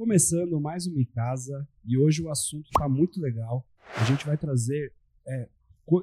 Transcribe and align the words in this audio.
começando 0.00 0.58
mais 0.58 0.86
uma 0.86 0.98
em 0.98 1.04
casa 1.04 1.68
e 1.84 1.98
hoje 1.98 2.22
o 2.22 2.30
assunto 2.30 2.70
está 2.72 2.88
muito 2.88 3.20
legal. 3.20 3.68
A 3.94 4.02
gente 4.04 4.24
vai 4.24 4.34
trazer 4.34 4.94
é, 5.26 5.46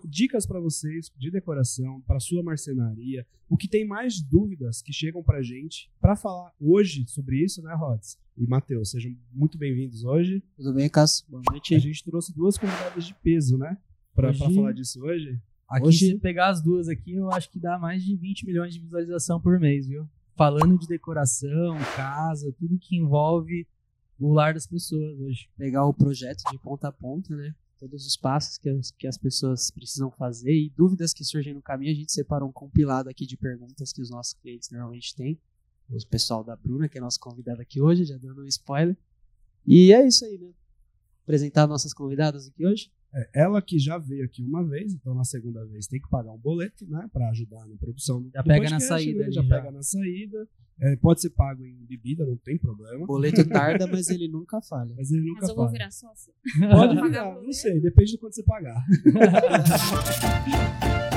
dicas 0.08 0.46
para 0.46 0.60
vocês 0.60 1.12
de 1.18 1.32
decoração, 1.32 2.00
para 2.02 2.20
sua 2.20 2.44
marcenaria, 2.44 3.26
o 3.50 3.58
que 3.58 3.68
tem 3.68 3.88
mais 3.88 4.22
dúvidas 4.22 4.84
que 4.84 4.94
chegam 4.94 5.24
para 5.24 5.42
gente 5.42 5.92
para 6.00 6.16
falar 6.16 6.54
hoje 6.60 7.08
sobre 7.08 7.44
isso, 7.44 7.60
né, 7.64 7.74
Rods? 7.74 8.20
E 8.38 8.46
Matheus, 8.46 8.92
sejam 8.92 9.12
muito 9.34 9.58
bem-vindos 9.58 10.04
hoje. 10.04 10.44
Tudo 10.56 10.76
bem, 10.76 10.88
Cássio? 10.88 11.26
Boa 11.28 11.42
noite. 11.50 11.74
A 11.74 11.80
gente 11.80 12.04
trouxe 12.04 12.32
duas 12.36 12.56
convidadas 12.56 13.04
de 13.04 13.16
peso, 13.16 13.58
né, 13.58 13.80
para 14.14 14.30
hoje... 14.30 14.54
falar 14.54 14.74
disso 14.74 15.02
hoje. 15.02 15.42
Aqui, 15.68 15.88
hoje... 15.88 16.12
se 16.12 16.20
pegar 16.20 16.50
as 16.50 16.62
duas 16.62 16.88
aqui, 16.88 17.14
eu 17.16 17.32
acho 17.32 17.50
que 17.50 17.60
dá 17.60 17.80
mais 17.80 18.04
de 18.04 18.16
20 18.16 18.46
milhões 18.46 18.76
de 18.76 18.80
visualização 18.80 19.42
por 19.42 19.60
mês, 19.60 19.88
viu? 19.88 20.08
Falando 20.36 20.78
de 20.78 20.88
decoração, 20.88 21.76
casa, 21.96 22.54
tudo 22.60 22.78
que 22.78 22.96
envolve 22.96 23.66
o 24.20 24.34
lar 24.34 24.54
das 24.54 24.68
pessoas 24.68 25.20
hoje. 25.20 25.50
Pegar 25.58 25.86
o 25.86 25.94
projeto 25.94 26.44
de 26.52 26.58
ponta 26.60 26.88
a 26.88 26.92
ponta, 26.92 27.36
né? 27.36 27.54
todos 27.78 28.06
os 28.06 28.18
passos 28.18 28.58
que 28.58 28.70
as, 28.70 28.92
que 28.92 29.08
as 29.08 29.18
pessoas 29.18 29.72
precisam 29.72 30.12
fazer 30.12 30.54
e 30.54 30.70
dúvidas 30.70 31.14
que 31.14 31.24
surgem 31.24 31.54
no 31.54 31.62
caminho. 31.62 31.92
A 31.92 31.96
gente 31.96 32.12
separou 32.12 32.50
um 32.50 32.52
compilado 32.52 33.10
aqui 33.10 33.26
de 33.26 33.38
perguntas 33.38 33.94
que 33.94 34.02
os 34.02 34.10
nossos 34.10 34.34
clientes 34.34 34.70
normalmente 34.70 35.16
têm. 35.16 35.40
O 35.90 36.08
pessoal 36.08 36.44
da 36.44 36.56
Bruna, 36.56 36.90
que 36.90 36.98
é 36.98 37.02
nossa 37.02 37.20
convidada 37.20 37.62
aqui 37.62 37.80
hoje, 37.80 38.04
já 38.04 38.18
dando 38.18 38.42
um 38.42 38.46
spoiler. 38.46 38.98
E 39.66 39.94
é 39.94 40.06
isso 40.06 40.26
aí, 40.26 40.38
né? 40.38 40.52
Apresentar 41.24 41.68
nossas 41.68 41.94
convidadas 41.94 42.48
aqui 42.48 42.66
hoje. 42.66 42.92
É, 43.14 43.42
ela 43.42 43.62
que 43.62 43.80
já 43.80 43.98
veio 43.98 44.26
aqui 44.26 44.44
uma 44.44 44.64
vez, 44.64 44.94
então 44.94 45.16
na 45.16 45.24
segunda 45.24 45.66
vez 45.66 45.88
tem 45.88 46.00
que 46.00 46.10
pagar 46.10 46.32
um 46.32 46.38
boleto, 46.38 46.86
né, 46.88 47.10
para 47.12 47.30
ajudar 47.30 47.66
na 47.66 47.76
produção. 47.78 48.30
Já 48.34 48.42
do 48.42 48.48
pega 48.48 48.60
podcast, 48.60 48.74
na 48.74 48.80
saída, 48.80 49.26
né? 49.26 49.32
já, 49.32 49.42
já, 49.42 49.50
pega 49.50 49.72
na 49.72 49.82
saída. 49.82 50.48
É, 50.80 50.96
pode 50.98 51.22
ser 51.22 51.32
pago 51.32 51.66
em 51.66 51.86
bebida, 51.86 52.24
não 52.24 52.38
tem 52.38 52.58
problema. 52.58 53.04
O 53.04 53.08
boleto 53.08 53.44
tarda, 53.50 53.88
mas 53.88 54.10
ele 54.10 54.28
nunca 54.28 54.62
falha. 54.62 54.94
Mas 54.96 55.12
ele 55.12 55.26
nunca 55.26 55.42
mas 55.42 55.50
eu 55.50 55.56
falha. 55.56 55.66
vou 55.66 55.72
virar 55.72 55.92
sócio? 55.92 56.32
Pode 56.60 57.02
virar, 57.02 57.34
não 57.42 57.52
sei, 57.52 57.80
depende 57.80 58.12
de 58.12 58.18
quanto 58.20 58.36
você 58.36 58.44
pagar. 58.44 58.84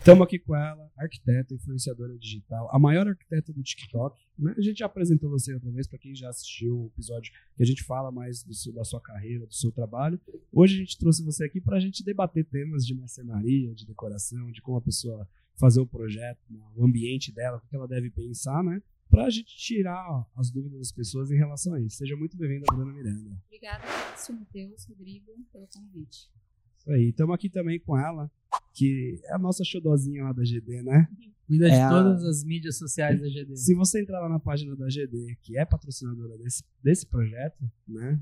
Estamos 0.00 0.24
aqui 0.24 0.38
com 0.38 0.56
ela, 0.56 0.90
arquiteta, 0.96 1.52
influenciadora 1.52 2.16
digital, 2.16 2.74
a 2.74 2.78
maior 2.78 3.06
arquiteta 3.06 3.52
do 3.52 3.62
TikTok. 3.62 4.18
Né? 4.38 4.54
A 4.56 4.60
gente 4.62 4.78
já 4.78 4.86
apresentou 4.86 5.28
você 5.28 5.52
outra 5.52 5.70
vez, 5.70 5.86
para 5.86 5.98
quem 5.98 6.14
já 6.14 6.30
assistiu 6.30 6.84
o 6.84 6.86
episódio 6.86 7.30
que 7.54 7.62
a 7.62 7.66
gente 7.66 7.84
fala 7.84 8.10
mais 8.10 8.42
seu, 8.50 8.72
da 8.72 8.82
sua 8.82 8.98
carreira, 8.98 9.44
do 9.44 9.52
seu 9.52 9.70
trabalho. 9.70 10.18
Hoje 10.50 10.76
a 10.76 10.78
gente 10.78 10.98
trouxe 10.98 11.22
você 11.22 11.44
aqui 11.44 11.60
para 11.60 11.76
a 11.76 11.80
gente 11.80 12.02
debater 12.02 12.46
temas 12.46 12.86
de 12.86 12.94
marcenaria, 12.94 13.74
de 13.74 13.84
decoração, 13.84 14.50
de 14.50 14.62
como 14.62 14.78
a 14.78 14.80
pessoa 14.80 15.28
fazer 15.56 15.80
o 15.82 15.86
projeto, 15.86 16.40
né? 16.48 16.58
o 16.74 16.82
ambiente 16.82 17.30
dela, 17.30 17.58
o 17.58 17.68
que 17.68 17.76
ela 17.76 17.86
deve 17.86 18.10
pensar, 18.10 18.64
né? 18.64 18.82
Para 19.10 19.26
a 19.26 19.30
gente 19.30 19.54
tirar 19.54 20.10
ó, 20.10 20.24
as 20.34 20.50
dúvidas 20.50 20.78
das 20.78 20.92
pessoas 20.92 21.30
em 21.30 21.36
relação 21.36 21.74
a 21.74 21.80
isso. 21.80 21.98
Seja 21.98 22.16
muito 22.16 22.38
bem-vinda, 22.38 22.64
Bruna 22.72 22.90
Miranda. 22.90 23.38
Obrigada, 23.48 23.84
Matheus, 24.32 24.86
Rodrigo, 24.86 25.26
pelo 25.52 25.66
convite. 25.66 26.30
Isso 26.78 26.90
aí. 26.90 27.10
Estamos 27.10 27.34
aqui 27.34 27.50
também 27.50 27.78
com 27.78 27.98
ela, 27.98 28.30
que 28.72 29.20
é 29.24 29.34
a 29.34 29.38
nossa 29.38 29.64
xodozinha 29.64 30.24
lá 30.24 30.32
da 30.32 30.42
GD, 30.42 30.82
né? 30.82 31.08
Cuida 31.46 31.68
é 31.68 31.70
de 31.70 31.88
todas 31.88 32.24
as 32.24 32.44
mídias 32.44 32.78
sociais 32.78 33.20
da 33.20 33.28
GD. 33.28 33.56
Se 33.56 33.74
você 33.74 34.00
entrar 34.00 34.20
lá 34.20 34.28
na 34.28 34.38
página 34.38 34.76
da 34.76 34.86
GD, 34.86 35.36
que 35.42 35.58
é 35.58 35.64
patrocinadora 35.64 36.38
desse, 36.38 36.62
desse 36.82 37.04
projeto, 37.06 37.68
né? 37.88 38.20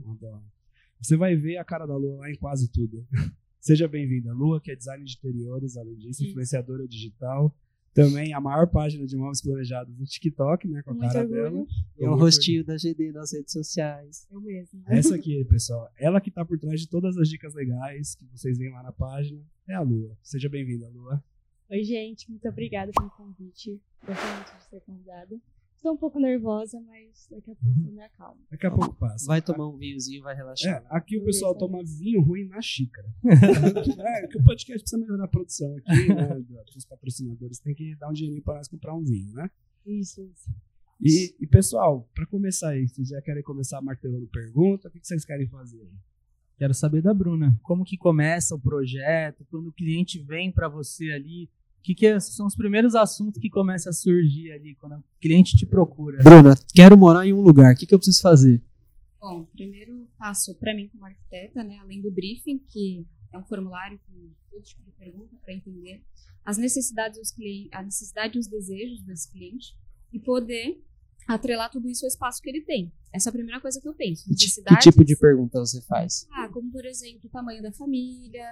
Você 1.01 1.17
vai 1.17 1.37
ver 1.37 1.59
a 1.59 1.65
cara 1.65 1.85
da 1.85 1.95
Lua 1.95 2.21
lá 2.21 2.31
em 2.31 2.37
quase 2.37 2.71
tudo. 2.71 3.07
Seja 3.61 3.87
bem-vinda. 3.87 4.33
Lua, 4.33 4.61
que 4.61 4.71
é 4.71 4.77
design 4.77 5.05
de 5.05 5.15
interiores, 5.15 5.77
além 5.77 5.97
disso, 5.97 6.25
influenciadora 6.25 6.89
digital, 6.89 7.55
também 8.03 8.33
a 8.33 8.41
maior 8.41 8.67
página 8.69 9.07
de 9.07 9.17
móveis 9.17 9.43
planejados 9.43 9.97
no 9.99 10.05
TikTok, 10.05 10.69
né? 10.69 10.83
Com 10.83 10.91
a 10.91 10.95
Muito 10.95 11.07
cara 11.07 11.21
orgulho. 11.21 11.43
dela. 11.43 11.67
É 11.99 12.09
o 12.09 12.15
rostinho 12.15 12.65
da 12.65 12.77
GD 12.77 13.13
nas 13.13 13.33
redes 13.33 13.53
sociais. 13.53 14.27
Eu 14.31 14.41
mesmo. 14.41 14.83
Essa 14.87 15.15
aqui, 15.17 15.45
pessoal. 15.45 15.91
Ela 15.99 16.21
que 16.21 16.31
tá 16.31 16.45
por 16.45 16.59
trás 16.59 16.81
de 16.81 16.89
todas 16.89 17.17
as 17.17 17.29
dicas 17.29 17.55
legais 17.55 18.15
que 18.15 18.25
vocês 18.27 18.57
veem 18.57 18.73
lá 18.73 18.83
na 18.83 18.93
página 18.93 19.41
é 19.67 19.75
a 19.75 19.81
Lua. 19.81 20.17
Seja 20.23 20.49
bem-vinda, 20.49 20.89
Lua. 20.89 21.23
Oi, 21.71 21.83
gente. 21.85 22.31
Muito 22.31 22.49
obrigada 22.49 22.93
pelo 22.93 23.11
convite. 23.11 23.81
Gostei 24.07 24.31
muito 24.35 24.57
de 24.57 24.65
ser 24.65 24.81
convidada. 24.81 25.37
Estou 25.79 25.93
um 25.93 25.97
pouco 25.97 26.19
nervosa, 26.19 26.81
mas 26.81 27.29
daqui 27.31 27.53
a 27.53 27.55
pouco 27.55 27.81
eu 27.87 27.93
me 27.93 28.01
acalmo. 28.01 28.41
Daqui 28.51 28.67
a 28.67 28.71
pouco 28.71 28.97
passa. 28.97 29.25
Vai 29.27 29.41
tomar 29.41 29.69
um 29.69 29.77
vinhozinho, 29.77 30.25
vai 30.25 30.35
É, 30.35 30.37
relaxar. 30.37 30.85
aqui 30.91 31.17
o 31.17 31.25
pessoal 31.25 31.57
toma 31.57 31.85
vinho 31.85 32.21
ruim 32.21 32.47
na 32.49 32.61
xícara. 32.61 33.09
é, 33.25 34.27
que 34.27 34.39
o 34.39 34.43
podcast 34.45 34.81
precisa 34.81 34.99
melhorar 35.01 35.27
a 35.27 35.29
produção 35.29 35.77
aqui, 35.77 36.09
né? 36.13 36.45
Os 36.77 36.85
patrocinadores 36.85 37.61
têm 37.61 37.77
que 37.77 37.95
dar 37.95 38.11
um 38.11 38.13
dinheirinho 38.13 38.43
para 38.43 38.57
nós 38.57 38.67
comprar 38.67 38.93
um 38.93 39.05
vinho, 39.05 39.33
né? 39.35 39.49
Isso, 39.87 40.21
isso. 40.21 40.51
E, 41.01 41.37
e, 41.41 41.47
pessoal, 41.47 42.09
para 42.13 42.27
começar 42.27 42.71
aí, 42.71 42.89
vocês 42.89 43.09
já 43.09 43.23
querem 43.23 43.45
começar 43.45 43.81
martelando 43.81 44.27
pergunta? 44.27 44.89
O 44.89 44.91
que 44.91 44.99
vocês 45.01 45.25
querem 45.25 45.47
fazer? 45.47 45.81
aí? 45.81 45.93
Quero 46.57 46.75
saber 46.75 47.03
da 47.03 47.15
Bruna. 47.15 47.57
Como 47.63 47.85
que 47.85 47.97
começa 47.97 48.53
o 48.57 48.61
projeto? 48.61 49.47
Quando 49.49 49.69
o 49.69 49.73
cliente 49.73 50.19
vem 50.19 50.51
para 50.51 50.69
você 50.69 51.13
ali, 51.13 51.49
que, 51.89 51.95
que 51.95 52.07
é- 52.07 52.21
são 52.21 52.47
os 52.47 52.55
primeiros 52.55 52.95
assuntos 52.95 53.41
que 53.41 53.49
começam 53.49 53.89
a 53.89 53.95
surgir 53.95 54.53
ali 54.53 54.75
quando 54.75 54.97
o 54.97 55.05
cliente 55.21 55.57
te 55.57 55.65
procura? 55.65 56.23
Bruna, 56.23 56.55
quero 56.75 56.99
morar 56.99 57.27
em 57.27 57.33
um 57.33 57.41
lugar. 57.41 57.75
O 57.75 57.77
que, 57.79 57.87
que 57.87 57.95
eu 57.95 57.99
preciso 57.99 58.21
fazer? 58.21 58.63
Bom, 59.19 59.45
primeiro 59.47 60.07
passo 60.19 60.55
para 60.57 60.75
mim 60.75 60.89
como 60.89 61.07
arquiteta, 61.07 61.65
né, 61.65 61.79
além 61.79 62.03
do 62.03 62.11
briefing, 62.11 62.59
que 62.59 63.07
é 63.33 63.39
um 63.39 63.45
formulário 63.45 63.99
com 64.07 64.31
todo 64.51 64.63
tipo 64.63 64.83
de 64.85 64.93
pergunta 64.93 65.35
para 65.43 65.55
entender 65.55 66.05
as 66.45 66.59
necessidades 66.59 67.19
dos 67.19 67.31
clientes, 67.33 67.71
a 67.73 67.83
necessidade 67.83 68.37
e 68.37 68.41
os 68.41 68.47
desejos 68.47 69.03
desse 69.03 69.31
cliente 69.33 69.75
e 70.13 70.19
poder 70.19 70.83
atrelar 71.27 71.71
tudo 71.71 71.89
isso 71.89 72.05
ao 72.05 72.09
espaço 72.09 72.41
que 72.43 72.49
ele 72.51 72.63
tem. 72.63 72.93
Essa 73.13 73.29
é 73.29 73.31
a 73.31 73.33
primeira 73.33 73.61
coisa 73.61 73.81
que 73.81 73.89
eu 73.89 73.95
penso. 73.95 74.25
Que, 74.29 74.79
tipo 74.79 75.05
de 75.05 75.17
pergunta 75.17 75.59
você 75.59 75.81
faz? 75.83 76.27
Ah, 76.33 76.49
como 76.53 76.71
por 76.71 76.85
exemplo, 76.85 77.21
o 77.25 77.29
tamanho 77.31 77.63
da 77.63 77.73
família, 77.73 78.47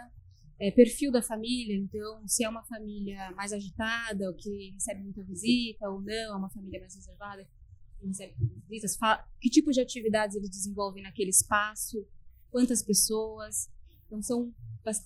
é, 0.59 0.71
perfil 0.71 1.12
da 1.12 1.21
família, 1.21 1.77
então 1.77 2.27
se 2.27 2.44
é 2.44 2.49
uma 2.49 2.65
família 2.65 3.31
mais 3.33 3.53
agitada, 3.53 4.28
ou 4.28 4.34
que 4.34 4.71
recebe 4.71 5.03
muita 5.03 5.22
visita, 5.22 5.89
ou 5.89 6.00
não, 6.00 6.34
é 6.34 6.37
uma 6.37 6.49
família 6.49 6.81
mais 6.81 6.94
reservada, 6.94 7.47
que 7.99 8.06
recebe 8.06 8.34
muitas 8.39 8.62
visitas, 8.97 8.99
que 9.41 9.50
tipo 9.50 9.71
de 9.71 9.81
atividades 9.81 10.37
eles 10.37 10.50
desenvolvem 10.50 11.03
naquele 11.03 11.31
espaço, 11.31 12.06
quantas 12.50 12.83
pessoas. 12.83 13.71
Então 14.06 14.22
são, 14.22 14.55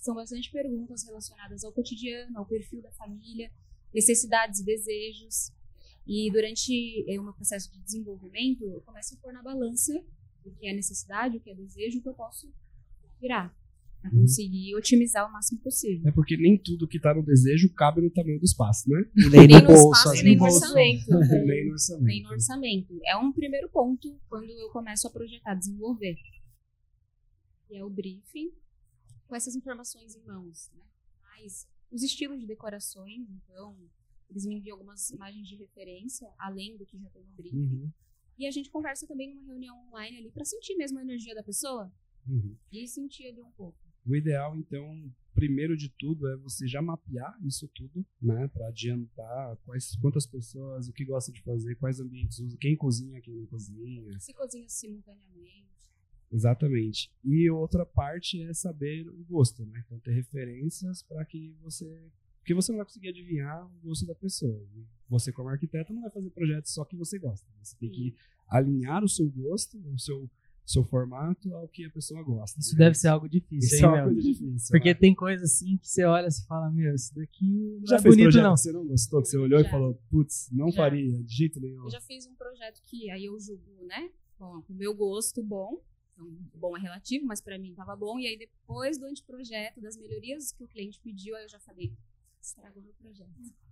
são 0.01 0.15
bastante 0.15 0.51
perguntas 0.51 1.03
relacionadas 1.03 1.63
ao 1.63 1.73
cotidiano, 1.73 2.37
ao 2.37 2.45
perfil 2.45 2.81
da 2.81 2.91
família, 2.91 3.51
necessidades 3.93 4.59
e 4.61 4.65
desejos. 4.65 5.51
E 6.07 6.31
durante 6.31 7.05
eh, 7.07 7.19
o 7.19 7.23
meu 7.23 7.33
processo 7.33 7.71
de 7.71 7.79
desenvolvimento, 7.79 8.63
eu 8.63 8.81
começo 8.81 9.15
a 9.15 9.17
pôr 9.17 9.33
na 9.33 9.43
balança 9.43 9.93
o 10.45 10.51
que 10.51 10.67
é 10.67 10.73
necessidade, 10.73 11.37
o 11.37 11.39
que 11.39 11.51
é 11.51 11.55
desejo, 11.55 11.99
o 11.99 12.01
que 12.01 12.09
eu 12.09 12.13
posso 12.13 12.51
virar 13.19 13.55
para 14.01 14.11
conseguir 14.11 14.75
otimizar 14.75 15.29
o 15.29 15.31
máximo 15.31 15.59
possível. 15.61 16.07
É 16.07 16.11
porque 16.11 16.35
nem 16.35 16.57
tudo 16.57 16.87
que 16.87 16.99
tá 16.99 17.13
no 17.13 17.23
desejo 17.23 17.71
cabe 17.73 18.01
no 18.01 18.09
tamanho 18.09 18.39
do 18.39 18.45
espaço, 18.45 18.89
né? 18.89 18.99
E 19.15 19.29
nem 19.29 19.47
Nem 19.47 19.47
no 19.47 19.61
no 19.61 19.67
bolso, 19.67 19.91
espaço, 19.99 20.23
nem 20.23 20.35
no 20.37 20.43
vezes. 20.43 20.61
orçamento. 20.61 21.05
nem 21.45 21.65
no 21.65 21.71
orçamento. 21.71 22.05
Nem 22.05 22.23
no 22.23 22.29
orçamento. 22.29 22.99
É 23.05 23.15
um 23.17 23.31
primeiro 23.31 23.69
ponto 23.69 24.19
quando 24.27 24.49
eu 24.49 24.69
começo 24.69 25.07
a 25.07 25.11
projetar, 25.11 25.53
desenvolver. 25.55 26.15
E 27.69 27.77
é 27.77 27.85
o 27.85 27.89
briefing 27.89 28.51
com 29.27 29.35
essas 29.35 29.55
informações 29.55 30.15
em 30.15 30.23
mãos, 30.25 30.69
né? 30.73 30.83
Mas 31.21 31.67
os 31.91 32.03
estilos 32.03 32.39
de 32.39 32.45
decorações, 32.47 33.27
então, 33.29 33.77
eles 34.29 34.45
me 34.45 34.55
enviam 34.55 34.75
algumas 34.75 35.09
imagens 35.11 35.47
de 35.47 35.55
referência, 35.55 36.27
além 36.39 36.77
do 36.77 36.85
que 36.85 36.97
já 36.97 37.09
tem 37.09 37.23
no 37.23 37.33
briefing. 37.35 37.57
Uhum, 37.57 37.91
E 38.37 38.47
a 38.47 38.51
gente 38.51 38.69
conversa 38.69 39.05
também 39.07 39.29
numa 39.29 39.43
reunião 39.45 39.77
online 39.87 40.17
ali 40.17 40.31
para 40.31 40.43
sentir 40.45 40.75
mesmo 40.75 40.99
a 40.99 41.01
energia 41.01 41.35
da 41.35 41.43
pessoa 41.43 41.91
uhum. 42.27 42.55
e 42.71 42.87
sentir 42.87 43.27
ali 43.27 43.41
um 43.41 43.51
pouco. 43.51 43.77
O 44.05 44.15
ideal, 44.15 44.57
então, 44.57 45.11
primeiro 45.33 45.77
de 45.77 45.89
tudo, 45.89 46.27
é 46.27 46.35
você 46.37 46.67
já 46.67 46.81
mapear 46.81 47.37
isso 47.43 47.67
tudo, 47.69 48.05
né? 48.21 48.47
Para 48.47 48.67
adiantar 48.67 49.57
quais, 49.65 49.95
quantas 49.97 50.25
pessoas, 50.25 50.87
o 50.87 50.93
que 50.93 51.05
gosta 51.05 51.31
de 51.31 51.41
fazer, 51.41 51.75
quais 51.75 51.99
ambientes 51.99 52.39
usa, 52.39 52.57
quem 52.57 52.75
cozinha, 52.75 53.21
quem 53.21 53.35
não 53.35 53.45
cozinha. 53.45 54.19
Se 54.19 54.33
cozinha 54.33 54.67
simultaneamente. 54.67 55.65
Exatamente. 56.31 57.11
E 57.23 57.49
outra 57.49 57.85
parte 57.85 58.41
é 58.41 58.53
saber 58.53 59.07
o 59.09 59.23
gosto, 59.25 59.65
né? 59.65 59.83
Então, 59.85 59.99
ter 59.99 60.13
referências 60.13 61.03
para 61.03 61.25
que 61.25 61.53
você. 61.61 62.09
Porque 62.39 62.53
você 62.55 62.71
não 62.71 62.77
vai 62.77 62.85
conseguir 62.85 63.09
adivinhar 63.09 63.67
o 63.67 63.87
gosto 63.87 64.05
da 64.05 64.15
pessoa. 64.15 64.65
E 64.75 64.85
Você, 65.09 65.31
como 65.31 65.49
arquiteto, 65.49 65.93
não 65.93 66.01
vai 66.01 66.09
fazer 66.09 66.29
projetos 66.31 66.73
só 66.73 66.83
que 66.85 66.95
você 66.95 67.19
gosta. 67.19 67.45
Você 67.61 67.75
tem 67.75 67.89
que 67.89 68.15
alinhar 68.47 69.03
o 69.03 69.09
seu 69.09 69.29
gosto, 69.29 69.77
o 69.77 69.99
seu, 69.99 70.29
seu 70.65 70.83
formato 70.83 71.53
ao 71.55 71.67
que 71.67 71.85
a 71.85 71.89
pessoa 71.89 72.23
gosta. 72.23 72.59
Isso 72.59 72.73
né? 72.73 72.85
deve 72.85 72.95
ser 72.95 73.07
algo 73.09 73.27
difícil, 73.27 73.57
Isso 73.59 73.75
é 73.75 73.79
hein, 73.79 73.85
uma 73.85 73.95
meu? 73.95 74.05
coisa 74.05 74.21
difícil. 74.21 74.67
Porque 74.71 74.89
né? 74.89 74.93
tem 74.93 75.15
coisa 75.15 75.43
assim 75.43 75.77
que 75.77 75.87
você 75.87 76.03
olha 76.05 76.27
e 76.27 76.47
fala, 76.47 76.71
meu, 76.71 76.93
isso 76.95 77.13
daqui 77.15 77.77
não 77.79 77.87
Já 77.87 77.95
é 77.97 78.01
fez 78.01 78.15
bonito 78.15 78.25
projeto 78.25 78.43
não. 78.43 78.53
que 78.53 78.59
você 78.59 78.71
não 78.71 78.87
gostou, 78.87 79.21
que 79.21 79.27
você 79.27 79.37
olhou 79.37 79.59
e 79.59 79.63
Já. 79.63 79.69
falou, 79.69 80.01
putz, 80.09 80.49
não 80.51 80.69
Já. 80.71 80.77
faria, 80.77 81.23
de 81.23 81.35
jeito 81.35 81.59
nenhum. 81.59 81.83
Eu 81.83 81.89
já 81.89 82.01
fiz 82.01 82.25
um 82.25 82.35
projeto 82.35 82.81
que 82.85 83.09
aí 83.09 83.25
eu 83.25 83.39
julgo, 83.39 83.85
né? 83.85 84.09
Com 84.37 84.63
o 84.69 84.73
meu 84.73 84.95
gosto 84.95 85.43
bom. 85.43 85.81
Então, 86.13 86.27
bom 86.55 86.77
é 86.77 86.79
relativo, 86.79 87.25
mas 87.25 87.41
pra 87.41 87.57
mim 87.57 87.73
tava 87.73 87.95
bom. 87.95 88.19
E 88.19 88.27
aí 88.27 88.37
depois 88.37 88.97
do 88.97 89.05
anteprojeto, 89.05 89.81
das 89.81 89.97
melhorias 89.97 90.51
que 90.51 90.63
o 90.63 90.67
cliente 90.67 90.99
pediu, 91.01 91.35
aí 91.35 91.43
eu 91.43 91.49
já 91.49 91.59
falei, 91.59 91.93
estragou 92.41 92.81
meu 92.81 92.93
projeto. 92.93 93.29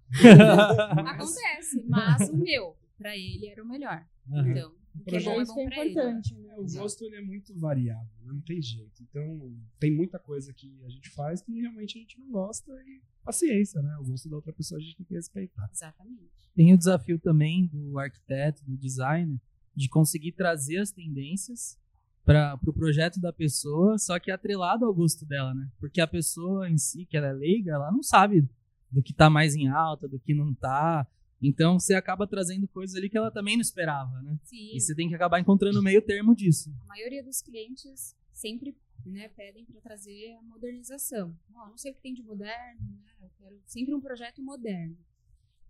Acontece, 1.07 1.83
mas 1.87 2.29
o 2.29 2.37
meu, 2.37 2.75
pra 2.97 3.15
ele, 3.15 3.47
era 3.47 3.63
o 3.63 3.67
melhor. 3.67 4.05
Aham. 4.31 4.51
Então, 4.51 4.75
o 4.95 5.03
que 5.05 5.15
é 5.15 5.21
bom 5.21 5.41
é 5.41 5.45
bom 5.45 5.59
é 5.59 5.65
pra 5.65 5.85
ele. 5.85 5.91
importante, 5.91 6.35
né? 6.35 6.55
O 6.57 6.65
gosto 6.65 7.03
ele 7.03 7.15
é 7.15 7.21
muito 7.21 7.57
variável, 7.57 8.09
né? 8.21 8.33
não 8.33 8.41
tem 8.41 8.61
jeito. 8.61 9.01
Então, 9.03 9.55
tem 9.79 9.91
muita 9.91 10.19
coisa 10.19 10.53
que 10.53 10.81
a 10.83 10.89
gente 10.89 11.09
faz 11.11 11.41
que 11.41 11.59
realmente 11.59 11.97
a 11.97 12.01
gente 12.01 12.19
não 12.19 12.29
gosta 12.31 12.71
e 12.85 13.01
paciência, 13.23 13.81
né? 13.81 13.95
O 13.97 14.05
gosto 14.05 14.29
da 14.29 14.35
outra 14.35 14.51
pessoa 14.53 14.79
a 14.79 14.81
gente 14.81 14.97
tem 14.97 15.05
que 15.05 15.13
respeitar. 15.13 15.69
Exatamente. 15.71 16.29
Tem 16.55 16.73
o 16.73 16.77
desafio 16.77 17.19
também 17.19 17.67
do 17.67 17.99
arquiteto, 17.99 18.63
do 18.65 18.75
designer, 18.75 19.39
de 19.75 19.87
conseguir 19.87 20.31
trazer 20.33 20.77
as 20.77 20.91
tendências 20.91 21.77
para 22.25 22.53
o 22.55 22.57
pro 22.57 22.73
projeto 22.73 23.19
da 23.19 23.31
pessoa, 23.31 23.97
só 23.97 24.19
que 24.19 24.29
atrelado 24.29 24.85
ao 24.85 24.93
gosto 24.93 25.25
dela, 25.25 25.53
né? 25.53 25.69
Porque 25.79 26.01
a 26.01 26.07
pessoa 26.07 26.69
em 26.69 26.77
si, 26.77 27.05
que 27.05 27.17
ela 27.17 27.27
é 27.27 27.33
leiga, 27.33 27.73
ela 27.73 27.91
não 27.91 28.03
sabe 28.03 28.47
do 28.91 29.01
que 29.01 29.13
tá 29.13 29.29
mais 29.29 29.55
em 29.55 29.67
alta, 29.67 30.07
do 30.07 30.19
que 30.19 30.33
não 30.33 30.53
tá. 30.53 31.07
Então 31.41 31.79
você 31.79 31.93
acaba 31.93 32.27
trazendo 32.27 32.67
coisas 32.67 32.95
ali 32.95 33.09
que 33.09 33.17
ela 33.17 33.31
também 33.31 33.55
não 33.55 33.61
esperava, 33.61 34.21
né? 34.21 34.37
Sim, 34.43 34.75
E 34.75 34.79
você 34.79 34.93
tem 34.93 35.07
que 35.07 35.15
acabar 35.15 35.39
encontrando 35.39 35.79
o 35.79 35.83
meio 35.83 36.01
termo 36.01 36.35
disso. 36.35 36.69
a 36.81 36.85
maioria 36.85 37.23
dos 37.23 37.41
clientes 37.41 38.15
sempre 38.33 38.75
né, 39.05 39.29
pedem 39.29 39.65
para 39.65 39.79
trazer 39.79 40.33
a 40.33 40.41
modernização. 40.41 41.37
Ó, 41.53 41.69
não 41.69 41.77
sei 41.77 41.91
o 41.91 41.95
que 41.95 42.01
tem 42.01 42.13
de 42.13 42.21
moderno, 42.23 42.81
né? 42.81 43.13
Eu 43.21 43.29
quero 43.37 43.61
sempre 43.65 43.93
um 43.95 44.01
projeto 44.01 44.41
moderno. 44.41 44.97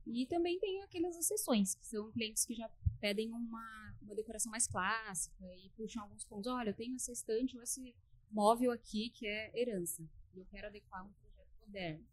E 0.08 0.26
também 0.26 0.60
tem 0.60 0.82
aquelas 0.82 1.16
exceções, 1.16 1.76
que 1.76 1.86
são 1.86 2.12
clientes 2.12 2.44
que 2.44 2.56
já 2.56 2.68
pedem 3.00 3.32
uma, 3.32 3.96
uma 4.02 4.16
decoração 4.16 4.52
mais 4.52 4.66
clássica 4.66 5.46
e 5.56 5.70
puxam 5.78 6.02
alguns 6.02 6.26
pontos. 6.26 6.48
Olha, 6.52 6.72
eu 6.72 6.74
tenho 6.74 6.96
essa 6.96 7.12
estante 7.12 7.56
ou 7.56 7.62
esse 7.62 7.94
móvel 8.32 8.72
aqui 8.72 9.12
que 9.12 9.28
é 9.28 9.52
herança. 9.54 10.02
E 10.34 10.40
eu 10.40 10.46
quero 10.50 10.66
adequar 10.68 11.06
um 11.06 11.12
projeto 11.14 11.54
moderno. 11.62 12.04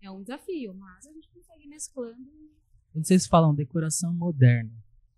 É 0.00 0.10
um 0.10 0.20
desafio, 0.22 0.74
mas 0.74 1.06
a 1.06 1.12
gente 1.12 1.28
consegue 1.28 1.68
mesclando. 1.68 2.50
Quando 2.92 3.06
vocês 3.06 3.26
falam 3.26 3.54
decoração 3.54 4.12
moderna, 4.14 4.70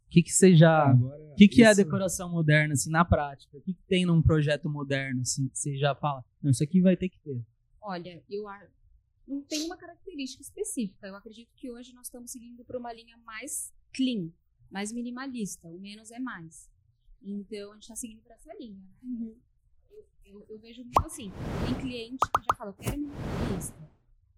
o 0.06 0.10
que, 0.10 0.22
que 0.22 0.30
você 0.32 0.54
já. 0.54 0.90
Agora, 0.90 1.22
O 1.32 1.34
que, 1.34 1.48
que 1.48 1.62
é 1.62 1.66
a 1.66 1.74
decoração 1.74 2.30
moderna, 2.30 2.74
assim, 2.74 2.88
na 2.90 3.04
prática? 3.04 3.56
O 3.56 3.60
que, 3.60 3.74
que 3.74 3.82
tem 3.88 4.06
num 4.06 4.22
projeto 4.22 4.68
moderno, 4.70 5.22
assim, 5.22 5.48
que 5.48 5.58
você 5.58 5.76
já 5.76 5.94
fala? 5.94 6.24
Não, 6.40 6.50
isso 6.52 6.62
aqui 6.62 6.80
vai 6.80 6.96
ter 6.96 7.08
que 7.08 7.18
ter. 7.18 7.44
Olha, 7.80 8.22
eu 8.30 8.44
não 9.26 9.42
tem 9.42 9.64
uma 9.64 9.76
característica 9.76 10.42
específica. 10.42 11.06
Eu 11.08 11.16
acredito 11.16 11.50
que 11.56 11.70
hoje 11.70 11.92
nós 11.94 12.06
estamos 12.06 12.30
seguindo 12.30 12.64
por 12.64 12.76
uma 12.76 12.92
linha 12.92 13.16
mais 13.26 13.72
clean, 13.92 14.28
mais 14.70 14.92
minimalista. 14.92 15.66
O 15.68 15.80
menos 15.80 16.10
é 16.12 16.18
mais. 16.20 16.70
Então, 17.20 17.70
a 17.72 17.74
gente 17.74 17.82
está 17.84 17.96
seguindo 17.96 18.20
por 18.22 18.30
essa 18.30 18.54
linha. 18.54 18.78
Né? 18.78 18.88
Uhum. 19.02 19.34
Eu, 19.90 20.06
eu- 20.40 20.46
eu 20.50 20.58
vejo 20.60 20.82
muito 20.84 21.04
assim. 21.04 21.32
Tem 21.66 21.74
cliente 21.80 22.18
que 22.20 22.40
já 22.48 22.56
fala, 22.56 22.70
eu 22.70 22.74
quero 22.74 22.98
minimalista. 22.98 23.74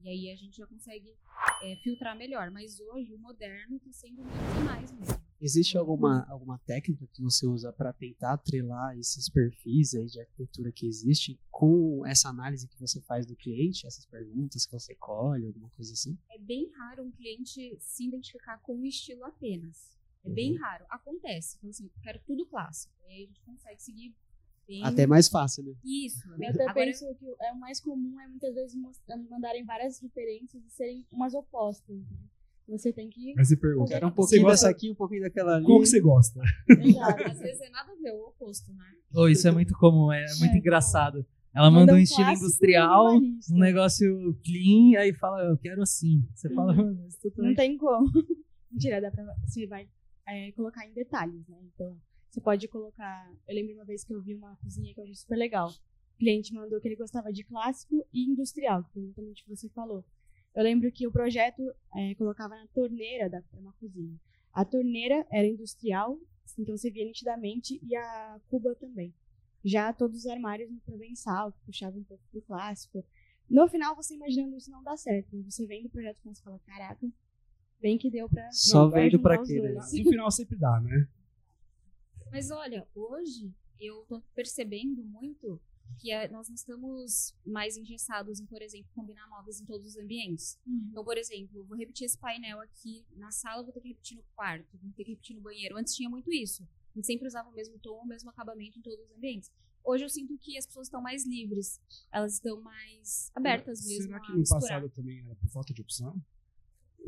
E 0.01 0.09
aí 0.09 0.31
a 0.31 0.37
gente 0.37 0.57
já 0.57 0.67
consegue 0.67 1.17
é, 1.63 1.77
filtrar 1.77 2.17
melhor. 2.17 2.51
Mas 2.51 2.81
hoje 2.81 3.13
o 3.13 3.19
moderno 3.19 3.77
está 3.77 3.93
sendo 3.93 4.23
menos 4.23 4.57
e 4.61 4.65
mais 4.65 4.93
mesmo. 4.93 5.27
Existe 5.39 5.77
alguma, 5.77 6.27
alguma 6.31 6.59
técnica 6.61 7.07
que 7.13 7.21
você 7.21 7.47
usa 7.47 7.71
para 7.71 7.93
tentar 7.93 8.33
atrelar 8.33 8.97
esses 8.99 9.29
perfis 9.29 9.95
aí 9.95 10.07
de 10.07 10.19
arquitetura 10.19 10.73
que 10.73 10.87
existem 10.87 11.39
com 11.51 12.07
essa 12.07 12.31
análise 12.31 12.67
que 12.67 12.81
você 12.81 13.03
faz 13.03 13.27
do 13.27 13.37
cliente, 13.37 13.87
essas 13.87 14.07
perguntas 14.07 14.65
que 14.65 14.73
você 14.73 14.95
colhe, 14.95 15.47
alguma 15.47 15.69
coisa 15.71 15.93
assim? 15.93 16.19
É 16.31 16.39
bem 16.39 16.71
raro 16.73 17.05
um 17.05 17.11
cliente 17.11 17.77
se 17.79 18.07
identificar 18.07 18.59
com 18.63 18.77
um 18.77 18.87
estilo 18.87 19.25
apenas. 19.25 19.95
É 20.25 20.31
bem 20.31 20.57
raro. 20.57 20.85
Acontece. 20.89 21.57
Então, 21.59 21.71
assim, 21.71 21.85
eu 21.85 22.03
quero 22.03 22.21
tudo 22.27 22.47
clássico. 22.47 22.93
Aí 23.07 23.25
a 23.25 23.27
gente 23.27 23.41
consegue 23.43 23.81
seguir 23.81 24.15
bem. 24.67 24.85
Até 24.85 25.07
mais 25.07 25.29
fácil, 25.29 25.65
né? 25.65 25.73
Isso. 25.85 26.19
Eu 26.29 26.49
até 26.51 26.63
Agora, 26.65 26.75
penso 26.87 27.07
que 27.19 27.27
é 27.41 27.53
o 27.53 27.59
mais 27.59 27.81
comum 27.81 28.21
é 28.21 28.27
muitas 28.29 28.55
vezes 28.55 28.75
mostrar- 28.75 29.17
mandarem 29.31 29.65
várias 29.65 29.99
referências 30.01 30.63
e 30.65 30.71
serem 30.71 31.07
umas 31.13 31.35
opostas, 31.35 31.97
né? 31.97 32.17
Você 32.69 32.93
tem 32.93 33.09
que. 33.09 33.33
Aí 33.39 33.45
você 33.45 33.57
pergunta, 33.57 33.95
Era 33.95 34.05
um 34.07 34.11
você 34.11 34.17
pouquinho 34.17 34.43
gosta, 34.43 34.67
dessa 34.67 34.69
aqui, 34.71 34.91
um 34.91 34.95
pouquinho 34.97 35.23
daquela 35.23 35.57
ali. 35.57 35.65
qual 35.67 35.79
que 35.81 35.87
você 35.87 36.01
gosta? 36.01 36.41
Exato. 36.69 37.23
às 37.31 37.39
vezes 37.39 37.61
é 37.61 37.71
nada 37.71 37.93
a 37.93 37.95
ver, 37.95 38.11
o 38.13 38.27
oposto, 38.27 38.73
né? 38.75 38.85
Oh, 39.15 39.29
isso 39.29 39.47
é 39.47 39.53
muito 39.53 39.73
comum, 39.79 40.11
é 40.11 40.25
muito 40.41 40.55
É, 40.55 40.59
engraçado. 40.59 41.25
Ela 41.55 41.71
manda 41.71 41.95
um 41.95 41.99
estilo 41.99 42.25
clássico 42.27 42.45
e 42.45 42.49
industrial, 42.49 43.15
um 43.17 43.59
negócio 43.59 44.39
clean, 44.45 45.01
aí 45.01 45.15
fala, 45.15 45.43
eu 45.45 45.57
quero 45.57 45.81
assim. 45.81 46.23
Você 46.35 46.53
fala, 46.53 46.75
"Mano, 46.75 46.99
mas 47.03 47.17
tá 47.17 47.31
Não 47.39 47.55
tem 47.55 47.79
como. 47.79 48.05
Mentira, 48.71 49.01
dá 49.01 49.11
pra. 49.13 49.25
Você 49.47 49.67
vai 49.69 49.89
é, 50.29 50.51
colocar 50.53 50.85
em 50.87 50.93
detalhes, 50.93 51.47
né? 51.49 51.57
Então, 51.73 51.97
você 52.37 52.41
pode 52.41 52.69
colocar. 52.69 53.33
Eu 53.49 53.55
lembro 53.55 53.75
uma 53.75 53.85
vez 53.85 54.05
que 54.05 54.13
eu 54.13 54.21
vi 54.21 54.35
uma 54.35 54.55
cozinha 54.57 54.93
que 54.93 55.01
eu 55.01 55.05
achei 55.05 55.15
super 55.15 55.37
legal. 55.37 55.71
O 55.71 56.19
cliente 56.19 56.53
mandou 56.53 56.79
que 56.81 56.87
ele 56.87 56.97
gostava 56.97 57.33
de 57.33 57.43
clássico 57.45 58.07
e 58.13 58.25
industrial, 58.31 58.85
que 58.85 58.93
foi 58.93 59.03
exatamente 59.03 59.43
o 59.43 59.45
que 59.45 59.57
você 59.57 59.69
falou. 59.71 60.05
Eu 60.55 60.63
lembro 60.63 60.91
que 60.93 61.07
o 61.07 61.13
projeto 61.13 61.63
é, 61.95 62.15
colocava 62.15 62.55
na 62.55 62.67
torneira 62.69 63.31
da 63.31 63.43
uma 63.55 63.73
cozinha. 63.75 64.19
A 64.53 64.65
torneira 64.65 65.27
era 65.31 65.47
industrial, 65.47 66.19
então 66.59 66.77
você 66.77 66.91
via 66.91 67.05
nitidamente, 67.05 67.81
e 67.83 67.97
a 67.97 68.41
cuba 68.49 68.75
também. 68.75 69.15
Já 69.65 69.93
todos 69.93 70.19
os 70.21 70.27
armários 70.27 70.71
no 70.71 70.81
provençal, 70.81 71.53
que 71.53 71.59
puxava 71.67 71.99
um 71.99 72.05
pouco 72.05 72.23
pro 72.31 72.43
clássico. 72.43 73.05
No 73.49 73.69
final, 73.69 73.95
você 73.97 74.15
imaginando 74.15 74.57
isso 74.57 74.71
não 74.71 74.83
dá 74.83 74.97
certo. 74.97 75.29
mas 75.33 75.55
Você 75.55 75.67
vendo 75.67 75.87
o 75.87 75.91
projeto 75.91 76.19
e 76.25 76.43
fala, 76.43 76.59
caraca, 76.67 77.07
bem 77.81 77.99
que 77.99 78.11
deu 78.11 78.29
pra. 78.29 78.51
Só 78.53 78.85
Não, 78.85 78.91
vendo 78.91 79.21
pra 79.21 79.43
quê, 79.43 79.61
né? 79.61 79.73
No 79.73 80.11
final 80.11 80.31
sempre 80.31 80.57
dá, 80.57 80.81
né? 80.81 81.07
Mas 82.31 82.51
olha, 82.51 82.87
hoje 82.95 83.55
eu 83.79 84.05
tô 84.09 84.21
percebendo 84.35 85.05
muito 85.05 85.61
que 85.99 86.11
eh, 86.11 86.29
nós 86.29 86.49
não 86.49 86.55
estamos 86.55 87.35
mais 87.45 87.77
engessados 87.77 88.41
em, 88.41 88.47
por 88.47 88.61
exemplo, 88.61 88.91
combinar 88.95 89.29
móveis 89.29 89.61
em 89.61 89.65
todos 89.65 89.87
os 89.87 89.97
ambientes. 89.97 90.59
Então, 90.91 91.05
por 91.05 91.17
exemplo, 91.17 91.65
vou 91.65 91.77
repetir 91.77 92.05
esse 92.05 92.19
painel 92.19 92.61
aqui 92.61 93.07
na 93.17 93.31
sala, 93.31 93.63
vou 93.63 93.73
ter 93.73 93.81
que 93.81 93.89
repetir 93.89 94.17
no 94.17 94.25
quarto, 94.35 94.77
vou 94.79 94.93
ter 94.93 95.05
que 95.05 95.11
repetir 95.13 95.37
no 95.37 95.43
banheiro. 95.43 95.77
Antes 95.77 95.95
tinha 95.95 96.11
muito 96.11 96.33
isso. 96.33 96.63
A 96.65 96.99
gente 96.99 97.07
sempre 97.07 97.27
usava 97.27 97.49
o 97.49 97.53
mesmo 97.53 97.79
tom, 97.79 98.01
o 98.03 98.07
mesmo 98.07 98.29
acabamento 98.31 98.79
em 98.79 98.83
todos 98.83 98.99
os 98.99 99.13
ambientes. 99.13 99.51
Hoje 99.85 100.05
eu 100.05 100.09
sinto 100.09 100.37
que 100.39 100.59
as 100.59 100.67
pessoas 100.67 100.89
estão 100.89 101.01
mais 101.01 101.25
livres, 101.25 101.81
elas 102.11 102.35
estão 102.35 102.61
mais 102.61 103.31
abertas 103.35 103.87
mesmo 103.87 104.09
Será 104.09 104.21
que 104.21 104.33
no 104.33 104.39
misturar. 104.39 104.63
passado 104.63 104.91
também 104.91 105.21
era 105.21 105.37
por 105.37 105.49
falta 105.49 105.73
de 105.73 105.81
opção? 105.81 106.21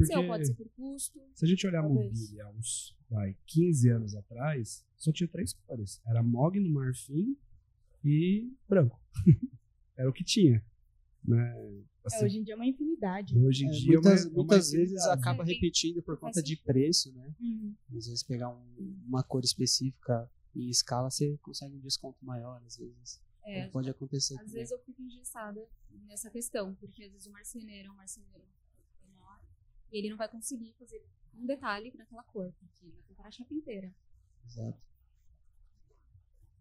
Sim, 0.07 0.17
ou 0.17 0.27
pode 0.27 0.47
ser 0.47 0.55
por 0.55 0.69
custo. 0.71 1.21
Se 1.35 1.45
a 1.45 1.49
gente 1.49 1.67
olhar 1.67 1.81
a 1.81 1.83
Talvez. 1.83 2.07
mobília 2.13 2.45
há 2.45 2.51
uns 2.51 2.97
vai, 3.11 3.37
15 3.47 3.89
anos 3.91 4.15
atrás, 4.15 4.85
só 4.97 5.11
tinha 5.13 5.29
três 5.29 5.53
cores. 5.53 6.01
Era 6.07 6.23
mogno, 6.23 6.69
marfim 6.71 7.37
e 8.05 8.53
branco. 8.69 9.01
Era 9.97 10.09
o 10.09 10.13
que 10.13 10.25
tinha. 10.25 10.65
Né? 11.25 11.55
É, 11.57 11.83
Assim, 12.05 12.25
hoje 12.25 12.39
em 12.39 12.43
dia 12.43 12.55
é 12.55 12.57
uma 12.57 12.67
infinidade. 12.67 13.37
hoje 13.37 13.65
em 13.65 13.69
É, 13.69 13.71
dia 13.73 13.97
é 13.97 13.99
uma- 13.99 14.03
muitas 14.11 14.25
é 14.25 14.29
uma 14.29 14.35
muitas 14.37 14.71
vezes 14.71 15.03
acaba 15.07 15.43
É, 15.43 15.47
repetindo 15.47 16.03
por 16.03 16.17
conta 16.19 16.43
de 16.43 16.57
preço, 16.57 17.13
né? 17.13 17.35
Uhum. 17.41 17.75
Às 17.89 18.07
vezes 18.07 18.23
pegar 18.23 18.49
um- 18.51 18.97
uma 19.07 19.23
cor 19.23 19.43
específica 19.45 20.31
em 20.55 20.69
escala, 20.71 21.11
você 21.11 21.37
consegue 21.43 21.75
um 21.75 21.81
desconto 21.81 22.25
maior, 22.25 22.63
às 22.65 22.77
vezes. 22.79 23.21
É, 23.45 23.67
pode 23.69 23.89
acontecer. 23.91 24.35
Às 24.35 24.41
também. 24.41 24.55
vezes 24.55 24.71
eu 24.73 24.79
fico 24.85 25.03
engessada 25.03 25.67
nessa 26.07 26.31
questão, 26.31 26.75
porque 26.77 27.03
às 27.05 27.13
vezes 27.13 27.27
o 27.27 27.33
marceneiro 27.33 27.89
é 27.89 27.91
um 27.93 27.97
marceneiro 27.97 28.45
e 29.93 29.99
ele 29.99 30.11
não 30.11 30.17
vai 30.17 30.29
conseguir 30.29 30.73
fazer 30.79 31.03
um 31.37 31.47
detalhe 31.47 31.93
naquela 31.97 32.23
cor, 32.25 32.53
porque 32.59 32.87
vai 32.87 33.03
comprar 33.09 33.29
a 33.29 33.31
chapa 33.31 33.55
inteira. 33.55 33.95
Exato. 34.45 34.79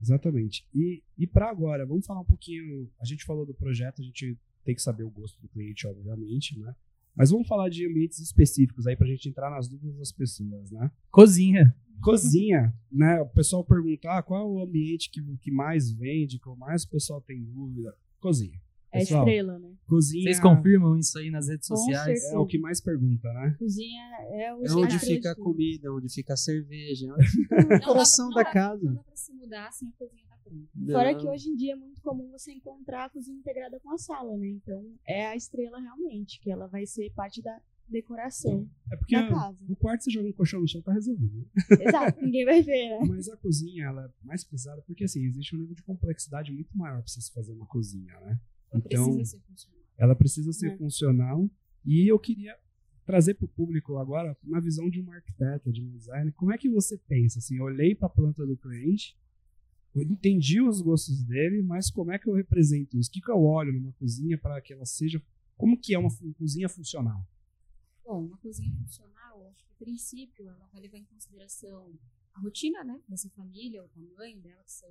Exatamente. 0.02 0.68
E, 0.74 1.04
e 1.18 1.26
para 1.26 1.50
agora, 1.50 1.86
vamos 1.86 2.06
falar 2.06 2.22
um 2.22 2.26
pouquinho. 2.26 2.90
A 3.00 3.06
gente 3.06 3.26
falou 3.26 3.46
do 3.46 3.54
projeto, 3.54 4.02
a 4.02 4.06
gente 4.06 4.38
tem 4.64 4.76
que 4.76 4.82
saber 4.82 5.04
o 5.04 5.10
gosto 5.10 5.42
do 5.42 5.48
cliente, 5.48 5.88
obviamente, 5.88 6.58
né? 6.60 6.76
Mas 7.16 7.32
vamos 7.32 7.48
falar 7.48 7.70
de 7.70 7.88
ambientes 7.88 8.20
específicos 8.20 8.86
aí 8.86 8.96
pra 8.96 9.08
gente 9.08 9.28
entrar 9.28 9.50
nas 9.50 9.68
dúvidas 9.68 9.98
das 9.98 10.12
pessoas, 10.12 10.70
né? 10.70 10.92
Cozinha. 11.10 11.76
Cozinha, 12.00 12.72
né? 12.92 13.20
O 13.22 13.30
pessoal 13.30 13.64
pergunta 13.64 14.12
ah, 14.12 14.22
qual 14.22 14.42
é 14.42 14.46
o 14.46 14.62
ambiente 14.62 15.10
que, 15.10 15.20
que 15.38 15.50
mais 15.50 15.92
vende, 15.92 16.38
que 16.38 16.50
mais 16.56 16.84
o 16.84 16.90
pessoal 16.90 17.20
tem 17.20 17.44
dúvida. 17.44 17.98
Cozinha. 18.20 18.62
É 18.92 19.00
Pessoal, 19.00 19.28
estrela, 19.28 19.60
né? 19.60 19.74
Cozinha 19.86 20.24
Vocês 20.24 20.40
confirmam 20.40 20.98
isso 20.98 21.18
aí 21.20 21.30
nas 21.30 21.48
redes 21.50 21.68
Com 21.68 21.76
sociais? 21.76 22.06
certeza. 22.22 22.36
é 22.36 22.38
o 22.40 22.46
que 22.46 22.58
mais 22.58 22.80
pergunta, 22.82 23.32
né? 23.34 23.56
Cozinha 23.60 24.04
é 24.32 24.54
o 24.54 24.66
É 24.66 24.72
onde 24.74 25.00
fica 25.00 25.32
a 25.32 25.36
comida, 25.36 25.94
onde 25.94 26.10
fica 26.14 26.34
a 26.34 26.38
cerveja, 26.38 27.14
onde 27.14 27.28
fica 27.28 27.56
o 27.56 27.82
coração 27.82 28.30
pra- 28.30 28.44
da 28.44 28.50
dá- 28.50 28.54
casa. 28.54 28.86
Não 28.86 28.94
dá 28.96 29.04
pra 29.04 29.16
se 29.16 29.34
mudar 29.34 29.72
sem 29.74 29.90
a 29.90 29.92
cozinha 29.94 30.24
tá 30.30 30.38
pronta. 30.44 30.92
Fora 30.94 31.16
que 31.16 31.28
hoje 31.28 31.50
em 31.50 31.56
dia 31.56 31.74
é 31.74 31.76
muito 31.76 32.02
comum 32.02 32.30
você 32.32 32.54
encontrar 32.54 33.06
a 33.06 33.10
cozinha 33.10 33.38
integrada 33.38 33.78
com 33.82 33.92
a 33.92 33.98
sala, 33.98 34.38
né? 34.38 34.48
Então 34.48 34.86
é 35.06 35.28
a 35.28 35.36
estrela 35.36 35.80
realmente, 35.80 36.40
que 36.40 36.50
ela 36.50 36.68
vai 36.68 36.86
ser 36.86 37.12
parte 37.14 37.42
da 37.42 37.60
decoração 37.90 38.68
É 38.92 38.96
porque 38.98 39.16
da 39.16 39.30
casa. 39.30 39.58
o 39.70 39.76
quarto 39.76 40.04
você 40.04 40.12
joga 40.12 40.28
um 40.28 40.34
colchão 40.34 40.60
no 40.62 40.68
chão, 40.68 40.82
tá 40.82 40.92
resolvido. 40.94 41.46
Exato, 41.80 42.22
ninguém 42.22 42.44
vai 42.46 42.62
ver, 42.62 42.90
né? 42.90 43.06
Mas 43.08 43.30
a 43.30 43.38
cozinha, 43.38 43.86
ela 43.86 44.06
é 44.06 44.26
mais 44.26 44.44
pesada 44.44 44.82
porque, 44.86 45.04
assim, 45.06 45.24
existe 45.26 45.56
um 45.56 45.60
nível 45.60 45.76
de 45.76 45.84
complexidade 45.84 46.52
muito 46.52 46.78
maior 46.78 46.98
pra 47.02 47.08
você 47.08 47.22
se 47.22 47.32
fazer 47.34 47.54
uma 47.54 47.66
cozinha, 47.66 48.14
né? 48.22 48.38
Ela 48.72 48.82
Então, 48.86 49.16
precisa 49.16 49.42
ela 49.98 50.16
precisa 50.16 50.54
ser 50.54 50.74
É. 50.74 50.78
funcional. 50.78 51.50
E 51.84 52.08
eu 52.08 52.20
queria 52.20 52.56
trazer 53.06 53.34
para 53.36 53.46
o 53.46 53.50
público 53.50 53.98
agora 53.98 54.38
uma 54.44 54.60
visão 54.62 54.90
de 54.90 55.02
um 55.02 55.12
arquiteto, 55.12 55.72
de 55.72 55.82
um 55.82 55.90
designer. 55.90 56.34
Como 56.34 56.52
é 56.52 56.58
que 56.58 56.70
você 56.70 56.98
pensa? 56.98 57.40
Assim, 57.40 57.58
eu 57.58 57.64
olhei 57.64 57.96
para 57.96 58.08
a 58.08 58.10
planta 58.12 58.46
do 58.46 58.58
cliente, 58.58 59.18
eu 59.96 60.04
entendi 60.04 60.62
os 60.62 60.82
gostos 60.82 61.24
dele, 61.24 61.64
mas 61.64 61.90
como 61.90 62.12
é 62.12 62.20
que 62.20 62.30
eu 62.30 62.34
represento 62.36 62.98
isso? 62.98 63.10
O 63.10 63.14
que, 63.14 63.22
que 63.22 63.32
eu 63.32 63.42
olho 63.42 63.74
numa 63.74 63.94
cozinha 63.94 64.38
para 64.38 64.62
que 64.62 64.74
ela 64.74 64.86
seja 64.86 65.22
Como 65.56 65.76
que 65.80 65.96
é 65.96 65.98
uma 65.98 66.12
cozinha 66.38 66.70
funcional? 66.70 67.26
Bom, 68.04 68.26
uma 68.28 68.38
cozinha 68.38 68.72
funcional, 68.76 69.48
acho 69.48 69.66
que 69.66 69.72
a 69.74 69.78
princípio 69.80 70.48
ela 70.48 70.68
vai 70.72 70.82
levar 70.82 70.98
em 70.98 71.06
consideração 71.06 71.98
a 72.36 72.40
rotina, 72.40 72.84
né, 72.84 73.02
dessa 73.10 73.28
família, 73.32 73.84
o 73.84 73.88
tamanho 73.90 74.40
dela, 74.40 74.64
que 74.64 74.72
são 74.72 74.90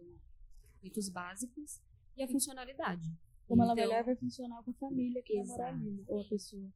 feitos 0.81 1.09
básicos, 1.09 1.81
e 2.17 2.23
a 2.23 2.27
funcionalidade. 2.27 3.09
Como 3.47 3.63
ela 3.63 3.73
Então, 3.73 3.85
melhor 3.85 4.05
vai 4.05 4.17
funcionar 4.17 4.63
com 4.63 4.71
a 4.71 4.75
família 4.75 5.23
que 5.23 5.39
Exato. 5.39 5.63
ali, 5.63 6.05
ou 6.09 6.21
a 6.21 6.25
pessoa. 6.29 6.73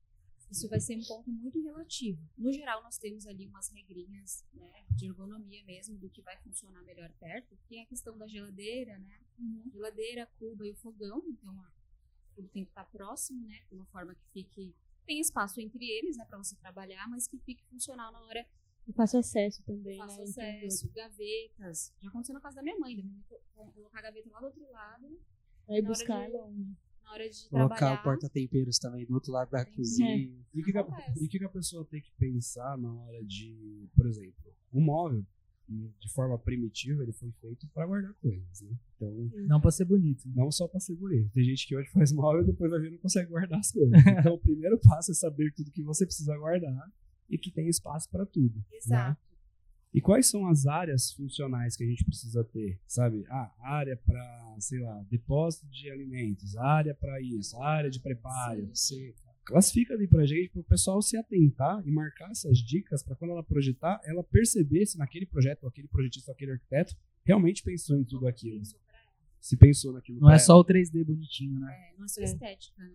Isso 0.50 0.69
vai 0.69 0.81
ser 0.81 0.97
um 0.97 1.05
ponto 1.05 1.31
muito 1.31 1.62
relativo. 1.62 2.21
No 2.37 2.53
geral, 2.53 2.83
nós 2.83 2.99
temos 2.99 3.25
ali 3.27 3.47
umas 3.47 3.69
regrinhas 3.71 4.45
né, 4.53 4.85
de 4.97 5.07
ergonomia 5.07 5.65
mesmo, 5.65 5.97
do 5.97 6.11
que 6.11 6.21
vai 6.23 6.37
funcionar 6.39 6.83
melhor 6.83 7.12
perto. 7.21 7.57
Tem 7.69 7.83
a 7.83 7.87
questão 7.87 8.19
da 8.19 8.27
geladeira, 8.27 8.99
né? 8.99 9.21
Geladeira, 9.73 10.27
cuba 10.39 10.67
e 10.67 10.73
o 10.73 10.77
fogão. 10.77 11.23
Então, 11.29 11.55
tudo 12.35 12.49
tem 12.49 12.65
que 12.65 12.71
estar 12.71 12.85
próximo, 12.87 13.47
né? 13.47 13.61
De 13.69 13.77
uma 13.77 13.87
forma 13.87 14.12
que 14.15 14.25
fique... 14.33 14.75
Tem 15.07 15.21
espaço 15.21 15.61
entre 15.61 15.85
eles, 15.89 16.17
né? 16.17 16.25
Para 16.25 16.39
você 16.39 16.57
trabalhar, 16.57 17.09
mas 17.09 17.29
que 17.29 17.39
fique 17.39 17.65
funcional 17.67 18.11
na 18.12 18.21
hora 18.23 18.45
E 18.89 18.93
fácil 18.93 19.21
acesso 19.21 19.62
também, 19.65 19.99
Faço 19.99 20.17
né? 20.19 20.25
acesso, 20.25 20.91
gavetas. 20.93 21.93
Já 22.00 22.09
aconteceu 22.09 22.35
na 22.35 22.41
casa 22.41 22.57
da 22.57 22.62
minha 22.62 22.77
mãe, 22.79 22.97
da 22.97 23.03
minha 23.05 23.15
mãe 23.15 23.25
co- 23.29 23.41
co- 23.55 23.71
colocar 23.73 24.00
a 24.00 24.03
gaveta 24.03 24.29
lá 24.31 24.41
do 24.41 24.47
outro 24.47 24.69
lado, 24.73 25.21
hora 25.75 25.83
buscar 25.83 26.27
de- 26.27 26.33
longe. 26.33 26.77
na 27.05 27.12
hora 27.12 27.29
de 27.31 27.49
Colocar 27.49 27.77
trabalhar. 27.77 28.00
o 28.00 28.05
porta-temperos 28.05 28.79
também 28.79 29.05
do 29.07 29.15
outro 29.15 29.33
lado 29.33 29.50
da 29.50 29.65
Tem- 29.65 29.75
cozinha. 29.75 30.17
E 30.55 30.61
o 30.61 30.65
que, 30.65 30.73
que 30.73 30.79
e 31.25 31.29
que 31.29 31.39
que 31.39 31.45
a 31.45 31.49
pessoa 31.49 31.85
tem 31.85 32.00
que 32.00 32.12
pensar 32.19 32.77
na 32.79 32.93
hora 32.93 33.25
de, 33.25 33.89
por 33.97 34.07
exemplo, 34.07 34.53
o 34.73 34.81
móvel, 34.81 35.25
de 35.69 36.12
forma 36.12 36.37
primitiva, 36.37 37.00
ele 37.05 37.12
foi 37.12 37.31
feito 37.41 37.65
para 37.69 37.87
guardar 37.87 38.12
coisas, 38.15 38.61
né? 38.62 38.77
Então, 38.97 39.31
Não 39.47 39.61
pra 39.61 39.71
ser 39.71 39.85
bonito. 39.85 40.25
não 40.35 40.50
só 40.50 40.67
para 40.67 40.81
ser 40.81 40.97
bonito. 40.97 41.31
Tem 41.33 41.45
gente 41.45 41.65
que 41.67 41.77
hoje 41.77 41.89
faz 41.91 42.11
móvel 42.12 42.43
e 42.43 42.47
depois 42.47 42.69
vai 42.71 42.81
ver 42.81 42.89
e 42.89 42.91
não 42.91 42.99
consegue 42.99 43.29
guardar 43.31 43.59
as 43.61 43.71
coisas. 43.71 43.93
Então, 44.33 44.35
o 44.35 44.39
primeiro 44.39 44.79
passo 44.81 45.12
é 45.12 45.15
saber 45.15 45.53
tudo 45.55 45.71
que 45.71 45.83
você 45.85 46.05
precisa 46.05 46.37
guardar 46.37 46.91
e 47.29 47.39
que 47.39 47.53
tem 47.53 47.69
espaço 47.69 48.09
para 48.11 48.27
tudo. 48.27 48.57
né? 48.89 49.17
E 49.93 50.01
quais 50.01 50.27
são 50.27 50.47
as 50.47 50.67
áreas 50.67 51.13
funcionais 51.13 51.77
que 51.77 51.83
a 51.83 51.87
gente 51.87 52.05
precisa 52.05 52.45
ter, 52.45 52.81
sabe? 52.87 53.25
Ah, 53.29 53.53
área 53.59 53.97
para, 53.97 54.57
sei 54.61 54.79
lá, 54.79 55.05
depósito 55.11 55.67
de 55.67 55.91
alimentos, 55.91 56.57
área 56.57 56.95
para 56.95 57.21
isso, 57.21 57.61
área 57.61 57.91
de 57.91 57.99
preparo. 57.99 58.69
Você 58.73 59.15
classifica 59.45 59.95
ali 59.95 60.07
pra 60.07 60.25
gente, 60.25 60.51
para 60.51 60.61
o 60.61 60.65
pessoal 60.65 61.03
se 61.03 61.17
atentar 61.17 61.83
e 61.85 61.91
marcar 61.91 62.31
essas 62.31 62.59
dicas 62.59 63.03
para 63.03 63.17
quando 63.17 63.33
ela 63.33 63.43
projetar, 63.43 64.01
ela 64.05 64.23
perceber 64.23 64.87
se 64.87 64.97
naquele 64.97 65.27
projeto, 65.27 65.65
ou 65.65 65.69
aquele 65.69 65.89
projetista, 65.89 66.31
ou 66.31 66.35
aquele 66.35 66.53
arquiteto 66.53 66.97
realmente 67.25 67.63
pensou 67.65 67.97
em 67.97 68.05
tudo 68.05 68.29
aquilo. 68.29 68.63
Se 69.41 69.57
pensou 69.57 69.93
naquilo 69.93 70.21
Não 70.21 70.31
é 70.31 70.39
só 70.39 70.57
o 70.59 70.65
3D 70.65 71.05
bonitinho, 71.05 71.59
né? 71.59 71.73
É, 71.73 71.99
não 71.99 72.05
é 72.05 72.09
só 72.09 72.21
estética, 72.21 72.81
né? 72.81 72.95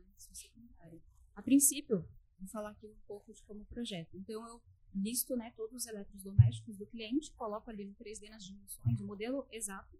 É. 0.84 0.92
A 1.36 1.42
princípio, 1.42 2.06
vou 2.40 2.48
falar 2.48 2.70
aqui 2.70 2.88
um 2.88 2.96
pouco 3.08 3.34
de 3.34 3.42
como 3.44 3.66
projeto. 3.66 4.16
Então, 4.16 4.48
eu 4.48 4.62
listo 4.96 5.36
né, 5.36 5.52
todos 5.56 5.76
os 5.76 5.86
eletrodomésticos 5.86 6.78
do 6.78 6.86
cliente, 6.86 7.32
coloco 7.34 7.70
ali 7.70 7.86
no 7.86 7.94
3D 7.96 8.30
nas 8.30 8.44
dimensões, 8.44 9.00
o 9.00 9.06
modelo 9.06 9.46
exato. 9.52 9.98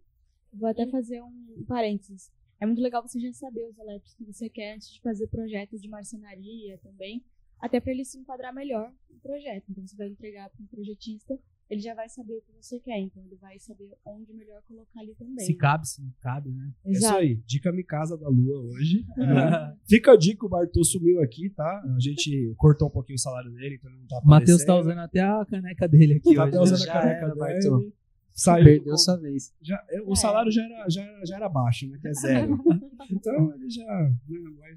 Vou 0.52 0.68
até 0.68 0.86
fazer 0.86 1.22
um 1.22 1.64
parênteses. 1.68 2.30
É 2.58 2.64
muito 2.64 2.80
legal 2.80 3.02
você 3.02 3.20
já 3.20 3.32
saber 3.32 3.66
os 3.66 3.78
elétricos 3.78 4.14
que 4.14 4.24
você 4.24 4.48
quer 4.48 4.74
antes 4.74 4.90
de 4.90 5.00
fazer 5.00 5.26
projeto 5.28 5.78
de 5.78 5.88
marcenaria 5.88 6.78
também, 6.78 7.22
até 7.58 7.80
para 7.80 7.92
ele 7.92 8.04
se 8.04 8.18
enquadrar 8.18 8.54
melhor 8.54 8.92
no 9.10 9.20
projeto. 9.20 9.64
Então 9.70 9.86
você 9.86 9.96
vai 9.96 10.08
entregar 10.08 10.48
para 10.48 10.62
um 10.62 10.66
projetista, 10.66 11.38
ele 11.68 11.80
já 11.80 11.94
vai 11.94 12.08
saber 12.08 12.34
o 12.34 12.40
que 12.42 12.52
você 12.60 12.78
quer, 12.78 12.98
então 13.00 13.22
ele 13.24 13.36
vai 13.36 13.58
saber 13.58 13.90
onde 14.04 14.32
melhor 14.32 14.62
colocar 14.68 15.00
ali 15.00 15.14
também. 15.14 15.44
Se 15.44 15.54
cabe, 15.54 15.88
se 15.88 16.00
não 16.02 16.12
cabe, 16.20 16.50
né? 16.50 16.70
É 16.84 16.90
isso 16.92 17.14
aí, 17.14 17.34
dica 17.46 17.72
Mi 17.72 17.82
Casa 17.84 18.16
da 18.16 18.28
Lua 18.28 18.60
hoje. 18.60 19.04
né? 19.16 19.76
Fica 19.88 20.12
a 20.12 20.16
dica, 20.16 20.46
o 20.46 20.48
Bartô 20.48 20.84
sumiu 20.84 21.20
aqui, 21.22 21.50
tá? 21.50 21.82
A 21.96 21.98
gente 22.00 22.54
cortou 22.56 22.88
um 22.88 22.90
pouquinho 22.90 23.16
o 23.16 23.20
salário 23.20 23.50
dele, 23.50 23.76
então 23.76 23.90
ele 23.90 24.00
não 24.00 24.06
tá 24.06 24.20
O 24.24 24.26
Matheus 24.28 24.64
tá 24.64 24.72
aparecendo. 24.72 24.86
usando 24.92 25.04
até 25.04 25.20
a 25.20 25.44
caneca 25.44 25.88
dele 25.88 26.14
aqui 26.14 26.34
Tá 26.34 26.42
hoje. 26.44 26.48
até 26.48 26.60
usando 26.60 26.78
Já 26.84 26.92
a 26.92 27.00
caneca 27.02 27.16
era, 27.18 27.26
dele. 27.28 27.38
Bartô. 27.38 27.92
Saiu. 28.38 28.64
Perdeu 28.66 28.98
sua 28.98 29.16
vez. 29.16 29.54
Já, 29.62 29.82
é, 29.88 29.98
o 30.02 30.12
É. 30.12 30.16
salário 30.16 30.52
já 30.52 30.62
era, 30.62 30.90
já, 30.90 31.02
era- 31.02 31.24
já 31.24 31.36
era 31.36 31.48
baixo, 31.48 31.88
né? 31.88 31.98
Que 31.98 32.08
é 32.08 32.12
zero. 32.12 32.58
então 33.10 33.54
ele 33.54 33.70
já. 33.70 33.82
né, 33.86 34.14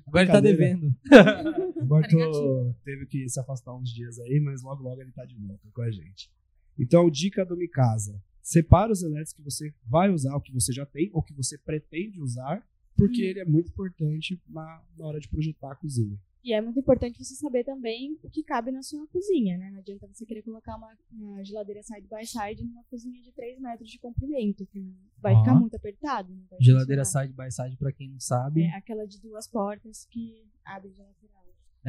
Agora 0.08 0.24
ele 0.24 0.32
tá 0.32 0.40
devendo. 0.40 0.96
O 1.80 1.86
Bartô 1.86 2.74
teve 2.86 3.06
que 3.06 3.28
se 3.28 3.40
afastar 3.40 3.74
uns 3.76 3.90
dias 3.94 4.18
aí, 4.20 4.40
mas 4.40 4.62
logo 4.64 4.82
logo 4.84 5.02
ele 5.02 5.12
tá 5.12 5.26
de 5.26 5.36
volta 5.36 5.68
com 5.74 5.82
a 5.82 5.92
gente. 5.92 6.32
Então, 6.80 7.10
dica 7.10 7.46
do 7.46 7.58
Mikasa: 7.58 8.22
separa 8.42 8.92
os 8.92 9.04
elétricos 9.04 9.34
que 9.34 9.44
você 9.44 9.74
vai 9.86 10.10
usar, 10.10 10.36
o 10.36 10.42
que 10.42 10.54
você 10.54 10.72
já 10.72 10.86
tem, 10.86 11.10
ou 11.14 11.22
que 11.22 11.34
você 11.34 11.58
pretende 11.58 12.22
usar, 12.22 12.66
porque 12.96 13.22
ele 13.22 13.40
é 13.40 13.46
muito 13.46 13.70
importante 13.70 14.42
na, 14.48 14.82
na 14.98 15.06
hora 15.06 15.20
de 15.20 15.28
projetar 15.28 15.72
a 15.74 15.76
cozinha. 15.76 16.18
E 16.42 16.54
é 16.54 16.62
muito 16.62 16.80
importante 16.80 17.22
você 17.22 17.36
saber 17.36 17.66
também 17.66 18.18
o 18.24 18.30
que 18.30 18.42
cabe 18.44 18.72
na 18.72 18.82
sua 18.82 19.06
cozinha, 19.08 19.58
né? 19.58 19.70
Não 19.72 19.80
adianta 19.80 20.08
você 20.08 20.26
querer 20.26 20.42
colocar 20.42 20.78
uma, 20.78 20.98
uma 21.12 21.44
geladeira 21.44 21.84
side 21.84 22.08
by 22.08 22.26
side 22.26 22.64
numa 22.64 22.82
cozinha 22.86 23.22
de 23.22 23.30
3 23.34 23.60
metros 23.60 23.90
de 23.90 24.00
comprimento, 24.00 24.66
que 24.68 24.96
vai 25.22 25.34
Ó. 25.36 25.40
ficar 25.40 25.54
muito 25.56 25.76
apertado. 25.76 26.34
não 26.34 26.46
vai 26.50 26.58
Geladeira 26.62 27.04
funcionar. 27.04 27.26
side 27.28 27.36
by 27.38 27.52
side, 27.52 27.78
pra 27.78 27.92
quem 27.92 28.10
não 28.10 28.20
sabe, 28.22 28.62
É 28.64 28.74
aquela 28.78 29.06
de 29.06 29.20
duas 29.20 29.48
portas 29.50 30.06
que 30.06 30.48
abre 30.64 30.90
lateral. 30.98 31.19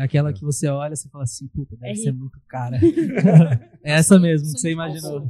É 0.01 0.05
aquela 0.05 0.33
que 0.33 0.43
você 0.43 0.67
olha 0.69 0.95
e 0.95 0.97
você 0.97 1.09
fala 1.09 1.25
assim, 1.25 1.47
puta, 1.49 1.77
deve 1.77 1.93
É 1.93 1.95
ser 1.95 2.13
muito 2.13 2.41
cara. 2.49 2.79
é 3.85 3.93
essa 3.93 4.19
mesmo 4.19 4.53
que 4.53 4.59
você 4.59 4.73
imaginou. 4.73 5.29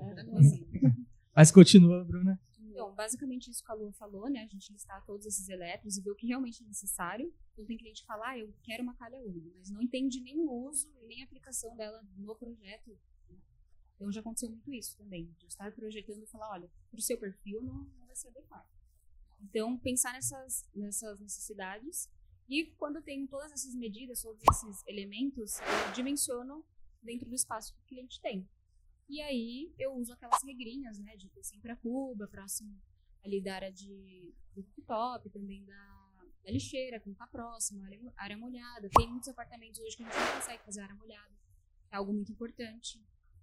Mas 1.34 1.50
continua, 1.50 2.04
Bruna. 2.04 2.40
Então, 2.60 2.94
basicamente 2.94 3.50
isso 3.50 3.64
que 3.64 3.72
a 3.72 3.74
Lua 3.74 3.92
falou, 3.92 4.30
né? 4.30 4.40
A 4.40 4.46
gente 4.46 4.72
listar 4.72 5.04
todos 5.04 5.26
esses 5.26 5.48
elétricos 5.48 5.96
e 5.96 6.02
ver 6.02 6.10
o 6.10 6.14
que 6.14 6.26
realmente 6.26 6.62
é 6.62 6.66
necessário. 6.66 7.32
Então 7.52 7.64
tem 7.66 7.76
cliente 7.76 8.02
que 8.02 8.06
fala, 8.06 8.30
ah, 8.30 8.38
eu 8.38 8.54
quero 8.62 8.82
uma 8.82 8.94
calha 8.94 9.18
úmida, 9.20 9.50
mas 9.56 9.70
não 9.70 9.82
entende 9.82 10.20
nem 10.20 10.38
o 10.38 10.68
uso 10.68 10.88
e 11.02 11.06
nem 11.06 11.20
a 11.20 11.24
aplicação 11.24 11.76
dela 11.76 12.00
no 12.16 12.34
projeto. 12.36 12.90
né? 13.28 13.36
Então 13.96 14.10
já 14.12 14.20
aconteceu 14.20 14.48
muito 14.48 14.72
isso 14.72 14.96
também, 14.96 15.26
de 15.36 15.44
eu 15.44 15.48
estar 15.48 15.72
projetando 15.72 16.22
e 16.22 16.26
falar, 16.26 16.52
olha, 16.52 16.70
para 16.90 16.98
o 16.98 17.02
seu 17.02 17.18
perfil 17.18 17.60
não, 17.60 17.84
não 17.98 18.06
vai 18.06 18.14
ser 18.14 18.28
adequado. 18.28 18.68
Então, 19.42 19.76
pensar 19.78 20.12
nessas, 20.12 20.68
nessas 20.74 21.18
necessidades 21.18 22.08
e 22.50 22.66
quando 22.76 22.96
eu 22.96 23.02
tenho 23.02 23.28
todas 23.28 23.52
essas 23.52 23.74
medidas, 23.76 24.22
todos 24.22 24.42
esses 24.50 24.84
elementos, 24.86 25.60
eu 25.60 25.92
dimensiono 25.94 26.64
dentro 27.00 27.28
do 27.28 27.34
espaço 27.34 27.72
que 27.74 27.80
o 27.80 27.86
cliente 27.86 28.20
tem. 28.20 28.48
E 29.08 29.20
aí 29.22 29.72
eu 29.78 29.94
uso 29.94 30.12
aquelas 30.12 30.42
regrinhas, 30.42 30.98
né, 30.98 31.16
de 31.16 31.28
ter 31.28 31.44
sempre 31.44 31.70
a 31.70 31.76
cuba, 31.76 32.26
próximo 32.26 32.76
ali 33.24 33.40
da 33.40 33.54
área 33.54 33.72
de, 33.72 34.34
do 34.54 34.64
cooktop, 34.64 35.30
também 35.30 35.64
da, 35.64 36.24
da 36.42 36.50
lixeira, 36.50 36.98
que 36.98 37.08
não 37.08 37.14
tá 37.14 37.26
próximo, 37.26 37.84
área, 37.84 38.00
área 38.16 38.36
molhada. 38.36 38.88
Tem 38.96 39.08
muitos 39.08 39.28
apartamentos 39.28 39.78
hoje 39.80 39.96
que 39.96 40.02
a 40.02 40.06
gente 40.06 40.18
não 40.18 40.40
consegue 40.40 40.64
fazer 40.64 40.80
área 40.80 40.94
molhada. 40.94 41.34
É 41.90 41.96
algo 41.96 42.12
muito 42.12 42.32
importante. 42.32 43.00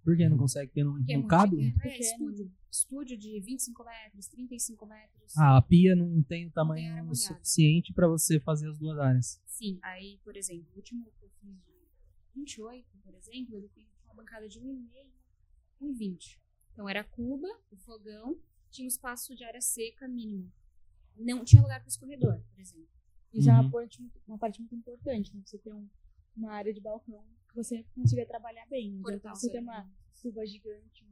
Por 0.08 0.16
que 0.16 0.26
não 0.26 0.38
consegue? 0.38 0.68
Porque 0.68 0.82
não, 0.84 0.94
Porque 0.94 1.12
é 1.12 1.16
não 1.16 1.20
muito 1.20 1.30
cabe? 1.30 1.56
pequeno. 1.56 1.68
É, 1.76 1.82
Pequeno. 1.82 2.00
estúdio. 2.00 2.52
Estúdio 2.70 3.18
de 3.18 3.40
25 3.40 3.84
metros, 3.84 4.26
35 4.28 4.86
metros. 4.86 5.36
Ah, 5.36 5.58
a 5.58 5.62
pia 5.62 5.94
não 5.94 6.22
tem 6.22 6.46
o 6.46 6.50
tamanho 6.50 6.90
molhada. 6.94 7.14
suficiente 7.14 7.92
pra 7.92 8.08
você 8.08 8.40
fazer 8.40 8.70
as 8.70 8.78
duas 8.78 8.98
áreas. 8.98 9.38
Sim, 9.44 9.78
aí, 9.82 10.18
por 10.24 10.34
exemplo, 10.34 10.66
o 10.72 10.76
último 10.76 11.02
que 11.04 11.08
eu 11.10 11.12
fiz 11.28 11.30
de 11.42 11.58
28, 12.34 12.86
por 13.04 13.12
exemplo, 13.14 13.54
ele 13.58 13.68
tem 13.68 13.86
uma 14.06 14.14
bancada 14.14 14.48
de 14.48 14.58
1,5, 14.58 15.06
1,20. 15.82 16.38
Então 16.72 16.88
era 16.88 17.00
a 17.02 17.04
cuba, 17.04 17.48
o 17.70 17.76
fogão, 17.76 18.38
tinha 18.70 18.86
um 18.86 18.88
espaço 18.88 19.34
de 19.36 19.44
área 19.44 19.60
seca 19.60 20.08
mínimo. 20.08 20.50
Não 21.16 21.44
tinha 21.44 21.60
lugar 21.60 21.80
para 21.80 21.88
escorredor, 21.88 22.40
por 22.54 22.60
exemplo. 22.60 22.88
Isso 23.34 23.50
é 23.50 23.52
Uhum. 23.52 23.60
uma 23.60 23.70
parte, 23.70 24.00
muito- 24.00 24.20
uma 24.26 24.38
parte 24.38 24.60
muito 24.60 24.74
importante, 24.74 25.34
né? 25.36 25.42
Você 25.44 25.58
ter 25.58 25.74
um- 25.74 25.86
uma 26.34 26.52
área 26.52 26.72
de 26.72 26.80
balcão 26.80 27.22
você 27.54 27.84
consiga 27.94 28.26
trabalhar 28.26 28.66
bem. 28.70 28.88
Adianta 29.00 29.02
Cortar 29.20 29.34
você 29.34 29.50
ter 29.50 29.60
uma 29.60 29.88
cuba 30.22 30.46
gigante, 30.46 31.04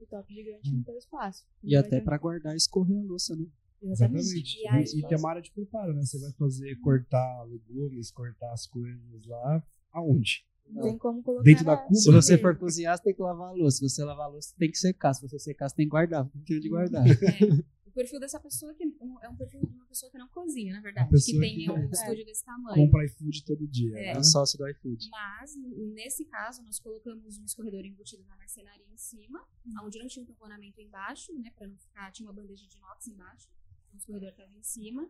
um 0.00 0.06
top 0.06 0.34
gigante 0.34 0.70
Hum. 0.70 0.78
no 0.78 0.84
teu 0.84 0.96
espaço. 0.96 1.46
E 1.62 1.76
até 1.76 2.00
pra 2.00 2.18
guardar 2.18 2.54
e 2.54 2.56
escorrer 2.56 2.98
a 2.98 3.02
louça, 3.02 3.34
né? 3.36 3.46
Exatamente. 3.82 4.58
E 4.62 4.68
aí- 4.68 4.84
E, 4.84 5.06
tem 5.06 5.18
uma 5.18 5.30
área 5.30 5.42
de 5.42 5.50
preparo, 5.50 5.92
né? 5.92 6.02
Você 6.02 6.18
vai 6.18 6.32
fazer 6.32 6.74
cortar 6.80 7.42
legumes, 7.44 8.10
cortar 8.10 8.52
as 8.52 8.66
coisas 8.66 9.26
lá. 9.26 9.62
Aonde? 9.92 10.44
Não 10.66 10.82
tem 10.82 10.96
como 10.96 11.22
colocar 11.22 11.44
Dentro 11.44 11.64
da 11.66 11.76
cuba? 11.76 11.94
Se 11.94 12.10
você 12.10 12.38
for 12.38 12.56
cozinhar, 12.56 12.96
você 12.96 13.02
tem 13.04 13.14
que 13.14 13.20
lavar 13.20 13.48
a 13.50 13.52
louça. 13.52 13.76
Se 13.78 13.88
você 13.88 14.02
lavar 14.02 14.26
a 14.26 14.28
louça, 14.30 14.54
tem 14.58 14.70
que 14.70 14.78
secar. 14.78 15.12
Se 15.12 15.20
você 15.20 15.38
secar, 15.38 15.68
você 15.68 15.76
tem 15.76 15.84
que 15.86 15.90
guardar. 15.90 16.26
Tem 16.46 16.56
onde 16.56 16.68
guardar. 16.70 17.04
É, 17.64 17.64
perfil 17.94 18.20
dessa 18.20 18.40
pessoa 18.40 18.74
que 18.74 18.82
é 18.82 19.28
um 19.28 19.36
perfil 19.36 19.60
de 19.60 19.72
uma 19.74 19.86
pessoa 19.86 20.10
que 20.10 20.18
não 20.18 20.28
cozinha, 20.28 20.74
na 20.74 20.80
verdade. 20.80 21.08
Que 21.08 21.38
tem 21.38 21.56
que- 21.56 21.70
um 21.70 21.76
é. 21.76 21.90
estúdio 21.90 22.24
desse 22.24 22.44
tamanho. 22.44 22.74
Compra 22.74 23.04
iFood 23.06 23.44
todo 23.44 23.66
dia. 23.66 23.96
É. 23.96 24.06
É 24.08 24.14
né? 24.14 24.20
o 24.20 24.24
sócio 24.24 24.58
do 24.58 24.68
iFood. 24.68 25.08
Mas, 25.10 25.56
nesse 25.94 26.24
caso, 26.26 26.62
nós 26.62 26.78
colocamos 26.78 27.38
um 27.38 27.44
escorredor 27.44 27.84
embutido 27.84 28.24
na 28.24 28.36
marcenaria 28.36 28.86
em 28.92 28.96
cima, 28.96 29.46
onde 29.82 29.98
não 29.98 30.06
tinha 30.08 30.22
um 30.22 30.26
tamponamento 30.26 30.80
embaixo, 30.80 31.32
né, 31.38 31.50
pra 31.56 31.66
não 31.66 31.76
ficar, 31.78 32.10
tinha 32.12 32.28
uma 32.28 32.34
bandeja 32.34 32.66
de 32.66 32.76
inox 32.76 33.06
embaixo, 33.06 33.48
o 33.92 33.96
escorredor 33.96 34.30
estava 34.30 34.52
em 34.52 34.62
cima, 34.62 35.08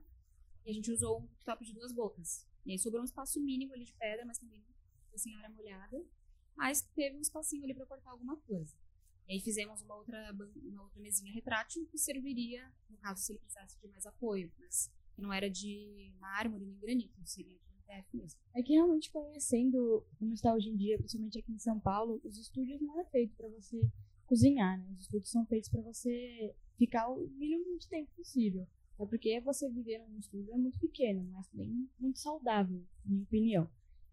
e 0.65 0.71
a 0.71 0.73
gente 0.73 0.91
usou 0.91 1.21
um 1.21 1.29
top 1.45 1.65
de 1.65 1.73
duas 1.73 1.93
bocas. 1.93 2.47
E 2.65 2.73
aí 2.73 2.79
sobrou 2.79 3.03
um 3.03 3.05
espaço 3.05 3.41
mínimo 3.41 3.75
ali 3.75 3.85
de 3.85 3.95
pedra, 3.95 4.25
mas 4.25 4.39
também 4.39 4.65
assim, 5.15 5.35
área 5.37 5.49
molhada, 5.51 6.05
mas 6.57 6.83
teve 6.83 7.17
um 7.17 7.21
espacinho 7.21 7.65
ali 7.65 7.75
para 7.75 7.87
cortar 7.87 8.11
alguma 8.11 8.37
coisa. 8.39 8.75
E 9.29 9.35
aí 9.35 9.41
fizemos 9.41 9.81
uma 9.83 9.97
outra, 9.97 10.37
uma 10.63 10.83
outra 10.83 11.01
mesinha 11.01 11.33
retrátil 11.33 11.87
que 11.87 11.99
serviria, 11.99 12.71
no 12.91 12.97
caso, 12.99 13.23
se 13.23 13.33
ele 13.33 13.39
precisasse 13.39 13.81
de 13.81 13.89
mais 13.89 14.05
apoio, 14.05 14.53
mas 14.59 14.91
não 15.17 15.33
era 15.33 15.49
de 15.49 16.13
mármore 16.21 16.67
nem 16.67 16.79
granito, 16.79 17.15
seria 17.25 17.57
de 17.57 17.75
DF 17.87 18.17
mesmo. 18.17 18.41
É 18.55 18.63
que 18.63 18.73
realmente 18.73 19.11
conhecendo 19.11 20.07
como 20.19 20.35
está 20.35 20.53
hoje 20.55 20.69
em 20.69 20.77
dia, 20.77 20.99
principalmente 20.99 21.39
aqui 21.39 21.53
em 21.53 21.59
São 21.59 21.81
Paulo, 21.81 22.21
os 22.25 22.37
estúdios 22.37 22.81
não 22.81 23.01
é 23.01 23.05
feito 23.05 23.35
para 23.37 23.49
você 23.49 23.81
cozinhar, 24.27 24.79
né? 24.79 24.91
Os 24.93 25.03
estúdios 25.03 25.31
são 25.31 25.47
feitos 25.47 25.69
para 25.69 25.81
você 25.83 26.55
ficar 26.77 27.09
o 27.09 27.29
mínimo 27.29 27.79
de 27.79 27.89
tempo 27.89 28.11
possível. 28.17 28.67
É 28.99 29.07
porque 29.07 29.41
você 29.41 29.69
viver 29.69 29.99
num 29.99 30.19
estúdio 30.19 30.53
é 30.53 30.57
muito 30.57 30.79
pequeno, 30.79 31.23
não 31.25 31.41
é 31.41 31.45
nem 31.55 31.89
muito 31.99 32.19
saudável, 32.19 32.83
minha 33.05 33.23
opinião. 33.23 33.71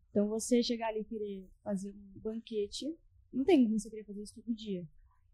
Então 0.10 0.28
você 0.28 0.62
chegar 0.64 0.88
ali 0.88 1.02
e 1.02 1.06
querer 1.06 1.50
fazer 1.64 1.92
um 1.92 2.20
banquete, 2.20 2.98
não 3.32 3.46
tem 3.46 3.64
como 3.64 3.80
você 3.80 3.90
querer 3.90 4.04
fazer 4.04 4.24
isso 4.24 4.36
todo 4.36 4.54
dia. 4.54 4.88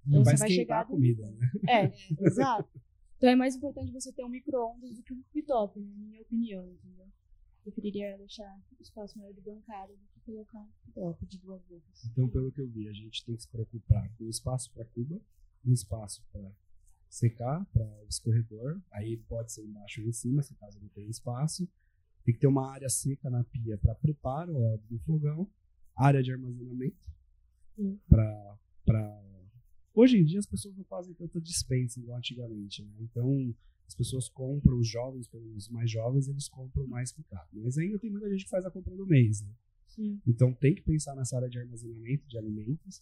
Não 0.08 0.22
Então 0.22 0.24
vai 0.24 0.38
você 0.38 0.40
vai 0.40 0.50
esquentar 0.50 0.78
chegar 0.78 0.82
a 0.82 0.86
comida, 0.86 1.32
né? 1.32 1.52
É, 1.68 1.94
exato. 2.26 2.82
Então 3.18 3.30
é 3.30 3.36
mais 3.36 3.56
importante 3.56 3.92
você 3.92 4.12
ter 4.14 4.24
um 4.24 4.30
micro-ondas 4.30 4.96
do 4.96 5.04
que 5.04 5.14
um 5.14 5.22
cooktop, 5.24 5.80
né? 5.80 5.94
na 5.98 6.06
minha 6.06 6.22
opinião, 6.22 6.66
entendeu? 6.66 7.06
Eu 7.66 7.72
preferiria 7.72 8.18
deixar 8.18 8.58
o 8.80 8.82
espaço 8.82 9.18
maior 9.18 9.34
de 9.34 9.42
bancada 9.42 9.92
do 9.92 10.08
que 10.14 10.20
colocar 10.22 10.60
um 10.60 10.70
cooktop 10.86 11.26
de 11.26 11.38
duas 11.40 11.62
bocas. 11.64 12.06
Então, 12.06 12.30
pelo 12.30 12.52
que 12.52 12.62
eu 12.62 12.70
vi, 12.70 12.88
a 12.88 12.94
gente 12.94 13.26
tem 13.26 13.36
que 13.36 13.42
se 13.42 13.50
preocupar 13.50 14.10
com 14.18 14.24
o 14.24 14.30
espaço 14.30 14.72
para 14.72 14.86
cuba, 14.86 15.20
um 15.66 15.74
espaço 15.74 16.24
para 16.32 16.50
secar, 17.10 17.66
para 17.74 17.86
o 18.04 18.08
escorredor, 18.08 18.80
aí 18.92 19.18
pode 19.18 19.52
ser 19.52 19.66
embaixo 19.66 20.02
ou 20.02 20.08
em 20.08 20.14
cima, 20.14 20.42
se 20.42 20.56
caso 20.56 20.80
não 20.80 20.88
tenha 20.90 21.10
espaço. 21.10 21.68
Tem 22.24 22.34
que 22.34 22.40
ter 22.40 22.48
uma 22.48 22.72
área 22.72 22.90
seca 22.90 23.30
na 23.30 23.44
pia 23.44 23.78
para 23.78 23.96
preparo 23.96 24.56
ó, 24.56 24.78
do 24.90 25.00
fogão, 25.00 25.50
área 25.96 26.22
de 26.22 26.32
armazenamento 26.32 27.10
para 28.08 28.58
Hoje 30.00 30.20
em 30.20 30.24
dia 30.24 30.38
as 30.38 30.46
pessoas 30.46 30.76
não 30.78 30.84
fazem 30.84 31.16
tanta 31.16 31.42
dispensa 31.42 32.00
igual 32.00 32.20
antigamente, 32.20 32.84
né? 32.84 32.94
Então 33.00 33.56
as 33.88 33.96
pessoas 33.96 34.30
compram, 34.30 34.78
os 34.78 34.88
jovens, 34.88 35.28
pelos 35.28 35.70
mais 35.70 35.90
jovens, 35.90 36.28
eles 36.28 36.48
compram 36.48 36.86
mais 36.86 37.12
picado. 37.12 37.50
Mas 37.54 37.80
ainda 37.80 37.98
tem 37.98 38.12
muita 38.12 38.30
gente 38.30 38.44
que 38.44 38.50
faz 38.52 38.64
a 38.64 38.70
compra 38.70 38.96
do 38.96 39.08
mês, 39.08 39.42
né? 39.42 39.52
Sim. 39.88 40.22
Então 40.28 40.54
tem 40.54 40.76
que 40.76 40.84
pensar 40.84 41.16
nessa 41.16 41.38
área 41.38 41.50
de 41.50 41.58
armazenamento 41.58 42.28
de 42.28 42.38
alimentos. 42.38 43.02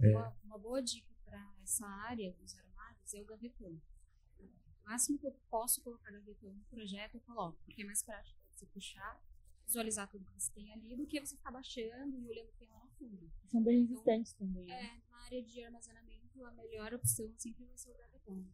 Uma, 0.00 0.34
uma 0.44 0.58
boa 0.58 0.80
dica 0.80 1.12
para 1.26 1.54
essa 1.62 1.86
área 1.86 2.32
dos 2.40 2.54
armários 2.56 3.12
é 3.12 3.20
o 3.20 3.26
gavetão. 3.26 3.78
O 4.38 4.48
máximo 4.86 5.18
que 5.18 5.26
eu 5.26 5.32
posso 5.50 5.82
colocar 5.82 6.10
gavetão 6.10 6.54
no 6.54 6.64
projeto, 6.70 7.16
eu 7.16 7.20
coloco, 7.20 7.58
porque 7.66 7.82
é 7.82 7.84
mais 7.84 8.02
prático 8.02 8.38
você 8.54 8.64
puxar, 8.66 9.22
visualizar 9.66 10.08
tudo 10.08 10.24
que 10.24 10.32
você 10.32 10.50
tem 10.52 10.72
ali, 10.72 10.96
do 10.96 11.06
que 11.06 11.20
você 11.20 11.36
ficar 11.36 11.50
baixando 11.50 12.16
e 12.18 12.28
olhando 12.28 12.48
o 12.48 12.52
que 12.52 12.58
tem 12.58 12.68
lá 12.70 12.80
no 12.82 12.90
fundo. 12.92 13.30
São 13.50 13.62
bem 13.62 13.80
resistentes 13.84 14.32
também. 14.34 14.64
né? 14.64 14.72
É, 14.72 15.10
na 15.10 15.18
área 15.24 15.42
de 15.42 15.64
armazenamento, 15.64 16.03
a 16.42 16.50
melhor 16.52 16.94
opção 16.94 17.30
sempre 17.36 17.64
vai 17.64 17.76
ser 17.76 17.90
o 17.90 17.98
gavetão. 17.98 18.44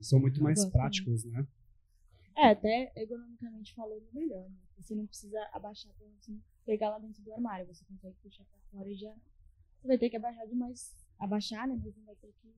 São 0.00 0.20
muito 0.20 0.42
mais 0.42 0.58
gosto 0.58 0.72
práticos, 0.72 1.24
né? 1.24 1.46
É, 2.36 2.50
até 2.50 2.92
ergonomicamente 2.96 3.74
falando, 3.74 4.04
melhor, 4.12 4.48
né? 4.50 4.56
Você 4.76 4.94
não 4.94 5.06
precisa 5.06 5.38
abaixar 5.52 5.94
pra 5.94 6.06
você 6.08 6.36
pegar 6.66 6.90
lá 6.90 6.98
dentro 6.98 7.22
do 7.22 7.32
armário. 7.32 7.66
Você 7.66 7.84
consegue 7.84 8.16
puxar 8.22 8.44
pra 8.44 8.58
fora 8.70 8.90
e 8.90 8.96
já. 8.96 9.14
Você 9.80 9.88
vai 9.88 9.98
ter 9.98 10.10
que 10.10 10.16
abaixar 10.16 10.46
demais. 10.46 10.94
Abaixar, 11.18 11.68
né? 11.68 11.80
Mas 11.82 11.96
não 11.96 12.04
vai 12.04 12.16
ter 12.16 12.32
que 12.42 12.52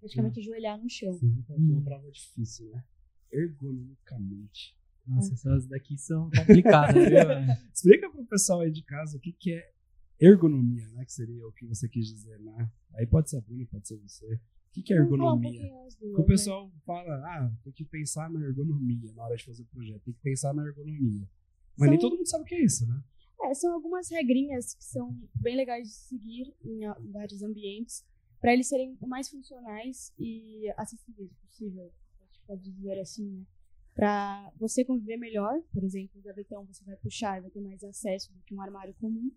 praticamente 0.00 0.40
ajoelhar 0.40 0.80
no 0.80 0.88
chão. 0.88 1.16
Que 1.18 1.52
é 1.52 1.56
uma 1.56 1.82
prova 1.82 2.10
difícil, 2.10 2.70
né? 2.70 2.84
Ergonomicamente. 3.30 4.76
Nossa, 5.06 5.34
essas 5.34 5.66
daqui 5.66 5.98
são 5.98 6.30
complicadas, 6.30 6.94
viu? 6.94 7.18
Explica 7.72 8.10
pro 8.10 8.24
pessoal 8.24 8.60
aí 8.60 8.70
de 8.70 8.82
casa 8.82 9.16
o 9.16 9.20
que, 9.20 9.32
que 9.32 9.52
é 9.52 9.72
ergonomia, 10.20 10.88
né? 10.90 11.04
Que 11.04 11.12
seria 11.12 11.46
o 11.46 11.52
que 11.52 11.66
você 11.66 11.88
quis 11.88 12.06
dizer, 12.06 12.38
né? 12.40 12.70
Aí 12.94 13.06
pode 13.06 13.30
ser 13.30 13.38
a 13.38 13.40
Bruna, 13.40 13.66
pode 13.70 13.88
ser 13.88 13.96
você. 13.96 14.34
O 14.34 14.72
que, 14.72 14.82
que 14.82 14.92
é 14.92 15.00
um 15.00 15.04
ergonomia? 15.04 15.68
Porque 15.98 16.06
o 16.06 16.18
né? 16.18 16.24
pessoal 16.26 16.70
fala, 16.86 17.16
ah, 17.16 17.52
tem 17.64 17.72
que 17.72 17.84
pensar 17.84 18.30
na 18.30 18.40
ergonomia 18.40 19.12
na 19.14 19.24
hora 19.24 19.36
de 19.36 19.44
fazer 19.44 19.62
o 19.62 19.66
projeto, 19.66 20.02
tem 20.04 20.14
que 20.14 20.20
pensar 20.20 20.54
na 20.54 20.64
ergonomia. 20.64 21.28
Mas 21.76 21.90
nem 21.90 21.98
São- 21.98 22.08
todo 22.08 22.18
mundo 22.18 22.28
sabe 22.28 22.44
o 22.44 22.46
que 22.46 22.54
é 22.54 22.64
isso, 22.64 22.86
né? 22.86 23.02
É, 23.42 23.54
são 23.54 23.72
algumas 23.72 24.10
regrinhas 24.10 24.74
que 24.74 24.84
são 24.84 25.18
bem 25.34 25.56
legais 25.56 25.88
de 25.88 25.94
seguir 25.94 26.54
em 26.62 26.80
vários 27.10 27.42
ambientes, 27.42 28.04
para 28.38 28.52
eles 28.52 28.68
serem 28.68 28.96
o 29.00 29.06
mais 29.06 29.28
funcionais 29.28 30.12
e 30.18 30.70
acessíveis 30.76 31.32
possível, 31.42 31.90
a 32.20 32.24
gente 32.24 32.40
pode 32.46 32.70
dizer 32.70 33.00
assim, 33.00 33.28
né? 33.30 33.46
Para 33.94 34.52
você 34.58 34.84
conviver 34.84 35.16
melhor, 35.16 35.60
por 35.72 35.82
exemplo, 35.82 36.20
o 36.20 36.22
gavetão 36.22 36.64
você 36.64 36.84
vai 36.84 36.96
puxar 36.96 37.38
e 37.38 37.42
vai 37.42 37.50
ter 37.50 37.60
mais 37.60 37.82
acesso 37.82 38.32
do 38.32 38.40
que 38.42 38.54
um 38.54 38.60
armário 38.62 38.94
comum. 38.94 39.30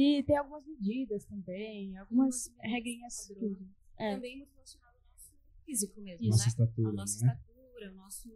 E 0.00 0.22
tem 0.22 0.36
algumas 0.36 0.64
medidas 0.64 1.24
também, 1.24 1.96
algumas 1.98 2.46
Algumas 2.48 2.72
regrinhas. 2.72 3.26
tudo. 3.26 3.68
É. 3.98 4.14
Também 4.14 4.36
muito 4.38 4.52
relacionado 4.54 4.94
ao 4.94 5.02
nosso 5.12 5.32
físico 5.66 6.00
mesmo, 6.00 6.22
Isso. 6.24 6.30
Nossa 6.30 6.44
né? 6.44 6.48
estatura, 6.48 6.88
a 6.88 6.92
nossa 6.92 7.26
né? 7.26 7.32
estatura, 7.32 7.92
o 7.92 7.94
nosso 7.96 8.28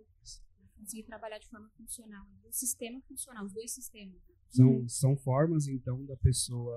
conseguir 0.77 1.05
trabalhar 1.05 1.39
de 1.39 1.47
forma 1.49 1.71
funcional, 1.77 2.27
o 2.45 2.53
sistema 2.53 3.01
funcional, 3.03 3.45
os 3.47 3.53
dois 3.53 3.71
sistemas. 3.73 4.21
São, 4.51 4.89
são 4.89 5.17
formas, 5.17 5.69
então, 5.69 6.05
da 6.05 6.17
pessoa. 6.17 6.77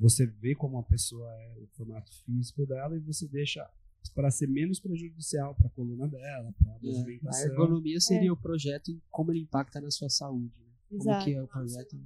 Você 0.00 0.26
vê 0.26 0.54
como 0.54 0.78
a 0.78 0.82
pessoa 0.82 1.30
é 1.30 1.58
o 1.58 1.66
formato 1.76 2.10
físico 2.24 2.64
dela 2.66 2.96
e 2.96 3.00
você 3.00 3.28
deixa 3.28 3.70
para 4.14 4.30
ser 4.30 4.48
menos 4.48 4.80
prejudicial 4.80 5.54
para 5.54 5.66
a 5.66 5.70
coluna 5.70 6.08
dela, 6.08 6.52
para 6.58 6.72
a 6.72 6.74
É, 6.74 6.78
a 6.78 6.80
movimentação. 6.80 7.50
ergonomia 7.50 8.00
seria 8.00 8.32
o 8.32 8.36
projeto 8.36 8.90
e 8.90 9.00
como 9.10 9.30
ele 9.30 9.40
impacta 9.40 9.80
na 9.80 9.90
sua 9.90 10.08
saúde. 10.08 10.54
Né? 10.58 10.72
Como 10.88 11.02
Exato. 11.02 11.24
que 11.26 11.34
é 11.34 11.42
o 11.42 11.46
projeto? 11.46 11.96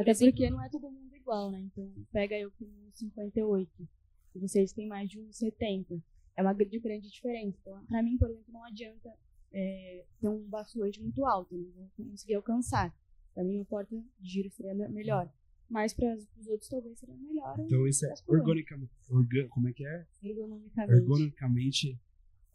Até 0.00 0.14
porque 0.14 0.50
não 0.50 0.62
é 0.62 0.68
todo 0.68 0.90
mundo 0.90 1.14
igual, 1.16 1.50
né? 1.50 1.60
Então, 1.60 1.92
pega 2.12 2.38
eu 2.38 2.50
que 2.52 2.64
tenho 2.64 2.90
58 2.94 3.88
e 4.34 4.38
vocês 4.38 4.72
têm 4.72 4.86
mais 4.86 5.08
de 5.10 5.18
1,70. 5.18 6.00
É 6.36 6.42
uma 6.42 6.52
grande, 6.52 6.78
grande 6.78 7.10
diferença. 7.10 7.56
Então, 7.60 7.84
pra 7.86 8.02
mim, 8.02 8.16
por 8.16 8.30
exemplo, 8.30 8.52
não 8.52 8.64
adianta 8.64 9.12
é, 9.52 10.04
ter 10.20 10.28
um 10.28 10.42
bastões 10.48 10.96
muito 10.98 11.24
alto, 11.24 11.56
né? 11.56 11.64
Não 11.76 11.88
vou 11.96 12.06
conseguir 12.10 12.34
alcançar. 12.34 12.94
Pra 13.34 13.42
mim, 13.44 13.56
uma 13.56 13.64
porta 13.64 13.96
de 14.20 14.28
giro 14.30 14.50
seria 14.50 14.74
me- 14.74 14.88
melhor. 14.88 15.30
Mas 15.70 15.92
para 15.92 16.14
os 16.14 16.46
outros, 16.46 16.68
talvez 16.70 16.98
seria 16.98 17.14
melhor 17.16 17.54
Então 17.60 17.86
isso 17.86 18.06
é 18.06 18.14
organicamente. 18.26 18.90
orga- 19.10 19.48
como 19.48 19.68
é 19.68 19.72
que 19.72 19.86
é? 19.86 20.06
ergonomicamente. 20.22 20.92
Ergonomicamente 20.92 22.00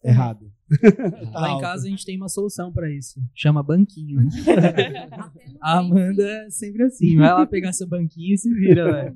errado. 0.04 0.52
Tá 1.32 1.40
Lá 1.40 1.50
em 1.50 1.52
alto. 1.54 1.62
casa 1.62 1.86
a 1.88 1.90
gente 1.90 2.06
tem 2.06 2.18
uma 2.18 2.30
solução 2.30 2.72
pra 2.72 2.90
isso. 2.90 3.22
Chama 3.36 3.62
banquinho. 3.64 4.22
No 4.22 4.30
A 5.62 5.80
Amanda 5.80 6.24
é 6.24 6.50
sempre 6.50 6.84
assim. 6.84 7.16
Vai 7.18 7.32
lá 7.34 7.46
pegar 7.46 7.74
seu 7.74 7.88
banquinho 7.88 8.34
e 8.34 8.38
se 8.38 8.54
vira, 8.54 8.86
velho. 8.92 9.16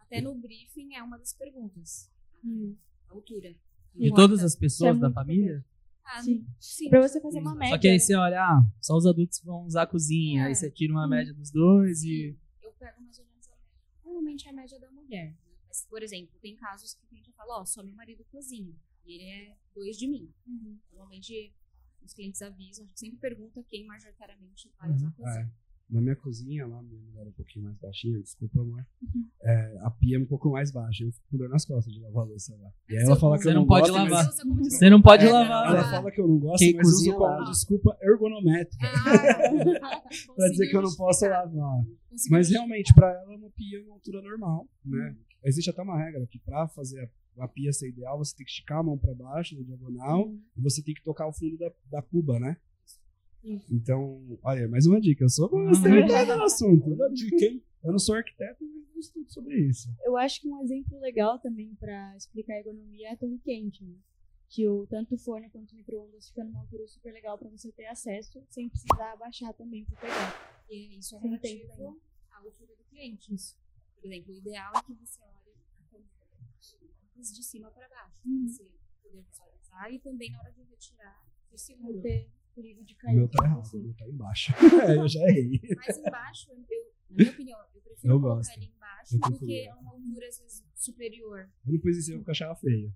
Até 0.00 0.20
no 0.20 0.34
briefing 0.34 0.94
é 0.94 1.02
uma 1.02 1.18
das 1.18 1.32
perguntas. 1.32 2.10
Hum. 2.44 2.74
A 3.08 3.14
altura. 3.14 3.54
De 3.94 4.08
Não 4.08 4.16
todas 4.16 4.42
as 4.42 4.56
pessoas 4.56 4.96
é 4.96 5.00
da 5.00 5.10
família. 5.10 5.64
Ah, 6.04 6.20
Sim. 6.22 6.44
sim. 6.58 6.88
Pra 6.90 7.00
você 7.00 7.20
fazer 7.20 7.38
uma 7.38 7.54
média. 7.54 7.74
Só 7.76 7.78
que 7.80 7.86
aí 7.86 7.94
né? 7.94 7.98
você 8.00 8.14
olha, 8.16 8.40
ah, 8.42 8.62
só 8.80 8.96
os 8.96 9.06
adultos 9.06 9.40
vão 9.44 9.64
usar 9.64 9.82
a 9.82 9.86
cozinha. 9.86 10.46
Aí 10.46 10.52
É. 10.52 10.54
você 10.54 10.70
tira 10.70 10.92
uma 10.92 11.06
Hum. 11.06 11.10
média 11.10 11.32
dos 11.32 11.50
dois 11.50 12.02
e. 12.02 12.36
eu 12.62 12.72
pego 12.72 13.00
mais 13.02 13.18
ou 13.18 13.24
menos 13.26 13.46
a 13.48 13.52
média. 13.52 13.70
Normalmente 14.04 14.46
é 14.46 14.50
a 14.50 14.54
média 14.54 14.80
da 14.80 14.90
mulher. 14.90 15.26
né? 15.30 15.34
Mas, 15.68 15.86
por 15.88 16.02
exemplo, 16.02 16.34
tem 16.42 16.56
casos 16.56 16.94
que 16.94 17.06
a 17.10 17.14
gente 17.16 17.30
fala, 17.32 17.60
ó, 17.60 17.64
só 17.64 17.82
meu 17.82 17.94
marido 17.94 18.24
cozinha. 18.30 18.74
E 19.04 19.14
ele 19.14 19.24
é 19.30 19.56
dois 19.74 19.96
de 19.96 20.06
mim. 20.08 20.30
Uhum. 20.46 20.78
Normalmente 20.92 21.52
os 22.04 22.12
clientes 22.14 22.42
avisam, 22.42 22.84
a 22.84 22.86
gente 22.88 22.98
sempre 23.00 23.18
pergunta 23.18 23.62
quem 23.68 23.86
majoritariamente 23.86 24.70
vai 24.78 24.90
usar 24.90 25.08
a 25.08 25.10
cozinha. 25.12 25.40
É. 25.58 25.62
Na 25.90 26.00
minha 26.00 26.16
cozinha, 26.16 26.66
lá, 26.66 26.82
minha 26.82 26.98
mulher 27.02 27.26
é 27.26 27.28
um 27.28 27.32
pouquinho 27.32 27.66
mais 27.66 27.76
baixinha, 27.76 28.18
desculpa, 28.22 28.60
amor. 28.60 28.82
Uhum. 29.02 29.28
É, 29.42 29.78
a 29.82 29.90
pia 29.90 30.16
é 30.16 30.20
um 30.20 30.24
pouco 30.24 30.50
mais 30.50 30.70
baixa, 30.72 31.04
eu 31.04 31.12
fico 31.12 31.26
com 31.30 31.36
dor 31.36 31.50
nas 31.50 31.66
costas 31.66 31.92
de 31.92 32.00
lavar 32.00 32.22
a 32.24 32.26
louça 32.28 32.56
lá. 32.56 32.70
E 32.88 32.96
aí 32.96 33.00
Você 33.04 33.06
ela 33.10 33.20
fala 33.20 33.36
que 33.36 33.42
você 33.42 33.50
eu 33.50 33.54
não 33.54 33.60
não 33.60 33.66
pode 33.68 33.90
gosto, 33.90 33.92
lavar. 34.02 34.24
mas- 34.24 34.34
Você 34.34 34.42
como 34.42 34.64
Você 34.64 34.90
não 34.90 35.02
pode 35.02 35.26
É, 35.26 35.30
lavar. 35.30 35.66
Ela 35.76 35.90
fala 35.90 36.10
que 36.10 36.20
eu 36.20 36.28
não 36.28 36.38
gosto, 36.38 36.58
Quem 36.64 36.74
mas 36.76 36.86
uso 36.86 36.96
cozinha 36.96 37.14
como 37.14 37.26
lava. 37.26 37.44
desculpa 37.50 37.98
ergonométrica. 38.00 38.86
Ah, 38.86 40.00
pra 40.36 40.48
dizer 40.48 40.68
que 40.70 40.76
eu 40.76 40.82
não 40.82 40.94
posso 40.96 41.26
lavar. 41.26 41.84
Mas 42.30 42.48
realmente, 42.48 42.94
pra 42.94 43.08
ela, 43.12 43.36
uma 43.36 43.50
pia 43.50 43.78
é 43.78 43.82
uma 43.82 43.94
altura 43.94 44.22
normal, 44.22 44.66
né? 44.86 45.14
Existe 45.44 45.68
até 45.70 45.82
uma 45.82 45.98
regra 46.02 46.26
que 46.26 46.38
pra 46.38 46.68
fazer 46.68 47.00
a, 47.04 47.08
a 47.38 47.48
pia 47.48 47.72
ser 47.72 47.88
ideal, 47.88 48.18
você 48.18 48.36
tem 48.36 48.44
que 48.44 48.50
esticar 48.52 48.78
a 48.78 48.82
mão 48.82 48.98
pra 48.98 49.14
baixo, 49.14 49.56
na 49.56 49.62
diagonal, 49.62 50.26
Uhum. 50.28 50.42
e 50.56 50.60
você 50.60 50.82
tem 50.82 50.94
que 50.94 51.02
tocar 51.02 51.26
o 51.26 51.32
fundo 51.32 51.56
da, 51.56 51.72
da 51.90 52.02
cuba, 52.02 52.38
né? 52.38 52.56
Isso. 53.42 53.66
Então, 53.74 54.38
olha, 54.42 54.68
mais 54.68 54.86
uma 54.86 55.00
dica. 55.00 55.24
Eu 55.24 55.28
sou 55.28 55.48
você 55.48 55.88
Uhum. 55.88 55.94
ligado 55.96 56.36
no 56.36 56.44
assunto. 56.44 56.90
Eu 56.90 57.12
dica, 57.12 57.44
hein? 57.44 57.62
Eu 57.82 57.90
não 57.92 57.98
sou 57.98 58.14
arquiteto, 58.14 58.62
mas 58.64 58.94
eu 58.94 59.00
estudo 59.00 59.28
sobre 59.32 59.58
isso. 59.68 59.88
Eu 60.04 60.16
acho 60.16 60.40
que 60.40 60.48
um 60.48 60.62
exemplo 60.62 61.00
legal 61.00 61.38
também 61.40 61.74
para 61.74 62.16
explicar 62.16 62.54
a 62.54 62.58
ergonomia 62.58 63.08
é 63.08 63.12
a 63.12 63.16
torre 63.16 63.38
quente, 63.38 63.82
né? 63.84 63.96
Que 64.48 64.68
o, 64.68 64.86
tanto 64.86 65.14
o 65.16 65.18
forno 65.18 65.48
quanto 65.50 65.72
o 65.72 65.74
micro-ondas 65.76 66.28
fica 66.28 66.44
numa 66.44 66.60
altura 66.60 66.86
super 66.86 67.12
legal 67.12 67.36
para 67.38 67.48
você 67.48 67.72
ter 67.72 67.86
acesso 67.86 68.40
sem 68.50 68.68
precisar 68.68 69.12
abaixar 69.12 69.52
também 69.54 69.84
para 69.86 69.96
pegar. 69.96 70.64
E 70.70 70.98
isso 70.98 71.16
é 71.16 71.18
relativo 71.18 71.98
à 72.30 72.36
altura 72.36 72.76
do 72.76 72.84
cliente. 72.90 73.34
Por 74.00 74.06
exemplo, 74.06 74.32
o 74.34 74.36
ideal 74.36 74.72
é 74.76 74.82
que 74.82 74.92
você 74.94 75.20
olhe 75.22 75.41
de 77.30 77.42
cima 77.44 77.70
para 77.70 77.88
baixo, 77.88 78.16
para 78.22 78.30
Uhum. 78.30 78.48
você 78.48 78.64
poder 79.02 79.22
visualizar 79.22 79.92
e 79.92 79.98
também 80.00 80.30
na 80.32 80.40
hora 80.40 80.52
de 80.52 80.62
retirar, 80.62 81.22
ser 81.50 81.58
seguro. 81.58 82.00
ter 82.00 82.30
perigo 82.54 82.84
de 82.84 82.94
O 82.94 82.96
cair. 82.96 83.16
meu 83.16 83.28
tá 83.28 83.44
errado, 83.44 83.58
o 83.58 83.60
assim. 83.60 83.78
meu 83.82 83.94
tá 83.94 84.08
embaixo. 84.08 84.52
É, 84.52 84.56
eu 85.04 85.08
já 85.08 85.20
errei. 85.28 85.60
Mas 85.76 85.98
embaixo, 85.98 86.50
eu, 86.50 86.58
na 87.10 87.16
minha 87.16 87.30
opinião, 87.30 87.60
eu 87.60 87.66
prefiro 87.82 87.96
Eu 88.14 88.20
colocar 88.20 88.36
gosto. 88.36 88.56
ele 88.58 88.66
embaixo 88.74 89.14
Eu 89.14 89.20
do 89.20 89.28
prefiro. 89.28 89.46
que 89.46 89.68
a 89.68 89.76
uma 89.76 89.90
altura, 89.90 90.28
às 90.28 90.38
vezes, 90.38 90.64
superior. 90.74 91.50
Eu 91.66 91.72
não 91.72 91.80
pus 91.80 91.96
em 91.98 92.00
cima 92.02 92.18
porque 92.18 92.30
eu 92.30 92.32
achava 92.32 92.56
feia. 92.56 92.92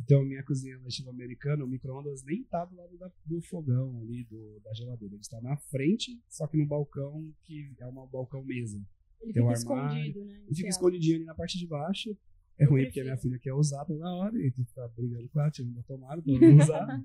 Então, 0.00 0.24
minha 0.24 0.42
cozinha 0.44 0.76
é 0.84 0.88
estilo 0.88 1.10
americana, 1.10 1.64
o 1.64 1.68
micro-ondas 1.68 2.22
nem 2.24 2.44
tá 2.44 2.64
do 2.64 2.76
lado 2.76 2.96
da- 2.98 3.10
do 3.26 3.40
fogão 3.42 3.98
ali, 4.00 4.24
do, 4.24 4.60
da 4.60 4.72
geladeira. 4.72 5.14
Ele 5.14 5.20
está 5.20 5.40
na 5.40 5.56
frente, 5.56 6.20
só 6.28 6.46
que 6.46 6.56
no 6.56 6.66
balcão, 6.66 7.32
que 7.42 7.74
é 7.78 7.86
um 7.86 8.06
balcão 8.06 8.44
mesa. 8.44 8.76
Ele 9.20 9.32
Tem 9.32 9.42
fica 9.42 9.44
um 9.44 9.50
armário, 9.50 9.98
escondido, 9.98 10.24
né? 10.24 10.42
Ele 10.46 10.54
fica 10.54 10.68
escondidinho 10.68 11.16
ali 11.16 11.24
na 11.24 11.34
parte 11.34 11.58
de 11.58 11.66
baixo. 11.66 12.16
É 12.58 12.64
ruim 12.64 12.84
porque 12.84 13.00
a 13.00 13.04
minha 13.04 13.16
filha 13.16 13.38
quer 13.38 13.52
usar 13.52 13.84
toda 13.84 14.08
hora 14.10 14.36
e 14.36 14.50
tu 14.50 14.64
tá 14.74 14.88
brigando 14.96 15.28
com 15.28 15.40
ela, 15.40 15.50
tirando 15.50 15.74
da 15.74 15.82
tomada 15.82 16.20
pra 16.20 16.32
não 16.32 16.56
usar. 16.58 17.02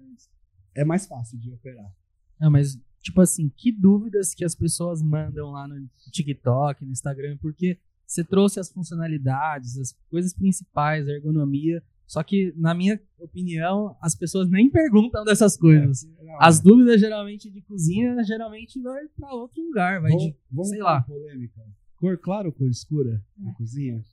é 0.75 0.83
mais 0.83 1.05
fácil 1.05 1.37
de 1.39 1.51
operar. 1.51 1.91
Não, 2.39 2.49
mas, 2.49 2.79
tipo 3.01 3.21
assim, 3.21 3.49
que 3.49 3.71
dúvidas 3.71 4.33
que 4.33 4.43
as 4.43 4.55
pessoas 4.55 5.01
mandam 5.01 5.51
lá 5.51 5.67
no 5.67 5.87
TikTok, 6.11 6.83
no 6.83 6.91
Instagram, 6.91 7.37
porque 7.37 7.77
você 8.05 8.23
trouxe 8.23 8.59
as 8.59 8.71
funcionalidades, 8.71 9.77
as 9.77 9.93
coisas 10.09 10.33
principais, 10.33 11.07
a 11.07 11.11
ergonomia, 11.11 11.83
só 12.05 12.21
que, 12.21 12.53
na 12.57 12.73
minha 12.73 12.99
opinião, 13.17 13.95
as 14.01 14.13
pessoas 14.13 14.49
nem 14.49 14.69
perguntam 14.69 15.23
dessas 15.23 15.57
coisas. 15.57 16.03
É, 16.19 16.23
não, 16.23 16.41
As 16.41 16.59
é. 16.59 16.63
dúvidas, 16.63 16.99
geralmente, 16.99 17.49
de 17.49 17.61
cozinha, 17.61 18.21
geralmente 18.23 18.79
vai 18.81 19.07
pra 19.15 19.33
outro 19.33 19.63
lugar, 19.63 20.01
vai 20.01 20.11
Vamos, 20.11 20.25
de... 20.25 20.35
vamos 20.51 20.69
sei 20.69 20.81
lá. 20.81 21.01
polêmica. 21.01 21.61
Cor 21.95 22.17
clara 22.17 22.47
ou 22.47 22.53
cor 22.53 22.69
escura 22.69 23.23
na 23.37 23.53
cozinha? 23.53 24.03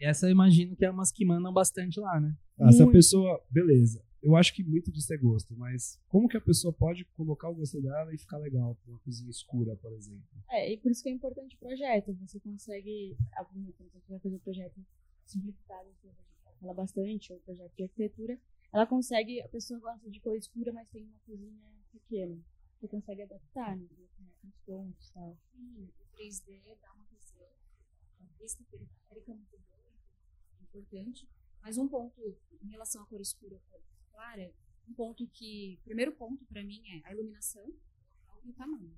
Essa 0.00 0.26
eu 0.26 0.30
imagino 0.30 0.76
que 0.76 0.84
é 0.84 0.90
umas 0.90 1.10
que 1.10 1.24
mandam 1.24 1.52
bastante 1.52 1.98
lá, 2.00 2.20
né? 2.20 2.36
Ah, 2.58 2.72
se 2.72 2.82
a 2.82 2.86
pessoa. 2.86 3.42
Beleza. 3.50 4.04
Eu 4.20 4.34
acho 4.34 4.52
que 4.52 4.64
muito 4.64 4.90
disso 4.90 5.12
é 5.14 5.16
gosto, 5.16 5.56
mas 5.56 6.00
como 6.08 6.28
que 6.28 6.36
a 6.36 6.40
pessoa 6.40 6.72
pode 6.72 7.04
colocar 7.16 7.48
o 7.48 7.54
gosto 7.54 7.80
dela 7.80 8.12
e 8.12 8.18
ficar 8.18 8.38
legal 8.38 8.76
com 8.82 8.90
uma 8.90 8.98
cozinha 9.00 9.30
escura, 9.30 9.76
por 9.76 9.92
exemplo? 9.92 10.26
É, 10.50 10.72
e 10.72 10.76
por 10.76 10.90
isso 10.90 11.02
que 11.02 11.08
é 11.08 11.12
importante 11.12 11.54
o 11.54 11.58
projeto. 11.58 12.12
Você 12.26 12.40
consegue, 12.40 13.16
a 13.34 13.44
primeira 13.44 13.72
quando 13.76 13.92
você 13.92 14.08
vai 14.08 14.18
fazer 14.18 14.34
o 14.34 14.40
projeto 14.40 14.80
simplificado, 15.24 15.88
que 16.00 16.08
gente 16.08 16.16
fala 16.60 16.74
bastante, 16.74 17.32
ou 17.32 17.38
projeto 17.40 17.72
de 17.76 17.82
arquitetura, 17.84 18.38
ela 18.72 18.86
consegue, 18.86 19.40
a 19.40 19.48
pessoa 19.48 19.78
gosta 19.78 20.10
de 20.10 20.20
cor 20.20 20.36
escura, 20.36 20.72
mas 20.72 20.88
tem 20.88 21.04
uma 21.04 21.18
cozinha 21.24 21.62
pequena. 21.92 22.36
Você 22.78 22.88
consegue 22.88 23.22
adaptar, 23.22 23.76
né? 23.76 23.86
Com 24.42 24.48
os 24.48 24.56
pontos 24.66 25.08
e 25.08 25.12
tal. 25.12 25.36
Sim, 25.52 25.88
o 25.98 26.16
3D 26.16 26.76
dá 26.80 26.92
uma 26.92 27.04
visão, 27.06 27.48
uma 28.20 28.30
vista 28.40 28.64
periférica 28.70 29.34
muito 29.34 29.58
boa, 29.58 29.77
é 29.77 29.77
importante. 30.68 31.28
Mas 31.60 31.76
um 31.76 31.88
ponto 31.88 32.20
em 32.62 32.68
relação 32.68 33.02
à 33.02 33.06
cor 33.06 33.20
escura 33.20 33.60
cor 33.68 33.82
clara, 34.12 34.54
um 34.88 34.94
ponto 34.94 35.26
que, 35.28 35.78
primeiro 35.84 36.12
ponto 36.12 36.44
para 36.46 36.62
mim 36.62 36.82
é 36.88 37.08
a 37.08 37.12
iluminação 37.12 37.66
e 38.44 38.50
o 38.50 38.54
tamanho. 38.54 38.96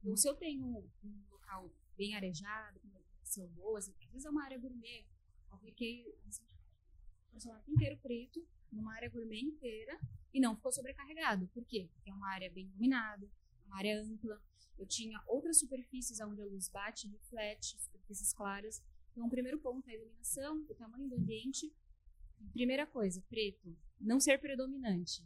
Então, 0.00 0.16
se 0.16 0.28
eu 0.28 0.34
tenho 0.34 0.64
um 1.02 1.24
local 1.30 1.72
bem 1.96 2.14
arejado, 2.14 2.78
com 2.80 2.88
uma 2.88 3.00
iluminação 3.00 3.46
boa, 3.48 3.78
às 3.78 3.88
vezes 3.88 4.24
é 4.24 4.30
uma 4.30 4.44
área 4.44 4.58
gourmet, 4.58 5.06
eu 5.48 5.56
apliquei 5.56 6.06
um 6.26 6.30
personagem 7.30 7.72
inteiro 7.72 7.98
preto 7.98 8.46
numa 8.70 8.94
área 8.94 9.08
gourmet 9.08 9.40
inteira 9.40 9.98
e 10.32 10.40
não 10.40 10.54
ficou 10.56 10.70
sobrecarregado. 10.70 11.48
Por 11.48 11.64
quê? 11.64 11.88
Porque 11.94 12.10
é 12.10 12.14
uma 12.14 12.28
área 12.28 12.50
bem 12.50 12.66
iluminada, 12.66 13.28
uma 13.66 13.78
área 13.78 14.00
ampla, 14.02 14.40
eu 14.78 14.86
tinha 14.86 15.20
outras 15.26 15.58
superfícies 15.58 16.20
onde 16.20 16.40
a 16.40 16.46
luz 16.46 16.68
bate 16.68 17.08
reflete, 17.08 17.80
superfícies 17.80 18.32
claras. 18.32 18.82
Então, 19.18 19.26
o 19.26 19.30
primeiro 19.30 19.58
ponto 19.58 19.88
é 19.88 19.90
a 19.90 19.96
iluminação, 19.96 20.64
o 20.70 20.74
tamanho 20.76 21.08
do 21.08 21.16
ambiente. 21.16 21.68
Primeira 22.52 22.86
coisa, 22.86 23.20
preto, 23.28 23.76
não 24.00 24.20
ser 24.20 24.38
predominante. 24.38 25.24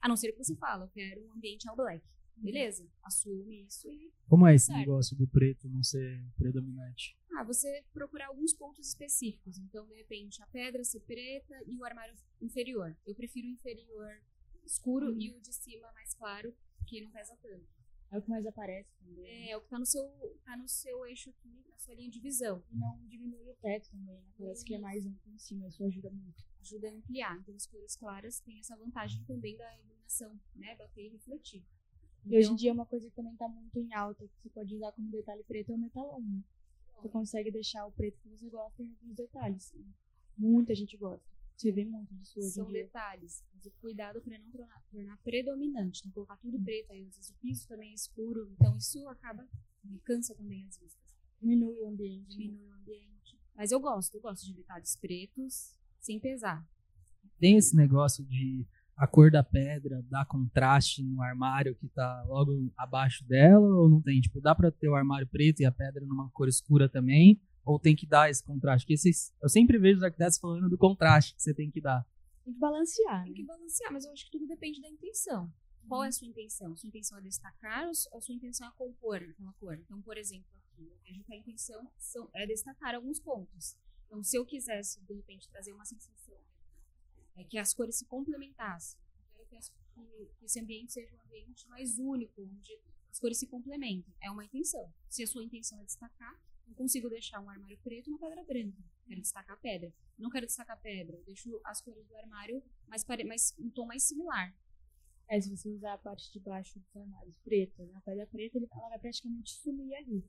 A 0.00 0.08
não 0.08 0.16
ser 0.16 0.32
que 0.32 0.38
você 0.42 0.56
fala, 0.56 0.86
eu 0.86 0.88
quero 0.88 1.26
um 1.26 1.32
ambiente 1.34 1.68
all 1.68 1.76
black. 1.76 2.02
Beleza, 2.36 2.90
assume 3.02 3.66
isso 3.66 3.86
e 3.92 4.10
Como 4.26 4.46
é 4.46 4.54
esse 4.54 4.66
Certo. 4.66 4.78
negócio 4.78 5.14
do 5.14 5.28
preto 5.28 5.68
não 5.68 5.82
ser 5.82 6.24
predominante? 6.38 7.18
ah, 7.36 7.44
você 7.44 7.84
procurar 7.92 8.28
alguns 8.28 8.54
pontos 8.54 8.88
específicos. 8.88 9.58
Então, 9.58 9.86
de 9.88 9.94
repente, 9.94 10.42
a 10.42 10.46
pedra 10.46 10.82
ser 10.82 11.00
preta 11.00 11.54
e 11.66 11.76
o 11.76 11.84
armário 11.84 12.14
inferior. 12.40 12.96
Eu 13.04 13.14
prefiro 13.14 13.46
o 13.46 13.50
inferior 13.50 14.22
escuro 14.64 15.12
e 15.20 15.30
o 15.32 15.38
de 15.42 15.52
cima 15.52 15.92
mais 15.92 16.14
claro, 16.14 16.54
que 16.86 17.02
não 17.02 17.10
pesa 17.10 17.36
tanto. 17.42 17.66
É 18.10 18.18
o 18.18 18.22
que 18.22 18.30
mais 18.30 18.46
aparece 18.46 18.88
também. 18.98 19.24
É, 19.26 19.50
é 19.50 19.56
o 19.56 19.60
que 19.60 19.68
tá 19.68 19.78
no 19.78 19.86
seu, 19.86 20.04
tá 20.44 20.56
no 20.56 20.68
seu 20.68 21.04
eixo 21.06 21.30
aqui, 21.30 21.64
na 21.68 21.78
sua 21.78 21.94
linha 21.94 22.10
de 22.10 22.20
visão. 22.20 22.62
E 22.70 22.76
não 22.76 22.98
diminui 23.06 23.48
o 23.48 23.54
teto 23.56 23.90
também, 23.90 24.14
né? 24.14 24.32
Parece 24.38 24.64
que 24.64 24.74
é 24.74 24.78
mais 24.78 25.04
amplo 25.06 25.32
em 25.32 25.38
cima, 25.38 25.66
isso 25.66 25.82
ajuda 25.84 26.10
muito. 26.10 26.44
ajuda 26.60 26.88
a 26.88 26.92
ampliar. 26.92 27.38
Então, 27.38 27.54
as 27.54 27.66
cores 27.66 27.96
claras 27.96 28.40
têm 28.40 28.58
essa 28.60 28.76
vantagem 28.76 29.22
também 29.24 29.56
da 29.56 29.74
iluminação, 29.78 30.38
né? 30.54 30.76
Bater 30.76 31.06
e 31.06 31.08
refletir. 31.08 31.64
E 32.24 32.28
hoje 32.28 32.38
em 32.38 32.42
Então, 32.44 32.56
dia 32.56 32.72
uma 32.72 32.86
coisa 32.86 33.08
que 33.08 33.14
também 33.16 33.36
tá 33.36 33.48
muito 33.48 33.78
em 33.78 33.92
alta, 33.92 34.26
que 34.26 34.40
você 34.40 34.48
pode 34.48 34.74
usar 34.74 34.92
como 34.92 35.10
detalhe 35.10 35.42
preto, 35.44 35.72
é 35.72 35.74
o 35.74 35.78
metalon, 35.78 36.20
né? 36.20 36.42
Você 36.96 37.08
consegue 37.08 37.50
deixar 37.50 37.84
o 37.86 37.92
preto 37.92 38.18
que 38.20 38.28
você 38.30 38.48
gosta 38.48 38.82
em 38.82 38.88
alguns 38.88 39.14
detalhes. 39.16 39.74
Muita 40.38 40.74
gente 40.74 40.96
gosta. 40.96 41.33
Você 41.56 41.70
vê 41.72 41.84
muito 41.84 42.14
disso 42.14 42.38
hoje 42.38 42.50
são 42.50 42.70
detalhes. 42.70 43.44
Mas 43.54 43.64
o 43.66 43.70
cuidado 43.80 44.20
para 44.20 44.38
não 44.38 44.50
tornar, 44.50 44.82
tornar 44.90 45.16
predominante, 45.18 46.04
não 46.04 46.12
colocar 46.12 46.36
tudo 46.36 46.60
preto. 46.62 46.90
Aí, 46.92 47.06
às 47.06 47.16
vezes, 47.16 47.30
o 47.30 47.34
piso 47.34 47.68
também 47.68 47.90
é 47.90 47.94
escuro. 47.94 48.50
Então, 48.52 48.76
isso 48.76 49.06
acaba, 49.08 49.46
me 49.84 49.98
cansa 50.00 50.34
também 50.34 50.66
as 50.66 50.78
vistas. 50.78 51.14
Diminui 51.40 51.80
o 51.80 51.86
ambiente. 51.88 52.36
né? 52.36 52.44
Diminui 52.44 52.68
o 52.68 52.74
ambiente. 52.74 53.38
Mas 53.54 53.70
eu 53.70 53.80
gosto, 53.80 54.14
eu 54.16 54.20
gosto 54.20 54.44
de 54.44 54.54
detalhes 54.54 54.96
pretos, 54.96 55.78
sem 56.00 56.18
pesar. 56.18 56.66
Tem 57.38 57.56
esse 57.56 57.76
negócio 57.76 58.24
de 58.24 58.66
a 58.96 59.06
cor 59.06 59.30
da 59.30 59.42
pedra 59.42 60.02
dar 60.08 60.24
contraste 60.24 61.02
no 61.02 61.20
armário 61.20 61.74
que 61.74 61.88
tá 61.88 62.24
logo 62.28 62.72
abaixo 62.76 63.26
dela 63.26 63.66
ou 63.66 63.88
não 63.88 64.00
tem? 64.00 64.20
Tipo, 64.20 64.40
dá 64.40 64.54
pra 64.54 64.70
ter 64.70 64.88
o 64.88 64.94
armário 64.94 65.26
preto 65.26 65.60
e 65.60 65.64
a 65.64 65.72
pedra 65.72 66.04
numa 66.06 66.30
cor 66.30 66.48
escura 66.48 66.88
também? 66.88 67.40
Ou 67.64 67.78
tem 67.78 67.96
que 67.96 68.06
dar 68.06 68.28
esse 68.30 68.42
contraste? 68.44 68.84
Porque 68.84 68.94
esses, 68.94 69.32
eu 69.42 69.48
sempre 69.48 69.78
vejo 69.78 69.98
os 69.98 70.02
arquitetos 70.04 70.38
falando 70.38 70.68
do 70.68 70.76
contraste 70.76 71.34
que 71.34 71.42
você 71.42 71.54
tem 71.54 71.70
que 71.70 71.80
dar. 71.80 72.06
Tem 72.44 72.52
que 72.52 72.58
balancear, 72.60 73.22
Tem 73.24 73.32
né? 73.32 73.36
que 73.38 73.44
balancear, 73.44 73.92
mas 73.92 74.04
eu 74.04 74.12
acho 74.12 74.24
que 74.26 74.30
tudo 74.30 74.46
depende 74.46 74.80
da 74.80 74.88
intenção. 74.88 75.50
Qual 75.88 76.04
é 76.04 76.08
a 76.08 76.12
sua 76.12 76.26
intenção? 76.28 76.76
Sua 76.76 76.88
intenção 76.88 77.18
é 77.18 77.22
destacar 77.22 77.86
ou 77.86 77.94
su- 77.94 78.08
ou 78.12 78.20
sua 78.20 78.34
intenção 78.34 78.66
é 78.68 78.72
compor 78.72 79.16
aquela 79.22 79.52
cor? 79.54 79.74
Então, 79.78 80.00
por 80.02 80.16
exemplo, 80.18 80.46
aqui, 80.56 80.82
eu 80.86 80.98
vejo 81.04 81.24
que 81.24 81.32
a 81.34 81.36
intenção 81.36 81.90
são- 81.98 82.28
é 82.34 82.46
destacar 82.46 82.94
alguns 82.94 83.18
pontos. 83.20 83.76
Então, 84.06 84.22
se 84.22 84.36
eu 84.36 84.44
quisesse, 84.46 85.00
de 85.04 85.14
repente, 85.14 85.48
trazer 85.48 85.72
uma 85.72 85.84
sensação 85.84 86.34
é 87.36 87.44
que 87.44 87.58
as 87.58 87.74
cores 87.74 87.96
se 87.98 88.06
complementassem, 88.06 88.98
eu 89.22 89.30
quero 89.38 89.48
que, 89.48 89.56
as- 89.56 89.68
que- 89.68 90.30
que 90.38 90.44
esse 90.44 90.60
ambiente 90.60 90.92
seja 90.92 91.14
um 91.16 91.20
ambiente 91.22 91.66
mais 91.68 91.98
único, 91.98 92.42
onde 92.42 92.78
as 93.10 93.18
cores 93.18 93.38
se 93.38 93.46
complementem. 93.46 94.14
É 94.22 94.30
uma 94.30 94.44
intenção. 94.44 94.92
Se 95.08 95.22
a 95.22 95.26
sua 95.26 95.42
intenção 95.44 95.78
é 95.80 95.84
destacar, 95.84 96.38
não 96.66 96.74
consigo 96.74 97.08
deixar 97.08 97.40
um 97.40 97.48
armário 97.48 97.78
preto 97.82 98.08
e 98.08 98.10
uma 98.10 98.18
pedra 98.18 98.42
branca. 98.44 98.82
Quero 99.06 99.20
destacar 99.20 99.56
a 99.56 99.60
pedra. 99.60 99.92
Não 100.18 100.30
quero 100.30 100.46
destacar 100.46 100.76
a 100.76 100.80
pedra. 100.80 101.16
Eu 101.16 101.24
deixo 101.24 101.60
as 101.64 101.80
cores 101.80 102.06
do 102.06 102.16
armário 102.16 102.62
mais, 102.86 103.04
pare... 103.04 103.24
mais 103.24 103.54
um 103.58 103.70
tom 103.70 103.86
mais 103.86 104.02
similar. 104.02 104.54
É, 105.28 105.40
se 105.40 105.50
você 105.50 105.68
usar 105.70 105.94
a 105.94 105.98
parte 105.98 106.30
de 106.32 106.38
baixo 106.40 106.78
dos 106.78 106.96
armários 106.96 107.36
preta, 107.42 107.84
na 107.86 108.00
pedra 108.00 108.26
preta, 108.26 108.58
ela 108.58 108.88
vai 108.88 108.98
praticamente 108.98 109.52
sumir 109.52 109.94
ali. 109.94 110.24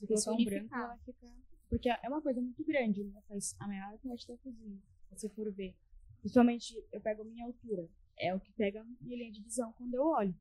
Se 0.00 0.06
colocar 0.06 0.32
um 0.32 0.44
branco, 0.44 0.74
ela 0.74 0.86
vai 0.88 0.98
ficar... 0.98 1.36
Porque 1.68 1.88
é 1.88 2.08
uma 2.08 2.20
coisa 2.20 2.40
muito 2.40 2.64
grande, 2.64 3.04
né? 3.04 3.22
Faz 3.28 3.54
a 3.60 3.66
maior 3.66 3.98
parte 3.98 4.28
da 4.28 4.36
cozinha, 4.38 4.82
se 5.08 5.20
você 5.20 5.28
for 5.30 5.50
ver. 5.52 5.74
Principalmente, 6.20 6.74
eu 6.92 7.00
pego 7.00 7.22
a 7.22 7.24
minha 7.24 7.46
altura. 7.46 7.88
É 8.18 8.34
o 8.34 8.40
que 8.40 8.52
pega 8.52 8.80
a 8.80 8.84
minha 8.84 9.16
linha 9.16 9.32
de 9.32 9.42
visão 9.42 9.72
quando 9.72 9.94
eu 9.94 10.04
olho. 10.04 10.34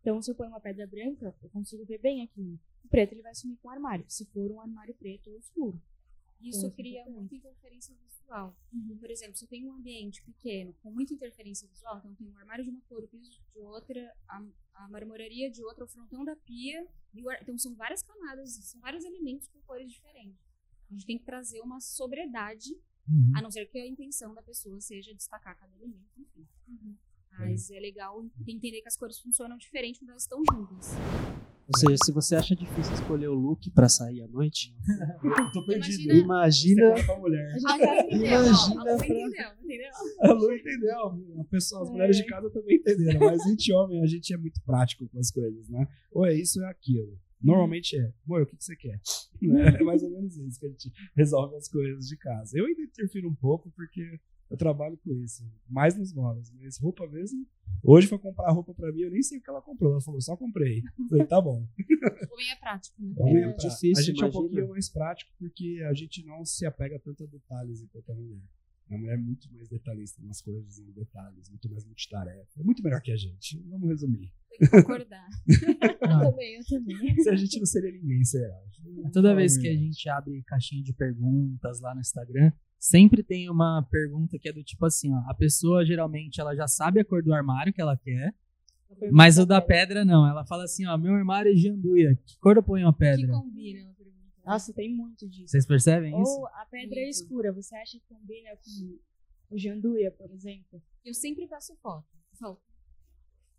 Então, 0.00 0.20
se 0.20 0.30
eu 0.30 0.34
ponho 0.34 0.50
uma 0.50 0.60
pedra 0.60 0.86
branca, 0.86 1.34
eu 1.42 1.50
consigo 1.50 1.84
ver 1.84 1.98
bem 1.98 2.22
aqui. 2.22 2.60
O 2.86 2.88
preto, 2.88 3.12
ele 3.12 3.22
vai 3.22 3.34
sumir 3.34 3.56
com 3.58 3.68
o 3.68 3.70
armário. 3.70 4.04
Se 4.08 4.24
for 4.26 4.50
um 4.50 4.60
armário 4.60 4.94
preto 4.94 5.30
ou 5.30 5.38
escuro. 5.38 5.80
Isso 6.40 6.58
Então, 6.66 6.70
cria 6.72 7.00
importante. 7.00 7.18
muita 7.18 7.34
interferência 7.36 7.94
visual. 7.96 8.56
Por 9.00 9.10
exemplo, 9.10 9.36
se 9.36 9.44
eu 9.44 9.48
tenho 9.48 9.68
um 9.68 9.74
ambiente 9.74 10.22
pequeno 10.22 10.74
com 10.82 10.90
muita 10.90 11.14
interferência 11.14 11.66
visual, 11.68 11.98
então 11.98 12.14
tenho 12.14 12.30
um 12.30 12.36
armário 12.38 12.62
de 12.64 12.70
uma 12.70 12.80
cor, 12.82 13.02
o 13.02 13.08
piso 13.08 13.30
de 13.30 13.40
outra, 13.58 14.14
a, 14.28 14.42
a 14.74 14.88
marmoraria 14.88 15.50
de 15.50 15.64
outra, 15.64 15.84
o 15.84 15.88
frontão 15.88 16.24
da 16.24 16.36
pia. 16.36 16.86
E 17.14 17.22
o 17.22 17.30
ar- 17.30 17.40
então 17.42 17.56
são 17.58 17.74
várias 17.74 18.02
camadas, 18.02 18.52
são 18.70 18.80
vários 18.80 19.04
elementos 19.04 19.48
com 19.48 19.58
cores 19.62 19.90
diferentes. 19.90 20.38
A 20.90 20.92
gente 20.94 21.06
tem 21.06 21.18
que 21.18 21.24
trazer 21.24 21.60
uma 21.62 21.80
sobriedade, 21.80 22.70
a 23.34 23.40
não 23.40 23.50
ser 23.50 23.66
que 23.66 23.78
a 23.78 23.86
intenção 23.86 24.34
da 24.34 24.42
pessoa 24.42 24.78
seja 24.80 25.14
destacar 25.14 25.56
cada 25.58 25.74
elemento, 25.74 26.10
enfim. 26.18 26.46
Mas 27.38 27.70
é 27.70 27.80
legal 27.80 28.24
entender 28.46 28.82
que 28.82 28.88
as 28.88 28.96
cores 28.96 29.18
funcionam 29.18 29.56
diferente 29.56 29.98
quando 30.00 30.10
elas 30.10 30.22
estão 30.22 30.42
juntas. 30.52 30.90
Ou 31.68 31.78
seja, 31.80 31.96
se 32.04 32.12
você 32.12 32.36
acha 32.36 32.54
difícil 32.54 32.94
escolher 32.94 33.26
o 33.28 33.34
look 33.34 33.68
pra 33.72 33.88
sair 33.88 34.22
à 34.22 34.28
noite, 34.28 34.72
Eu 35.24 35.50
tô 35.52 35.66
perdido. 35.66 36.12
Imagina- 36.14 36.14
imagina 36.14 37.04
pra 37.04 37.18
mulher. 37.18 37.52
A 37.54 37.58
já 37.58 38.00
entendeu, 38.06 38.38
ó, 38.38 38.42
Imagina 38.44 38.80
a 38.80 38.92
Lu 38.92 38.98
pra- 38.98 39.06
entendeu, 39.06 39.48
entendeu? 39.64 39.90
A 40.20 40.32
Lu 40.32 40.52
entendeu. 40.52 41.40
A 41.40 41.44
pessoa, 41.50 41.82
as 41.82 41.90
mulheres 41.90 42.16
de 42.16 42.26
casa 42.26 42.48
também 42.50 42.76
entenderam. 42.76 43.20
Mas 43.20 43.40
a 43.44 43.48
gente, 43.48 43.72
homem, 43.72 44.00
a 44.02 44.06
gente 44.06 44.32
é 44.32 44.36
muito 44.36 44.60
prático 44.64 45.08
com 45.08 45.18
as 45.18 45.30
coisas, 45.30 45.68
né? 45.68 45.86
Ou 46.12 46.24
é 46.24 46.34
isso 46.34 46.60
ou 46.60 46.66
é 46.66 46.70
aquilo. 46.70 47.18
Normalmente 47.42 47.96
é. 47.98 48.12
Amor, 48.26 48.42
o 48.42 48.46
que, 48.46 48.56
que 48.56 48.64
você 48.64 48.76
quer? 48.76 49.00
É 49.78 49.82
mais 49.82 50.02
ou 50.02 50.10
menos 50.10 50.36
isso 50.36 50.58
que 50.58 50.66
a 50.66 50.70
gente 50.70 50.90
resolve 51.14 51.56
as 51.56 51.68
coisas 51.68 52.06
de 52.06 52.16
casa. 52.16 52.56
Eu 52.58 52.64
ainda 52.64 52.80
interfiro 52.82 53.28
um 53.28 53.34
pouco 53.34 53.70
porque 53.76 54.18
Eu 54.50 54.56
trabalho 54.56 54.96
com 54.98 55.12
isso. 55.12 55.44
Mais 55.68 55.96
nos 55.98 56.12
móveis. 56.12 56.52
Mas 56.52 56.78
roupa 56.78 57.06
mesmo. 57.08 57.46
Hoje 57.82 58.06
foi 58.06 58.18
comprar 58.18 58.50
roupa 58.52 58.72
pra 58.74 58.92
mim, 58.92 59.00
eu 59.00 59.10
nem 59.10 59.22
sei 59.22 59.38
o 59.38 59.42
que 59.42 59.50
ela 59.50 59.60
comprou. 59.60 59.92
Ela 59.92 60.00
falou, 60.00 60.20
só 60.20 60.36
comprei. 60.36 60.78
Eu 60.98 61.08
falei, 61.08 61.26
tá 61.26 61.40
bom. 61.40 61.66
Homem 62.32 62.50
é 62.50 62.56
prático, 62.56 62.94
né? 63.02 63.14
Homem 63.18 63.36
É 63.36 63.40
é 63.40 63.42
prático. 63.48 63.68
difícil, 63.70 63.98
a 63.98 64.02
gente 64.06 64.22
é 64.22 64.24
um 64.24 64.28
imagina. 64.28 64.42
pouquinho 64.42 64.68
mais 64.68 64.88
prático 64.88 65.32
porque 65.38 65.82
a 65.88 65.92
gente 65.94 66.24
não 66.24 66.44
se 66.44 66.64
apega 66.66 66.98
tanto 66.98 67.24
a 67.24 67.26
detalhes 67.26 67.82
enquanto 67.82 68.10
a 68.10 68.14
mulher. 68.14 68.40
A 68.88 68.96
mulher 68.96 69.14
é 69.14 69.16
muito 69.16 69.52
mais 69.52 69.68
detalhista 69.68 70.22
nas 70.22 70.40
coisas, 70.40 70.78
em 70.78 70.92
detalhes, 70.92 71.48
muito 71.50 71.68
mais 71.68 71.84
multitarefa. 71.84 72.48
É 72.60 72.62
muito 72.62 72.82
melhor 72.84 73.00
que 73.02 73.10
a 73.10 73.16
gente. 73.16 73.58
Vamos 73.68 73.88
resumir. 73.88 74.32
Tem 74.48 74.58
que 74.60 74.70
concordar. 74.70 75.28
Eu 75.46 76.30
também, 76.30 76.54
eu 76.54 76.64
também. 76.64 77.16
Se 77.22 77.28
a 77.28 77.34
gente 77.36 77.58
não 77.58 77.66
seria 77.66 77.90
ninguém, 77.92 78.24
será? 78.24 78.56
Toda 79.12 79.34
vez 79.34 79.58
que 79.58 79.66
a 79.68 79.74
gente 79.74 80.08
abre 80.08 80.40
caixinha 80.44 80.82
de 80.82 80.92
perguntas 80.94 81.80
lá 81.80 81.94
no 81.94 82.00
Instagram, 82.00 82.52
sempre 82.78 83.22
tem 83.22 83.48
uma 83.50 83.82
pergunta 83.90 84.38
que 84.38 84.48
é 84.48 84.52
do 84.52 84.62
tipo 84.62 84.84
assim, 84.86 85.12
ó, 85.14 85.18
a 85.30 85.34
pessoa 85.34 85.84
geralmente 85.84 86.40
ela 86.40 86.54
já 86.54 86.66
sabe 86.68 87.00
a 87.00 87.04
cor 87.04 87.22
do 87.22 87.32
armário 87.34 87.72
que 87.72 87.80
ela 87.80 87.96
quer, 87.96 88.34
mas 89.10 89.38
o 89.38 89.44
da 89.46 89.60
pedra 89.60 90.04
não. 90.04 90.26
Ela 90.26 90.44
fala 90.46 90.64
assim, 90.64 90.86
ó, 90.86 90.96
meu 90.96 91.14
armário 91.14 91.50
é 91.50 91.54
de 91.54 91.68
anduia, 91.70 92.16
que 92.24 92.38
cor 92.38 92.56
eu 92.56 92.62
ponho 92.62 92.88
a 92.88 92.92
Que 92.92 92.98
pedra? 92.98 93.28
combina, 93.32 93.80
ela 93.80 93.94
pergunta. 93.94 94.16
Nossa, 94.44 94.72
tem 94.72 94.94
muito 94.94 95.28
disso. 95.28 95.48
Vocês 95.48 95.66
percebem 95.66 96.10
isso? 96.22 96.30
Ou 96.38 96.46
a 96.46 96.66
pedra 96.70 97.00
é 97.00 97.02
Muito. 97.04 97.14
escura, 97.14 97.52
você 97.52 97.74
acha 97.76 97.98
que 97.98 98.04
combina 98.08 98.50
com 98.56 99.54
o 99.54 99.58
janduia, 99.58 100.10
por 100.12 100.30
exemplo? 100.30 100.80
Eu 101.04 101.12
sempre 101.14 101.48
peço 101.48 101.74
foto. 101.82 102.06
Falo, 102.38 102.60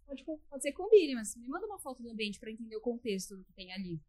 pode, 0.06 0.24
pode 0.24 0.64
ser 0.64 0.72
que 0.72 0.78
combine, 0.78 1.16
mas 1.16 1.36
me 1.36 1.48
manda 1.50 1.66
uma 1.66 1.78
foto 1.80 2.02
do 2.02 2.10
ambiente 2.10 2.40
pra 2.40 2.50
entender 2.52 2.76
o 2.78 2.82
contexto 2.82 3.36
do 3.36 3.44
que 3.44 3.52
tem 3.54 3.74
ali. 3.74 4.00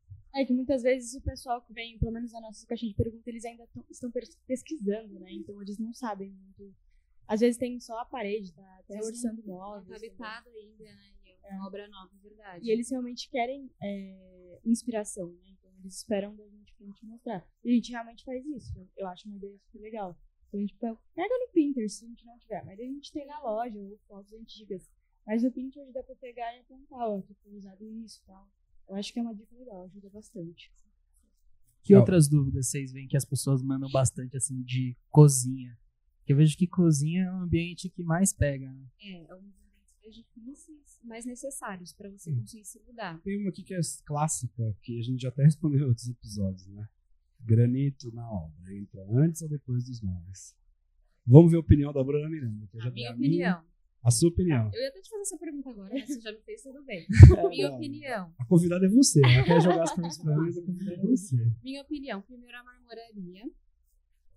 É 0.40 0.44
que 0.44 0.53
muitas 0.53 0.83
vezes 0.83 1.14
o 1.14 1.20
pessoal 1.22 1.61
que 1.62 1.72
vem, 1.72 1.98
pelo 1.98 2.12
menos 2.12 2.33
na 2.33 2.40
nossa 2.40 2.66
caixinha 2.66 2.90
de 2.92 2.96
perguntas, 2.96 3.27
eles 3.27 3.44
ainda 3.44 3.66
tão- 3.68 3.85
estão 3.90 4.11
pes- 4.11 4.37
pesquisando, 4.46 5.18
né? 5.18 5.33
Então 5.33 5.61
eles 5.62 5.79
não 5.79 5.92
sabem 5.92 6.31
muito. 6.31 6.74
Às 7.27 7.40
vezes 7.40 7.59
tem 7.59 7.79
só 7.81 7.98
a 7.98 8.05
parede, 8.05 8.53
tá 8.55 8.77
até 8.79 8.94
orçando 9.09 9.42
móveis. 9.46 9.87
tá 9.88 9.96
habitado 9.96 10.48
ainda, 10.51 10.85
né? 10.85 11.12
E 11.27 11.37
é 11.44 11.55
uma 11.57 11.66
obra 11.66 11.88
nova, 11.88 12.11
é 12.14 12.18
verdade. 12.29 12.66
E 12.66 12.70
eles 12.70 12.90
realmente 12.90 13.29
querem 13.31 13.70
é, 13.83 14.61
inspiração, 14.64 15.29
né? 15.33 15.48
Então 15.51 15.70
eles 15.81 15.96
esperam 15.96 16.35
da 16.37 16.46
gente 16.48 16.72
pra 16.74 16.87
gente 16.87 17.05
mostrar. 17.07 17.46
E 17.64 17.70
a 17.70 17.74
gente 17.74 17.90
realmente 17.90 18.24
faz 18.24 18.44
isso. 18.46 18.88
Eu 18.96 19.07
acho 19.09 19.27
uma 19.29 19.37
ideia 19.37 19.59
super 19.59 19.81
legal. 19.81 20.16
Então 20.48 20.59
a 20.59 20.61
gente 20.62 20.74
pe- 20.77 20.96
pega 21.14 21.38
no 21.38 21.48
Pinterest 21.53 21.98
se 21.98 22.05
a 22.05 22.09
gente 22.09 22.24
não 22.24 22.38
tiver, 22.38 22.64
mas 22.64 22.79
a 22.81 22.83
gente 22.85 23.12
tem 23.12 23.27
na 23.27 23.40
loja 23.42 23.79
ou 23.79 23.98
fotos 24.07 24.33
antigas. 24.33 24.88
Mas 25.27 25.42
no 25.42 25.51
Pinterest 25.53 25.92
dá 25.92 26.03
pra 26.03 26.16
pegar 26.16 26.57
e 26.57 26.61
apontar, 26.61 27.01
ó, 27.11 27.20
que 27.20 27.35
foi 27.35 27.53
usado 27.55 27.85
isso 27.85 28.22
e 28.22 28.27
tal. 28.27 28.48
Eu 28.88 28.96
acho 28.96 29.12
que 29.12 29.18
é 29.18 29.22
uma 29.22 29.35
dica 29.35 29.55
legal, 29.57 29.85
ajuda 29.85 30.09
bastante. 30.11 30.72
Que 31.83 31.92
Não. 31.92 32.01
outras 32.01 32.29
dúvidas 32.29 32.68
vocês 32.68 32.92
veem 32.92 33.07
que 33.09 33.16
as 33.16 33.24
pessoas 33.24 33.62
mandam 33.62 33.90
bastante 33.90 34.37
assim 34.37 34.62
de 34.62 34.96
cozinha? 35.11 35.79
Que 36.24 36.33
eu 36.33 36.37
vejo 36.37 36.57
que 36.57 36.66
cozinha 36.66 37.24
é 37.24 37.33
um 37.33 37.42
ambiente 37.42 37.88
que 37.88 38.03
mais 38.03 38.33
pega, 38.33 38.70
né? 38.72 38.87
É, 39.01 39.24
é 39.24 39.35
um 39.35 39.40
dos 39.40 39.55
ambientes 39.55 39.94
mais 40.03 40.14
difíceis, 40.14 41.01
mais 41.05 41.24
necessários 41.24 41.92
pra 41.92 42.11
você 42.11 42.31
Hum. 42.31 42.40
conseguir 42.40 42.64
se 42.64 42.81
mudar. 42.81 43.18
Tem 43.22 43.38
uma 43.40 43.48
aqui 43.51 43.62
que 43.62 43.74
é 43.74 43.81
clássica, 44.05 44.77
que 44.83 44.98
a 44.98 45.03
gente 45.03 45.20
já 45.22 45.29
até 45.29 45.44
respondeu 45.44 45.81
em 45.81 45.85
outros 45.85 46.09
episódios, 46.09 46.66
né? 46.68 46.88
Granito 47.40 48.12
na 48.12 48.31
obra. 48.31 48.74
Entra 48.77 49.07
antes 49.11 49.40
ou 49.42 49.48
depois 49.48 49.85
dos 49.85 50.01
móveis? 50.03 50.55
Vamos 51.27 51.51
ver 51.51 51.59
a 51.59 51.61
opinião 51.61 51.92
da 51.92 52.03
Bruna 52.03 52.29
Miranda. 52.29 52.66
Que 52.66 52.77
eu 52.77 52.81
já 52.81 52.88
A 52.88 52.92
minha 52.92 53.11
a 53.11 53.14
opinião. 53.14 53.64
A 54.02 54.11
sua 54.11 54.28
opinião. 54.28 54.70
Eu 54.72 54.80
ia 54.80 54.88
até 54.88 55.00
te 55.00 55.11
fazer 55.11 55.22
essa 55.22 55.38
pergunta 55.38 55.70
agora, 55.70 55.92
mas 55.92 56.06
você 56.06 56.20
já 56.20 56.32
me 56.32 56.40
fez, 56.40 56.62
tudo 56.62 56.82
bem. 56.84 57.06
É, 57.37 57.48
Minha 57.48 57.68
não. 57.68 57.76
opinião. 57.76 58.34
A 58.38 58.44
convidada 58.46 58.87
é 58.87 58.88
você. 58.88 59.20
Ela 59.24 59.44
quer 59.44 59.61
jogar 59.61 59.82
as 59.82 59.92
perguntas 59.92 60.18
pra 60.18 60.37
mim, 60.37 60.42
mas 60.46 60.58
a 60.58 60.62
convidada 60.62 60.96
é 61.02 61.06
você. 61.06 61.37
Minha 61.62 61.82
opinião, 61.82 62.22
primeiro 62.22 62.56
a 62.56 62.62
marmoraria. 62.64 63.44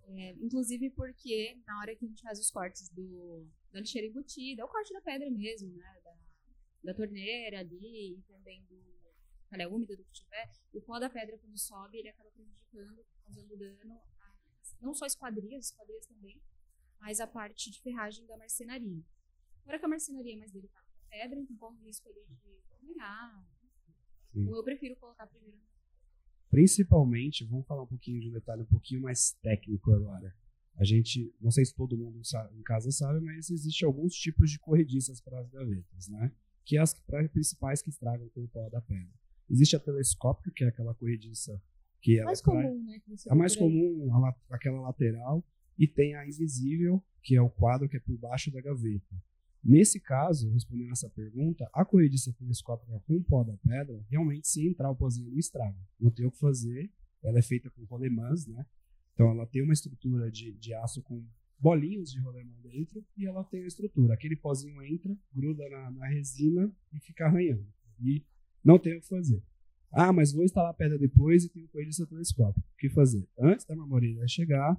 É, 0.04 0.32
inclusive 0.40 0.90
porque 0.90 1.56
na 1.66 1.78
hora 1.80 1.94
que 1.94 2.04
a 2.04 2.08
gente 2.08 2.22
faz 2.22 2.38
os 2.38 2.50
cortes 2.50 2.88
do, 2.90 3.46
da 3.72 3.80
lixeira 3.80 4.06
embutida, 4.06 4.62
é 4.62 4.64
o 4.64 4.68
corte 4.68 4.92
da 4.92 5.00
pedra 5.00 5.30
mesmo, 5.30 5.72
né? 5.76 6.00
Da, 6.04 6.14
da 6.84 6.94
torneira 6.94 7.60
ali 7.60 8.16
e 8.18 8.22
também 8.22 8.64
do 8.64 8.82
calé 9.48 9.68
úmido 9.68 9.96
do 9.96 10.02
que 10.04 10.12
tiver, 10.12 10.50
o 10.72 10.80
pó 10.80 10.98
da 10.98 11.10
pedra 11.10 11.38
quando 11.38 11.58
sobe, 11.58 11.98
ele 11.98 12.08
acaba 12.08 12.30
prejudicando, 12.30 13.04
causando 13.22 13.56
dano 13.56 14.00
a, 14.18 14.34
não 14.80 14.94
só 14.94 15.04
esquadrias, 15.06 15.66
esquadrias 15.66 16.06
também, 16.06 16.40
mas 16.98 17.20
a 17.20 17.26
parte 17.26 17.70
de 17.70 17.80
ferragem 17.82 18.26
da 18.26 18.36
marcenaria. 18.36 19.02
Agora 19.64 19.78
que 19.78 19.84
a 19.84 19.88
marcenaria 19.88 20.34
é 20.34 20.36
mais 20.38 20.50
delicada 20.52 20.86
com 20.92 21.00
a 21.00 21.10
pedra, 21.10 21.38
então 21.40 21.56
corre 21.56 21.76
o 21.80 21.84
risco 21.84 22.08
ali 22.08 22.20
de 22.26 22.60
arranhar. 22.72 23.46
Então 24.34 24.56
eu 24.56 24.64
prefiro 24.64 24.96
colocar 24.96 25.26
primeiro 25.26 25.58
Principalmente, 26.50 27.44
vamos 27.46 27.66
falar 27.66 27.82
um 27.82 27.86
pouquinho 27.86 28.20
de 28.20 28.28
um 28.28 28.32
detalhe 28.32 28.62
um 28.62 28.66
pouquinho 28.66 29.00
mais 29.00 29.32
técnico 29.42 29.90
agora. 29.92 30.34
A 30.76 30.84
gente, 30.84 31.34
não 31.40 31.50
sei 31.50 31.64
se 31.64 31.74
todo 31.74 31.96
mundo 31.96 32.22
sa- 32.24 32.50
em 32.54 32.62
casa 32.62 32.90
sabe, 32.90 33.20
mas 33.20 33.50
existe 33.50 33.84
alguns 33.84 34.14
tipos 34.14 34.50
de 34.50 34.58
corrediças 34.58 35.20
para 35.20 35.38
as 35.40 35.48
gavetas, 35.48 36.08
né? 36.08 36.32
Que 36.64 36.76
é 36.76 36.80
as 36.80 36.94
principais 37.32 37.82
que 37.82 37.88
estragam 37.90 38.28
com 38.30 38.44
o 38.44 38.48
pó 38.48 38.68
da 38.68 38.80
pedra. 38.82 39.12
Existe 39.48 39.76
a 39.76 39.80
telescópica, 39.80 40.50
que 40.54 40.64
é 40.64 40.68
aquela 40.68 40.94
corrediça 40.94 41.60
que 42.00 42.20
mais 42.24 42.40
comum, 42.42 42.84
né? 42.84 43.00
Que 43.00 43.14
a 43.30 43.34
mais 43.34 43.54
comum, 43.56 44.14
a 44.14 44.18
la- 44.18 44.36
aquela 44.50 44.80
lateral, 44.80 45.44
e 45.78 45.86
tem 45.86 46.14
a 46.14 46.26
invisível, 46.26 47.02
que 47.22 47.34
é 47.36 47.40
o 47.40 47.48
quadro 47.50 47.88
que 47.88 47.96
é 47.96 48.00
por 48.00 48.16
baixo 48.18 48.50
da 48.50 48.60
gaveta. 48.60 49.16
Nesse 49.64 50.00
caso, 50.00 50.50
respondendo 50.50 50.90
essa 50.90 51.08
pergunta, 51.08 51.68
a 51.72 51.84
corrediça 51.84 52.32
telescópica 52.32 53.00
com 53.06 53.22
pó 53.22 53.44
da 53.44 53.56
pedra, 53.58 54.04
realmente 54.10 54.48
se 54.48 54.66
entrar 54.66 54.90
o 54.90 54.96
pozinho 54.96 55.28
ali, 55.28 55.38
estraga. 55.38 55.78
Não 56.00 56.10
tem 56.10 56.26
o 56.26 56.32
que 56.32 56.38
fazer, 56.38 56.90
ela 57.22 57.38
é 57.38 57.42
feita 57.42 57.70
com 57.70 57.84
rolemãs, 57.84 58.46
né? 58.46 58.66
Então 59.14 59.30
ela 59.30 59.46
tem 59.46 59.62
uma 59.62 59.72
estrutura 59.72 60.30
de, 60.30 60.52
de 60.54 60.74
aço 60.74 61.00
com 61.02 61.24
bolinhos 61.60 62.10
de 62.10 62.18
rolemã 62.18 62.52
dentro 62.60 63.04
e 63.16 63.24
ela 63.24 63.44
tem 63.44 63.62
a 63.62 63.66
estrutura. 63.66 64.14
Aquele 64.14 64.34
pozinho 64.34 64.82
entra, 64.82 65.16
gruda 65.32 65.68
na, 65.68 65.90
na 65.92 66.08
resina 66.08 66.70
e 66.92 66.98
fica 66.98 67.26
arranhando. 67.26 67.64
E 68.00 68.24
não 68.64 68.80
tem 68.80 68.96
o 68.96 69.00
que 69.00 69.06
fazer. 69.06 69.40
Ah, 69.92 70.12
mas 70.12 70.32
vou 70.32 70.42
instalar 70.42 70.70
a 70.70 70.74
pedra 70.74 70.98
depois 70.98 71.44
e 71.44 71.48
tenho 71.50 71.68
corrediça 71.68 72.06
telescópica. 72.06 72.66
O 72.66 72.76
que 72.78 72.88
fazer? 72.88 73.28
Antes 73.38 73.64
da 73.64 73.76
marmoreira 73.76 74.26
chegar, 74.26 74.76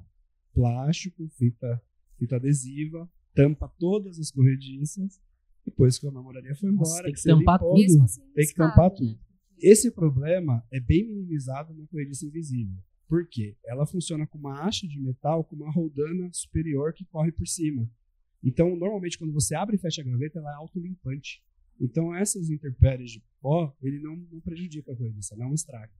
plástico, 0.53 1.29
fita, 1.37 1.81
fita 2.17 2.35
adesiva, 2.35 3.09
tampa 3.33 3.67
todas 3.79 4.19
as 4.19 4.31
corrediças. 4.31 5.21
Depois 5.65 5.97
que 5.97 6.07
a 6.07 6.11
marmoraria 6.11 6.55
foi 6.55 6.71
Nossa, 6.71 6.91
embora, 6.91 7.03
tem 7.05 7.13
que 7.13 7.19
você 7.19 7.29
tampar 7.29 7.55
limpou, 7.55 7.69
tudo. 7.75 7.81
Mesmo 7.81 8.03
assim, 8.03 8.21
Tem 8.33 8.47
que 8.47 8.53
tampar 8.53 8.89
né? 8.89 8.95
tudo. 8.97 9.19
Esse 9.57 9.91
problema 9.91 10.63
é 10.71 10.79
bem 10.79 11.07
minimizado 11.07 11.73
na 11.73 11.87
corrediça 11.87 12.25
invisível. 12.25 12.75
Por 13.07 13.27
quê? 13.27 13.55
Ela 13.65 13.85
funciona 13.85 14.27
com 14.27 14.37
uma 14.37 14.65
haste 14.65 14.87
de 14.87 14.99
metal 14.99 15.43
com 15.43 15.55
uma 15.55 15.71
roldana 15.71 16.29
superior 16.33 16.93
que 16.93 17.05
corre 17.05 17.31
por 17.31 17.47
cima. 17.47 17.89
Então, 18.43 18.75
normalmente, 18.75 19.17
quando 19.17 19.31
você 19.31 19.55
abre 19.55 19.75
e 19.75 19.79
fecha 19.79 20.01
a 20.01 20.05
gaveta, 20.05 20.39
ela 20.39 20.51
é 20.51 20.55
autolimpante. 20.55 21.41
Então, 21.79 22.13
essas 22.13 22.49
intempéries 22.49 23.11
de 23.11 23.23
pó, 23.41 23.75
ele 23.81 23.99
não, 23.99 24.17
não 24.31 24.41
prejudica 24.41 24.91
a 24.91 24.95
corrediça, 24.95 25.35
não 25.37 25.53
estraga. 25.53 25.93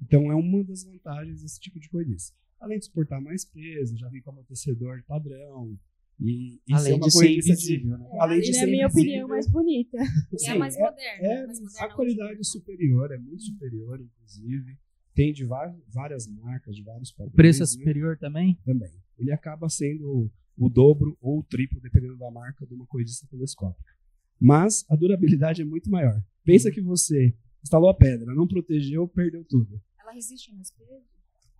Então, 0.00 0.30
é 0.32 0.34
uma 0.34 0.64
das 0.64 0.84
vantagens 0.84 1.42
desse 1.42 1.60
tipo 1.60 1.78
de 1.78 1.90
corrediça. 1.90 2.32
Além 2.58 2.78
de 2.78 2.86
suportar 2.86 3.20
mais 3.20 3.44
peso, 3.44 3.96
já 3.96 4.08
vem 4.08 4.22
com 4.22 4.30
amortecedor 4.30 5.02
padrão. 5.06 5.78
E, 6.20 6.56
e 6.56 6.58
ser 6.68 6.74
Além 6.74 6.92
uma 6.94 7.06
de 7.06 7.10
ser 7.12 7.30
invisível, 7.30 7.98
né? 7.98 8.08
Além 8.20 8.40
de 8.40 8.50
E 8.50 8.54
ser 8.54 8.60
na 8.60 8.66
minha 8.66 8.84
invisível, 8.86 9.02
opinião, 9.02 9.28
mais 9.28 9.50
bonita. 9.50 9.96
E 10.32 10.38
Sim, 10.38 10.50
é 10.50 10.54
mais 10.58 10.76
é- 10.76 10.80
moderna. 10.80 11.26
é 11.26 11.46
mais 11.46 11.60
moderna 11.60 11.86
a 11.86 11.94
qualidade 11.94 12.36
né? 12.36 12.42
superior, 12.44 13.10
é 13.12 13.18
muito 13.18 13.42
superior, 13.42 14.00
inclusive. 14.00 14.78
Tem 15.14 15.32
de 15.32 15.44
várias 15.44 16.26
marcas, 16.28 16.76
de 16.76 16.82
vários 16.82 17.10
O 17.10 17.16
padrões. 17.16 17.34
preço 17.36 17.62
é 17.62 17.64
né? 17.64 17.66
superior 17.66 18.18
também? 18.18 18.58
Também. 18.64 18.90
Ele 19.18 19.32
acaba 19.32 19.68
sendo 19.68 20.30
o 20.56 20.68
dobro 20.68 21.16
ou 21.20 21.38
o 21.40 21.42
triplo, 21.42 21.80
dependendo 21.80 22.16
da 22.16 22.30
marca, 22.30 22.66
de 22.66 22.74
uma 22.74 22.86
corrediça 22.86 23.26
telescópica. 23.30 23.92
Mas 24.38 24.84
a 24.88 24.96
durabilidade 24.96 25.62
é 25.62 25.64
muito 25.64 25.90
maior. 25.90 26.22
Pensa 26.44 26.70
que 26.70 26.80
você 26.80 27.34
instalou 27.62 27.90
a 27.90 27.94
pedra, 27.94 28.34
não 28.34 28.46
protegeu, 28.46 29.06
perdeu 29.08 29.44
tudo. 29.44 29.80
Ela 29.98 30.12
resiste 30.12 30.50
a 30.50 30.54
mais 30.54 30.70
peso? 30.70 31.02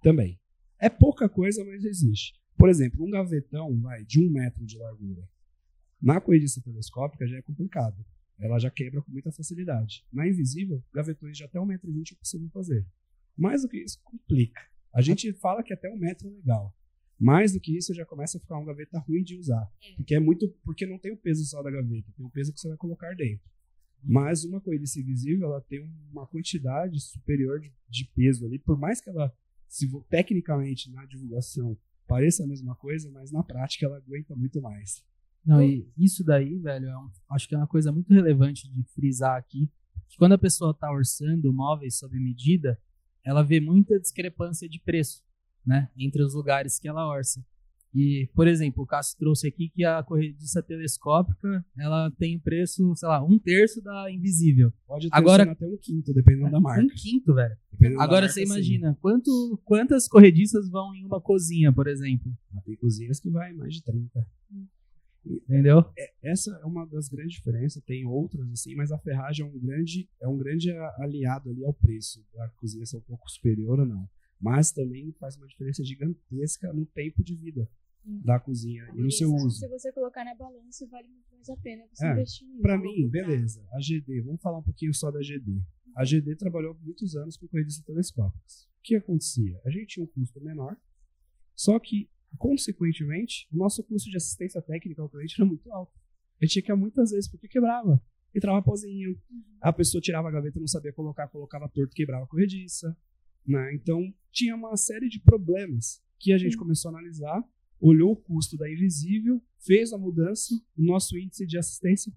Também. 0.02 0.38
É 0.78 0.88
pouca 0.88 1.28
coisa, 1.28 1.62
mas 1.64 1.84
existe. 1.84 2.39
Por 2.56 2.68
exemplo, 2.68 3.04
um 3.04 3.10
gavetão 3.10 3.80
vai 3.80 4.04
de 4.04 4.20
um 4.20 4.30
metro 4.30 4.64
de 4.64 4.78
largura. 4.78 5.28
Na 6.00 6.20
corrediça 6.20 6.62
telescópica 6.62 7.26
já 7.26 7.36
é 7.36 7.42
complicado. 7.42 8.04
Ela 8.38 8.58
já 8.58 8.70
quebra 8.70 9.02
com 9.02 9.12
muita 9.12 9.30
facilidade. 9.30 10.04
Na 10.12 10.26
invisível, 10.26 10.82
gavetões 10.92 11.36
de 11.36 11.44
até 11.44 11.58
1,20m 11.58 12.12
é 12.12 12.14
possível 12.14 12.48
fazer. 12.50 12.86
Mais 13.36 13.62
do 13.62 13.68
que 13.68 13.78
isso, 13.78 14.00
complica. 14.02 14.60
A 14.92 15.02
gente 15.02 15.32
fala 15.34 15.62
que 15.62 15.72
até 15.72 15.90
um 15.90 15.98
metro 15.98 16.28
é 16.28 16.30
legal. 16.30 16.74
Mais 17.18 17.52
do 17.52 17.60
que 17.60 17.76
isso, 17.76 17.92
já 17.92 18.06
começa 18.06 18.38
a 18.38 18.40
ficar 18.40 18.56
uma 18.56 18.64
gaveta 18.64 18.98
ruim 18.98 19.22
de 19.22 19.36
usar. 19.36 19.70
É. 19.82 19.94
Porque 19.96 20.14
é 20.14 20.20
muito. 20.20 20.48
Porque 20.64 20.86
não 20.86 20.98
tem 20.98 21.12
o 21.12 21.16
peso 21.18 21.44
só 21.44 21.62
da 21.62 21.70
gaveta, 21.70 22.10
tem 22.16 22.24
o 22.24 22.30
peso 22.30 22.52
que 22.52 22.58
você 22.58 22.68
vai 22.68 22.78
colocar 22.78 23.14
dentro. 23.14 23.44
Mas 24.02 24.44
uma 24.44 24.60
corrediça 24.60 24.98
invisível, 24.98 25.48
ela 25.48 25.60
tem 25.60 25.80
uma 26.10 26.26
quantidade 26.26 26.98
superior 26.98 27.60
de, 27.60 27.70
de 27.88 28.06
peso 28.16 28.46
ali, 28.46 28.58
por 28.58 28.78
mais 28.78 29.02
que 29.02 29.10
ela, 29.10 29.30
se 29.68 29.86
tecnicamente 30.08 30.90
na 30.90 31.04
divulgação 31.04 31.76
pareça 32.10 32.42
a 32.42 32.46
mesma 32.46 32.74
coisa, 32.74 33.10
mas 33.12 33.30
na 33.30 33.42
prática 33.42 33.86
ela 33.86 33.96
aguenta 33.98 34.34
muito 34.34 34.60
mais. 34.60 35.02
Não, 35.44 35.62
e 35.62 35.88
isso 35.96 36.22
daí, 36.24 36.58
velho, 36.58 36.86
é 36.88 36.98
um- 36.98 37.10
acho 37.30 37.48
que 37.48 37.54
é 37.54 37.58
uma 37.58 37.66
coisa 37.66 37.90
muito 37.92 38.12
relevante 38.12 38.68
de 38.70 38.82
frisar 38.94 39.36
aqui. 39.38 39.70
Que 40.08 40.16
quando 40.18 40.32
a 40.32 40.38
pessoa 40.38 40.72
está 40.72 40.90
orçando 40.90 41.52
móveis 41.52 41.96
sob 41.98 42.18
medida, 42.18 42.78
ela 43.24 43.42
vê 43.42 43.60
muita 43.60 43.98
discrepância 43.98 44.68
de 44.68 44.80
preço, 44.80 45.24
né? 45.64 45.88
Entre 45.96 46.22
os 46.22 46.34
lugares 46.34 46.78
que 46.78 46.88
ela 46.88 47.06
orça. 47.08 47.44
E, 47.92 48.28
por 48.34 48.46
exemplo, 48.46 48.84
o 48.84 48.86
Cássio 48.86 49.18
trouxe 49.18 49.48
aqui 49.48 49.68
que 49.68 49.84
a 49.84 50.00
corrediça 50.02 50.62
telescópica 50.62 51.64
ela 51.76 52.08
tem 52.12 52.36
o 52.36 52.40
preço, 52.40 52.94
sei 52.94 53.08
lá, 53.08 53.22
um 53.24 53.36
terço 53.38 53.82
da 53.82 54.10
invisível. 54.12 54.72
Pode 54.86 55.10
ter 55.10 55.16
Agora- 55.16 55.50
até 55.50 55.66
um 55.66 55.76
quinto, 55.76 56.12
dependendo 56.14 56.50
da 56.52 56.60
marca. 56.60 56.82
Um 56.84 56.88
quinto, 56.88 57.34
velho. 57.34 57.56
Agora 57.98 58.22
marca, 58.22 58.28
você 58.28 58.46
sim. 58.46 58.52
imagina, 58.52 58.96
quanto, 59.00 59.60
quantas 59.64 60.06
corrediças 60.06 60.68
vão 60.70 60.94
em 60.94 61.04
uma 61.04 61.20
cozinha, 61.20 61.72
por 61.72 61.88
exemplo? 61.88 62.32
Ah, 62.54 62.60
Tem 62.64 62.76
cozinhas 62.76 63.18
que 63.18 63.28
vai 63.28 63.52
mais 63.52 63.74
de 63.74 63.82
30. 63.82 64.24
Entendeu? 65.26 65.84
Essa 66.22 66.50
é 66.62 66.64
uma 66.64 66.86
das 66.86 67.08
grandes 67.08 67.34
diferenças, 67.34 67.82
tem 67.84 68.06
outras 68.06 68.50
assim, 68.52 68.74
mas 68.74 68.90
a 68.90 68.98
ferragem 68.98 69.44
é 69.44 69.48
um 69.48 69.58
grande, 69.58 70.08
é 70.20 70.26
um 70.28 70.36
grande 70.38 70.70
aliado 70.98 71.50
ali 71.50 71.64
ao 71.64 71.74
preço. 71.74 72.24
A 72.38 72.48
cozinha 72.50 72.86
ser 72.86 72.96
um 72.96 73.02
pouco 73.02 73.28
superior 73.30 73.80
ou 73.80 73.86
não. 73.86 74.08
Mas 74.40 74.72
também 74.72 75.12
faz 75.20 75.36
uma 75.36 75.46
diferença 75.46 75.84
gigantesca 75.84 76.72
no 76.72 76.86
tempo 76.86 77.22
de 77.22 77.36
vida. 77.36 77.68
Da 78.04 78.40
cozinha 78.40 78.88
e 78.94 79.02
no 79.02 79.10
seu 79.10 79.30
uso. 79.32 79.58
Se 79.58 79.68
você 79.68 79.92
colocar 79.92 80.24
na 80.24 80.34
balança, 80.34 80.86
vale 80.88 81.08
muito 81.08 81.26
mais 81.32 81.48
a 81.48 81.56
pena 81.56 81.84
você 81.92 82.06
É, 82.06 82.12
investir 82.12 82.48
nisso. 82.48 82.62
Pra 82.62 82.74
a 82.74 82.78
mim, 82.78 83.08
beleza. 83.08 83.64
A 83.72 83.80
GD, 83.80 84.22
vamos 84.22 84.40
falar 84.40 84.58
um 84.58 84.62
pouquinho 84.62 84.92
só 84.94 85.10
da 85.10 85.20
GD. 85.20 85.62
A 85.96 86.04
GD 86.04 86.36
trabalhou 86.36 86.74
muitos 86.82 87.16
anos 87.16 87.36
com 87.36 87.46
corrediças 87.48 87.84
telescópicas. 87.84 88.64
O 88.64 88.82
que 88.82 88.96
acontecia? 88.96 89.60
A 89.64 89.70
gente 89.70 89.86
tinha 89.86 90.04
um 90.04 90.06
custo 90.06 90.40
menor, 90.40 90.76
só 91.54 91.78
que, 91.78 92.08
consequentemente, 92.38 93.46
o 93.52 93.56
nosso 93.56 93.82
custo 93.84 94.08
de 94.10 94.16
assistência 94.16 94.62
técnica 94.62 95.02
ao 95.02 95.08
cliente 95.08 95.34
era 95.38 95.46
muito 95.46 95.70
alto. 95.72 95.92
A 96.40 96.44
gente 96.44 96.54
tinha 96.54 96.62
que 96.62 96.72
ir 96.72 96.76
muitas 96.76 97.10
vezes 97.10 97.30
porque 97.30 97.48
quebrava. 97.48 98.02
Entrava 98.34 98.62
pozinho, 98.62 99.20
a 99.60 99.72
pessoa 99.72 100.00
tirava 100.00 100.28
a 100.28 100.30
gaveta, 100.30 100.60
não 100.60 100.66
sabia 100.66 100.92
colocar, 100.92 101.28
colocava 101.28 101.68
torto, 101.68 101.94
quebrava 101.94 102.24
a 102.24 102.28
corrediça. 102.28 102.96
Né? 103.46 103.74
Então, 103.74 104.00
tinha 104.30 104.54
uma 104.54 104.76
série 104.76 105.08
de 105.08 105.20
problemas 105.20 106.02
que 106.18 106.32
a 106.32 106.38
gente 106.38 106.56
começou 106.56 106.90
a 106.90 106.94
analisar, 106.94 107.42
olhou 107.80 108.12
o 108.12 108.16
custo 108.16 108.56
da 108.56 108.70
invisível, 108.70 109.42
fez 109.58 109.92
a 109.92 109.98
mudança, 109.98 110.54
o 110.76 110.82
nosso 110.82 111.16
índice 111.16 111.46
de 111.46 111.58
assistência 111.58 112.12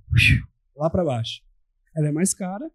lá 0.75 0.89
para 0.89 1.03
baixo. 1.03 1.41
Ela 1.95 2.07
é 2.07 2.11
mais 2.11 2.33
cara, 2.33 2.69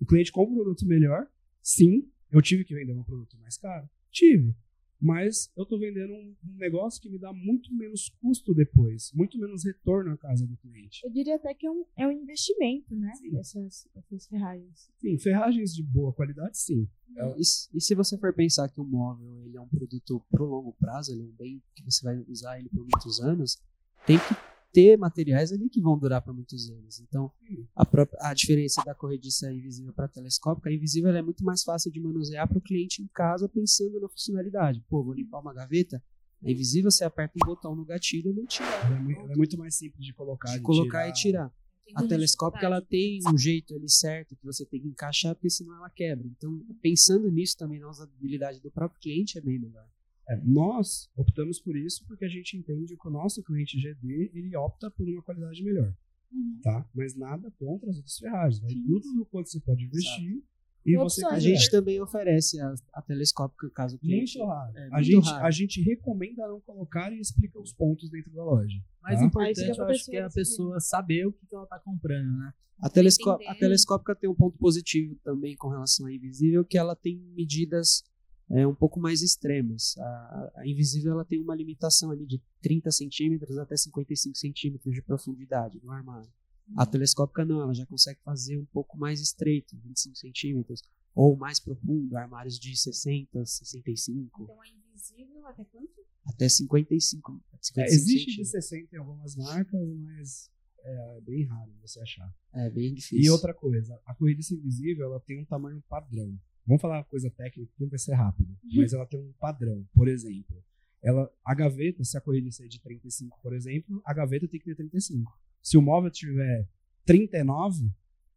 o 0.00 0.06
cliente 0.06 0.32
compra 0.32 0.52
um 0.52 0.56
produto 0.56 0.86
melhor. 0.86 1.26
Sim, 1.62 2.08
eu 2.30 2.42
tive 2.42 2.64
que 2.64 2.74
vender 2.74 2.92
um 2.92 3.04
produto 3.04 3.38
mais 3.38 3.56
caro. 3.56 3.88
Tive. 4.10 4.54
Mas 5.04 5.50
eu 5.56 5.64
estou 5.64 5.80
vendendo 5.80 6.12
um, 6.12 6.36
um 6.46 6.56
negócio 6.58 7.02
que 7.02 7.08
me 7.10 7.18
dá 7.18 7.32
muito 7.32 7.74
menos 7.74 8.08
custo 8.20 8.54
depois, 8.54 9.10
muito 9.12 9.36
menos 9.36 9.64
retorno 9.64 10.12
à 10.12 10.16
casa 10.16 10.46
do 10.46 10.56
cliente. 10.58 11.00
Eu 11.04 11.10
diria 11.10 11.34
até 11.34 11.52
que 11.52 11.66
é 11.66 11.70
um, 11.70 11.84
é 11.96 12.06
um 12.06 12.12
investimento, 12.12 12.94
né? 12.94 13.12
Sim. 13.16 13.36
Essas, 13.36 13.88
essas 13.96 14.26
ferragens. 14.28 14.88
Sim, 15.00 15.18
ferragens 15.18 15.74
de 15.74 15.82
boa 15.82 16.12
qualidade, 16.12 16.56
sim. 16.56 16.88
É, 17.16 17.34
E, 17.40 17.44
se- 17.44 17.68
e 17.74 17.80
se 17.80 17.94
você 17.96 18.16
for 18.16 18.32
pensar 18.32 18.68
que 18.68 18.80
o 18.80 18.84
móvel 18.84 19.42
ele 19.44 19.56
é 19.56 19.60
um 19.60 19.68
produto 19.68 20.22
pro 20.30 20.44
longo 20.46 20.72
prazo, 20.74 21.10
ele 21.12 21.22
é 21.22 21.24
um 21.24 21.32
bem 21.36 21.60
que 21.74 21.82
você 21.82 22.04
vai 22.04 22.16
usar 22.28 22.60
ele 22.60 22.68
por 22.68 22.80
muitos 22.86 23.20
anos, 23.20 23.60
tem 24.06 24.18
que 24.18 24.51
ter 24.72 24.96
materiais 24.96 25.52
ali 25.52 25.68
que 25.68 25.80
vão 25.80 25.98
durar 25.98 26.22
por 26.22 26.32
muitos 26.34 26.70
anos. 26.70 26.98
Então, 27.00 27.30
a, 27.76 27.84
própria, 27.84 28.18
a 28.22 28.32
diferença 28.34 28.82
da 28.84 28.94
corrediça 28.94 29.52
invisível 29.52 29.92
para 29.92 30.08
telescópica, 30.08 30.70
a 30.70 30.72
invisível 30.72 31.10
ela 31.10 31.18
é 31.18 31.22
muito 31.22 31.44
mais 31.44 31.62
fácil 31.62 31.90
de 31.92 32.00
manusear 32.00 32.48
para 32.48 32.58
o 32.58 32.60
cliente 32.62 33.02
em 33.02 33.06
casa 33.08 33.48
pensando 33.48 34.00
na 34.00 34.08
funcionalidade. 34.08 34.82
Pô, 34.88 35.04
vou 35.04 35.12
limpar 35.14 35.40
uma 35.40 35.52
gaveta, 35.52 36.02
a 36.42 36.50
invisível 36.50 36.90
você 36.90 37.04
aperta 37.04 37.34
um 37.42 37.46
botão 37.46 37.76
no 37.76 37.84
gatilho 37.84 38.28
e 38.28 38.30
ele 38.38 38.46
tira. 38.46 38.66
Ela 38.66 38.96
é, 38.96 39.00
mui- 39.00 39.14
ela 39.14 39.32
é 39.32 39.36
muito 39.36 39.58
mais 39.58 39.76
simples 39.76 40.04
de 40.04 40.12
colocar. 40.14 40.48
De 40.48 40.56
de 40.58 40.62
colocar 40.62 41.06
e 41.08 41.12
tirar. 41.12 41.52
A 41.94 42.00
telescópica 42.08 42.64
ela 42.66 42.80
tem 42.80 43.20
um 43.32 43.36
jeito 43.36 43.74
ali 43.74 43.90
certo 43.90 44.34
que 44.36 44.44
você 44.46 44.64
tem 44.64 44.80
que 44.80 44.88
encaixar, 44.88 45.34
porque 45.34 45.50
senão 45.50 45.74
ela 45.76 45.90
quebra. 45.90 46.26
Então, 46.26 46.58
pensando 46.80 47.30
nisso 47.30 47.56
também 47.58 47.78
na 47.78 47.90
usabilidade 47.90 48.60
do 48.60 48.70
próprio 48.70 48.98
cliente 49.00 49.36
é 49.36 49.40
bem 49.42 49.58
melhor. 49.58 49.86
É, 50.28 50.36
nós 50.44 51.10
optamos 51.16 51.60
por 51.60 51.76
isso 51.76 52.04
porque 52.06 52.24
a 52.24 52.28
gente 52.28 52.56
entende 52.56 52.96
que 52.96 53.08
o 53.08 53.10
nosso 53.10 53.42
cliente 53.42 53.76
GD 53.78 54.30
ele 54.34 54.56
opta 54.56 54.90
por 54.90 55.08
uma 55.08 55.22
qualidade 55.22 55.62
melhor, 55.62 55.92
Uhum. 56.32 56.60
tá? 56.62 56.86
Mas 56.94 57.14
nada 57.16 57.50
contra 57.58 57.90
as 57.90 57.96
outras 57.96 58.16
ferragens. 58.18 58.60
Vai 58.60 58.72
tudo 58.74 59.12
no 59.14 59.26
quanto 59.26 59.50
você 59.50 59.60
pode 59.60 59.84
investir 59.84 60.42
e 60.86 60.96
você 60.96 61.24
A 61.26 61.28
quiser. 61.34 61.40
gente 61.40 61.70
também 61.70 62.00
oferece 62.00 62.58
a, 62.60 62.74
a 62.94 63.02
telescópica 63.02 63.68
caso 63.70 63.96
o 63.96 63.98
cliente. 63.98 64.38
Muito 64.38 64.48
raro. 64.50 64.76
É, 64.76 64.86
a, 64.86 64.90
muito 64.92 65.04
gente, 65.04 65.26
raro. 65.30 65.46
a 65.46 65.50
gente 65.50 65.82
recomenda 65.82 66.48
não 66.48 66.60
colocar 66.60 67.12
e 67.12 67.20
explica 67.20 67.60
os 67.60 67.72
pontos 67.72 68.08
dentro 68.10 68.32
da 68.32 68.44
loja. 68.44 68.76
Mais 69.02 69.16
Tá? 69.16 69.20
Aí 69.22 69.26
importante, 69.28 69.78
eu 69.78 69.84
acho 69.86 70.04
que 70.06 70.16
é 70.16 70.22
a 70.22 70.30
pessoa 70.30 70.80
saber 70.80 71.26
o 71.26 71.32
que 71.32 71.54
ela 71.54 71.66
tá 71.66 71.78
comprando, 71.78 72.30
né? 72.38 72.52
A, 72.78 72.88
telesco 72.88 73.30
a 73.30 73.54
telescópica 73.54 74.14
tem 74.16 74.28
um 74.28 74.34
ponto 74.34 74.56
positivo 74.58 75.14
também 75.22 75.54
com 75.54 75.68
relação 75.68 76.06
à 76.06 76.12
invisível, 76.12 76.64
que 76.64 76.76
ela 76.78 76.96
tem 76.96 77.16
medidas 77.36 78.02
é, 78.50 78.66
um 78.66 78.74
pouco 78.74 79.00
mais 79.00 79.22
extremas. 79.22 79.96
A, 79.98 80.52
a 80.56 80.66
invisível 80.66 81.12
ela 81.12 81.24
tem 81.24 81.40
uma 81.40 81.54
limitação 81.54 82.10
ali 82.10 82.26
de 82.26 82.40
30 82.60 82.90
centímetros 82.90 83.56
até 83.58 83.76
55 83.76 84.36
centímetros 84.36 84.94
de 84.94 85.02
profundidade 85.02 85.80
no 85.82 85.90
armário. 85.90 86.30
A 86.76 86.86
telescópica 86.86 87.44
não, 87.44 87.60
ela 87.60 87.74
já 87.74 87.84
consegue 87.86 88.20
fazer 88.24 88.56
um 88.58 88.64
pouco 88.66 88.96
mais 88.96 89.20
estreito, 89.20 89.76
25 89.84 90.16
centímetros, 90.16 90.82
ou 91.14 91.36
mais 91.36 91.58
profundo, 91.60 92.16
armários 92.16 92.58
de 92.58 92.74
60, 92.76 93.44
65, 93.44 94.42
Então, 94.44 94.60
a 94.60 94.68
invisível 94.68 95.46
até 95.46 95.64
quanto? 95.64 96.00
até 96.24 96.48
55, 96.48 97.42
É, 97.52 97.58
55 97.60 97.80
existe 97.94 98.26
de 98.36 98.44
centímetros. 98.46 98.50
60 98.50 98.96
em 98.96 98.98
algumas 98.98 99.36
marcas, 99.36 99.88
mas 99.98 100.50
é 100.84 101.20
bem 101.20 101.44
raro 101.44 101.70
você 101.82 102.00
achar. 102.00 102.32
É 102.54 102.70
bem 102.70 102.94
difícil. 102.94 103.18
E 103.24 103.28
outra 103.30 103.52
coisa, 103.52 104.00
a 104.06 104.14
corrediça 104.14 104.54
invisível 104.54 105.06
ela 105.06 105.20
tem 105.20 105.40
um 105.40 105.44
tamanho 105.44 105.82
padrão. 105.88 106.38
Vamos 106.66 106.80
falar 106.80 107.04
coisa 107.04 107.30
técnica 107.30 107.72
que 107.76 107.86
vai 107.86 107.98
ser 107.98 108.14
rápido, 108.14 108.56
mas 108.74 108.92
ela 108.92 109.06
tem 109.06 109.20
um 109.20 109.32
padrão. 109.32 109.84
Por 109.94 110.08
exemplo, 110.08 110.62
ela, 111.02 111.28
a 111.44 111.54
gaveta, 111.54 112.04
se 112.04 112.16
a 112.16 112.20
corrediça 112.20 112.64
é 112.64 112.68
de 112.68 112.80
35, 112.80 113.38
por 113.42 113.52
exemplo, 113.52 114.00
a 114.04 114.14
gaveta 114.14 114.46
tem 114.46 114.60
que 114.60 114.66
ter 114.66 114.76
35. 114.76 115.36
Se 115.60 115.76
o 115.76 115.82
móvel 115.82 116.10
tiver 116.10 116.68
39, 117.04 117.90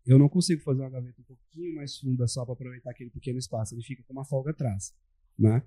eu 0.05 0.17
não 0.17 0.27
consigo 0.27 0.61
fazer 0.61 0.81
uma 0.81 0.89
gaveta 0.89 1.21
um 1.21 1.25
pouquinho 1.25 1.75
mais 1.75 1.97
funda 1.97 2.27
só 2.27 2.43
para 2.43 2.53
aproveitar 2.53 2.91
aquele 2.91 3.11
pequeno 3.11 3.37
espaço. 3.37 3.75
Ele 3.75 3.83
fica 3.83 4.03
com 4.03 4.13
uma 4.13 4.25
folga 4.25 4.51
atrás. 4.51 4.93
Né? 5.37 5.61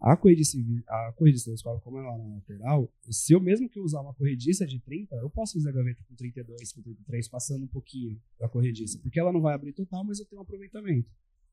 A 0.00 0.16
corrediça, 0.16 0.58
a 0.88 1.12
corrediça 1.12 1.44
telescópica, 1.46 1.84
como 1.84 1.98
ela 1.98 2.14
é 2.14 2.18
na 2.18 2.34
lateral, 2.34 2.92
se 3.08 3.32
eu 3.32 3.40
mesmo 3.40 3.68
que 3.68 3.78
usar 3.78 4.00
uma 4.00 4.12
corrediça 4.12 4.66
de 4.66 4.80
30, 4.80 5.14
eu 5.16 5.30
posso 5.30 5.54
fazer 5.54 5.68
a 5.68 5.72
gaveta 5.72 6.02
com 6.08 6.14
32, 6.14 6.72
com 6.72 6.82
33, 6.82 7.28
passando 7.28 7.64
um 7.64 7.68
pouquinho 7.68 8.20
da 8.38 8.48
corrediça, 8.48 8.98
porque 8.98 9.20
ela 9.20 9.32
não 9.32 9.40
vai 9.40 9.54
abrir 9.54 9.72
total, 9.72 10.04
mas 10.04 10.18
eu 10.18 10.26
tenho 10.26 10.40
um 10.40 10.42
aproveitamento. 10.42 11.08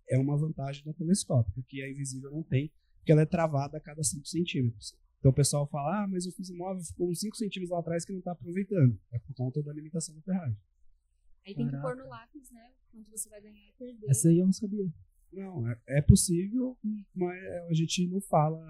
É 0.10 0.18
uma 0.18 0.38
vantagem 0.38 0.84
da 0.84 0.94
telescópica, 0.94 1.62
que 1.68 1.82
a 1.82 1.90
invisível 1.90 2.32
não 2.32 2.44
tem, 2.44 2.72
porque 2.98 3.12
ela 3.12 3.22
é 3.22 3.26
travada 3.26 3.78
a 3.78 3.82
cada 3.82 4.04
5 4.04 4.26
centímetros. 4.28 4.96
Então 5.20 5.32
o 5.32 5.36
pessoal 5.36 5.66
fala, 5.68 6.04
ah, 6.04 6.08
mas 6.08 6.26
eu 6.26 6.32
fiz 6.34 6.50
um 6.50 6.58
móvel, 6.58 6.84
ficou 6.84 7.10
uns 7.10 7.20
5 7.22 7.38
centímetros 7.38 7.70
lá 7.70 7.80
atrás 7.80 8.04
que 8.04 8.12
não 8.12 8.20
está 8.20 8.34
aproveitando. 8.34 9.00
É 9.12 9.20
por 9.20 9.34
conta 9.34 9.64
da 9.64 9.72
limitação 9.72 10.14
da 10.16 10.22
ferragem. 10.22 10.58
Aí 11.46 11.56
tem 11.56 11.68
que 11.68 11.78
por 11.78 11.96
no 11.96 12.08
lápis, 12.08 12.52
né? 12.52 12.72
Quanto 12.92 13.10
você 13.10 13.30
vai 13.30 13.42
ganhar 13.42 13.68
e 13.68 13.74
perder. 13.78 14.10
Essa 14.10 14.30
aí 14.30 14.40
eu 14.40 14.46
não 14.46 14.54
sabia. 14.54 14.86
Não, 15.32 15.68
é, 15.70 15.78
é 15.88 16.02
possível, 16.02 16.78
mas 17.14 17.44
a 17.70 17.74
gente 17.74 18.08
não 18.08 18.22
fala 18.22 18.62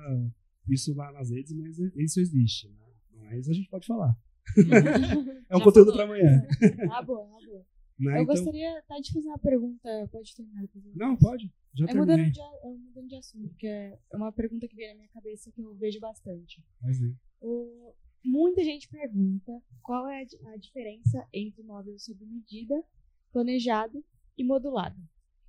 isso 0.69 0.93
lá 0.93 1.11
nas 1.11 1.29
redes, 1.29 1.51
mas 1.53 1.77
isso 1.77 2.19
existe. 2.19 2.69
Né? 2.69 2.93
Mas 3.11 3.49
a 3.49 3.53
gente 3.53 3.69
pode 3.69 3.85
falar. 3.85 4.15
É 5.49 5.55
um 5.55 5.59
Já 5.59 5.65
conteúdo 5.65 5.93
para 5.93 6.03
amanhã. 6.05 6.47
Ah, 6.91 7.01
boa, 7.03 7.27
ah, 7.27 7.45
boa. 7.45 7.65
Né? 8.03 8.17
Eu 8.19 8.23
Então- 8.23 8.35
gostaria 8.35 8.81
tá, 8.87 8.99
de 8.99 9.13
fazer 9.13 9.27
uma 9.27 9.37
pergunta. 9.39 10.09
Pode 10.11 10.35
terminar 10.35 10.67
Não, 10.95 11.15
pode. 11.15 11.51
Já 11.75 11.85
É 11.87 11.93
mudando 11.93 12.31
de, 12.31 12.41
a- 12.41 12.59
é 12.63 12.69
mudando 12.69 13.07
de 13.07 13.15
assunto, 13.15 13.55
que 13.55 13.67
é 13.67 13.97
uma 14.13 14.31
pergunta 14.31 14.67
que 14.67 14.75
veio 14.75 14.89
na 14.89 14.95
minha 14.95 15.09
cabeça 15.09 15.51
que 15.51 15.61
eu 15.61 15.73
vejo 15.75 15.99
bastante. 15.99 16.63
Mas. 16.81 16.97
O- 17.41 17.93
muita 18.23 18.63
gente 18.63 18.87
pergunta 18.87 19.61
qual 19.81 20.07
é 20.07 20.21
a 20.21 20.53
a 20.53 20.57
diferença 20.57 21.27
entre 21.33 21.61
móvel 21.63 21.97
sob 21.99 22.23
medida, 22.25 22.83
planejado 23.31 24.03
e 24.37 24.43
modulado. 24.43 24.95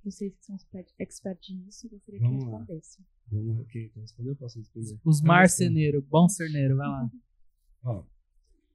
Vocês 0.03 0.35
que 0.35 0.45
são 0.45 0.55
expert, 0.99 1.49
nisso, 1.49 1.89
gostaria 1.89 2.19
que 2.19 2.25
Vamos 2.27 2.43
lá. 2.45 2.57
respondessem. 2.59 3.05
Vamos 3.31 3.59
aqui. 3.61 3.89
Quer 3.89 3.99
responder? 4.01 4.29
Eu 4.31 4.35
posso 4.35 4.59
responder. 4.59 4.99
Os 5.03 5.21
marceneiros, 5.21 6.03
bom 6.05 6.27
cerneiro, 6.29 6.75
vai 6.77 6.87
lá. 6.87 7.09
Ó, 7.83 8.03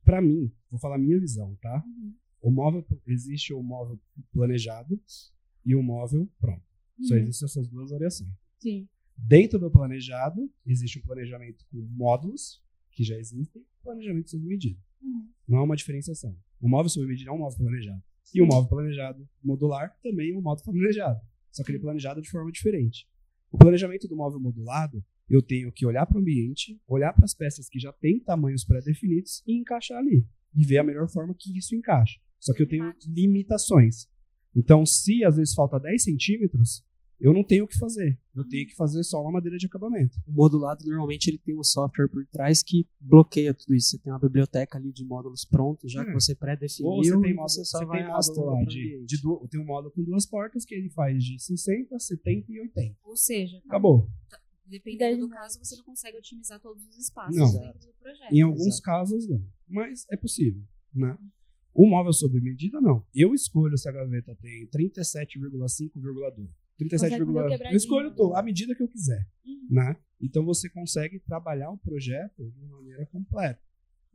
pra 0.05 0.21
mim, 0.23 0.51
vou 0.71 0.81
falar 0.81 0.97
a 0.97 0.99
minha 0.99 1.19
visão, 1.21 1.55
tá? 1.63 1.85
Uhum. 1.87 2.15
O 2.41 2.51
móvel, 2.51 2.85
existe 3.07 3.53
o 3.53 3.63
móvel 3.63 3.99
planejado 4.33 5.01
e 5.65 5.75
o 5.75 5.83
móvel 5.83 6.29
pronto. 6.39 6.65
Só 7.03 7.15
Uhum. 7.15 7.21
existem 7.21 7.47
essas 7.47 7.69
duas 7.69 7.91
variações. 7.91 8.31
Sim. 8.59 8.89
Dentro 9.17 9.59
do 9.59 9.71
planejado, 9.71 10.51
existe 10.67 10.99
um 10.99 11.03
planejamento 11.03 11.65
com 11.71 11.79
módulos, 11.79 12.63
que 12.93 13.05
já 13.05 13.17
existem, 13.19 13.65
planejamento 13.83 14.31
sob 14.31 14.45
medida. 14.47 14.81
Uhum. 15.03 15.29
Não 15.49 15.59
é 15.59 15.63
uma 15.63 15.77
diferenciação. 15.77 16.37
O 16.61 16.69
móvel 16.69 16.89
sob 16.89 17.07
medida 17.07 17.31
é 17.31 17.33
um 17.33 17.39
móvel 17.39 17.59
planejado. 17.59 18.03
E 18.35 18.41
o 18.41 18.47
móvel 18.47 18.69
planejado 18.69 19.29
modular 19.43 19.95
também 20.03 20.33
é 20.33 20.37
um 20.37 20.41
móvel 20.43 20.65
planejado. 20.65 21.21
Só 21.51 21.65
que 21.65 21.71
ele 21.71 21.79
é 21.79 21.81
planejado 21.81 22.23
de 22.23 22.31
forma 22.31 22.51
diferente. 22.53 23.07
O 23.51 23.59
planejamento 23.59 24.07
do 24.07 24.17
móvel 24.17 24.39
modulado, 24.41 25.05
eu 25.29 25.43
tenho 25.43 25.73
que 25.73 25.85
olhar 25.85 26.07
para 26.07 26.17
o 26.17 26.21
ambiente, 26.21 26.81
olhar 26.87 27.13
para 27.13 27.25
as 27.25 27.35
peças 27.35 27.69
que 27.69 27.79
já 27.79 27.93
têm 27.93 28.21
tamanhos 28.21 28.65
pré-definidos 28.65 29.43
e 29.47 29.55
encaixar 29.59 29.99
ali. 29.99 30.27
E 30.55 30.65
ver 30.65 30.79
a 30.79 30.85
melhor 30.85 31.09
forma 31.09 31.35
que 31.37 31.57
isso 31.57 31.75
encaixa. 31.75 32.21
Só 32.41 32.53
que 32.55 32.63
eu 32.63 32.69
tenho 32.69 32.93
limitações. 33.07 34.09
Então, 34.57 34.85
se 34.85 35.25
às 35.25 35.37
vezes 35.37 35.55
falta 35.55 35.79
10 35.79 36.03
centímetros, 36.03 36.85
eu 37.21 37.35
não 37.35 37.45
tenho 37.45 37.65
o 37.65 37.69
que 37.69 37.77
fazer. 37.79 38.19
Eu 38.35 38.49
tenho 38.49 38.67
que 38.67 38.75
fazer 38.75 39.05
só 39.05 39.21
uma 39.21 39.31
madeira 39.33 39.59
de 39.59 39.67
acabamento. 39.67 40.17
O 40.27 40.33
modulado 40.33 40.83
normalmente 40.87 41.29
ele 41.29 41.37
tem 41.39 41.57
um 41.57 41.63
software 41.63 42.09
por 42.09 42.27
trás 42.29 42.63
que 42.63 42.89
bloqueia 42.99 43.53
tudo 43.53 43.75
isso. 43.75 43.91
Você 43.91 43.99
tem 43.99 44.11
uma 44.11 44.19
biblioteca 44.19 44.79
ali 44.79 44.91
de 44.91 45.05
módulos 45.05 45.45
prontos, 45.45 45.93
já 45.93 46.01
É. 46.03 46.07
que 46.07 46.13
você 46.15 46.35
pré-definiu, 46.35 46.91
Ou 46.91 47.05
você 47.05 47.11
tem 47.21 47.35
módulo, 47.35 47.49
você 47.51 47.65
só 47.67 47.79
você 47.79 47.85
vai 47.85 48.03
tem 48.03 48.11
módulo 48.11 48.47
lá 48.47 48.65
de, 48.65 49.05
de 49.05 49.21
du- 49.21 49.47
tem 49.51 49.61
um 49.61 49.67
módulo 49.67 49.93
com 49.93 50.03
duas 50.03 50.25
portas 50.25 50.65
que 50.65 50.75
ele 50.75 50.89
faz 50.91 51.23
de 51.23 51.39
60, 51.39 51.99
70 51.99 52.51
e 52.51 52.61
80. 52.61 52.97
Ou 53.05 53.17
seja, 53.17 53.59
Acabou. 53.67 54.09
dependendo 54.67 55.27
do 55.27 55.29
caso, 55.29 55.59
você 55.63 55.77
não 55.77 55.85
consegue 55.85 56.17
otimizar 56.17 56.59
todos 56.59 56.83
os 56.89 56.97
espaços 56.97 57.37
Não. 57.37 57.53
dentro 57.53 57.87
do 57.87 57.93
projeto. 58.01 58.33
Em 58.33 58.41
alguns 58.41 58.67
Exato. 58.67 58.83
casos, 58.83 59.29
não. 59.29 59.45
Mas 59.69 60.07
é 60.11 60.17
possível, 60.17 60.63
né? 60.95 61.19
O 61.73 61.87
móvel 61.89 62.13
sob 62.13 62.41
medida, 62.41 62.81
não. 62.81 63.05
Eu 63.15 63.33
escolho 63.35 63.77
se 63.79 63.89
a 63.89 63.93
gaveta 63.93 64.37
tem 64.41 64.67
37,5,2. 64.67 66.49
37, 66.79 67.11
Consegue 67.19 67.33
fazer 67.33 67.65
o 67.65 67.71
eu 67.71 67.77
escolho 67.77 68.11
né? 68.11 68.17
a 68.35 68.43
medida 68.43 68.75
que 68.75 68.83
eu 68.83 68.89
quiser, 68.89 69.27
Uhum. 69.45 69.67
né? 69.71 69.97
Então 70.21 70.45
você 70.45 70.69
consegue 70.69 71.19
trabalhar 71.21 71.71
o 71.71 71.79
projeto 71.79 72.51
de 72.51 72.59
uma 72.65 72.77
maneira 72.79 73.05
completa. 73.07 73.61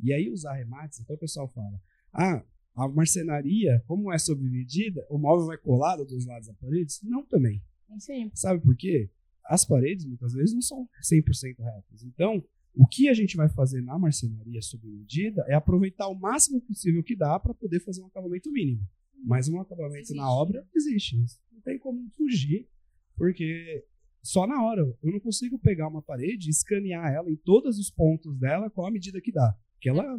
E 0.02 0.12
aí 0.12 0.30
usar 0.30 0.54
remates, 0.54 1.00
então 1.00 1.16
o 1.16 1.20
pessoal 1.20 1.48
fala: 1.54 1.80
"Ah, 2.12 2.44
a 2.76 2.88
marcenaria, 2.90 3.84
como 3.88 4.12
é 4.12 4.18
sob 4.18 4.44
medida, 4.50 5.06
o 5.10 5.18
móvel 5.18 5.46
vai 5.48 5.58
colar 5.58 5.96
dos 5.98 6.26
lados 6.26 6.48
da 6.48 6.54
parede?" 6.56 6.94
Não 7.04 7.24
também. 7.26 7.62
Aí. 8.10 8.32
Sabe 8.34 8.60
por 8.62 8.76
quê? 8.76 9.10
As 9.46 9.64
paredes, 9.64 10.06
muitas 10.06 10.34
vezes, 10.34 10.54
não 10.54 10.62
são 10.62 10.90
100% 11.04 11.60
retas. 11.64 12.04
Então, 12.04 12.44
o 12.76 12.88
que 12.88 13.08
a 13.10 13.14
gente 13.14 13.38
vai 13.38 13.50
fazer 13.50 13.82
na 13.82 13.98
marcenaria 13.98 14.62
sob 14.62 14.86
medida 14.88 15.44
é 15.48 15.54
aproveitar 15.54 16.08
o 16.08 16.20
máximo 16.20 16.62
possível 16.62 17.04
que 17.04 17.16
dá 17.16 17.40
para 17.40 17.54
poder 17.54 17.80
fazer 17.80 18.02
um 18.02 18.08
acabamento 18.08 18.52
mínimo. 18.52 18.86
Mas 19.24 19.48
um 19.48 19.60
acabamento 19.60 20.00
Existe. 20.00 20.18
na 20.18 20.30
obra 20.30 20.68
existe. 20.76 21.18
Não 21.52 21.62
tem 21.62 21.80
como 21.80 22.10
fugir, 22.16 22.70
porque 23.16 23.86
só 24.22 24.46
na 24.48 24.62
hora. 24.64 24.82
Eu 24.82 25.12
não 25.12 25.20
consigo 25.20 25.58
pegar 25.60 25.88
uma 25.88 26.02
parede 26.02 26.48
e 26.48 26.50
escanear 26.50 27.14
ela 27.14 27.32
em 27.32 27.36
todos 27.36 27.80
os 27.80 27.90
pontos 27.90 28.38
dela 28.40 28.70
com 28.70 28.86
a 28.86 28.92
medida 28.92 29.22
que 29.22 29.32
dá. 29.32 29.56
Porque 29.74 29.90
ela 29.90 30.18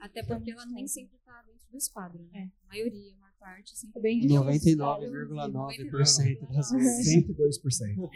Até 0.00 0.22
porque 0.24 0.50
ela 0.50 0.66
nem 0.66 0.86
sempre 0.86 1.16
está 1.16 1.40
dentro 1.42 1.66
do 1.70 1.76
esquadro, 1.76 2.22
né? 2.32 2.50
A 2.64 2.66
maioria, 2.66 3.14
a 3.14 3.18
parte, 3.44 3.74
É 3.96 4.10
difícil. 4.14 4.78
99,9% 4.78 6.48
das 6.50 6.70
vezes. 6.70 7.26
102%. 7.26 8.10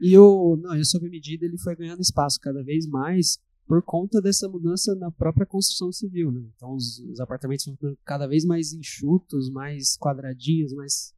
E 0.00 0.16
o, 0.16 0.56
não, 0.62 0.76
e 0.76 0.80
o 0.80 0.84
sob 0.84 1.10
medida 1.10 1.44
ele 1.44 1.58
foi 1.58 1.74
ganhando 1.74 2.00
espaço 2.00 2.38
cada 2.40 2.62
vez 2.62 2.86
mais 2.86 3.40
por 3.66 3.82
conta 3.82 4.22
dessa 4.22 4.48
mudança 4.48 4.94
na 4.94 5.10
própria 5.10 5.44
construção 5.46 5.90
civil, 5.90 6.30
né? 6.30 6.42
Então 6.54 6.74
os, 6.74 7.00
os 7.00 7.18
apartamentos 7.18 7.64
vão 7.64 7.74
ficando 7.74 7.98
cada 8.04 8.28
vez 8.28 8.44
mais 8.44 8.72
enxutos, 8.72 9.50
mais 9.50 9.96
quadradinhos, 9.96 10.72
mais 10.72 11.12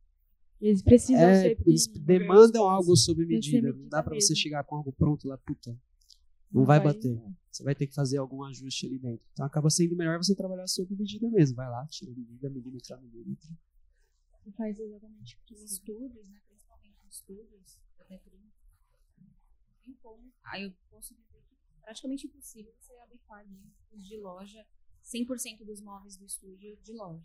Eles 0.61 0.81
precisam 0.81 1.21
é, 1.21 1.43
ser 1.43 1.59
eles 1.67 1.87
demandam 1.87 2.67
algo 2.69 2.97
sob 2.97 3.27
medida. 3.27 3.73
Não 3.73 3.89
dá 3.89 4.03
pra 4.03 4.15
você 4.15 4.35
chegar 4.35 4.65
com 4.65 4.77
algo 4.77 4.93
pronto 4.93 5.29
lá, 5.29 5.37
puta. 5.37 5.77
Não 6.55 6.65
vai 6.65 6.81
bater. 6.81 7.21
Você 7.51 7.63
vai 7.63 7.75
ter 7.75 7.87
que 7.87 7.95
fazer 7.95 8.19
algum 8.19 8.43
ajuste 8.45 8.87
ali 8.87 8.99
dentro. 8.99 9.27
Então 9.33 9.45
acaba 9.45 9.69
sendo 9.71 9.97
melhor 9.97 10.19
você 10.19 10.35
trabalhar 10.35 10.67
sob 10.67 10.95
medida 10.95 11.29
mesmo. 11.29 11.57
Vai 11.57 11.69
lá, 11.69 11.87
tira 11.87 12.13
a 12.13 12.15
medida, 12.15 12.49
milímetro 12.49 12.95
a 12.95 13.01
milímetro. 13.01 13.49
Faz 14.57 14.79
exatamente 14.79 15.37
o 15.37 15.41
que 15.47 15.55
Os 15.55 15.73
estúdios, 15.73 16.29
né? 16.29 16.41
Principalmente 16.47 16.99
os 17.07 17.15
estúdios, 17.15 17.79
até 17.99 18.19
por 18.19 18.33
tem 19.85 19.95
como. 19.95 20.33
Aí 20.45 20.65
eu 20.65 20.73
posso 20.91 21.15
dizer 21.15 21.43
que 21.49 21.55
é 21.55 21.81
praticamente 21.83 22.27
impossível 22.27 22.73
você 22.81 22.93
adequar 22.99 23.41
ali 23.41 23.73
os 23.93 24.07
de 24.07 24.17
loja, 24.17 24.67
100% 25.03 25.65
dos 25.65 25.81
móveis 25.81 26.17
do 26.17 26.25
estúdio 26.25 26.77
de 26.83 26.93
loja. 26.93 27.25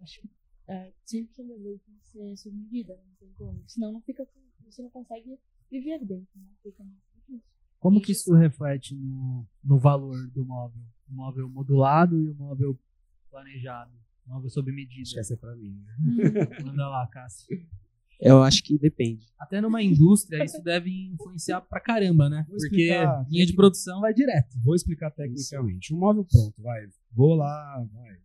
Acho 0.00 0.22
que 0.22 0.30
é, 0.66 0.92
100% 1.06 1.48
das 1.48 1.62
vezes 1.62 1.82
tem 1.82 1.94
que 1.98 2.08
ser 2.08 2.36
sob 2.36 2.56
medida, 2.56 2.96
não 2.96 3.14
tem 3.16 3.32
como. 3.34 3.68
Senão 3.68 3.92
não 3.92 4.00
fica, 4.00 4.26
você 4.64 4.82
não 4.82 4.90
consegue 4.90 5.38
viver 5.70 5.98
dentro, 6.04 6.40
né? 6.40 6.54
Fica 6.62 6.82
muito 6.82 7.02
difícil. 7.14 7.59
Como 7.80 8.00
que 8.00 8.12
isso 8.12 8.32
reflete 8.34 8.94
no, 8.94 9.46
no 9.64 9.78
valor 9.78 10.14
do 10.28 10.44
móvel? 10.44 10.82
O 11.08 11.12
móvel 11.14 11.48
modulado 11.48 12.16
e 12.16 12.28
o 12.28 12.34
móvel 12.34 12.78
planejado. 13.30 13.90
Móvel 14.26 14.50
sob 14.50 14.70
medida. 14.70 15.02
Acho 15.02 15.14
que 15.14 15.18
essa 15.20 15.34
é 15.34 15.36
pra 15.36 15.56
mim. 15.56 15.82
né? 15.82 16.62
Manda 16.64 16.88
lá, 16.88 17.06
Cássio. 17.08 17.48
Eu 18.20 18.42
acho 18.42 18.62
que 18.62 18.78
depende. 18.78 19.26
Até 19.38 19.62
numa 19.62 19.82
indústria 19.82 20.44
isso 20.44 20.62
deve 20.62 20.90
influenciar 21.08 21.62
pra 21.62 21.80
caramba, 21.80 22.28
né? 22.28 22.44
Vou 22.48 22.58
Porque 22.58 22.82
explicar. 22.82 23.26
linha 23.30 23.46
de 23.46 23.54
produção 23.54 24.00
vai 24.02 24.12
direto. 24.12 24.58
Vou 24.62 24.74
explicar 24.74 25.10
tecnicamente. 25.10 25.94
Um 25.94 25.98
móvel 25.98 26.24
pronto, 26.30 26.62
vai. 26.62 26.86
Vou 27.10 27.34
lá, 27.34 27.82
vai. 27.94 28.18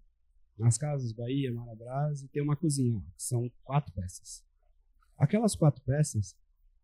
Nas 0.60 0.78
casas 0.78 1.14
Bahia, 1.14 1.52
Marabras, 1.54 2.24
e 2.24 2.28
tem 2.28 2.44
uma 2.44 2.58
cozinha, 2.58 3.00
que 3.16 3.24
são 3.24 3.50
quatro 3.64 3.92
peças. 3.94 4.44
Aquelas 5.18 5.56
quatro 5.56 5.82
peças, 5.84 6.36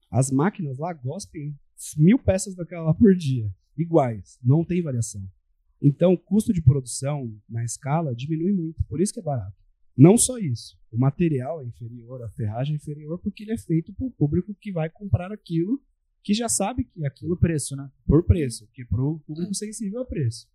as 0.10 0.32
máquinas 0.32 0.78
lá 0.78 0.94
gospem 0.94 1.58
mil 1.98 2.20
peças 2.20 2.56
daquela 2.56 2.86
lá 2.86 2.94
por 2.94 3.16
dia, 3.16 3.52
iguais, 3.78 4.40
não 4.44 4.64
tem 4.64 4.82
variação. 4.82 5.24
Então, 5.82 6.14
o 6.14 6.18
custo 6.18 6.54
de 6.54 6.62
produção 6.62 7.36
na 7.50 7.64
escala 7.64 8.16
diminui 8.16 8.54
muito, 8.54 8.84
por 8.84 9.02
isso 9.02 9.14
que 9.14 9.20
é 9.20 9.24
barato. 9.24 9.56
Não 9.98 10.18
só 10.18 10.38
isso, 10.38 10.80
o 10.92 10.98
material 10.98 11.62
é 11.62 11.66
inferior, 11.66 12.22
a 12.22 12.30
ferragem 12.30 12.74
é 12.74 12.78
inferior, 12.78 13.20
porque 13.20 13.44
ele 13.44 13.54
é 13.54 13.58
feito 13.58 13.92
para 13.94 14.06
o 14.06 14.12
público 14.12 14.54
que 14.54 14.72
vai 14.72 14.90
comprar 14.90 15.32
aquilo, 15.32 15.82
que 16.24 16.34
já 16.34 16.48
sabe 16.48 16.84
que 16.84 17.04
aquilo 17.04 17.36
Pelo 17.36 17.40
preço, 17.40 17.76
né? 17.76 17.92
por 18.06 18.24
preço, 18.24 18.68
que 18.74 18.86
para 18.86 19.02
o 19.02 19.20
público 19.20 19.54
sensível 19.56 20.00
ao 20.00 20.06
preço. 20.06 20.48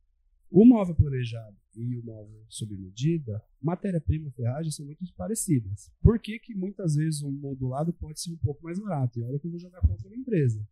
O 0.48 0.64
móvel 0.64 0.94
planejado 0.94 1.56
e 1.74 1.96
o 1.96 2.04
móvel 2.04 2.44
sob 2.48 2.76
medida, 2.76 3.42
matéria-prima 3.60 4.28
e 4.28 4.30
ferragem 4.30 4.70
são 4.70 4.86
muito 4.86 5.04
parecidas. 5.14 5.90
Por 6.00 6.20
que, 6.20 6.38
que 6.38 6.54
muitas 6.54 6.94
vezes 6.94 7.20
um 7.22 7.32
modulado 7.32 7.92
pode 7.92 8.20
ser 8.20 8.30
um 8.30 8.36
pouco 8.36 8.62
mais 8.62 8.78
barato? 8.78 9.18
E 9.18 9.24
olha 9.24 9.38
que 9.40 9.46
eu 9.46 9.50
vou 9.50 9.58
jogar 9.58 9.80
contra 9.80 10.06
uma 10.06 10.16
empresa. 10.16 10.66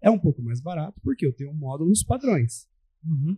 É 0.00 0.10
um 0.10 0.18
pouco 0.18 0.42
mais 0.42 0.60
barato 0.60 1.00
porque 1.02 1.26
eu 1.26 1.32
tenho 1.32 1.52
módulos 1.54 2.02
padrões. 2.04 2.68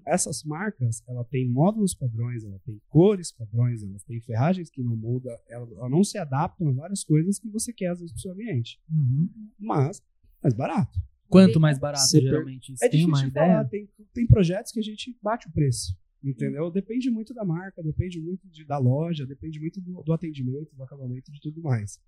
Essas 0.06 0.42
marcas, 0.42 1.02
ela 1.06 1.22
tem 1.24 1.48
módulos 1.48 1.94
padrões, 1.94 2.42
ela 2.44 2.58
tem 2.64 2.80
cores 2.88 3.30
padrões, 3.30 3.82
ela 3.82 3.98
tem 4.06 4.18
ferragens 4.20 4.70
que 4.70 4.82
não 4.82 4.96
mudam, 4.96 5.36
ela, 5.48 5.68
ela 5.72 5.88
não 5.88 6.02
se 6.02 6.16
adaptam 6.16 6.68
a 6.68 6.72
várias 6.72 7.04
coisas 7.04 7.38
que 7.38 7.48
você 7.48 7.72
quer 7.72 7.88
às 7.88 8.00
vezes 8.00 8.12
para 8.12 8.18
o 8.18 8.22
seu 8.22 8.32
ambiente. 8.32 8.80
Mas, 9.58 10.02
mais 10.42 10.54
barato. 10.54 10.98
Quanto 11.28 11.60
mais 11.60 11.78
barato, 11.78 12.06
Você 12.06 12.20
geralmente? 12.22 12.72
É 12.82 12.88
tem 12.88 13.00
difícil 13.06 13.30
falar. 13.32 13.64
Tem, 13.68 13.88
tem 14.12 14.26
projetos 14.26 14.72
que 14.72 14.80
a 14.80 14.82
gente 14.82 15.16
bate 15.22 15.46
o 15.48 15.52
preço. 15.52 15.96
Entendeu? 16.22 16.70
Depende 16.70 17.10
muito 17.10 17.32
da 17.32 17.44
marca, 17.44 17.82
depende 17.82 18.20
muito 18.20 18.46
de- 18.48 18.64
da 18.64 18.76
loja, 18.78 19.24
depende 19.26 19.58
muito 19.60 19.80
do, 19.80 20.02
do 20.02 20.12
atendimento, 20.12 20.74
do 20.74 20.82
acabamento, 20.82 21.30
de 21.32 21.40
tudo 21.40 21.62
mais. 21.62 21.98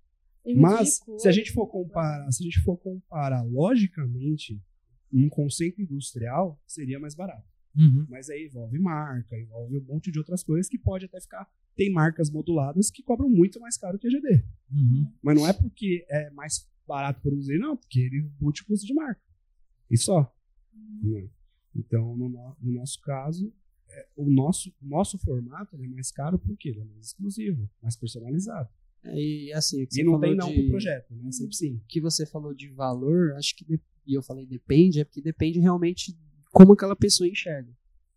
Mas, 0.57 1.01
se 1.19 1.29
a 1.29 1.33
gente 1.33 1.53
for 1.53 1.67
comparar, 1.69 2.31
se 2.33 2.43
a 2.43 2.45
gente 2.45 2.61
for 2.63 2.77
comparar 2.77 3.43
logicamente, 3.43 4.61
um 5.13 5.29
conceito 5.29 5.81
industrial 5.81 6.61
seria 6.67 6.99
mais 6.99 7.15
barato. 7.15 7.47
Uhum. 7.77 8.07
Mas 8.09 8.29
aí 8.29 8.47
envolve 8.47 8.79
marca, 8.79 9.39
envolve 9.39 9.79
um 9.79 9.83
monte 9.85 10.11
de 10.11 10.19
outras 10.19 10.43
coisas 10.43 10.69
que 10.69 10.79
pode 10.79 11.05
até 11.07 11.21
ficar. 11.21 11.49
Tem 11.75 11.91
marcas 11.91 12.31
moduladas 12.31 12.91
que 12.91 13.03
cobram 13.03 13.31
muito 13.31 13.59
mais 13.61 13.77
caro 13.79 13.99
que 13.99 14.07
a 14.07 14.11
GD. 14.11 14.45
Uhum. 14.71 15.13
Mas 15.23 15.37
não 15.37 15.47
é 15.47 15.53
porque 15.53 16.05
é 16.11 16.31
mais 16.31 16.69
barato 16.87 17.21
produzir, 17.23 17.59
não, 17.59 17.77
porque 17.77 18.01
ele 18.01 18.19
embute 18.19 18.63
o 18.63 18.67
custo 18.67 18.87
de 18.87 18.93
marca. 18.95 19.21
E 19.91 19.97
só. 19.97 20.35
Né? 21.03 21.29
Então, 21.75 22.17
no, 22.17 22.29
no- 22.29 22.57
no 22.61 22.73
nosso 22.73 23.01
caso, 23.01 23.53
é, 23.89 24.07
o 24.17 24.29
nosso, 24.31 24.71
o 24.83 24.87
nosso 24.87 25.19
formato 25.19 25.75
ele 25.77 25.87
é 25.87 25.89
mais 25.89 26.11
caro 26.11 26.39
porque 26.39 26.69
ele 26.69 26.81
é 26.81 26.85
mais 26.85 27.07
exclusivo, 27.07 27.69
mais 27.83 27.97
personalizado. 27.97 28.69
E 29.05 29.53
assim, 29.53 29.83
o 29.83 29.87
que 29.87 29.95
E 29.95 29.97
você 29.97 30.05
não 30.05 30.13
falou 30.13 30.27
tem 30.27 30.37
não 30.37 30.49
de... 30.49 30.55
pro 30.61 30.71
projeto, 30.71 31.15
né? 31.15 31.33
Sempre 31.33 31.57
sim. 31.57 31.75
o 31.77 31.81
que 31.89 32.01
você 32.01 32.25
falou 32.27 32.55
de 32.55 32.69
valor, 32.69 33.33
acho 33.35 33.57
que 33.57 33.65
de- 33.65 33.81
e 34.07 34.15
eu 34.15 34.23
falei 34.23 34.47
depende, 34.47 35.01
é 35.01 35.05
porque 35.05 35.21
depende 35.21 35.59
realmente 35.61 36.17
como 36.53 36.73
aquela 36.73 36.95
pessoa 36.97 37.29
enxerga. 37.29 37.71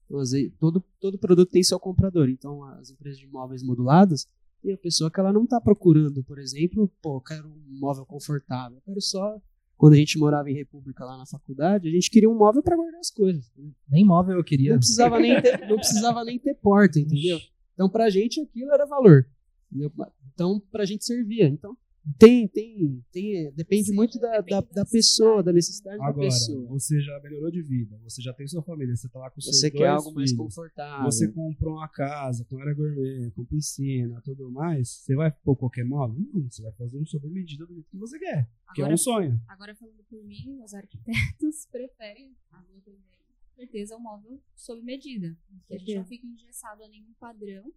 Então, 0.06 0.18
vezes, 0.20 0.52
todo, 0.60 0.84
todo 1.00 1.18
produto 1.18 1.50
tem 1.50 1.64
seu 1.64 1.80
comprador. 1.80 2.30
Então, 2.30 2.64
as 2.64 2.92
empresas 2.92 3.20
de 3.20 3.28
móveis 3.28 3.64
modulados, 3.64 4.28
tem 4.62 4.74
a 4.74 4.78
pessoa 4.78 5.10
que 5.12 5.20
ela 5.20 5.34
não 5.34 5.44
está 5.44 5.60
procurando, 5.62 6.24
por 6.24 6.38
exemplo, 6.40 6.92
pô, 7.02 7.18
eu 7.18 7.22
quero 7.22 7.48
um 7.48 7.80
móvel 7.80 8.06
confortável, 8.06 8.78
eu 8.78 8.82
quero 8.82 9.02
só. 9.02 9.40
Quando 9.78 9.94
a 9.94 9.98
gente 9.98 10.18
morava 10.18 10.50
em 10.50 10.54
República 10.56 11.04
lá 11.04 11.18
na 11.18 11.26
faculdade, 11.26 11.88
a 11.88 11.92
gente 11.92 12.10
queria 12.10 12.30
um 12.30 12.38
móvel 12.38 12.64
para 12.64 12.76
guardar 12.78 13.00
as 13.00 13.12
coisas. 13.12 13.52
Nem 13.90 14.06
móvel 14.06 14.38
eu 14.38 14.44
queria. 14.44 14.72
Não 14.72 14.78
precisava 14.78 15.20
nem 15.20 15.42
ter, 15.42 15.68
não 15.68 15.76
precisava 15.76 16.24
nem 16.24 16.40
ter 16.40 16.56
porta, 16.56 17.00
entendeu? 17.00 17.40
Então, 17.74 17.90
pra 17.90 18.10
gente, 18.10 18.40
aquilo 18.40 18.72
era 18.72 18.86
valor. 18.86 19.28
entendeu? 19.70 19.92
Então, 20.36 20.60
pra 20.72 20.86
gente 20.86 21.04
servia. 21.06 21.48
Então, 21.48 21.76
tem, 22.20 22.48
tem, 22.48 23.04
tem 23.12 23.52
depende 23.54 23.86
Sim, 23.86 23.96
muito 23.96 24.20
da, 24.20 24.30
depende 24.40 24.50
da, 24.52 24.62
da 24.62 24.84
da 24.84 24.86
pessoa, 24.86 25.42
da 25.42 25.52
necessidade, 25.52 25.98
da 25.98 26.06
Agora, 26.06 26.28
pessoa. 26.28 26.68
você 26.68 27.02
já 27.02 27.20
melhorou 27.24 27.50
de 27.50 27.64
vida, 27.64 27.98
você 28.04 28.22
já 28.22 28.32
tem 28.32 28.46
sua 28.48 28.62
família, 28.62 28.96
você 28.96 29.10
tá 29.10 29.18
lá 29.18 29.32
com 29.32 29.42
seus 29.42 29.60
Você 29.60 29.72
dois 29.72 29.82
quer 29.82 29.88
algo 29.88 30.14
mais 30.14 30.30
filhos, 30.30 30.46
confortável. 30.46 31.04
Você 31.06 31.32
comprou 31.32 31.74
uma 31.78 31.88
casa 31.90 32.46
com 32.46 32.60
área 32.60 32.76
gourmet, 32.76 33.32
com 33.32 33.44
piscina, 33.46 34.22
tudo 34.24 34.52
mais. 34.52 34.88
Você 35.00 35.16
vai 35.16 35.32
pôr 35.32 35.56
qualquer 35.56 35.84
móvel? 35.84 36.16
Não, 36.32 36.44
você 36.48 36.62
vai 36.62 36.72
fazer 36.74 37.00
um 37.00 37.06
sob 37.08 37.28
medida 37.28 37.66
do 37.66 37.74
jeito 37.74 37.90
que 37.90 37.98
você 37.98 38.20
quer. 38.20 38.48
Que 38.76 38.82
é 38.82 38.84
Agora, 38.84 38.94
um 38.94 38.98
sonho. 38.98 39.42
agora 39.48 39.74
falando 39.74 40.04
por 40.08 40.24
mim, 40.24 40.62
os 40.64 40.76
arquitetos 40.76 41.66
preferem, 41.72 42.36
a 42.52 42.62
minha 42.62 42.82
também, 42.82 43.02
com 43.02 43.56
certeza, 43.56 43.96
um 43.98 44.02
móvel 44.02 44.40
sob 44.56 44.80
medida. 44.84 45.36
Que 45.68 45.74
a 45.74 45.78
gente 45.80 45.96
não 45.96 46.06
fica 46.06 46.28
engessado 46.28 46.84
a 46.84 46.88
nenhum 46.88 47.14
padrão, 47.20 47.74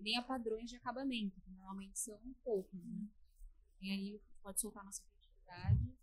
nem 0.00 0.16
a 0.16 0.22
padrões 0.22 0.68
de 0.68 0.76
acabamento, 0.76 1.40
que 1.40 1.50
normalmente 1.50 1.98
são 1.98 2.18
poucos, 2.44 2.84
né? 2.84 3.06
E 3.80 3.90
aí, 3.90 4.20
pode 4.42 4.60
soltar 4.60 4.84
nossa 4.84 5.02
criatividade, 5.02 5.94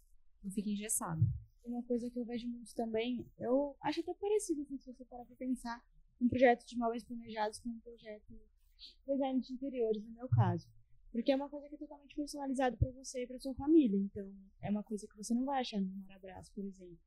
não 0.43 0.51
fica 0.51 0.69
engessado. 0.69 1.21
Uma 1.63 1.83
coisa 1.83 2.09
que 2.09 2.17
eu 2.17 2.25
vejo 2.25 2.47
muito 2.47 2.73
também, 2.73 3.25
eu 3.37 3.75
acho 3.81 3.99
até 3.99 4.13
parecido 4.13 4.65
se 4.65 4.93
você 4.93 5.05
parar 5.05 5.25
pra 5.25 5.35
pensar, 5.35 5.83
um 6.19 6.27
projeto 6.27 6.65
de 6.65 6.77
móveis 6.77 7.03
planejados 7.03 7.59
com 7.59 7.69
um 7.69 7.79
projeto 7.79 8.27
de 8.27 8.95
design 9.05 9.39
de 9.39 9.53
interiores, 9.53 10.03
no 10.03 10.11
meu 10.11 10.27
caso. 10.29 10.67
Porque 11.11 11.31
é 11.31 11.35
uma 11.35 11.49
coisa 11.49 11.67
que 11.67 11.75
é 11.75 11.77
totalmente 11.77 12.15
personalizada 12.15 12.77
para 12.77 12.91
você 12.91 13.23
e 13.23 13.27
para 13.27 13.39
sua 13.39 13.53
família. 13.55 13.97
Então, 13.97 14.31
é 14.61 14.69
uma 14.69 14.83
coisa 14.83 15.07
que 15.07 15.17
você 15.17 15.33
não 15.33 15.45
vai 15.45 15.61
achar 15.61 15.81
no 15.81 15.87
Marabraço, 15.87 16.51
por 16.53 16.63
exemplo. 16.63 16.99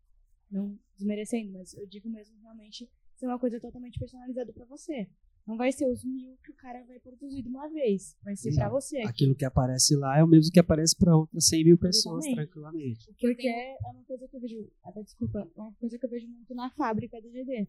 Não 0.50 0.78
desmerecendo, 0.96 1.52
mas 1.52 1.72
eu 1.74 1.86
digo 1.86 2.08
mesmo 2.08 2.38
realmente 2.40 2.90
ser 3.16 3.26
uma 3.26 3.38
coisa 3.38 3.60
totalmente 3.60 3.98
personalizada 3.98 4.52
para 4.52 4.64
você. 4.66 5.08
Não 5.46 5.56
vai 5.56 5.72
ser 5.72 5.86
os 5.90 6.04
mil 6.04 6.36
que 6.44 6.50
o 6.52 6.54
cara 6.54 6.84
vai 6.84 7.00
produzir 7.00 7.42
de 7.42 7.48
uma 7.48 7.68
vez. 7.68 8.16
Vai 8.22 8.36
ser 8.36 8.54
para 8.54 8.68
você. 8.68 8.98
Aquilo 9.00 9.34
que 9.34 9.44
aparece 9.44 9.96
lá 9.96 10.18
é 10.18 10.22
o 10.24 10.26
mesmo 10.28 10.52
que 10.52 10.60
aparece 10.60 10.96
para 10.96 11.16
outras 11.16 11.46
100 11.48 11.64
mil 11.64 11.78
pessoas, 11.78 12.24
Exatamente. 12.24 12.34
tranquilamente. 12.52 13.14
Porque 13.20 13.48
é 13.48 13.76
uma 13.92 14.04
coisa 14.04 14.28
que 14.28 14.36
eu 14.36 14.40
vejo, 14.40 14.70
até 14.84 15.02
desculpa, 15.02 15.40
é 15.40 15.60
uma 15.60 15.72
coisa 15.74 15.98
que 15.98 16.06
eu 16.06 16.10
vejo 16.10 16.28
muito 16.28 16.54
na 16.54 16.70
fábrica 16.70 17.20
do 17.20 17.28
GD. 17.30 17.66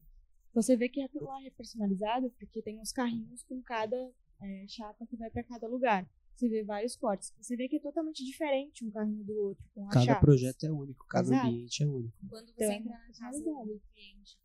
Você 0.54 0.78
vê 0.78 0.88
que 0.88 1.02
aquilo 1.02 1.26
lá 1.26 1.44
é 1.44 1.50
personalizado 1.50 2.30
porque 2.40 2.62
tem 2.62 2.80
uns 2.80 2.92
carrinhos 2.92 3.42
com 3.44 3.60
cada 3.64 3.98
é, 4.40 4.66
chapa 4.68 5.06
que 5.08 5.18
vai 5.18 5.32
para 5.32 5.44
cada 5.44 5.68
lugar. 5.68 6.08
Você 6.36 6.48
vê 6.50 6.64
vários 6.64 6.96
cortes. 6.96 7.34
Você 7.40 7.56
vê 7.56 7.68
que 7.68 7.78
é 7.78 7.80
totalmente 7.80 8.24
diferente 8.24 8.86
um 8.86 8.92
carrinho 8.92 9.24
do 9.24 9.34
outro 9.36 9.64
com 9.74 9.86
a 9.88 9.90
Cada 9.92 10.06
chapa. 10.06 10.22
projeto 10.22 10.64
é 10.64 10.72
único, 10.72 11.06
cada 11.08 11.28
Exato. 11.28 11.48
ambiente 11.48 11.84
é 11.84 11.88
único. 11.88 12.14
Quando 12.30 12.48
você 12.54 12.64
Então, 12.66 12.72
entra 12.72 12.92
na 12.92 13.14
casa 13.20 13.40
do 13.40 13.82
cliente 13.94 14.38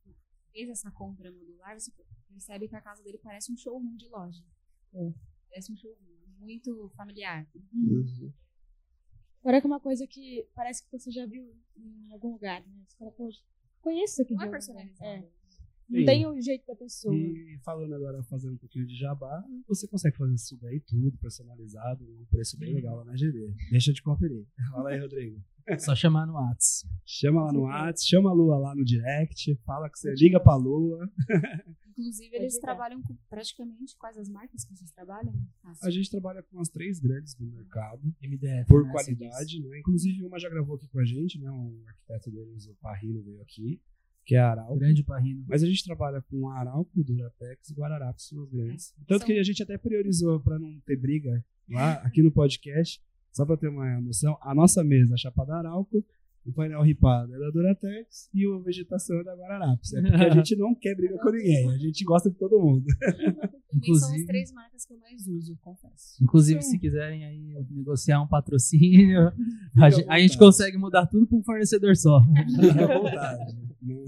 fez 0.52 0.68
essa 0.68 0.90
compra 0.90 1.30
modular, 1.30 1.78
você 1.78 1.92
percebe 2.28 2.68
que 2.68 2.76
a 2.76 2.80
casa 2.80 3.02
dele 3.02 3.18
parece 3.18 3.52
um 3.52 3.56
showroom 3.56 3.96
de 3.96 4.08
loja. 4.08 4.42
É. 4.94 5.12
Parece 5.48 5.72
um 5.72 5.76
showroom 5.76 5.98
muito 6.38 6.90
familiar. 6.96 7.46
Uhum. 7.72 8.32
Agora 9.40 9.60
que 9.60 9.66
é 9.66 9.70
uma 9.70 9.80
coisa 9.80 10.06
que 10.06 10.46
parece 10.54 10.84
que 10.84 10.90
você 10.90 11.10
já 11.10 11.26
viu 11.26 11.54
em 11.76 12.12
algum 12.12 12.32
lugar, 12.32 12.60
né? 12.60 12.84
Você 12.86 12.96
fala, 12.96 13.10
pô, 13.12 13.28
conheço 13.80 14.14
isso 14.14 14.22
aqui 14.22 14.34
Não 14.34 14.42
é 14.42 14.50
personalizado. 14.50 15.04
É. 15.04 15.38
Não 15.88 16.00
Sim. 16.00 16.04
tem 16.04 16.26
o 16.26 16.40
jeito 16.40 16.66
da 16.66 16.76
pessoa. 16.76 17.14
E 17.14 17.58
falando 17.64 17.94
agora, 17.94 18.22
fazendo 18.24 18.54
um 18.54 18.58
pouquinho 18.58 18.86
de 18.86 18.94
jabá, 18.94 19.42
você 19.66 19.88
consegue 19.88 20.18
fazer 20.18 20.34
isso 20.34 20.56
daí 20.58 20.80
tudo 20.80 21.16
personalizado, 21.16 22.04
um 22.04 22.26
preço 22.26 22.58
bem 22.58 22.74
legal 22.74 22.96
lá 22.96 23.04
na 23.06 23.14
GD. 23.14 23.54
Deixa 23.70 23.92
de 23.92 24.02
conferir. 24.02 24.46
Fala 24.70 24.90
aí, 24.90 25.00
Rodrigo. 25.00 25.42
Só 25.78 25.94
chamar 25.94 26.26
no 26.26 26.34
Whats. 26.34 26.86
Chama 27.04 27.44
lá 27.44 27.52
no 27.52 27.60
WhatsApp, 27.62 28.08
chama 28.08 28.30
a 28.30 28.32
Lua 28.32 28.58
lá 28.58 28.74
no 28.74 28.84
direct, 28.84 29.54
fala 29.66 29.88
que 29.90 29.98
você 29.98 30.12
liga 30.14 30.38
pra 30.40 30.54
Lua. 30.56 31.10
Inclusive, 31.90 32.36
eles 32.36 32.54
ligar. 32.54 32.66
trabalham 32.66 33.02
com 33.02 33.16
praticamente 33.28 33.96
quais 33.98 34.16
as 34.16 34.28
marcas 34.28 34.64
que 34.64 34.74
vocês 34.76 34.90
trabalham? 34.92 35.34
Cássio? 35.62 35.86
A 35.86 35.90
gente 35.90 36.08
trabalha 36.10 36.42
com 36.44 36.60
as 36.60 36.68
três 36.68 37.00
grandes 37.00 37.34
do 37.34 37.44
mercado, 37.44 38.00
MDF. 38.22 38.68
por 38.68 38.84
né, 38.84 38.92
qualidade, 38.92 39.60
né? 39.60 39.78
Inclusive, 39.80 40.22
uma 40.24 40.38
já 40.38 40.48
gravou 40.48 40.76
aqui 40.76 40.86
com 40.88 41.00
a 41.00 41.04
gente, 41.04 41.40
né? 41.40 41.50
Um 41.50 41.82
arquiteto 41.88 42.30
deles, 42.30 42.66
o 42.68 42.74
Parrino, 42.76 43.20
veio 43.22 43.42
aqui, 43.42 43.80
que 44.24 44.36
é 44.36 44.38
a 44.38 44.50
Arauco. 44.50 44.78
Grande 44.78 45.02
parrino. 45.02 45.44
Mas 45.48 45.62
a 45.62 45.66
gente 45.66 45.82
trabalha 45.84 46.22
com 46.30 46.48
Arauco, 46.50 47.02
Duratex 47.02 47.70
e 47.70 47.74
Guararapes, 47.74 48.28
são 48.28 48.42
as 48.42 48.48
grandes. 48.50 48.94
Tanto 49.08 49.18
São- 49.20 49.26
que 49.26 49.38
a 49.38 49.42
gente 49.42 49.62
até 49.62 49.76
priorizou 49.76 50.38
para 50.40 50.56
não 50.58 50.78
ter 50.86 50.96
briga 50.96 51.44
lá, 51.68 51.94
aqui 52.06 52.22
no 52.22 52.30
podcast, 52.30 53.02
só 53.32 53.44
para 53.46 53.56
ter 53.56 53.68
uma 53.68 54.00
noção, 54.00 54.36
a 54.42 54.54
nossa 54.54 54.82
mesa, 54.84 55.14
a 55.14 55.16
chapa 55.16 55.44
da 55.44 55.58
Arauco, 55.58 56.04
o 56.46 56.52
painel 56.52 56.80
ripado 56.82 57.34
é 57.34 57.38
da 57.38 57.50
Duratex 57.50 58.30
e 58.32 58.46
a 58.46 58.58
vegetação 58.64 59.18
é 59.20 59.24
da 59.24 59.34
Guararapes. 59.36 59.92
É 59.92 60.00
porque 60.00 60.16
a 60.24 60.30
gente 60.30 60.56
não 60.56 60.74
quer 60.74 60.94
briga 60.94 61.18
com 61.18 61.30
ninguém, 61.30 61.68
a 61.70 61.76
gente 61.76 62.02
gosta 62.04 62.30
de 62.30 62.36
todo 62.36 62.58
mundo. 62.58 62.86
Também 62.98 63.10
são 63.10 63.48
as 63.70 64.14
Inclusive- 64.14 64.26
três 64.26 64.52
marcas 64.52 64.86
que 64.86 64.94
eu 64.94 64.98
mais 64.98 65.26
uso, 65.26 65.58
confesso. 65.60 66.22
Inclusive, 66.24 66.62
Sim. 66.62 66.70
se 66.70 66.78
quiserem 66.78 67.24
aí 67.26 67.66
negociar 67.70 68.22
um 68.22 68.26
patrocínio, 68.26 69.28
a, 69.76 70.14
a 70.14 70.18
gente 70.18 70.38
consegue 70.38 70.78
mudar 70.78 71.06
tudo 71.06 71.26
para 71.26 71.36
um 71.36 71.42
fornecedor 71.42 71.94
só. 71.96 72.18
Fique 72.22 72.78
à 72.80 72.98
vontade. 72.98 73.56
Não, 73.82 74.04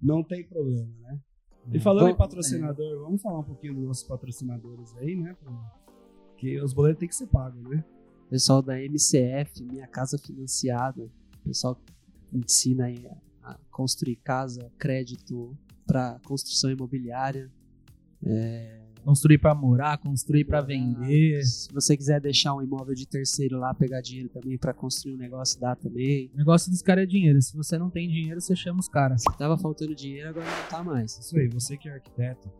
não 0.00 0.22
tem 0.22 0.46
problema, 0.46 0.88
né? 1.00 1.18
E 1.72 1.80
falando 1.80 2.04
Bom, 2.06 2.10
em 2.12 2.16
patrocinador, 2.16 3.00
vamos 3.02 3.20
falar 3.20 3.40
um 3.40 3.44
pouquinho 3.44 3.74
dos 3.74 3.84
nossos 3.84 4.04
patrocinadores 4.06 4.94
aí, 4.98 5.16
né? 5.16 5.36
Que 6.36 6.60
os 6.60 6.72
boletos 6.72 7.00
têm 7.00 7.08
que 7.08 7.14
ser 7.14 7.26
pagos, 7.26 7.62
né? 7.62 7.84
Pessoal 8.28 8.60
da 8.60 8.78
MCF, 8.80 9.64
Minha 9.64 9.86
Casa 9.86 10.18
Financiada, 10.18 11.08
pessoal 11.44 11.76
que 11.76 12.36
ensina 12.36 12.86
aí 12.86 13.06
a, 13.42 13.58
construir 13.70 14.16
casa, 14.16 14.70
crédito 14.78 15.56
para 15.86 16.18
construção 16.24 16.70
imobiliária. 16.70 17.50
Construir 19.04 19.38
para 19.38 19.54
morar, 19.54 19.98
construir 19.98 20.44
para 20.44 20.60
vender. 20.60 21.40
Se 21.44 21.72
você 21.72 21.96
quiser 21.96 22.20
deixar 22.20 22.54
um 22.54 22.60
imóvel 22.60 22.92
de 22.92 23.06
terceiro 23.06 23.56
lá, 23.56 23.72
pegar 23.72 24.00
dinheiro 24.00 24.28
também 24.28 24.58
para 24.58 24.74
construir 24.74 25.14
um 25.14 25.16
negócio, 25.16 25.60
dá 25.60 25.76
também. 25.76 26.28
O 26.34 26.36
negócio 26.36 26.72
dos 26.72 26.82
caras 26.82 27.04
é 27.04 27.06
dinheiro. 27.06 27.40
Se 27.40 27.56
você 27.56 27.78
não 27.78 27.88
tem 27.88 28.08
dinheiro, 28.08 28.40
você 28.40 28.56
chama 28.56 28.80
os 28.80 28.88
caras. 28.88 29.22
Tava 29.38 29.56
faltando 29.56 29.94
dinheiro, 29.94 30.30
agora 30.30 30.44
não 30.44 30.68
tá 30.68 30.82
mais. 30.82 31.16
Isso 31.18 31.38
aí, 31.38 31.46
você 31.46 31.76
que 31.76 31.88
é 31.88 31.92
arquiteto, 31.92 32.50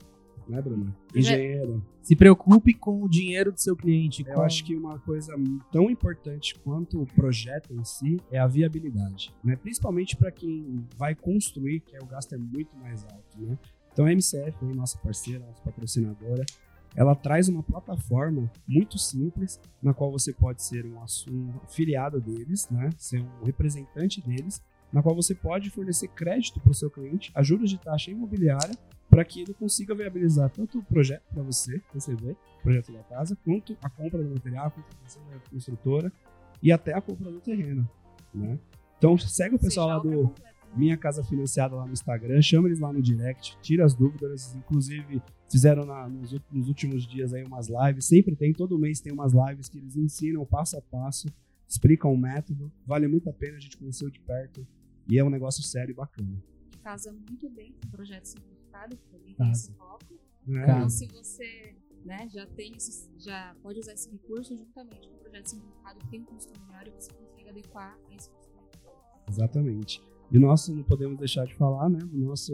né, 0.49 0.61
Bruno? 0.63 0.95
é. 1.15 1.19
Engenheiro. 1.19 1.85
Se 2.03 2.15
preocupe 2.15 2.73
com 2.75 3.03
o 3.03 3.09
dinheiro 3.09 3.51
do 3.53 3.61
seu 3.61 3.75
cliente. 3.77 4.25
Eu 4.27 4.35
com- 4.35 4.43
acho 4.43 4.65
que 4.65 4.77
uma 4.77 4.99
coisa 5.01 5.35
tão 5.73 5.91
importante 5.91 6.55
quanto 6.61 7.03
o 7.03 7.07
projeto 7.07 7.73
em 7.75 7.85
si 7.85 8.21
é 8.31 8.39
a 8.39 8.47
viabilidade, 8.47 9.35
né? 9.43 9.57
Principalmente 9.57 10.17
para 10.17 10.31
quem 10.31 10.85
vai 10.97 11.15
construir, 11.15 11.81
que 11.81 11.97
aí 11.97 12.03
o 12.03 12.07
gasto 12.07 12.33
é 12.35 12.39
muito 12.39 12.77
mais 12.77 13.03
alto, 13.05 13.39
né? 13.41 13.59
Então 13.93 14.05
a 14.07 14.13
MCF, 14.13 14.65
nossa 14.75 14.99
parceira, 14.99 15.45
nossa 15.45 15.61
patrocinadora, 15.63 16.45
ela 16.95 17.15
traz 17.15 17.49
uma 17.49 17.63
plataforma 17.63 18.51
muito 18.67 18.99
simples 18.99 19.61
na 19.83 19.93
qual 19.93 20.11
você 20.11 20.33
pode 20.33 20.63
ser 20.63 20.87
um, 20.87 20.97
um 21.31 21.51
afiliado 21.65 22.21
deles, 22.21 22.69
né? 22.71 22.91
Ser 22.97 23.21
um 23.21 23.45
representante 23.45 24.21
deles, 24.21 24.63
na 24.93 25.03
qual 25.03 25.15
você 25.15 25.35
pode 25.35 25.71
fornecer 25.71 26.09
crédito 26.09 26.61
para 26.61 26.71
o 26.71 26.75
seu 26.75 26.89
cliente, 26.91 27.33
a 27.35 27.43
juros 27.43 27.69
de 27.69 27.79
taxa 27.79 28.11
imobiliária, 28.11 28.75
para 29.11 29.25
que 29.25 29.41
ele 29.43 29.55
consiga 29.55 29.95
viabilizar 29.95 30.51
tanto 30.51 30.79
o 30.79 30.85
projeto 30.85 31.23
para 31.33 31.43
você 31.43 31.81
receber, 31.93 32.33
o 32.59 32.63
projeto 32.63 32.93
da 32.93 33.03
casa, 33.05 33.37
quanto 33.45 33.77
a 33.83 33.89
compra 33.89 34.23
do 34.23 34.31
material, 34.31 34.67
a 34.67 34.71
contratação 34.71 35.23
da 35.29 35.39
construtora 35.51 36.13
e 36.63 36.73
até 36.73 36.93
a 36.95 37.01
compra 37.01 37.31
do 37.31 37.41
terreno, 37.41 37.89
né? 38.35 38.59
Então 38.99 39.17
segue 39.19 39.55
o 39.55 39.59
pessoal 39.59 39.89
lá 39.89 39.99
do? 39.99 40.33
Minha 40.75 40.97
Casa 40.97 41.25
Financiada 41.25 41.75
lá 41.75 41.87
no 41.87 41.93
Instagram, 41.93 42.43
chama 42.43 42.69
eles 42.69 42.81
lá 42.81 42.93
no 42.93 43.01
direct, 43.01 43.57
tira 43.63 43.85
as 43.87 43.95
dúvidas, 43.95 44.55
inclusive 44.55 45.23
fizeram 45.51 45.87
na- 45.87 46.07
nos, 46.09 46.37
nos 46.53 46.69
últimos 46.69 47.07
dias 47.07 47.33
aí 47.33 47.45
umas 47.45 47.69
lives, 47.69 48.05
sempre 48.05 48.37
tem, 48.37 48.53
todo 48.53 48.79
mês 48.79 49.01
tem 49.01 49.11
umas 49.13 49.33
lives 49.33 49.69
que 49.71 49.79
eles 49.79 49.97
ensinam 49.97 50.45
passo 50.45 50.77
a 50.77 50.83
passo, 50.83 51.29
explicam 51.67 52.13
o 52.13 52.19
método, 52.19 52.71
vale 52.85 53.09
muito 53.09 53.31
a 53.31 53.33
pena, 53.33 53.57
a 53.57 53.61
gente 53.61 53.77
conheceu 53.79 54.11
de 54.11 54.21
perto 54.21 54.67
e 55.09 55.19
é 55.19 55.25
um 55.25 55.31
negócio 55.31 55.63
sério 55.63 55.93
e 55.93 55.95
bacana. 55.95 56.37
casa 56.83 57.11
muito 57.11 57.49
bem 57.49 57.73
com 57.81 57.87
o 57.89 57.91
que 58.97 59.09
também 59.09 59.35
tem 59.35 59.51
esse 59.51 59.73
foco. 59.73 60.15
Né? 60.47 60.63
Então, 60.63 60.89
se 60.89 61.07
você 61.07 61.75
né, 62.05 62.29
já 62.29 62.47
tem 62.47 62.75
esse, 62.77 63.11
já 63.19 63.55
pode 63.63 63.81
usar 63.81 63.95
esse 63.95 64.11
recurso 64.11 64.57
juntamente 64.57 65.09
com 65.09 65.17
o 65.17 65.19
projeto 65.19 65.47
simplificado, 65.47 65.99
que 65.99 66.09
tem 66.09 66.21
um 66.21 66.25
custo 66.25 66.53
menor 66.61 66.87
e 66.87 66.91
você 66.91 67.13
consegue 67.13 67.49
adequar 67.49 67.99
a 68.09 68.15
esse 68.15 68.31
custo. 68.31 68.53
Exatamente. 69.29 70.03
E 70.31 70.39
nosso, 70.39 70.75
não 70.75 70.83
podemos 70.83 71.19
deixar 71.19 71.47
de 71.47 71.55
falar, 71.55 71.89
né? 71.89 71.99
O 72.13 72.17
nosso 72.19 72.53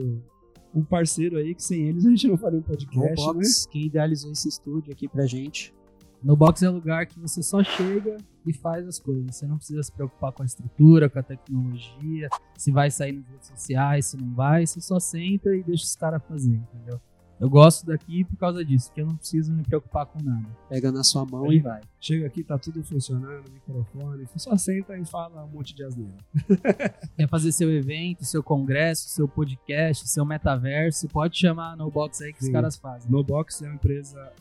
um 0.75 0.83
parceiro 0.83 1.37
aí 1.37 1.55
que 1.55 1.63
sem 1.63 1.87
eles 1.87 2.07
a 2.07 2.11
gente 2.11 2.27
não 2.27 2.37
faria 2.39 2.59
um 2.59 2.63
podcast, 2.63 3.27
né? 3.27 3.33
Box, 3.35 3.67
quem 3.67 3.87
idealizou 3.87 4.33
esse 4.33 4.49
estúdio 4.49 4.93
aqui 4.93 5.07
pra 5.07 5.27
gente. 5.27 5.75
No 6.23 6.37
box 6.37 6.63
é 6.63 6.69
lugar 6.69 7.07
que 7.07 7.19
você 7.19 7.43
só 7.43 7.65
chega 7.65 8.17
e 8.47 8.53
faz 8.53 8.87
as 8.87 8.99
coisas. 8.99 9.35
Você 9.35 9.47
não 9.47 9.57
precisa 9.57 9.83
se 9.83 9.91
preocupar 9.91 10.33
com 10.33 10.43
a 10.43 10.47
estrutura, 10.47 11.11
com 11.11 11.19
a 11.19 11.23
tecnologia, 11.23 12.29
se 12.57 12.71
vai 12.71 12.91
sair 12.91 13.13
nas 13.13 13.27
redes 13.27 13.49
sociais, 13.49 14.07
se 14.07 14.17
não 14.17 14.33
vai. 14.35 14.67
Você 14.67 14.81
só 14.81 15.01
senta 15.01 15.55
e 15.55 15.63
deixa 15.63 15.85
os 15.85 15.97
caras 15.97 16.23
fazer, 16.29 16.55
entendeu? 16.55 17.01
Eu 17.43 17.51
gosto 17.51 17.85
daqui 17.85 18.23
por 18.23 18.37
causa 18.37 18.65
disso, 18.65 18.87
porque 18.87 19.01
eu 19.01 19.07
não 19.07 19.17
preciso 19.17 19.53
me 19.53 19.65
preocupar 19.65 20.07
com 20.07 20.23
nada. 20.23 20.47
Pega 20.69 20.93
na 20.93 21.03
sua 21.03 21.27
mão 21.27 21.51
Aí. 21.51 21.57
e 21.57 21.61
vai. 21.61 21.81
Chega 21.99 22.25
aqui, 22.25 22.45
tá 22.45 22.57
tudo 22.57 22.85
funcionando, 22.85 23.51
microfone, 23.51 24.29
só 24.37 24.57
senta 24.57 24.97
e 24.97 25.05
fala 25.05 25.45
um 25.45 25.49
monte 25.49 25.75
de 25.75 25.83
asneira. 25.83 26.15
Quer 27.17 27.29
fazer 27.29 27.51
seu 27.51 27.69
evento, 27.69 28.25
seu 28.25 28.45
congresso, 28.45 29.09
seu 29.09 29.27
podcast, 29.27 30.09
seu 30.09 30.25
metaverso, 30.25 31.09
pode 31.09 31.37
chamar 31.37 31.77
no 31.77 31.91
box 31.91 32.23
aí 32.23 32.33
que 32.33 32.39
os 32.39 32.47
Sim. 32.47 32.53
caras 32.53 32.77
fazem. 32.77 33.11
Nobox 33.11 33.61
é 33.61 33.67
uma 33.67 33.75
empresa, 33.75 34.33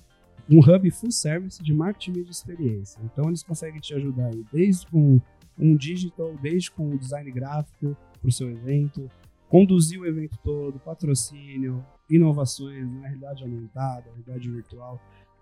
um 0.50 0.60
hub 0.60 0.92
full 0.92 1.12
service 1.12 1.62
de 1.62 1.74
marketing 1.74 2.20
e 2.20 2.24
de 2.24 2.32
experiência. 2.32 3.00
Então 3.04 3.28
eles 3.28 3.44
conseguem 3.44 3.80
te 3.80 3.94
ajudar 3.94 4.28
aí, 4.28 4.46
desde 4.52 4.88
com 4.88 5.20
um 5.58 5.76
digital, 5.76 6.36
desde 6.42 6.72
com 6.72 6.90
o 6.90 6.98
design 6.98 7.30
gráfico 7.32 7.96
para 8.20 8.30
o 8.30 8.32
seu 8.32 8.50
evento, 8.50 9.10
conduzir 9.50 10.00
o 10.00 10.06
evento 10.06 10.38
todo, 10.44 10.80
patrocínio, 10.80 11.86
inovações, 12.10 12.90
né, 12.90 13.08
realidade 13.08 13.44
aumentada, 13.44 14.06
realidade 14.06 14.50
virtual. 14.50 15.00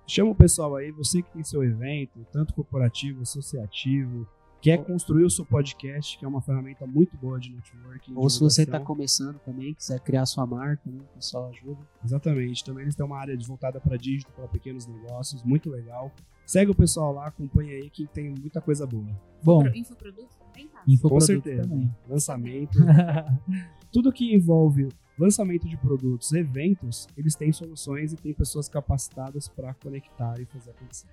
Chama 0.07 0.31
o 0.31 0.35
pessoal 0.35 0.75
aí, 0.75 0.91
você 0.91 1.21
que 1.21 1.31
tem 1.31 1.43
seu 1.43 1.63
evento, 1.63 2.25
tanto 2.31 2.53
corporativo, 2.53 3.21
associativo, 3.21 4.27
quer 4.62 4.84
construir 4.84 5.24
o 5.24 5.30
seu 5.30 5.45
podcast, 5.45 6.18
que 6.18 6.26
é 6.26 6.28
uma 6.28 6.41
ferramenta 6.41 6.86
muito 6.86 7.16
boa 7.18 7.39
de 7.39 7.49
networking. 7.51 8.14
Ou 8.16 8.30
se 8.30 8.39
você 8.39 8.66
tá 8.66 8.78
divulgação. 8.78 8.86
começando 8.95 9.39
também, 9.39 9.74
quiser 9.74 9.99
criar 10.01 10.26
sua 10.26 10.45
marca, 10.45 10.82
né? 10.89 10.99
O 10.99 11.16
pessoal 11.16 11.49
ajuda. 11.49 11.80
Exatamente. 12.03 12.64
Também 12.64 12.84
eles 12.84 12.95
têm 12.95 13.05
uma 13.05 13.18
área 13.18 13.36
de- 13.38 13.45
voltada 13.47 13.80
para 13.80 13.95
dígito, 13.97 14.32
para 14.34 14.47
pequenos 14.47 14.86
negócios, 14.86 15.43
muito 15.43 15.70
legal. 15.70 16.12
Segue 16.45 16.72
o 16.72 16.76
pessoal 16.76 17.14
lá, 17.14 17.28
acompanha 17.28 17.74
aí 17.74 17.89
que 17.89 18.07
tem 18.07 18.30
muita 18.32 18.60
coisa 18.60 18.86
boa. 18.88 19.05
Bom, 19.43 19.64
Pro- 19.64 19.76
Infoproduto 19.78 20.36
também 20.39 20.68
tá. 20.68 20.80
Com 20.84 20.91
infoproduto 20.91 21.26
certeza. 21.26 21.62
também. 21.62 21.95
Lançamento. 22.10 22.78
Tudo 23.91 24.12
que 24.12 24.34
envolve 24.34 24.89
lançamento 25.18 25.68
de 25.68 25.76
produtos, 25.78 26.32
eventos, 26.34 27.07
eles 27.18 27.36
têm 27.36 27.51
soluções 27.51 28.14
e 28.14 28.16
tem 28.16 28.34
pessoas 28.34 28.70
capacitadas 28.70 29.47
para 29.47 29.74
conectar 29.74 30.39
e 30.39 30.45
fazer 30.45 30.72
acontecer. 30.72 31.07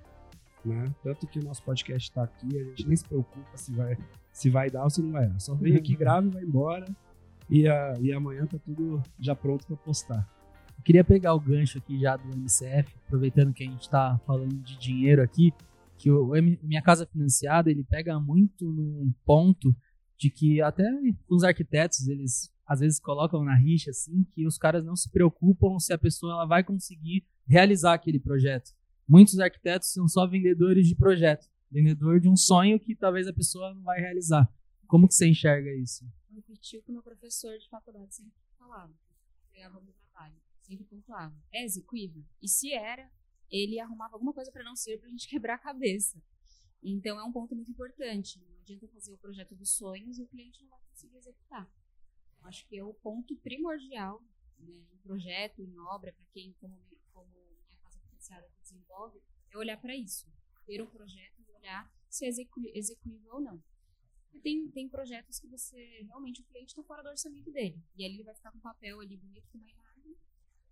Né? 0.67 0.93
Tanto 1.03 1.27
que 1.27 1.39
o 1.39 1.45
nosso 1.45 1.63
podcast 1.63 2.09
está 2.09 2.25
aqui, 2.25 2.59
a 2.59 2.65
gente 2.65 2.87
nem 2.87 2.97
se 2.97 3.05
preocupa 3.05 3.57
se 3.57 3.73
vai, 3.73 3.97
se 4.33 4.51
vai 4.51 4.71
dar 4.71 4.85
ou 4.85 4.91
se 4.91 5.01
não 5.01 5.13
vai 5.13 5.29
dar. 5.29 5.39
Só 5.39 5.55
vem 5.55 5.77
aqui, 5.77 5.95
grava 5.97 6.27
e 6.27 6.31
vai 6.31 6.43
embora. 6.43 6.87
E, 7.49 7.69
a, 7.69 7.95
e 8.01 8.13
amanhã 8.13 8.45
tá 8.47 8.59
tudo 8.59 9.01
já 9.21 9.35
pronto 9.35 9.67
para 9.67 9.77
postar. 9.77 10.29
Eu 10.77 10.83
queria 10.83 11.05
pegar 11.05 11.35
o 11.35 11.41
gancho 11.41 11.79
aqui 11.79 11.99
já 11.99 12.17
do 12.17 12.29
MCF, 12.37 12.93
aproveitando 13.07 13.53
que 13.53 13.63
a 13.63 13.67
gente 13.67 13.83
está 13.83 14.19
falando 14.27 14.55
de 14.63 14.77
dinheiro 14.79 15.23
aqui, 15.23 15.53
que 15.97 16.11
o 16.11 16.33
Minha 16.63 16.83
Casa 16.83 17.07
Financiada, 17.07 17.71
ele 17.71 17.85
pega 17.85 18.19
muito 18.19 18.71
num 18.71 19.13
ponto 19.25 19.75
de 20.19 20.31
que 20.31 20.61
até 20.61 20.85
os 21.29 21.45
arquitetos, 21.45 22.09
eles 22.09 22.53
às 22.67 22.81
vezes 22.81 22.99
colocam 22.99 23.45
na 23.45 23.55
rixa, 23.55 23.91
assim, 23.91 24.25
que 24.33 24.47
os 24.47 24.59
caras 24.59 24.85
não 24.85 24.97
se 24.97 25.09
preocupam 25.11 25.79
se 25.79 25.93
a 25.93 25.99
pessoa 25.99 26.33
ela 26.33 26.47
vai 26.47 26.65
conseguir 26.65 27.25
realizar 27.47 27.95
aquele 27.95 28.19
projeto. 28.19 28.73
Muitos 29.09 29.39
arquitetos 29.39 29.93
são 29.93 30.09
só 30.09 30.27
vendedores 30.27 30.87
de 30.87 30.97
projeto, 30.97 31.47
vendedor 31.71 32.21
de 32.21 32.29
um 32.29 32.37
sonho 32.37 32.79
que 32.81 32.95
talvez 32.95 33.27
a 33.27 33.33
pessoa 33.33 33.73
não 33.75 33.83
vai 33.83 34.01
realizar. 34.01 34.51
Como 34.87 35.07
que 35.07 35.15
você 35.15 35.29
enxerga 35.29 35.73
isso? 35.75 36.05
repetiu 36.37 36.81
o 36.81 36.83
que 36.83 36.93
meu 36.93 37.03
professor 37.03 37.59
de 37.59 37.69
faculdade 37.69 38.15
sempre 38.15 38.33
falava. 38.59 38.95
Pegava 39.51 39.81
meu 39.81 39.95
trabalho, 39.95 40.37
sempre 40.61 40.85
pontuava. 40.85 41.37
É 41.53 41.65
execuível? 41.65 42.25
E 42.43 42.49
se 42.49 42.73
era, 42.73 43.11
ele 43.51 43.81
arrumava 43.81 44.15
alguma 44.15 44.33
coisa 44.33 44.53
para 44.53 44.63
não 44.63 44.77
ser, 44.77 44.99
pra 44.99 45.09
gente 45.09 45.29
quebrar 45.29 45.55
a 45.55 45.59
cabeça. 45.59 46.23
Então 46.83 47.19
é 47.19 47.25
um 47.25 47.33
ponto 47.33 47.55
muito 47.55 47.71
importante. 47.71 48.41
Não 48.41 48.61
adianta 48.61 48.87
fazer 48.89 49.13
o 49.13 49.19
projeto 49.19 49.55
dos 49.55 49.71
sonhos 49.71 50.19
e 50.19 50.23
o 50.23 50.27
cliente 50.27 50.63
não 50.63 50.69
vai 50.69 50.81
conseguir 50.91 51.17
executar. 51.17 51.71
Eu 52.41 52.47
acho 52.47 52.67
que 52.69 52.79
é 52.79 52.85
o 52.85 52.95
ponto 52.95 53.35
primordial 53.37 54.23
né, 54.59 54.75
em 54.93 54.99
projeto, 54.99 55.63
em 55.63 55.79
obra, 55.79 56.13
para 56.13 56.25
quem, 56.33 56.53
como, 56.61 56.79
como 57.13 57.31
minha 57.67 57.79
casa 57.79 57.99
financiada 58.01 58.49
desenvolve, 58.77 59.19
é 59.53 59.59
olhar 59.59 59.77
para 59.81 59.97
isso. 59.97 60.27
Ter 60.67 60.83
um 60.83 60.87
projeto 60.87 61.41
e 61.47 61.53
olhar 61.53 61.91
se 62.09 62.25
é 62.25 62.29
execu 62.29 62.61
execuível 62.75 63.35
ou 63.35 63.41
não. 63.41 63.63
E 64.33 64.41
tem, 64.41 64.69
tem 64.69 64.89
projetos 64.89 65.39
que 65.39 65.47
você 65.47 66.05
realmente 66.09 66.41
o 66.41 66.45
cliente 66.45 66.69
está 66.69 66.83
fora 66.83 67.03
do 67.03 67.09
orçamento 67.09 67.51
dele. 67.51 67.83
E 67.97 68.05
ali 68.05 68.15
ele 68.15 68.25
vai 68.25 68.35
ficar 68.35 68.51
com 68.51 68.59
um 68.59 68.61
papel 68.61 69.01
ali 69.01 69.17
bonito, 69.17 69.47
com 69.51 69.59
uma 69.59 69.71
imagem. 69.71 70.17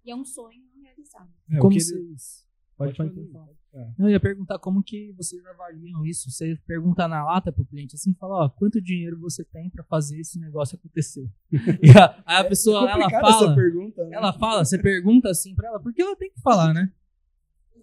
E 0.04 0.10
é 0.10 0.16
um 0.16 0.24
sonho 0.24 0.62
não 0.74 0.82
realizado. 0.82 1.32
É, 1.50 1.56
o 1.58 1.60
Como 1.60 1.74
que 1.74 1.80
vocês... 1.80 1.98
eles- 1.98 2.44
Pode, 2.76 2.96
pode 2.96 3.14
pode. 3.30 3.56
É. 3.72 3.92
Não, 3.96 4.08
eu 4.08 4.10
ia 4.10 4.20
perguntar 4.20 4.58
como 4.58 4.82
que 4.82 5.12
vocês 5.12 5.44
avaliam 5.46 6.04
isso. 6.04 6.28
Você 6.28 6.56
pergunta 6.66 7.06
na 7.06 7.24
lata 7.24 7.52
pro 7.52 7.64
cliente 7.64 7.94
assim, 7.94 8.12
fala, 8.14 8.46
ó, 8.46 8.48
quanto 8.48 8.80
dinheiro 8.80 9.16
você 9.20 9.44
tem 9.44 9.70
pra 9.70 9.84
fazer 9.84 10.18
esse 10.18 10.40
negócio 10.40 10.76
acontecer? 10.76 11.30
e 11.80 11.90
a, 11.96 12.22
aí 12.26 12.44
a 12.44 12.48
pessoa, 12.48 12.90
ela 12.90 13.08
fala, 13.08 13.54
pergunta, 13.54 14.04
né? 14.04 14.16
ela 14.16 14.32
fala, 14.32 14.64
você 14.64 14.76
pergunta 14.76 15.30
assim 15.30 15.54
pra 15.54 15.68
ela, 15.68 15.80
porque 15.80 16.02
ela 16.02 16.16
tem 16.16 16.32
que 16.32 16.40
falar, 16.40 16.74
né? 16.74 16.92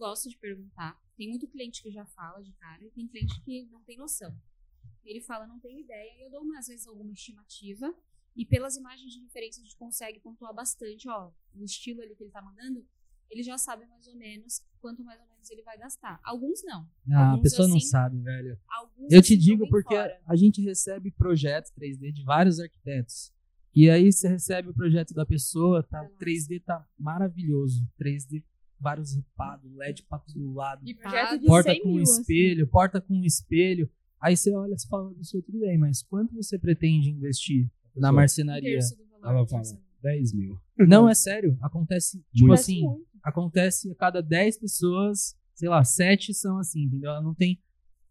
Gosto 0.02 0.28
de 0.28 0.38
perguntar. 0.40 1.00
Tem 1.16 1.30
muito 1.30 1.48
cliente 1.48 1.84
que 1.84 1.92
já 1.92 2.04
fala 2.08 2.42
de 2.42 2.52
cara 2.54 2.84
e 2.84 2.90
tem 2.90 3.08
cliente 3.08 3.40
que 3.44 3.68
não 3.68 3.84
tem 3.84 3.98
noção. 3.98 4.36
Ele 5.06 5.22
fala, 5.22 5.46
não 5.46 5.60
tenho 5.60 5.80
ideia, 5.80 6.12
e 6.18 6.24
eu 6.26 6.32
dou, 6.32 6.42
às 6.58 6.66
vezes, 6.66 6.88
alguma 6.88 7.14
estimativa. 7.14 7.94
E 8.36 8.44
pelas 8.44 8.76
imagens 8.76 9.14
de 9.14 9.20
referência 9.20 9.62
a 9.62 9.64
gente 9.64 9.78
consegue 9.78 10.20
pontuar 10.20 10.56
bastante, 10.56 11.08
ó, 11.08 11.32
o 11.54 11.64
estilo 11.64 12.02
ali 12.02 12.16
que 12.16 12.24
ele 12.24 12.32
tá 12.32 12.42
mandando, 12.42 12.84
ele 13.30 13.44
já 13.44 13.60
sabe 13.60 13.86
mais 13.86 14.08
ou 14.08 14.16
menos 14.16 14.66
quanto 14.80 15.04
mais 15.04 15.22
ou 15.22 15.28
menos 15.28 15.48
ele 15.52 15.62
vai 15.62 15.78
gastar. 15.78 16.20
Alguns 16.24 16.64
não. 16.64 16.90
Ah, 17.12 17.18
a 17.20 17.30
Alguns, 17.34 17.44
pessoa 17.44 17.68
não 17.68 17.78
assim, 17.78 17.86
sabe, 17.86 18.20
velho. 18.22 18.60
Eu 19.08 19.22
te 19.22 19.34
assim, 19.34 19.38
digo 19.38 19.70
porque 19.70 19.94
fora. 19.94 20.20
a 20.26 20.36
gente 20.36 20.62
recebe 20.62 21.12
projetos 21.12 21.72
3D 21.74 22.12
de 22.12 22.24
vários 22.24 22.60
arquitetos. 22.60 23.32
E 23.76 23.88
aí 23.88 24.12
você 24.12 24.28
recebe 24.28 24.70
o 24.70 24.74
projeto 24.74 25.14
da 25.14 25.26
pessoa, 25.28 25.84
tá, 25.84 26.04
3D 26.20 26.64
tá 26.64 26.88
maravilhoso. 26.98 27.88
3D, 28.00 28.44
vários 28.82 29.16
ripados, 29.16 29.72
LED 29.76 30.04
pra 30.04 30.20
todo 30.20 30.54
lado. 30.54 30.82
E 30.88 30.94
projeto 30.94 31.40
de 31.40 31.46
porta 31.46 31.72
100 31.72 31.82
com 31.84 31.90
mil, 31.94 32.04
assim. 32.04 32.22
espelho, 32.22 32.68
porta 32.68 33.02
com 33.02 33.14
espelho. 33.24 33.90
Aí 34.20 34.36
você 34.38 34.52
olha 34.54 34.74
e 34.76 34.88
fala, 34.88 35.14
isso 35.20 35.42
tudo 35.42 35.60
bem, 35.60 35.78
mas 35.78 36.04
quanto 36.04 36.36
você 36.36 36.58
pretende 36.60 37.10
investir 37.10 37.70
na 37.96 38.12
Um 38.12 38.16
marcenaria? 38.16 38.72
terço 38.74 38.96
do 38.98 39.04
valor 39.06 39.38
Ela 39.40 39.48
fala 39.48 39.60
orçamento. 39.62 39.86
10 40.02 40.34
mil. 40.34 40.60
Não, 40.78 41.08
é 41.10 41.14
sério. 41.14 41.58
Acontece, 41.62 42.18
tipo 42.34 42.48
Muito. 42.48 42.60
assim, 42.60 42.82
Muito. 42.84 43.06
acontece 43.24 43.92
a 43.92 43.96
cada 43.96 44.22
10 44.22 44.58
pessoas, 44.58 45.36
sei 45.54 45.70
lá, 45.70 45.84
7 45.84 46.34
são 46.34 46.58
assim, 46.58 46.84
entendeu? 46.86 47.12
Ela 47.12 47.22
não 47.22 47.34
tem, 47.36 47.60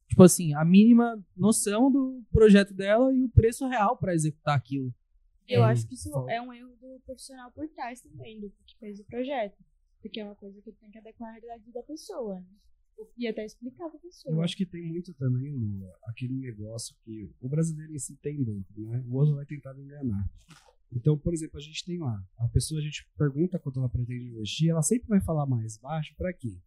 tipo 0.09 0.23
assim, 0.23 0.55
a 0.55 0.65
mínima 0.65 1.21
noção 1.37 1.91
do 1.91 2.23
projeto 2.33 2.73
dela 2.75 3.13
e 3.13 3.25
o 3.25 3.29
preço 3.29 3.67
real 3.69 3.97
pra 3.97 4.15
executar 4.15 4.57
aquilo. 4.57 4.95
Eu 5.49 5.65
É, 5.65 5.71
acho 5.73 5.87
que 5.89 5.95
isso 5.95 6.11
fala. 6.13 6.31
é 6.33 6.41
um 6.41 6.53
erro 6.53 6.71
do 6.81 7.01
profissional 7.05 7.51
por 7.51 7.69
trás 7.71 8.01
também, 8.01 8.41
do 8.41 8.49
que 8.67 8.77
fez 8.79 9.01
o 9.01 9.05
projeto. 9.05 9.57
Porque 10.01 10.21
é 10.21 10.25
uma 10.25 10.35
coisa 10.35 10.61
que 10.63 10.73
tem 10.73 10.91
que 10.91 10.99
adequar 10.99 11.29
à 11.29 11.33
realidade 11.33 11.71
da 11.73 11.83
pessoa, 11.83 12.41
né? 12.41 12.47
E 13.17 13.27
até 13.27 13.45
explicar 13.47 13.89
pra 13.89 13.99
pessoa. 13.99 14.35
Eu 14.35 14.43
acho 14.43 14.57
que 14.57 14.67
tem 14.67 14.83
muito 14.83 15.15
também, 15.15 15.57
Lu, 15.57 15.91
aquele 16.05 16.35
negócio 16.35 16.95
que 17.03 17.31
o 17.41 17.49
brasileiro 17.49 17.95
em 17.95 17.99
si 17.99 18.15
tem 18.17 18.43
dentro, 18.43 18.83
né? 18.85 19.03
O 19.09 19.15
outro 19.17 19.37
vai 19.37 19.47
tentar 19.47 19.73
me 19.75 19.85
enganar. 19.85 20.29
Então, 20.93 21.17
por 21.17 21.33
exemplo, 21.33 21.57
a 21.57 21.63
gente 21.63 21.85
tem 21.85 21.99
lá, 21.99 22.23
a 22.37 22.49
pessoa, 22.49 22.79
a 22.81 22.83
gente 22.83 23.09
pergunta 23.17 23.59
quanto 23.59 23.79
ela 23.79 23.89
pretende 23.89 24.27
investir, 24.29 24.69
ela 24.71 24.83
sempre 24.83 25.09
vai 25.09 25.21
falar 25.21 25.47
mais 25.47 25.79
baixo 25.79 26.15
pra 26.17 26.33
quê? 26.33 26.59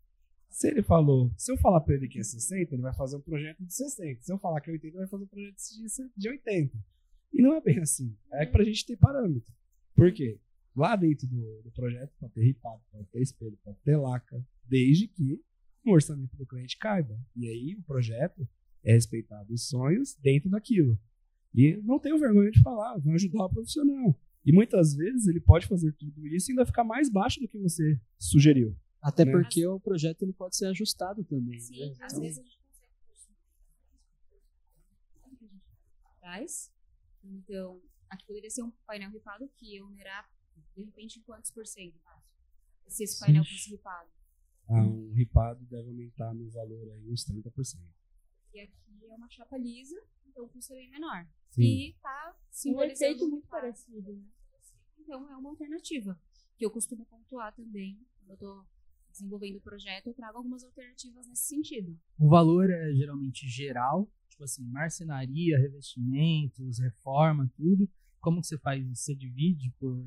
Se 0.49 0.67
ele 0.69 0.81
falou, 0.81 1.31
se 1.37 1.51
eu 1.51 1.57
falar 1.57 1.81
pra 1.81 1.95
ele 1.95 2.07
que 2.07 2.19
é 2.19 2.23
60, 2.23 2.73
ele 2.73 2.81
vai 2.81 2.93
fazer 2.95 3.17
um 3.17 3.21
projeto 3.21 3.63
de 3.63 3.73
60. 3.73 4.21
Se 4.21 4.31
eu 4.31 4.37
falar 4.39 4.61
que 4.61 4.69
é 4.69 4.73
80, 4.73 4.87
ele 4.87 4.97
vai 4.97 5.07
fazer 5.07 5.23
um 5.23 5.27
projeto 5.27 5.55
de- 5.57 6.11
de 6.15 6.29
80. 6.29 6.77
E 7.33 7.41
não 7.41 7.53
é 7.55 7.61
bem 7.61 7.79
assim. 7.79 8.15
É 8.31 8.45
pra 8.45 8.63
gente 8.63 8.85
ter 8.85 8.95
parâmetro. 8.97 9.51
Por 9.95 10.11
quê? 10.13 10.39
Lá 10.75 10.95
dentro 10.95 11.27
do, 11.27 11.61
do 11.63 11.71
projeto 11.71 12.11
pode 12.19 12.33
ter 12.33 12.43
ripado, 12.43 12.81
pode 12.91 13.07
ter 13.07 13.21
espelho, 13.21 13.57
pode 13.63 13.77
ter 13.83 13.95
laca, 13.95 14.43
desde 14.65 15.07
que 15.07 15.39
o 15.85 15.91
orçamento 15.91 16.35
do 16.35 16.45
cliente 16.45 16.77
caiba. 16.77 17.19
E 17.35 17.47
aí 17.47 17.75
o 17.75 17.83
projeto 17.83 18.47
é 18.83 18.93
respeitado 18.93 19.53
os 19.53 19.67
sonhos 19.67 20.15
dentro 20.15 20.49
daquilo. 20.49 20.97
E 21.53 21.77
não 21.83 21.99
tenho 21.99 22.17
vergonha 22.17 22.49
de 22.49 22.61
falar, 22.61 22.97
vai 22.97 23.13
ajudar 23.15 23.45
o 23.45 23.49
profissional. 23.49 24.19
E 24.45 24.51
muitas 24.51 24.95
vezes 24.95 25.27
ele 25.27 25.39
pode 25.39 25.67
fazer 25.67 25.93
tudo 25.93 26.27
isso 26.27 26.49
e 26.49 26.53
ainda 26.53 26.65
ficar 26.65 26.83
mais 26.83 27.09
baixo 27.09 27.39
do 27.39 27.47
que 27.47 27.57
você 27.59 27.99
sugeriu. 28.17 28.75
Até 29.01 29.23
Né? 29.25 29.31
porque 29.31 29.65
o 29.67 29.79
projeto 29.79 30.23
ele 30.23 30.33
pode 30.33 30.55
ser 30.55 30.65
ajustado 30.67 31.23
também. 31.23 31.59
Sim, 31.59 31.79
né? 31.79 31.95
às 32.01 32.13
Então, 32.13 32.21
vezes 32.21 32.39
a 32.39 32.41
gente 32.43 32.57
consegue. 32.57 32.93
Traz. 36.19 36.71
Então, 37.23 37.81
aqui 38.09 38.25
poderia 38.25 38.49
ser 38.49 38.63
um 38.63 38.71
painel 38.87 39.11
ripado 39.11 39.47
que 39.55 39.75
ia 39.75 39.85
onerar, 39.85 40.29
de 40.75 40.83
repente, 40.83 41.19
em 41.19 41.21
quantos 41.23 41.51
por 41.51 41.65
cento? 41.65 41.99
Se 42.87 43.03
esse 43.03 43.19
painel 43.19 43.43
fosse 43.43 43.71
ripado. 43.71 44.09
Ah, 44.67 44.81
um 44.81 45.13
ripado 45.13 45.65
deve 45.65 45.89
aumentar 45.89 46.33
no 46.33 46.49
valor 46.49 46.89
aí 46.89 47.09
uns 47.09 47.25
30%. 47.25 47.79
E 48.53 48.59
aqui 48.59 48.73
é 49.09 49.15
uma 49.15 49.29
chapa 49.29 49.57
lisa, 49.57 50.01
então 50.27 50.45
o 50.45 50.49
custo 50.49 50.73
é 50.73 50.77
bem 50.77 50.89
menor. 50.89 51.27
Sim. 51.51 51.61
E 51.61 51.93
tá 52.01 52.27
É 52.27 52.31
um 52.31 52.35
simbolizando 52.49 53.11
efeito 53.11 53.29
muito 53.29 53.47
parecido, 53.47 54.13
né? 54.13 54.23
Então 54.99 55.29
é 55.29 55.35
uma 55.35 55.49
alternativa. 55.49 56.19
Que 56.57 56.65
eu 56.65 56.71
costumo 56.71 57.05
pontuar 57.05 57.53
também. 57.55 57.99
Quando 58.19 58.31
eu 58.31 58.37
tô 58.37 58.65
desenvolvendo 59.11 59.57
o 59.57 59.61
projeto, 59.61 60.07
eu 60.07 60.13
trago 60.13 60.37
algumas 60.37 60.63
alternativas 60.63 61.27
nesse 61.27 61.43
sentido. 61.43 61.99
O 62.17 62.29
valor 62.29 62.69
é 62.69 62.93
geralmente 62.93 63.47
geral, 63.47 64.09
tipo 64.29 64.43
assim, 64.43 64.63
marcenaria, 64.65 65.59
revestimentos, 65.59 66.79
reforma, 66.79 67.51
tudo. 67.55 67.89
Como 68.19 68.41
que 68.41 68.47
você 68.47 68.57
faz 68.57 68.85
isso? 68.87 69.03
Você 69.03 69.15
divide 69.15 69.71
por. 69.79 69.97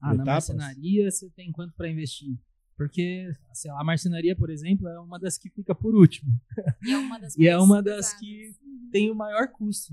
Ah, 0.00 0.14
na 0.14 0.22
Etapas? 0.22 0.48
marcenaria 0.48 1.10
você 1.10 1.28
tem 1.30 1.50
quanto 1.52 1.74
para 1.74 1.90
investir? 1.90 2.38
Porque, 2.76 3.28
sei 3.52 3.72
lá, 3.72 3.80
a 3.80 3.84
marcenaria, 3.84 4.36
por 4.36 4.50
exemplo, 4.50 4.86
é 4.86 5.00
uma 5.00 5.18
das 5.18 5.36
que 5.36 5.50
fica 5.50 5.74
por 5.74 5.96
último. 5.96 6.30
E 6.80 6.92
é 6.92 6.98
uma 6.98 7.18
das, 7.18 7.34
E 7.36 7.48
é 7.48 7.58
uma 7.58 7.82
das 7.82 8.14
que 8.14 8.54
tem 8.92 9.10
o 9.10 9.14
maior 9.16 9.48
custo. 9.48 9.92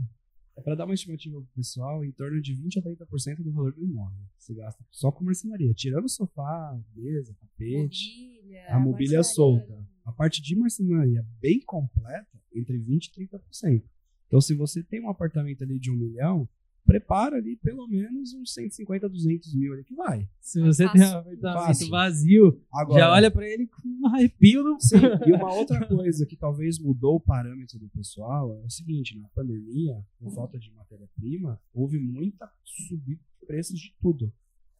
É 0.55 0.61
para 0.61 0.75
dar 0.75 0.85
uma 0.85 0.93
estimativa 0.93 1.35
pro 1.35 1.49
pessoal, 1.55 2.05
em 2.05 2.11
torno 2.11 2.39
de 2.39 2.53
20 2.53 2.79
a 2.79 2.81
30% 2.83 3.41
do 3.43 3.51
valor 3.51 3.73
do 3.73 3.83
imóvel. 3.83 4.17
Você 4.37 4.53
gasta 4.53 4.85
só 4.91 5.11
com 5.11 5.25
marcenaria. 5.25 5.73
Tirando 5.73 6.07
sofá, 6.07 6.79
mesa, 6.95 7.35
tapete, 7.41 8.37
Mobília, 8.39 8.65
a 8.69 8.79
mobília 8.79 9.23
solta. 9.23 9.85
A 10.05 10.11
parte 10.11 10.41
de 10.41 10.55
marcenaria 10.55 11.25
bem 11.41 11.59
completa, 11.61 12.39
entre 12.53 12.77
20% 12.77 13.17
e 13.17 13.27
30%. 13.27 13.83
Então, 14.27 14.39
se 14.39 14.53
você 14.53 14.83
tem 14.83 15.01
um 15.01 15.09
apartamento 15.09 15.63
ali 15.63 15.79
de 15.79 15.91
um 15.91 15.95
milhão, 15.95 16.47
prepara 16.85 17.37
ali 17.37 17.55
pelo 17.57 17.87
menos 17.87 18.33
uns 18.33 18.53
150, 18.53 19.09
200 19.09 19.55
mil 19.55 19.73
ali 19.73 19.83
que 19.83 19.95
vai. 19.95 20.29
Se 20.39 20.61
você 20.61 20.83
Fácil. 20.85 20.99
tem 20.99 21.07
um 21.07 21.19
apartamento 21.19 21.65
Fácil. 21.65 21.89
vazio, 21.89 22.61
Agora, 22.71 22.99
já 22.99 23.11
olha 23.11 23.31
pra 23.31 23.47
ele 23.49 23.67
com 23.67 23.81
um 23.87 24.07
arrepio 24.07 24.63
no 24.63 24.79
Sim, 24.79 24.97
e 25.25 25.31
uma 25.33 25.51
outra 25.53 25.85
coisa 25.87 26.25
que 26.25 26.35
talvez 26.35 26.77
mudou 26.79 27.15
o 27.15 27.19
parâmetro 27.19 27.79
do 27.79 27.89
pessoal 27.89 28.53
é 28.61 28.65
o 28.65 28.69
seguinte, 28.69 29.17
na 29.17 29.27
pandemia, 29.29 30.03
por 30.19 30.31
falta 30.33 30.59
de 30.59 30.71
matéria-prima, 30.71 31.59
houve 31.73 31.97
muita 31.99 32.49
subida 32.63 33.21
de 33.41 33.45
preços 33.47 33.79
de 33.79 33.93
tudo, 34.01 34.31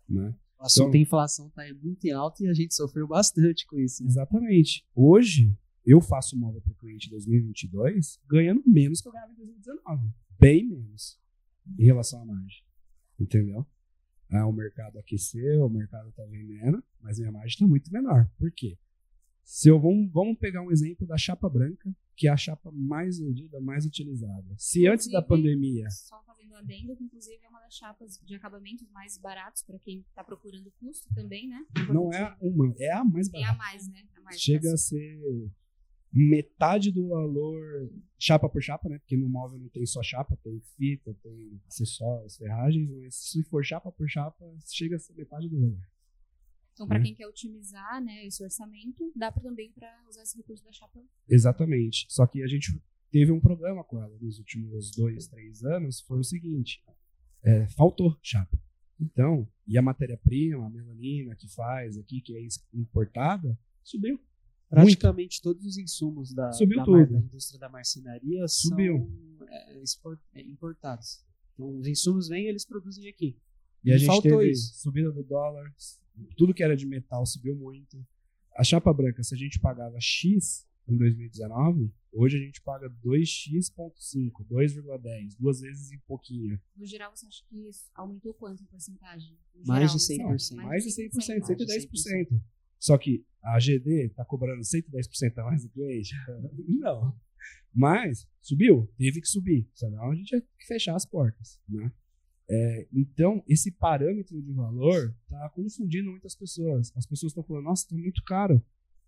né? 0.07 0.33
O 0.59 0.63
assunto 0.63 0.89
Então- 0.89 1.01
inflação 1.01 1.49
tá 1.49 1.63
aí 1.63 1.73
muito 1.73 2.05
em 2.05 2.11
alta 2.11 2.43
e 2.43 2.47
a 2.47 2.53
gente 2.53 2.73
sofreu 2.73 3.07
bastante 3.07 3.65
com 3.67 3.77
isso. 3.79 4.03
né? 4.03 4.09
Exatamente. 4.09 4.85
Hoje, 4.95 5.53
eu 5.85 5.99
faço 5.99 6.37
móvel 6.37 6.61
para 6.61 6.71
o 6.71 6.75
cliente 6.75 7.07
em 7.07 7.11
2022 7.11 8.19
ganhando 8.27 8.63
menos 8.65 9.01
que 9.01 9.07
eu 9.07 9.11
ganhava 9.11 9.31
em 9.33 9.35
2019. 9.35 10.07
Bem 10.39 10.65
menos 10.67 11.19
em 11.77 11.85
relação 11.85 12.21
à 12.21 12.25
margem. 12.25 12.63
Entendeu? 13.19 13.65
Ah, 14.29 14.47
o 14.47 14.51
mercado 14.51 14.97
aqueceu, 14.97 15.65
o 15.65 15.69
mercado 15.69 16.09
está 16.09 16.25
vendendo, 16.25 16.83
mas 16.99 17.19
minha 17.19 17.31
margem 17.31 17.49
está 17.49 17.67
muito 17.67 17.91
menor. 17.91 18.29
Por 18.37 18.51
quê? 18.51 18.77
Se 19.43 19.69
eu 19.69 19.79
vamos, 19.79 20.11
vamos 20.11 20.37
pegar 20.39 20.61
um 20.61 20.71
exemplo 20.71 21.05
da 21.05 21.17
chapa 21.17 21.47
branca, 21.47 21.95
que 22.15 22.27
é 22.27 22.31
a 22.31 22.37
chapa 22.37 22.71
mais 22.71 23.19
vendida, 23.19 23.61
mais 23.61 23.85
utilizada. 23.85 24.55
Se 24.57 24.87
antes 24.87 25.09
da 25.11 25.21
pandemia. 25.21 25.89
Só 25.89 26.21
fazendo 26.23 26.55
adendo, 26.55 26.95
que 26.95 27.03
inclusive 27.03 27.39
é 27.43 27.49
uma 27.49 27.59
das 27.59 27.75
chapas 27.75 28.19
de 28.23 28.35
acabamentos 28.35 28.89
mais 28.89 29.17
baratos 29.17 29.61
para 29.61 29.77
quem 29.77 29.99
está 29.99 30.23
procurando 30.23 30.71
custo 30.79 31.07
também, 31.13 31.47
né? 31.47 31.63
Não 31.93 32.11
é 32.11 32.35
uma, 32.41 32.73
é 32.79 32.91
a 32.91 33.03
mais 33.03 33.29
barata. 33.29 33.51
É 33.51 33.53
a 33.53 33.57
mais, 33.57 33.87
né? 33.89 34.03
A 34.15 34.21
mais 34.21 34.41
Chega 34.41 34.73
a 34.73 34.77
ser 34.77 35.51
metade 36.15 36.91
do 36.91 37.09
valor 37.09 37.91
chapa 38.17 38.47
por 38.47 38.61
chapa, 38.61 38.87
né? 38.87 38.99
Porque 38.99 39.17
no 39.17 39.27
móvel 39.29 39.59
não 39.59 39.69
tem 39.69 39.85
só 39.85 40.01
chapa, 40.01 40.37
tem 40.43 40.61
fita, 40.77 41.13
tem 41.21 41.61
acessórios, 41.67 42.37
ferragens, 42.37 42.89
mas 42.89 43.15
se 43.15 43.43
for 43.43 43.63
chapa 43.65 43.91
por 43.91 44.07
chapa, 44.09 44.45
chega 44.65 44.95
a 44.95 44.99
ser 44.99 45.13
metade 45.13 45.49
do 45.49 45.59
valor. 45.59 45.79
Então, 46.73 46.87
para 46.87 46.99
Né? 46.99 47.05
quem 47.05 47.15
quer 47.15 47.27
otimizar 47.27 48.03
né, 48.03 48.25
esse 48.25 48.43
orçamento, 48.43 49.11
dá 49.15 49.31
pra, 49.31 49.41
também 49.41 49.71
para 49.71 49.89
usar 50.09 50.23
esse 50.23 50.37
recurso 50.37 50.63
da 50.63 50.71
chapa. 50.71 51.01
Exatamente. 51.29 52.05
Só 52.09 52.25
que 52.27 52.43
a 52.43 52.47
gente 52.47 52.81
teve 53.11 53.31
um 53.31 53.39
problema 53.39 53.83
com 53.83 54.01
ela 54.01 54.17
nos 54.19 54.39
últimos 54.39 54.91
dois, 54.91 55.27
três 55.27 55.63
anos. 55.63 56.01
Foi 56.01 56.19
o 56.19 56.23
seguinte: 56.23 56.83
é, 57.43 57.67
faltou 57.69 58.17
chapa. 58.21 58.57
Então, 58.99 59.47
e 59.67 59.77
a 59.77 59.81
matéria-prima, 59.81 60.65
a 60.65 60.69
melanina 60.69 61.35
que 61.35 61.47
faz 61.53 61.97
aqui, 61.97 62.21
que 62.21 62.35
é 62.37 62.47
importada, 62.73 63.57
subiu. 63.83 64.19
Praticamente 64.83 65.41
todos 65.41 65.65
os 65.65 65.77
insumos 65.77 66.33
da, 66.33 66.51
Subiu 66.51 66.77
da, 66.77 66.85
mar- 66.85 67.07
da 67.07 67.17
indústria 67.19 67.59
da 67.59 67.69
marcenaria 67.69 68.47
Subiu. 68.47 69.09
são 69.37 69.47
é, 69.49 69.81
expor- 69.81 70.19
é, 70.33 70.41
importados. 70.41 71.23
Então, 71.53 71.77
os 71.77 71.87
insumos 71.87 72.27
vêm 72.27 72.45
e 72.45 72.47
eles 72.49 72.65
produzem 72.65 73.07
aqui. 73.07 73.37
E 73.83 73.91
a 73.91 73.95
E 73.95 73.99
gente 73.99 74.07
faltou 74.07 74.39
teve 74.39 74.51
isso. 74.51 74.73
subida 74.81 75.11
do 75.11 75.23
dólar, 75.23 75.73
tudo 76.37 76.53
que 76.53 76.63
era 76.63 76.75
de 76.75 76.85
metal 76.85 77.25
subiu 77.25 77.55
muito. 77.55 78.05
A 78.57 78.63
chapa 78.63 78.91
branca, 78.93 79.21
se 79.23 79.33
a 79.35 79.37
gente 79.37 79.59
pagava 79.59 79.97
X 79.99 80.65
em 80.87 80.95
2019, 80.97 81.91
hoje 82.11 82.37
a 82.37 82.39
gente 82.39 82.61
paga 82.61 82.89
2x.5, 83.03 84.45
2,10, 84.49 85.35
duas 85.39 85.59
vezes 85.61 85.91
e 85.91 85.97
pouquinho. 86.07 86.59
No 86.75 86.85
geral, 86.85 87.11
você 87.15 87.25
acha 87.27 87.43
que 87.49 87.67
isso 87.67 87.85
aumentou 87.93 88.33
quanto 88.33 88.61
em 88.63 88.65
porcentagem? 88.65 89.37
No 89.53 89.65
Mais 89.65 89.91
de 89.93 89.99
geral, 90.15 90.29
né? 90.31 90.35
100%. 90.37 90.55
Mais 90.55 90.83
de 90.83 90.89
100%, 90.89 91.09
Mais 91.13 91.57
de 91.57 91.65
110%. 91.65 92.41
Só 92.85 92.99
que 92.99 93.25
a 93.41 93.57
GD 93.57 94.09
tá 94.09 94.23
cobrando 94.23 94.61
110% 94.61 95.39
a 95.39 95.43
mais 95.43 95.63
do 95.63 95.69
cliente? 95.69 96.13
Não. 96.69 97.19
Mas 97.73 98.27
subiu, 98.39 98.87
teve 98.95 99.21
que 99.21 99.27
subir, 99.27 99.67
senão 99.73 100.11
a 100.11 100.15
gente 100.15 100.33
ia 100.33 100.43
fechar 100.67 100.95
as 100.95 101.03
portas, 101.03 101.59
né? 101.67 101.91
É, 102.47 102.87
então, 102.93 103.43
esse 103.47 103.71
parâmetro 103.71 104.39
de 104.39 104.53
valor 104.53 105.17
tá 105.27 105.49
confundindo 105.49 106.11
muitas 106.11 106.35
pessoas. 106.35 106.95
As 106.95 107.07
pessoas 107.07 107.31
estão 107.31 107.43
falando, 107.43 107.63
nossa, 107.63 107.89
tá 107.89 107.95
muito 107.95 108.23
caro. 108.23 108.63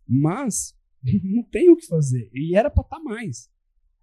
Mas 0.08 0.76
não 1.24 1.44
tem 1.44 1.70
o 1.70 1.78
que 1.78 1.86
fazer. 1.86 2.32
E 2.34 2.56
era 2.56 2.72
para 2.72 2.82
estar 2.82 3.00
mais. 3.00 3.48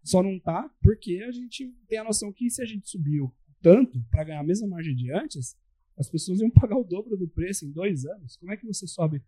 Só 0.05 0.23
não 0.23 0.39
tá 0.39 0.73
porque 0.81 1.21
a 1.27 1.33
gente 1.33 1.75
tem 1.89 1.99
a 1.99 2.05
noção 2.05 2.33
que 2.33 2.49
se 2.49 2.63
a 2.63 2.65
gente 2.65 2.89
subiu 2.89 3.35
tanto 3.61 4.01
para 4.09 4.23
ganhar 4.23 4.41
a 4.41 4.45
mesma 4.45 4.69
margem 4.69 4.95
de 4.95 5.11
antes, 5.11 5.57
as 5.99 6.09
pessoas 6.09 6.39
iam 6.39 6.51
pagar 6.51 6.77
o 6.77 6.85
dobro 6.85 7.17
do 7.17 7.27
preço 7.27 7.67
em 7.67 7.73
dois 7.73 8.05
anos. 8.05 8.37
Como 8.37 8.53
é 8.53 8.57
que 8.57 8.67
você 8.67 8.87
sobe, 8.87 9.21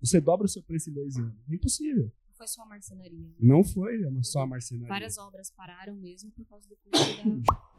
você 0.00 0.20
dobra 0.20 0.46
o 0.46 0.48
seu 0.48 0.62
preço 0.62 0.90
em 0.90 0.92
dois 0.92 1.16
anos? 1.16 1.34
É 1.48 1.54
impossível. 1.54 2.04
Não 2.04 2.36
foi 2.36 2.48
só 2.48 2.62
a 2.62 2.66
marcenaria. 2.66 3.34
Não 3.40 3.64
foi 3.64 4.22
só 4.22 4.40
a 4.40 4.46
marcenaria. 4.46 4.88
Várias 4.88 5.18
obras 5.18 5.50
pararam 5.50 5.96
mesmo 5.96 6.30
por 6.32 6.44
causa 6.46 6.68
do 6.68 6.76
custo 6.76 7.16
da. 7.16 7.56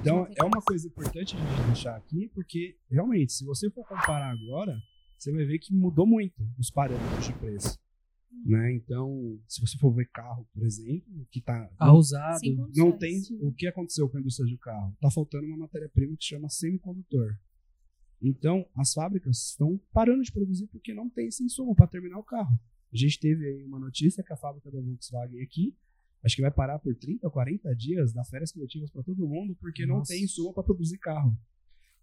Então, 0.00 0.26
é 0.36 0.44
uma 0.44 0.62
coisa 0.62 0.86
importante 0.86 1.36
a 1.36 1.38
gente 1.38 1.66
deixar 1.66 1.96
aqui, 1.96 2.30
porque 2.32 2.78
realmente, 2.88 3.32
se 3.32 3.44
você 3.44 3.68
for 3.70 3.86
comparar 3.86 4.30
agora, 4.30 4.80
você 5.18 5.30
vai 5.30 5.44
ver 5.44 5.58
que 5.58 5.74
mudou 5.74 6.06
muito 6.06 6.42
os 6.58 6.70
parâmetros 6.70 7.26
de 7.26 7.32
preço. 7.34 7.78
Né? 8.44 8.72
Então, 8.72 9.38
se 9.46 9.60
você 9.60 9.78
for 9.78 9.92
ver 9.92 10.08
carro, 10.10 10.48
por 10.52 10.64
exemplo, 10.64 11.26
que 11.30 11.40
tá 11.40 11.68
Carro 11.78 11.98
usado. 11.98 12.40
Não 12.74 12.96
tem 12.96 13.20
o 13.40 13.52
que 13.52 13.66
aconteceu 13.66 14.08
com 14.08 14.16
a 14.16 14.20
indústria 14.20 14.48
do 14.48 14.58
carro. 14.58 14.96
Tá 15.00 15.10
faltando 15.10 15.46
uma 15.46 15.58
matéria-prima 15.58 16.16
que 16.16 16.24
chama 16.24 16.48
semicondutor. 16.48 17.36
Então, 18.22 18.64
as 18.76 18.94
fábricas 18.94 19.48
estão 19.48 19.80
parando 19.92 20.22
de 20.22 20.30
produzir 20.30 20.68
porque 20.68 20.94
não 20.94 21.10
tem 21.10 21.26
esse 21.26 21.42
insumo 21.42 21.74
para 21.74 21.88
terminar 21.88 22.18
o 22.18 22.22
carro. 22.22 22.56
A 22.92 22.96
gente 22.96 23.18
teve 23.18 23.44
aí 23.46 23.64
uma 23.64 23.80
notícia 23.80 24.22
que 24.22 24.32
a 24.32 24.36
fábrica 24.36 24.70
da 24.70 24.80
Volkswagen 24.80 25.42
aqui, 25.42 25.76
acho 26.22 26.36
que 26.36 26.42
vai 26.42 26.50
parar 26.50 26.78
por 26.78 26.94
30 26.94 27.26
ou 27.26 27.32
40 27.32 27.74
dias, 27.74 28.12
dar 28.12 28.24
férias 28.24 28.52
coletivas 28.52 28.90
para 28.90 29.02
todo 29.02 29.26
mundo, 29.26 29.56
porque 29.56 29.84
não 29.84 29.98
Nossa. 29.98 30.12
tem 30.12 30.22
insumo 30.22 30.52
para 30.52 30.62
produzir 30.62 30.98
carro. 30.98 31.36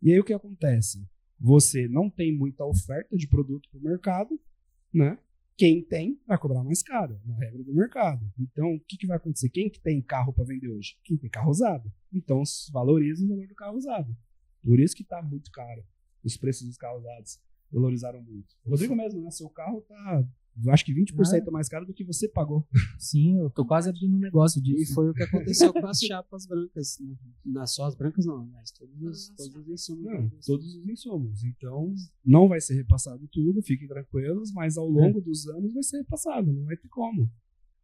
E 0.01 0.11
aí 0.11 0.19
o 0.19 0.23
que 0.23 0.33
acontece? 0.33 1.07
Você 1.39 1.87
não 1.87 2.09
tem 2.09 2.35
muita 2.35 2.65
oferta 2.65 3.15
de 3.15 3.27
produto 3.27 3.69
para 3.69 3.79
o 3.79 3.83
mercado, 3.83 4.37
né? 4.93 5.17
Quem 5.55 5.83
tem 5.83 6.19
vai 6.25 6.37
cobrar 6.37 6.63
mais 6.63 6.81
caro, 6.81 7.19
na 7.25 7.35
regra 7.35 7.63
do 7.63 7.73
mercado. 7.73 8.25
Então, 8.39 8.75
o 8.75 8.79
que, 8.79 8.97
que 8.97 9.07
vai 9.07 9.17
acontecer? 9.17 9.49
Quem 9.49 9.69
que 9.69 9.79
tem 9.79 10.01
carro 10.01 10.33
para 10.33 10.45
vender 10.45 10.69
hoje? 10.69 10.97
Quem 11.03 11.17
tem 11.17 11.29
carro 11.29 11.51
usado. 11.51 11.91
Então, 12.13 12.41
valoriza 12.71 13.25
o 13.25 13.27
valor 13.27 13.47
do 13.47 13.55
carro 13.55 13.77
usado. 13.77 14.15
Por 14.63 14.79
isso 14.79 14.95
que 14.95 15.03
está 15.03 15.21
muito 15.21 15.51
caro. 15.51 15.83
Os 16.23 16.37
preços 16.37 16.67
dos 16.67 16.77
carros 16.77 17.01
usados 17.01 17.39
valorizaram 17.71 18.21
muito. 18.21 18.55
Rodrigo 18.65 18.95
mesmo, 18.95 19.21
né? 19.21 19.31
Seu 19.31 19.49
carro 19.49 19.81
tá, 19.81 20.23
acho 20.69 20.83
que 20.85 20.93
20% 20.93 21.49
mais 21.51 21.69
caro 21.69 21.85
do 21.85 21.93
que 21.93 22.03
você 22.03 22.27
pagou. 22.27 22.67
Sim, 22.97 23.37
eu 23.39 23.49
tô 23.49 23.65
quase 23.65 23.89
abrindo 23.89 24.15
um 24.15 24.19
negócio 24.19 24.59
E 24.59 24.63
disso. 24.63 24.93
foi 24.95 25.09
o 25.09 25.13
que 25.13 25.23
aconteceu 25.23 25.71
com 25.71 25.85
as 25.87 25.99
chapas 25.99 26.45
brancas. 26.45 26.97
né? 26.99 27.15
Nas 27.45 27.73
só 27.73 27.85
as 27.85 27.95
brancas 27.95 28.25
não, 28.25 28.45
mas 28.47 28.71
todos 28.71 29.01
as 29.03 29.27
todos 29.35 29.55
os 29.55 29.69
insumos. 29.69 30.03
Não, 30.03 30.29
todos 30.45 30.75
os 30.75 30.87
insumos. 30.89 31.43
Então, 31.43 31.93
não 32.25 32.47
vai 32.47 32.59
ser 32.59 32.75
repassado 32.75 33.27
tudo, 33.31 33.61
fiquem 33.61 33.87
tranquilos, 33.87 34.51
mas 34.51 34.77
ao 34.77 34.89
longo 34.89 35.21
dos 35.21 35.47
anos 35.47 35.73
vai 35.73 35.83
ser 35.83 35.97
repassado, 35.99 36.51
não 36.51 36.65
vai 36.65 36.75
ter 36.75 36.89
como. 36.89 37.31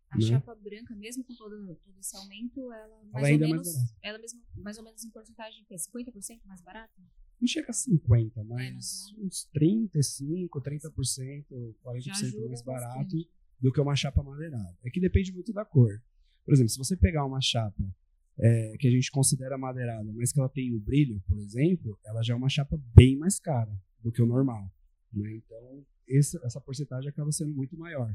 A 0.09 0.17
né? 0.17 0.21
chapa 0.21 0.55
branca, 0.55 0.95
mesmo 0.95 1.23
com 1.23 1.33
todo, 1.35 1.75
todo 1.83 1.99
esse 1.99 2.15
aumento, 2.15 2.71
ela 2.71 3.03
mais 3.11 3.25
ainda 3.25 3.45
ou 3.45 3.51
é 3.53 3.55
mais 3.55 3.67
menos. 3.67 3.73
barata. 3.75 3.99
ela 4.01 4.17
mesmo, 4.19 4.41
mais 4.55 4.77
ou 4.77 4.83
menos 4.83 5.03
em 5.03 5.09
porcentagem 5.11 5.63
que 5.65 5.73
é 5.73 5.77
50% 5.77 6.41
mais 6.45 6.61
barata? 6.61 6.93
Não 7.45 7.47
chega 7.47 7.69
a 7.69 7.73
50, 7.73 8.43
mas 8.43 8.57
Menos, 8.59 9.15
uns 9.19 9.45
35, 9.53 10.59
30%, 10.59 11.45
40% 11.85 12.01
Já 12.01 12.11
ajuda 12.13 12.47
mais 12.47 12.63
barato 12.63 12.95
bastante. 13.03 13.29
do 13.61 13.71
que 13.71 13.79
uma 13.79 13.95
chapa 13.95 14.23
madeirada. 14.23 14.75
É 14.83 14.89
que 14.89 14.99
depende 14.99 15.31
muito 15.31 15.53
da 15.53 15.63
cor. 15.63 16.01
Por 16.43 16.55
exemplo, 16.55 16.69
se 16.69 16.77
você 16.79 16.97
pegar 16.97 17.23
uma 17.23 17.39
chapa 17.39 17.83
é, 18.39 18.75
que 18.79 18.87
a 18.87 18.91
gente 18.91 19.11
considera 19.11 19.59
madeirada, 19.59 20.11
mas 20.13 20.31
que 20.33 20.39
ela 20.39 20.49
tem 20.49 20.73
o 20.73 20.79
brilho, 20.79 21.21
por 21.27 21.37
exemplo, 21.37 21.99
ela 22.03 22.23
já 22.23 22.33
é 22.33 22.37
uma 22.37 22.49
chapa 22.49 22.81
bem 22.95 23.15
mais 23.15 23.39
cara 23.39 23.79
do 24.01 24.11
que 24.11 24.23
o 24.23 24.25
normal. 24.25 24.67
né? 25.13 25.35
Então, 25.35 25.85
essa, 26.09 26.41
essa 26.43 26.59
porcentagem 26.59 27.09
acaba 27.11 27.31
sendo 27.31 27.53
muito 27.53 27.77
maior. 27.77 28.11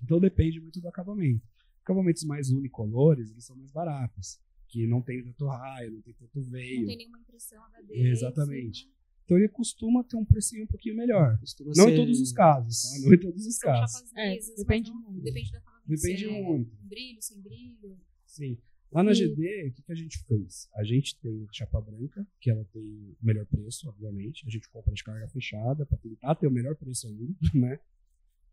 Então, 0.00 0.20
depende 0.20 0.60
muito 0.60 0.80
do 0.80 0.86
acabamento. 0.86 1.44
Acabamentos 1.82 2.22
mais 2.22 2.48
unicolores, 2.48 3.28
eles 3.32 3.44
são 3.44 3.56
mais 3.56 3.72
baratos, 3.72 4.38
que 4.72 4.86
não 4.86 5.02
tem 5.02 5.22
tanto 5.22 5.46
raio, 5.46 5.92
não 5.92 6.00
tem 6.00 6.14
tanto 6.14 6.40
Não 6.40 6.50
veio. 6.50 6.86
tem 6.86 6.96
nenhuma 6.96 7.18
impressão 7.18 7.62
HD. 7.64 7.94
Exatamente. 8.08 8.80
em 8.80 8.82
cima. 8.84 8.92
Então, 9.24 9.38
ele 9.38 9.48
costuma 9.48 10.02
ter 10.02 10.16
um 10.16 10.24
precinho 10.24 10.64
um 10.64 10.66
pouquinho 10.66 10.96
melhor. 10.96 11.38
Costuma 11.38 11.72
Não 11.76 11.84
em 11.88 11.90
ser- 11.90 11.96
todos 11.96 12.20
os 12.20 12.32
casos, 12.32 12.82
tá? 12.82 12.98
Não 13.06 13.14
em 13.14 13.18
todos 13.20 13.46
os 13.46 13.56
São 13.56 13.70
casos. 13.70 13.96
chapas 13.98 14.16
É, 14.16 14.34
lisas, 14.34 14.56
depende 14.56 14.90
não- 14.90 15.00
muito. 15.02 15.22
Depende 15.22 15.50
do 15.52 15.56
acabamento. 15.58 15.88
Depende 15.88 16.24
é 16.24 16.42
muito. 16.42 16.70
com 16.76 16.86
brilho, 16.88 17.22
sem 17.22 17.40
brilho. 17.40 18.00
Sim. 18.26 18.58
Lá 18.90 19.02
na 19.02 19.12
E- 19.12 19.14
GD, 19.14 19.68
o 19.68 19.72
que, 19.72 19.82
que 19.82 19.92
a 19.92 19.94
gente 19.94 20.18
fez? 20.24 20.68
A 20.74 20.84
gente 20.84 21.16
tem 21.20 21.46
chapa 21.52 21.80
branca, 21.80 22.26
que 22.40 22.50
ela 22.50 22.64
tem 22.72 22.82
o 22.82 23.16
melhor 23.22 23.46
preço, 23.46 23.88
obviamente. 23.88 24.44
A 24.46 24.50
gente 24.50 24.68
compra 24.68 24.92
de 24.92 25.02
carga 25.04 25.28
fechada 25.28 25.86
para 25.86 25.96
tentar 25.98 26.34
ter 26.34 26.46
o 26.46 26.50
melhor 26.50 26.74
preço 26.76 27.06
ainda, 27.06 27.34
né? 27.54 27.78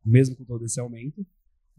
Mesmo 0.06 0.36
com 0.36 0.46
todo 0.46 0.64
esse 0.66 0.80
aumento. 0.80 1.26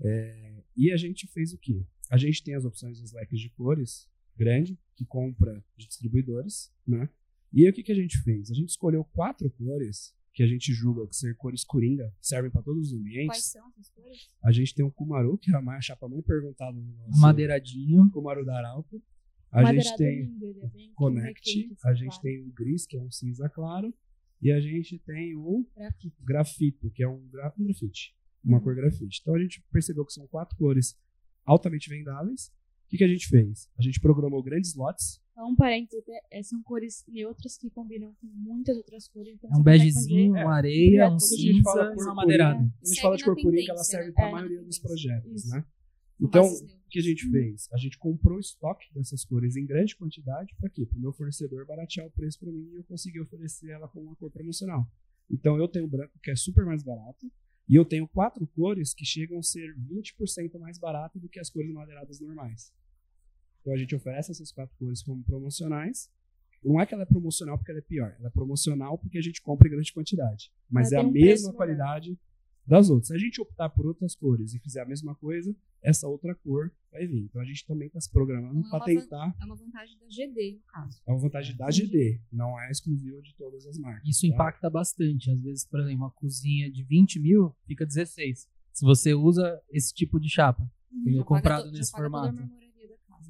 É, 0.02 0.62
e 0.76 0.90
a 0.90 0.96
gente 0.96 1.26
fez 1.28 1.52
o 1.52 1.58
quê? 1.58 1.84
A 2.10 2.16
gente 2.18 2.42
tem 2.42 2.54
as 2.54 2.64
opções 2.64 3.00
dos 3.00 3.12
leques 3.12 3.38
de 3.40 3.48
cores 3.50 4.08
grande, 4.36 4.78
que 4.96 5.04
compra 5.04 5.64
de 5.76 5.86
distribuidores, 5.86 6.72
né? 6.86 7.08
E 7.52 7.64
aí 7.64 7.70
o 7.70 7.74
que, 7.74 7.82
que 7.82 7.92
a 7.92 7.94
gente 7.96 8.18
fez? 8.22 8.50
A 8.50 8.54
gente 8.54 8.68
escolheu 8.68 9.04
quatro 9.04 9.50
cores 9.50 10.14
que 10.32 10.42
a 10.44 10.46
gente 10.46 10.72
julga 10.72 11.06
que 11.08 11.16
ser 11.16 11.34
cores 11.36 11.64
coringa, 11.64 12.14
servem 12.20 12.50
para 12.50 12.62
todos 12.62 12.92
os 12.92 12.98
ambientes. 12.98 13.26
Quais 13.26 13.44
são 13.46 13.68
essas 13.70 13.90
cores? 13.90 14.28
A 14.44 14.52
gente 14.52 14.74
tem 14.74 14.84
o 14.84 14.90
Kumaru, 14.90 15.36
que 15.36 15.52
é 15.52 15.56
a 15.56 15.60
mais- 15.60 15.78
a 15.78 15.82
chapa 15.82 16.08
mais 16.08 16.24
perguntada 16.24 16.72
no 16.80 16.82
nosso 16.96 17.20
Madeiradinho. 17.20 18.08
Kumaru 18.10 18.44
da 18.44 18.56
Arauco. 18.56 19.02
A 19.50 19.72
gente 19.72 19.96
tem 19.96 20.20
é 20.62 20.68
bem 20.68 20.92
Connect, 20.94 21.76
a 21.84 21.92
gente 21.94 22.20
tem 22.20 22.40
o 22.40 22.52
gris, 22.52 22.86
que 22.86 22.96
é 22.96 23.00
um 23.00 23.10
cinza 23.10 23.48
claro, 23.48 23.92
e 24.40 24.52
a 24.52 24.60
gente 24.60 24.98
tem 25.00 25.34
o 25.34 25.66
Grafite. 25.74 26.14
grafito, 26.20 26.90
que 26.92 27.02
é 27.02 27.08
um, 27.08 27.26
gra 27.28 27.52
um 27.58 27.64
grafite, 27.64 28.14
uma 28.44 28.60
cor 28.60 28.76
grafite. 28.76 29.18
Então 29.20 29.34
a 29.34 29.40
gente 29.40 29.60
percebeu 29.72 30.04
que 30.06 30.12
são 30.12 30.24
quatro 30.28 30.56
cores 30.56 30.96
altamente 31.44 31.88
vendáveis. 31.90 32.52
O 32.90 32.90
que, 32.90 32.98
que 32.98 33.04
a 33.04 33.08
gente 33.08 33.28
fez? 33.28 33.70
A 33.78 33.82
gente 33.82 34.00
programou 34.00 34.42
grandes 34.42 34.74
lotes 34.74 35.22
Só 35.32 35.46
um 35.46 35.54
parênteses, 35.54 36.02
até, 36.02 36.20
é, 36.28 36.42
são 36.42 36.60
cores 36.60 37.04
neutras 37.06 37.56
que 37.56 37.70
combinam 37.70 38.12
com 38.20 38.26
muitas 38.26 38.76
outras 38.76 39.06
cores. 39.06 39.32
Então 39.36 39.48
É 39.48 39.56
um 39.56 39.62
begezinho, 39.62 40.32
uma 40.32 40.56
areia, 40.56 41.06
um 41.06 41.10
Quando 41.16 41.32
a 41.32 41.36
gente 41.36 41.62
fala 41.62 41.82
cinza 41.82 41.92
e 41.92 41.94
cor 41.94 42.04
uma 42.04 42.14
madeirada. 42.16 42.58
Quando 42.58 42.72
a 42.82 42.88
gente 42.88 43.00
fala 43.00 43.16
de 43.16 43.24
corporinha, 43.24 43.64
que 43.64 43.70
ela 43.70 43.84
serve 43.84 44.08
né? 44.08 44.12
para 44.12 44.24
a 44.24 44.28
É, 44.28 44.32
maioria 44.32 44.62
dos 44.64 44.80
projetos, 44.80 45.32
Isso. 45.32 45.54
né? 45.54 45.64
Então, 46.20 46.44
o 46.44 46.88
que 46.90 46.98
a 46.98 47.02
gente 47.02 47.30
fez? 47.30 47.68
A 47.72 47.76
gente 47.78 47.96
comprou 47.96 48.40
estoque 48.40 48.92
dessas 48.92 49.24
cores 49.24 49.54
em 49.54 49.64
grande 49.64 49.94
quantidade 49.94 50.52
para 50.58 50.68
quê? 50.68 50.84
Para 50.84 50.98
o 50.98 51.00
meu 51.00 51.12
fornecedor 51.12 51.64
baratear 51.64 52.08
o 52.08 52.10
preço 52.10 52.40
para 52.40 52.50
mim 52.50 52.68
e 52.72 52.74
eu 52.74 52.82
conseguir 52.82 53.20
oferecer 53.20 53.70
ela 53.70 53.86
com 53.86 54.00
uma 54.00 54.16
cor 54.16 54.32
promocional. 54.32 54.84
Então, 55.30 55.56
eu 55.56 55.68
tenho 55.68 55.86
branco, 55.86 56.18
que 56.20 56.32
é 56.32 56.34
super 56.34 56.64
mais 56.66 56.82
barato, 56.82 57.30
e 57.68 57.76
eu 57.76 57.84
tenho 57.84 58.08
quatro 58.08 58.44
cores 58.48 58.92
que 58.92 59.04
chegam 59.04 59.38
a 59.38 59.42
ser 59.44 59.76
20% 59.78 60.58
mais 60.58 60.76
barato 60.76 61.20
do 61.20 61.28
que 61.28 61.38
as 61.38 61.48
cores 61.48 61.72
madeiradas 61.72 62.20
normais. 62.20 62.72
Então, 63.60 63.72
a 63.72 63.76
gente 63.76 63.94
oferece 63.94 64.30
essas 64.30 64.50
quatro 64.52 64.74
cores 64.78 65.02
como 65.02 65.22
promocionais. 65.24 66.10
Não 66.62 66.80
é 66.80 66.84
que 66.86 66.92
ela 66.94 67.04
é 67.04 67.06
promocional 67.06 67.56
porque 67.56 67.70
ela 67.70 67.78
é 67.80 67.82
pior, 67.82 68.14
ela 68.18 68.28
é 68.28 68.30
promocional 68.30 68.98
porque 68.98 69.16
a 69.18 69.22
gente 69.22 69.40
compra 69.40 69.66
em 69.66 69.70
grande 69.70 69.92
quantidade. 69.92 70.52
Mas 70.68 70.92
Ela 70.92 71.04
é 71.04 71.06
a 71.06 71.10
mesma 71.10 71.48
melhor. 71.48 71.56
qualidade 71.56 72.18
das 72.66 72.90
outras. 72.90 73.08
Se 73.08 73.14
a 73.14 73.18
gente 73.18 73.40
optar 73.40 73.70
por 73.70 73.86
outras 73.86 74.14
cores 74.14 74.52
e 74.52 74.58
fizer 74.58 74.82
a 74.82 74.84
mesma 74.86 75.14
coisa, 75.14 75.56
essa 75.82 76.06
outra 76.06 76.34
cor 76.34 76.70
vai 76.92 77.06
vir. 77.06 77.24
Então 77.24 77.40
a 77.40 77.44
gente 77.46 77.66
também 77.66 77.88
está 77.88 77.98
se 77.98 78.10
programando 78.10 78.58
Então, 78.60 78.68
é 78.68 78.70
para 78.84 78.92
van- 78.94 79.00
tentar. 79.00 79.34
É 79.40 79.44
uma 79.46 79.56
vantagem 79.56 79.98
da 79.98 80.06
GD, 80.08 80.52
no 80.58 80.62
caso. 80.66 81.00
É 81.06 81.10
uma 81.10 81.18
vantagem 81.18 81.56
da 81.56 81.70
GD, 81.70 82.20
não 82.30 82.60
é 82.60 82.70
exclusiva 82.70 83.20
de 83.22 83.34
todas 83.36 83.66
as 83.66 83.78
marcas. 83.78 84.06
Isso 84.06 84.20
tá? 84.28 84.34
impacta 84.34 84.68
bastante. 84.68 85.30
Às 85.30 85.40
vezes, 85.40 85.64
por 85.66 85.80
exemplo, 85.80 85.96
uma 85.96 86.10
cozinha 86.10 86.70
de 86.70 86.82
20 86.84 87.18
mil 87.18 87.56
fica 87.66 87.86
16. 87.86 88.46
Se 88.74 88.84
você 88.84 89.14
usa 89.14 89.60
esse 89.70 89.94
tipo 89.94 90.20
de 90.20 90.28
chapa. 90.28 90.70
Paga 91.04 91.24
Comprado 91.24 91.70
nesse 91.72 91.90
formato. 91.90 92.36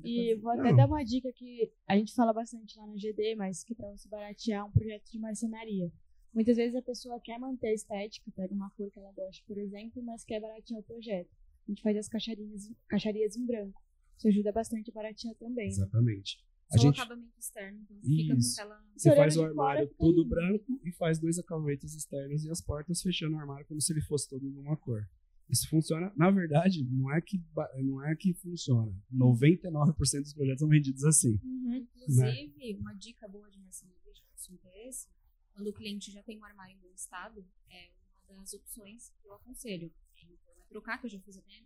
E 0.05 0.35
vou 0.37 0.51
até 0.53 0.73
dar 0.75 0.87
uma 0.87 1.03
dica 1.05 1.33
que 1.33 1.71
a 1.87 1.97
gente 1.97 2.15
fala 2.15 2.33
bastante 2.33 2.79
lá 2.79 2.87
no 2.87 2.97
GD, 2.97 3.35
mas 3.37 3.63
que 3.65 3.75
para 3.75 3.91
você 3.91 4.09
baratear 4.09 4.67
um 4.67 4.71
projeto 4.71 5.11
de 5.11 5.19
marcenaria. 5.19 5.93
Muitas 6.33 6.57
vezes 6.57 6.75
a 6.77 6.83
pessoa 6.83 7.21
quer 7.21 7.39
manter 7.39 7.69
a 7.69 7.75
estética, 7.75 8.31
pega 8.37 8.55
uma 8.55 8.71
cor 8.71 8.91
que 8.91 8.99
ela 8.99 9.13
gosta, 9.13 9.43
por 9.47 9.59
exemplo, 9.59 10.03
mas 10.03 10.25
quer 10.25 10.41
baratear 10.41 10.79
o 10.81 10.83
projeto. 10.85 11.29
A 11.67 11.71
gente 11.71 11.83
faz 11.83 11.97
as 11.97 12.09
caixarinhas, 12.09 12.71
caixarias 12.89 13.37
em 13.37 13.45
branco. 13.45 13.81
Isso 14.17 14.29
ajuda 14.29 14.53
bastante 14.53 14.91
a 14.91 14.95
baratear 14.95 15.35
também. 15.37 15.67
né? 15.67 15.73
Exatamente. 15.73 16.39
A 16.73 16.79
Só 16.79 16.79
o 16.79 16.87
gente 16.87 17.01
acabamento 17.01 17.33
externo, 17.37 17.81
então 17.83 18.01
fica 18.01 18.35
com 18.35 18.41
aquela. 18.63 18.85
você 18.97 19.17
faz 19.17 19.37
o 19.37 19.41
de 19.41 19.55
fora, 19.55 19.71
armário 19.71 19.95
todo 19.99 20.17
lindo. 20.19 20.29
branco 20.29 20.81
e 20.85 20.93
faz 20.93 21.19
dois 21.19 21.37
acabamentos 21.37 21.95
externos 21.97 22.45
e 22.45 22.51
as 22.51 22.61
portas 22.61 23.03
fechando 23.03 23.35
o 23.35 23.41
armário 23.41 23.67
como 23.67 23.81
se 23.81 23.93
ele 23.93 24.01
fosse 24.03 24.29
todo 24.29 24.49
numa 24.49 24.77
cor. 24.77 25.03
Isso 25.51 25.69
funciona, 25.69 26.13
na 26.17 26.31
verdade, 26.31 26.85
não 26.85 27.13
é 27.13 27.21
que 27.21 27.43
não 27.83 28.05
é 28.05 28.15
que 28.15 28.33
funciona. 28.35 28.93
99% 29.13 30.23
dos 30.23 30.33
projetos 30.33 30.61
são 30.61 30.69
vendidos 30.69 31.05
assim. 31.05 31.41
Uhum. 31.43 31.89
Inclusive, 31.97 32.77
uma 32.79 32.95
dica 32.95 33.27
boa 33.27 33.51
de 33.51 33.59
marcenaria 33.59 34.13
de 34.13 34.23
assunto 34.35 34.65
é 34.69 34.89
esse. 34.89 35.09
Quando 35.53 35.69
o 35.69 35.73
cliente 35.73 36.13
já 36.13 36.23
tem 36.23 36.39
um 36.39 36.45
armário 36.45 36.77
em 36.77 36.81
bom 36.81 36.93
estado, 36.95 37.45
é 37.69 37.91
uma 38.29 38.43
das 38.43 38.55
opções 38.55 39.11
que 39.21 39.27
eu 39.27 39.35
aconselho. 39.35 39.93
Então, 40.17 40.55
é 40.61 40.65
trocar, 40.69 40.99
que 40.99 41.07
eu 41.07 41.11
já 41.11 41.21
fiz 41.21 41.37
até. 41.37 41.65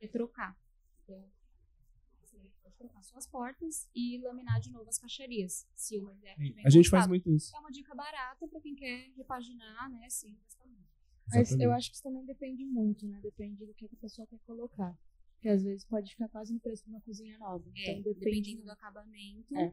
É 0.00 0.06
trocar. 0.06 0.56
Então, 1.02 1.28
você 2.20 2.38
pode 2.62 2.76
trocar 2.76 3.02
suas 3.02 3.26
portas 3.26 3.90
e 3.94 4.18
laminar 4.18 4.60
de 4.60 4.70
novo 4.70 4.88
as 4.88 4.98
caixarias. 4.98 5.68
Se 5.74 5.98
MDF 5.98 6.40
em 6.40 6.64
A 6.64 6.70
gente 6.70 6.88
faz 6.88 7.06
muito 7.08 7.28
isso. 7.30 7.54
É 7.56 7.58
uma 7.58 7.70
dica 7.70 7.94
barata 7.94 8.46
para 8.46 8.60
quem 8.60 8.76
quer 8.76 9.10
repaginar, 9.16 9.90
né? 9.90 10.08
Sem 10.08 10.36
gastar 10.36 10.66
muito. 10.66 10.97
Mas 11.30 11.48
Exatamente. 11.48 11.64
eu 11.64 11.72
acho 11.72 11.88
que 11.90 11.94
isso 11.94 12.02
também 12.02 12.24
depende 12.24 12.64
muito, 12.64 13.06
né? 13.06 13.20
Depende 13.22 13.64
do 13.66 13.74
que 13.74 13.86
a 13.86 14.00
pessoa 14.00 14.26
quer 14.26 14.38
colocar. 14.46 14.96
Porque 15.34 15.48
às 15.48 15.62
vezes 15.62 15.84
pode 15.84 16.10
ficar 16.10 16.28
quase 16.28 16.52
no 16.52 16.60
preço 16.60 16.84
de 16.84 16.90
uma 16.90 17.00
cozinha 17.00 17.38
nova. 17.38 17.64
É, 17.76 17.92
Então 17.92 18.12
depende. 18.12 18.40
dependendo 18.40 18.64
do 18.64 18.70
acabamento. 18.72 19.56
É. 19.56 19.72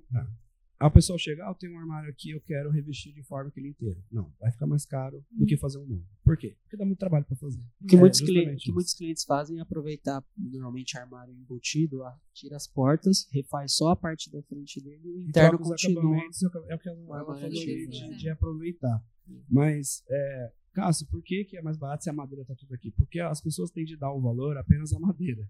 Aí 0.78 0.88
o 0.88 0.91
pessoal 0.91 1.18
chega, 1.18 1.45
ah, 1.45 1.51
eu 1.51 1.56
tenho 1.56 1.74
um 1.74 1.80
armário 1.80 2.10
aqui, 2.10 2.32
eu 2.32 2.41
quero 2.41 2.70
revestir 2.70 3.14
de 3.14 3.24
forma 3.24 3.49
que 3.49 3.60
ele 3.62 3.70
inteiro. 3.70 4.03
Não, 4.12 4.30
vai 4.38 4.51
ficar 4.51 4.68
mais 4.68 4.86
caro 4.86 5.26
do 5.32 5.45
que 5.45 5.56
fazer 5.56 5.78
um 5.78 5.86
novo. 5.86 6.06
Por 6.22 6.36
quê? 6.38 6.58
Porque 6.64 6.76
dá 6.76 6.86
muito 6.86 6.99
trabalho 6.99 7.24
para 7.24 7.38
fazer. 7.38 7.62
O 7.82 7.88
que, 7.88 7.95
É, 7.95 7.99
muitos, 7.99 8.20
clientes, 8.20 8.64
que 8.66 8.72
muitos 8.74 8.93
clientes 8.93 9.24
fazem 9.24 9.58
é 9.58 9.62
aproveitar 9.62 10.22
normalmente 10.38 10.97
armário 10.97 11.34
embutido, 11.34 12.03
ah, 12.03 12.20
tira 12.34 12.58
as 12.58 12.68
portas, 12.68 13.26
refaz 13.32 13.74
só 13.74 13.88
a 13.88 13.95
parte 13.95 14.30
da 14.30 14.43
frente 14.43 14.82
dele 14.84 15.01
e 15.08 15.12
o 15.14 15.22
interno 15.30 15.58
continua. 15.58 16.01
acabamentos, 16.01 16.43
É 16.43 16.76
o 16.76 16.80
que 16.80 16.89
armário 16.89 17.08
falou 17.26 17.32
ali, 17.32 17.45
antigo, 17.58 17.91
de, 17.91 18.18
de 18.18 18.30
aproveitar. 18.30 19.01
Mas, 19.49 20.03
é, 20.10 20.53
Cássio, 20.76 21.07
por 21.07 21.23
que, 21.23 21.45
que 21.45 21.57
é 21.57 21.61
mais 21.61 21.78
barato 21.78 22.03
se 22.03 22.09
a 22.09 22.13
madeira 22.13 22.43
tá 22.43 22.53
tudo 22.53 22.73
aqui? 22.73 22.91
Porque 22.91 23.19
as 23.19 23.39
pessoas 23.39 23.71
têm 23.71 23.86
de 23.86 23.95
dar 23.95 24.11
o 24.11 24.19
valor 24.19 24.57
apenas 24.57 24.91
à 24.93 24.99
madeira, 24.99 25.49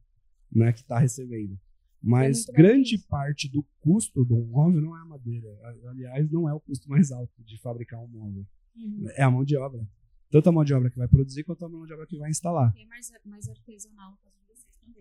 né, 0.51 0.71
que 0.71 0.83
tá 0.83 0.99
recebendo. 0.99 1.59
Mas 2.01 2.47
É 2.47 2.53
grande 2.53 2.99
parte 2.99 3.49
do 3.49 3.65
custo 3.79 4.23
do 4.23 4.37
móvel 4.37 4.79
não 4.79 4.95
é 4.95 5.01
a 5.01 5.05
madeira. 5.05 5.47
Aliás, 5.89 6.29
não 6.29 6.47
é 6.47 6.53
o 6.53 6.59
custo 6.59 6.87
mais 6.87 7.11
alto 7.11 7.43
de 7.43 7.59
fabricar 7.59 7.99
um 7.99 8.07
móvel. 8.07 8.45
Uhum. 8.75 9.07
É 9.15 9.23
a 9.23 9.31
mão 9.31 9.43
de 9.43 9.57
obra. 9.57 9.87
Tanto 10.29 10.49
a 10.49 10.51
mão 10.51 10.63
de 10.63 10.73
obra 10.73 10.91
que 10.91 10.97
vai 10.97 11.07
produzir 11.07 11.43
quanto 11.43 11.65
a 11.65 11.69
mão 11.69 11.83
de 11.87 11.93
obra 11.93 12.05
que 12.05 12.17
vai 12.17 12.29
instalar. 12.29 12.71
E 12.75 12.83
é 12.83 12.85
mais, 12.85 13.11
mais 13.25 13.49
artesanal 13.49 14.19
também. 14.23 14.35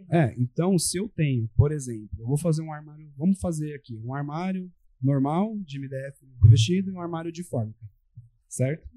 É, 0.08 0.34
então 0.38 0.78
se 0.78 0.96
eu 0.96 1.08
tenho, 1.08 1.48
por 1.54 1.70
exemplo, 1.70 2.18
eu 2.18 2.26
vou 2.26 2.38
fazer 2.38 2.62
um 2.62 2.72
armário, 2.72 3.12
vamos 3.16 3.38
fazer 3.38 3.74
aqui 3.74 3.94
um 3.96 4.14
armário 4.14 4.72
normal 5.00 5.56
de 5.58 5.78
MDF 5.78 6.26
revestido 6.42 6.90
e 6.90 6.94
um 6.94 7.00
armário 7.00 7.30
de 7.30 7.44
fórmica, 7.44 7.86
certo? 8.48 8.88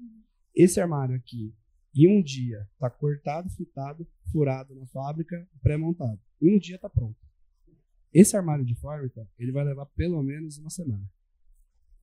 Esse 0.54 0.80
armário 0.80 1.14
aqui, 1.14 1.54
em 1.94 2.08
um 2.08 2.22
dia, 2.22 2.68
tá 2.78 2.90
cortado, 2.90 3.48
fitado, 3.50 4.06
furado 4.30 4.74
na 4.74 4.86
fábrica, 4.86 5.48
pré-montado. 5.62 6.20
Em 6.40 6.54
um 6.54 6.58
dia 6.58 6.78
tá 6.78 6.88
pronto. 6.88 7.18
Esse 8.12 8.36
armário 8.36 8.64
de 8.64 8.74
fórmica, 8.74 9.28
ele 9.38 9.52
vai 9.52 9.64
levar 9.64 9.86
pelo 9.86 10.22
menos 10.22 10.58
uma 10.58 10.70
semana. 10.70 11.08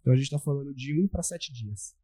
Então 0.02 0.14
a 0.14 0.16
gente 0.16 0.30
tá 0.30 0.40
falando 0.40 0.74
de 0.74 1.00
um 1.00 1.08
para 1.08 1.24
sete 1.24 1.52
dias. 1.52 1.96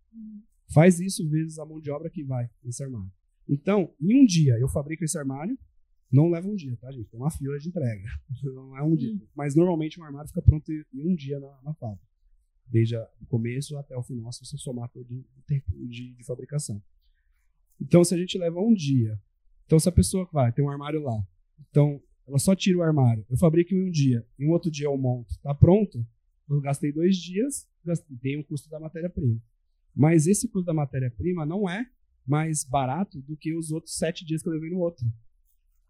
Faz 0.73 0.99
isso 0.99 1.27
vezes 1.29 1.59
a 1.59 1.65
mão 1.65 1.79
de 1.79 1.91
obra 1.91 2.09
que 2.09 2.23
vai 2.23 2.49
nesse 2.63 2.83
armário. 2.83 3.11
Então, 3.47 3.93
em 3.99 4.21
um 4.21 4.25
dia 4.25 4.57
eu 4.57 4.69
fabrico 4.69 5.03
esse 5.03 5.17
armário, 5.17 5.57
não 6.11 6.29
leva 6.29 6.47
um 6.47 6.55
dia, 6.55 6.75
tá, 6.77 6.91
gente? 6.91 7.09
Tem 7.09 7.19
uma 7.19 7.31
fila 7.31 7.57
de 7.57 7.69
entrega. 7.69 8.05
Não 8.43 8.77
é 8.77 8.83
um 8.83 8.95
dia. 8.95 9.17
Mas 9.33 9.55
normalmente 9.55 9.97
um 9.97 10.03
armário 10.03 10.27
fica 10.27 10.41
pronto 10.41 10.69
em 10.69 10.83
em 10.93 11.07
um 11.07 11.15
dia 11.15 11.39
na, 11.39 11.61
na 11.63 11.73
fábrica. 11.73 12.05
Desde 12.71 12.95
o 12.95 13.25
começo 13.27 13.77
até 13.77 13.97
o 13.97 14.01
final, 14.01 14.31
se 14.31 14.45
você 14.45 14.57
somar 14.57 14.89
todo 14.89 15.11
o 15.11 15.41
tempo 15.45 15.69
de, 15.87 16.13
de 16.13 16.23
fabricação. 16.23 16.81
Então, 17.79 18.03
se 18.03 18.15
a 18.15 18.17
gente 18.17 18.37
leva 18.37 18.61
um 18.61 18.73
dia. 18.73 19.19
Então, 19.65 19.77
se 19.77 19.89
a 19.89 19.91
pessoa 19.91 20.27
vai, 20.31 20.51
tem 20.53 20.63
um 20.63 20.69
armário 20.69 21.01
lá. 21.01 21.21
Então, 21.69 22.01
ela 22.27 22.39
só 22.39 22.55
tira 22.55 22.77
o 22.77 22.81
armário. 22.81 23.25
Eu 23.29 23.37
fabrico 23.37 23.73
em 23.73 23.81
um 23.87 23.91
dia. 23.91 24.25
Em 24.39 24.47
um 24.47 24.51
outro 24.51 24.71
dia 24.71 24.85
eu 24.85 24.97
monto. 24.97 25.37
Tá 25.41 25.53
pronto? 25.53 26.05
Eu 26.49 26.61
gastei 26.61 26.91
dois 26.91 27.17
dias, 27.17 27.67
gastei, 27.83 28.17
tem 28.17 28.39
o 28.39 28.43
custo 28.43 28.69
da 28.69 28.79
matéria-prima. 28.79 29.41
Mas 29.95 30.27
esse 30.27 30.47
custo 30.47 30.65
da 30.65 30.73
matéria-prima 30.73 31.45
não 31.45 31.69
é 31.69 31.85
mais 32.25 32.63
barato 32.63 33.21
do 33.21 33.35
que 33.35 33.53
os 33.53 33.71
outros 33.71 33.95
sete 33.97 34.23
dias 34.23 34.41
que 34.41 34.47
eu 34.47 34.53
levei 34.53 34.69
no 34.69 34.79
outro. 34.79 35.05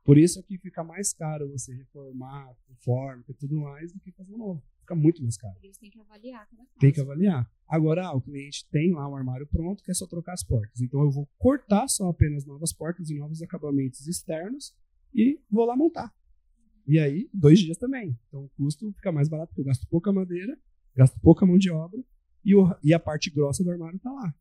Por 0.03 0.17
isso 0.17 0.39
é 0.39 0.43
que 0.43 0.57
fica 0.57 0.84
mais 0.84 1.13
caro 1.13 1.51
você 1.51 1.73
reformar, 1.73 2.55
conforme 2.67 3.23
e 3.29 3.34
tudo 3.34 3.59
mais, 3.59 3.91
do 3.91 3.99
que 3.99 4.11
fazer 4.11 4.34
um 4.34 4.38
novo. 4.38 4.63
Fica 4.82 4.95
muito 4.95 5.23
mais 5.23 5.38
caro. 5.38 5.55
Isso 5.63 5.79
tem 5.79 5.89
que 5.89 5.99
avaliar 5.99 6.45
cada 6.49 6.63
caso. 6.65 6.79
Tem 6.79 6.91
que 6.91 6.99
avaliar. 7.01 7.49
Agora, 7.67 8.07
ah, 8.07 8.13
o 8.15 8.21
cliente 8.21 8.67
tem 8.69 8.91
lá 8.93 9.07
um 9.07 9.15
armário 9.15 9.47
pronto, 9.47 9.82
quer 9.84 9.93
só 9.93 10.05
trocar 10.05 10.34
as 10.34 10.43
portas. 10.43 10.82
Então 10.82 11.01
eu 11.01 11.09
vou 11.09 11.27
cortar 11.38 11.88
só 11.88 12.09
apenas 12.09 12.45
novas 12.45 12.73
portas 12.73 13.09
e 13.09 13.17
novos 13.17 13.41
acabamentos 13.41 14.05
externos 14.07 14.75
e 15.13 15.39
vou 15.49 15.65
lá 15.65 15.75
montar. 15.75 16.13
E 16.88 16.99
aí, 16.99 17.29
dois 17.34 17.59
dias 17.59 17.77
também. 17.77 18.17
Então 18.27 18.43
o 18.45 18.49
custo 18.49 18.91
fica 18.93 19.11
mais 19.11 19.29
barato, 19.29 19.49
porque 19.49 19.61
eu 19.61 19.65
gasto 19.65 19.88
pouca 19.88 20.11
madeira, 20.11 20.57
gasto 20.95 21.17
pouca 21.21 21.45
mão 21.45 21.57
de 21.57 21.69
obra 21.71 22.03
e, 22.43 22.53
o- 22.55 22.75
e 22.84 22.93
a 22.93 22.99
parte 22.99 23.29
grossa 23.29 23.63
do 23.63 23.71
armário 23.71 23.99
tá 23.99 24.11
lá. 24.11 24.34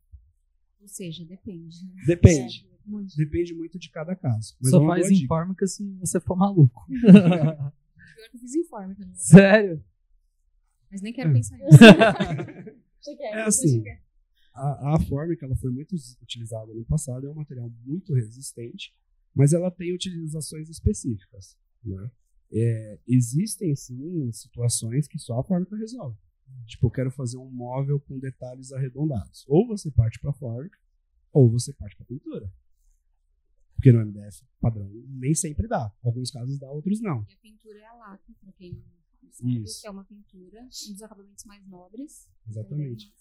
Ou 0.81 0.89
seja, 0.89 1.25
depende. 1.25 1.85
né? 1.95 2.03
Depende. 2.07 2.67
É, 2.73 2.89
muito. 2.91 3.15
Depende 3.17 3.55
muito 3.55 3.79
de 3.79 3.91
cada 3.91 4.17
caso. 4.17 4.57
Mas 4.61 4.69
é 4.69 4.71
Só 4.77 4.81
uma 4.83 4.95
faz 4.95 5.07
informa 5.25 5.55
se 5.69 5.85
você 6.01 6.19
for 6.19 6.37
maluco. 6.37 6.85
Pior 6.89 8.31
que 8.31 8.37
eu 8.37 8.41
fiz 8.41 8.55
que 8.55 9.05
vou- 9.05 9.15
Sério? 9.15 9.85
Mas 10.91 11.01
nem 11.03 11.13
quero 11.13 11.31
É. 11.31 11.33
pensar 11.33 11.57
nisso. 11.59 11.79
É 13.33 13.43
assim. 13.43 13.83
A, 14.53 14.95
a 14.97 15.01
fórmica 15.01 15.47
ela 15.47 15.57
foi 15.57 15.71
muito 15.71 15.95
utilizada 16.21 16.73
no 16.75 16.85
passado, 16.85 17.27
é 17.27 17.31
um 17.31 17.35
material 17.35 17.71
muito 17.87 18.13
resistente, 18.13 18.95
mas 19.35 19.55
ela 19.55 19.71
tem 19.71 19.95
utilizações 19.95 20.69
específicas. 20.69 21.57
Né? 21.83 22.11
É, 22.53 22.99
existem 23.09 23.75
sim 23.75 24.31
situações 24.33 25.09
que 25.09 25.19
só 25.19 25.39
a 25.41 25.45
fórmica 25.45 25.75
resolve. 25.77 26.19
Tipo, 26.67 26.89
eu 26.89 26.91
quero 26.91 27.11
fazer 27.11 27.39
um 27.39 27.51
móvel 27.51 27.99
com 28.01 28.19
detalhes 28.19 28.71
arredondados. 28.71 29.45
Ou 29.49 29.67
você 29.67 29.91
parte 29.91 30.19
para 30.21 30.33
fórmica, 30.33 30.79
ou 31.33 31.49
você 31.51 31.73
parte 31.73 31.97
para 31.97 32.05
pintura. 32.05 32.53
Porque 33.77 33.93
no 33.93 34.05
MDF 34.05 34.45
padrão 34.61 34.91
nem 35.09 35.35
sempre 35.35 35.67
dá. 35.69 35.91
Alguns 36.03 36.31
casos 36.31 36.59
dá, 36.59 36.71
outros 36.71 37.01
não. 37.01 37.25
E 37.31 37.33
a 37.33 37.37
pintura 37.39 37.79
é 37.79 37.87
a 37.87 37.95
lata, 37.95 38.33
pra 38.43 38.53
quem 38.53 38.73
não 38.75 39.00
sabe, 39.33 39.63
Isso. 39.63 39.81
que 39.81 39.87
é 39.87 39.91
uma 39.91 40.05
pintura, 40.05 40.61
um 40.63 40.93
dos 40.93 41.03
acabamentos 41.03 41.45
mais 41.45 41.67
nobres. 41.69 42.29
Exatamente. 42.49 43.13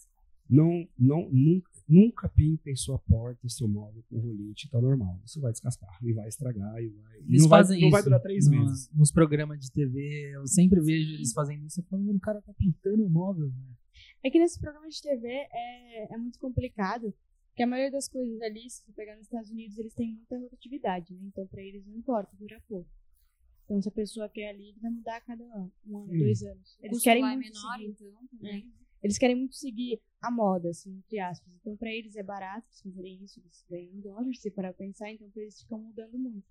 Não, 0.49 0.88
não, 0.97 1.30
nunca, 1.30 1.70
nunca 1.88 2.28
pintem 2.28 2.76
sua 2.76 2.97
porta, 2.97 3.47
seu 3.47 3.68
móvel 3.68 4.03
com 4.10 4.20
rolite, 4.20 4.68
tá 4.68 4.82
normal. 4.82 5.20
Você 5.24 5.39
vai 5.39 5.51
descascar 5.51 5.95
e 6.03 6.12
vai 6.12 6.28
estragar 6.28 6.82
e 6.82 6.89
vai. 6.89 7.18
Eles 7.20 7.43
não 7.43 7.49
vai, 7.49 7.60
fazem 7.60 7.82
não 7.82 7.91
vai 7.91 7.99
isso 7.99 8.10
durar 8.10 8.20
três 8.22 8.47
no- 8.47 8.51
meses. 8.66 8.89
Nos 8.91 9.12
programas 9.12 9.60
de 9.60 9.72
TV, 9.72 10.32
eu 10.34 10.47
sempre 10.47 10.82
vejo 10.82 11.14
eles 11.14 11.34
fazendo 11.34 11.66
isso. 11.68 11.80
Eu 11.82 11.84
falo, 11.86 12.03
"Mano, 12.03 12.18
o 12.18 12.22
cara 12.22 12.41
tá 12.41 12.51
pintando 12.53 13.05
o 13.05 13.10
móvel, 13.10 13.47
velho. 13.51 13.78
É 14.24 14.30
que 14.32 14.39
nesse 14.39 14.60
programa 14.60 14.89
de 14.89 14.99
TV 14.99 15.28
é, 15.28 16.14
é 16.16 16.18
muito 16.18 16.39
complicado, 16.39 17.14
porque 17.49 17.62
a 17.62 17.68
maioria 17.68 17.91
das 17.91 18.07
coisas 18.10 18.41
ali, 18.41 18.68
se 18.72 18.82
você 18.84 18.91
pegar 18.93 19.14
nos 19.18 19.26
Estados 19.26 19.51
Unidos, 19.51 19.78
eles 19.78 19.93
têm 19.93 20.16
muita 20.16 20.36
rotatividade, 20.39 21.14
né? 21.14 21.22
Então, 21.28 21.45
pra 21.45 21.62
eles 21.62 21.86
não 21.86 21.95
importa, 21.95 22.36
dura 22.36 22.60
pouco. 22.68 22.89
Então, 23.70 23.82
se 23.84 23.88
a 23.88 23.91
pessoa 23.91 24.28
quer 24.28 24.49
ali, 24.49 24.76
vai 24.82 24.89
mudar 24.89 25.17
a 25.17 25.22
cada 25.22 25.43
ano, 25.43 25.72
um 25.86 25.97
ano, 25.99 26.11
Hum. 26.13 26.17
dois 26.17 26.41
anos. 26.41 26.74
O 26.76 26.80
Eles 26.86 26.89
custo 26.93 27.03
querem 27.03 27.22
lá 27.22 27.34
é 27.34 27.36
muito 27.36 27.53
menor, 27.53 27.78
seguir, 27.78 27.88
então, 27.91 28.28
também. 28.32 28.74
eles 29.03 29.17
querem 29.20 29.36
muito 29.36 29.55
seguir 29.55 30.01
a 30.22 30.32
moda, 30.32 30.70
assim, 30.70 30.97
entre 30.97 31.20
aspas. 31.20 31.53
Então, 31.61 31.78
pra 31.78 31.91
eles 31.91 32.15
é 32.15 32.24
barato 32.24 32.65
eles 32.67 32.82
fazerem 32.82 33.24
isso, 33.24 33.39
eles 33.39 33.63
ganham 33.70 33.93
em 33.93 33.99
dólar, 34.01 34.34
se 34.34 34.49
parar 34.49 34.74
pensar, 34.74 35.11
então 35.11 35.30
pra 35.30 35.41
eles 35.43 35.61
ficam 35.61 35.80
mudando 35.80 36.17
muito. 36.17 36.43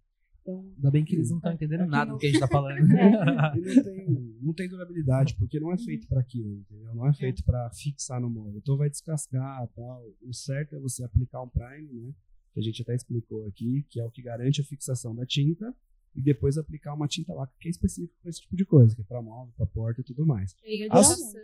Então, 0.42 0.60
Ainda 0.76 0.90
bem 0.92 1.04
que 1.04 1.14
eles 1.16 1.28
não 1.28 1.38
estão 1.38 1.52
entendendo 1.52 1.80
Aqui 1.82 1.90
nada 1.90 2.06
não- 2.06 2.16
do 2.16 2.20
que 2.20 2.26
a 2.26 2.30
gente 2.30 2.38
tá 2.40 2.46
falando. 2.48 2.78
E 3.58 3.60
não 3.60 3.82
tem, 3.82 4.06
não 4.40 4.54
tem 4.54 4.68
durabilidade, 4.68 5.34
porque 5.36 5.58
não 5.58 5.72
é 5.72 5.76
feito 5.76 6.06
para 6.06 6.20
aquilo, 6.20 6.54
entendeu? 6.60 6.94
Não 6.94 7.06
é 7.06 7.12
feito 7.12 7.44
para 7.44 7.68
fixar 7.70 8.20
no 8.20 8.30
móvel. 8.30 8.56
Então 8.58 8.76
vai 8.76 8.88
descascar 8.88 9.66
tal. 9.74 10.06
O 10.22 10.32
certo 10.32 10.76
é 10.76 10.78
você 10.78 11.02
aplicar 11.02 11.42
um 11.42 11.48
prime, 11.48 11.92
né? 11.92 12.14
Que 12.54 12.60
a 12.60 12.62
gente 12.62 12.80
até 12.80 12.94
explicou 12.94 13.44
aqui, 13.46 13.84
que 13.90 14.00
é 14.00 14.04
o 14.04 14.10
que 14.10 14.22
garante 14.22 14.60
a 14.60 14.64
fixação 14.64 15.14
da 15.14 15.26
tinta, 15.26 15.74
e 16.14 16.22
depois 16.22 16.56
aplicar 16.58 16.94
uma 16.94 17.06
tinta 17.08 17.32
lacre 17.32 17.56
que 17.60 17.68
é 17.68 17.70
específica 17.70 18.14
para 18.20 18.30
esse 18.30 18.40
tipo 18.40 18.56
de 18.56 18.64
coisa, 18.64 18.94
que 18.94 19.02
é 19.02 19.04
para 19.04 19.22
móvel, 19.22 19.52
para 19.56 19.66
porta 19.66 20.00
e 20.00 20.04
tudo 20.04 20.26
mais. 20.26 20.54
E 20.64 20.88
a 20.88 20.94
As- 20.98 21.32
né? 21.34 21.40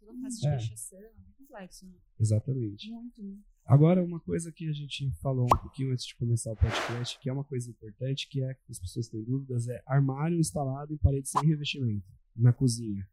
Toda 0.00 0.18
fase 0.20 0.40
de 0.40 0.46
É. 0.46 0.56
pichação, 0.56 0.98
é 1.00 1.12
muito 1.14 1.32
complexo, 1.36 1.86
né? 1.86 1.94
Exatamente. 2.18 2.90
muito, 2.90 3.22
muito. 3.22 3.44
Agora, 3.64 4.02
uma 4.04 4.20
coisa 4.20 4.52
que 4.52 4.68
a 4.68 4.72
gente 4.72 5.10
falou 5.20 5.44
um 5.46 5.58
pouquinho 5.60 5.92
antes 5.92 6.06
de 6.06 6.14
começar 6.14 6.52
o 6.52 6.56
podcast, 6.56 7.18
que 7.18 7.28
é 7.28 7.32
uma 7.32 7.42
coisa 7.42 7.68
importante, 7.68 8.28
que 8.28 8.40
é 8.40 8.54
que 8.54 8.70
as 8.70 8.78
pessoas 8.78 9.08
têm 9.08 9.24
dúvidas, 9.24 9.66
é 9.68 9.82
armário 9.86 10.38
instalado 10.38 10.94
em 10.94 10.96
parede 10.96 11.28
sem 11.28 11.42
revestimento, 11.44 12.06
na 12.36 12.52
cozinha. 12.52 13.08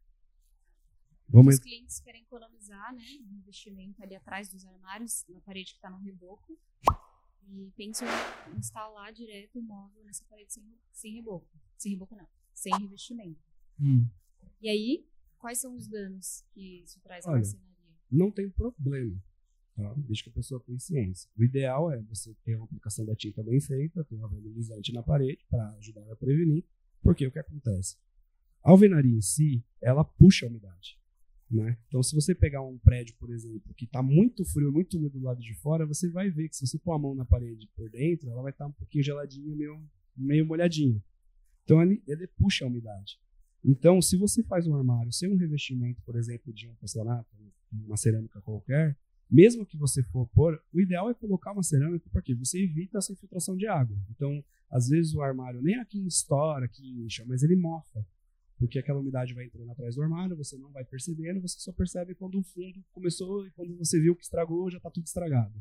Vamos 1.28 1.54
Os 1.54 1.60
clientes 1.60 1.98
querem 2.00 2.22
economizar, 2.22 2.94
né? 2.94 3.02
Um 3.28 3.38
investimento 3.38 4.00
ali 4.02 4.14
atrás 4.14 4.48
dos 4.48 4.64
armários, 4.64 5.24
na 5.28 5.40
parede 5.40 5.70
que 5.72 5.76
está 5.78 5.90
no 5.90 5.98
reboco. 5.98 6.56
E 7.48 7.70
pensam 7.76 8.08
em 8.52 8.58
instalar 8.58 9.12
direto 9.12 9.58
o 9.58 9.62
móvel 9.62 10.02
nessa 10.04 10.24
parede 10.24 10.52
sem, 10.52 10.64
sem 10.92 11.14
reboco. 11.14 11.48
Sem 11.76 11.92
reboco 11.92 12.16
não, 12.16 12.26
sem 12.52 12.72
revestimento. 12.78 13.40
Hum. 13.80 14.08
E 14.60 14.68
aí, 14.68 15.06
quais 15.38 15.58
são 15.58 15.74
os 15.74 15.86
danos 15.86 16.44
que 16.52 16.82
isso 16.82 17.00
traz 17.00 17.26
à 17.26 17.32
marcenaria? 17.32 17.74
não 18.10 18.30
tem 18.30 18.48
problema, 18.48 19.20
tá? 19.74 19.92
desde 19.96 20.24
que 20.24 20.30
a 20.30 20.32
pessoa 20.32 20.62
tenha 20.64 20.78
ciência. 20.78 21.28
O 21.36 21.42
ideal 21.42 21.90
é 21.90 22.00
você 22.02 22.34
ter 22.44 22.54
uma 22.54 22.64
aplicação 22.64 23.04
da 23.04 23.14
tinta 23.14 23.42
bem 23.42 23.60
feita, 23.60 24.04
ter 24.04 24.14
uma 24.14 24.28
valorizante 24.28 24.92
na 24.92 25.02
parede 25.02 25.44
para 25.50 25.68
ajudar 25.76 26.10
a 26.10 26.16
prevenir, 26.16 26.64
porque 27.02 27.26
o 27.26 27.32
que 27.32 27.38
acontece? 27.38 27.96
A 28.62 28.70
alvenaria 28.70 29.16
em 29.16 29.20
si, 29.20 29.62
ela 29.80 30.04
puxa 30.04 30.46
a 30.46 30.48
umidade. 30.48 30.98
Né? 31.50 31.76
Então, 31.88 32.02
se 32.02 32.14
você 32.14 32.34
pegar 32.34 32.62
um 32.62 32.78
prédio, 32.78 33.14
por 33.18 33.30
exemplo, 33.30 33.74
que 33.74 33.84
está 33.84 34.02
muito 34.02 34.44
frio, 34.44 34.72
muito 34.72 34.96
úmido 34.96 35.18
do 35.18 35.24
lado 35.24 35.40
de 35.40 35.54
fora, 35.54 35.86
você 35.86 36.08
vai 36.10 36.30
ver 36.30 36.48
que 36.48 36.56
se 36.56 36.66
você 36.66 36.78
pôr 36.78 36.92
a 36.92 36.98
mão 36.98 37.14
na 37.14 37.24
parede 37.24 37.68
por 37.76 37.88
dentro, 37.90 38.30
ela 38.30 38.42
vai 38.42 38.50
estar 38.50 38.66
um 38.66 38.72
pouquinho 38.72 39.04
geladinha, 39.04 39.54
meio, 39.54 39.80
meio 40.16 40.46
molhadinha. 40.46 41.02
Então, 41.62 41.82
ele, 41.82 42.02
ele 42.06 42.26
puxa 42.26 42.64
a 42.64 42.68
umidade. 42.68 43.18
Então, 43.64 44.00
se 44.02 44.16
você 44.16 44.42
faz 44.42 44.66
um 44.66 44.74
armário 44.74 45.12
sem 45.12 45.28
um 45.30 45.36
revestimento, 45.36 46.02
por 46.02 46.16
exemplo, 46.16 46.52
de 46.52 46.68
um 46.68 46.74
porcelanato, 46.74 47.28
uma 47.72 47.96
cerâmica 47.96 48.40
qualquer, 48.42 48.96
mesmo 49.30 49.64
que 49.64 49.76
você 49.76 50.02
for 50.02 50.28
pôr, 50.28 50.62
o 50.72 50.80
ideal 50.80 51.10
é 51.10 51.14
colocar 51.14 51.52
uma 51.52 51.62
cerâmica, 51.62 52.08
porque 52.12 52.34
você 52.34 52.62
evita 52.62 52.98
essa 52.98 53.12
infiltração 53.12 53.56
de 53.56 53.66
água. 53.66 53.96
Então, 54.10 54.44
às 54.70 54.88
vezes 54.88 55.14
o 55.14 55.22
armário 55.22 55.62
nem 55.62 55.76
aqui 55.76 56.06
estoura, 56.06 56.66
aqui 56.66 57.04
incha, 57.04 57.24
mas 57.26 57.42
ele 57.42 57.56
mofa. 57.56 58.06
Porque 58.58 58.78
aquela 58.78 59.00
umidade 59.00 59.34
vai 59.34 59.44
entrando 59.44 59.70
atrás 59.70 59.96
do 59.96 60.02
armário, 60.02 60.36
você 60.36 60.56
não 60.56 60.70
vai 60.70 60.84
percebendo, 60.84 61.40
você 61.40 61.58
só 61.58 61.72
percebe 61.72 62.14
quando 62.14 62.38
o 62.38 62.42
fundo 62.42 62.82
começou 62.92 63.46
e 63.46 63.50
quando 63.50 63.76
você 63.76 64.00
viu 64.00 64.14
que 64.14 64.22
estragou, 64.22 64.70
já 64.70 64.76
está 64.76 64.90
tudo 64.90 65.06
estragado. 65.06 65.52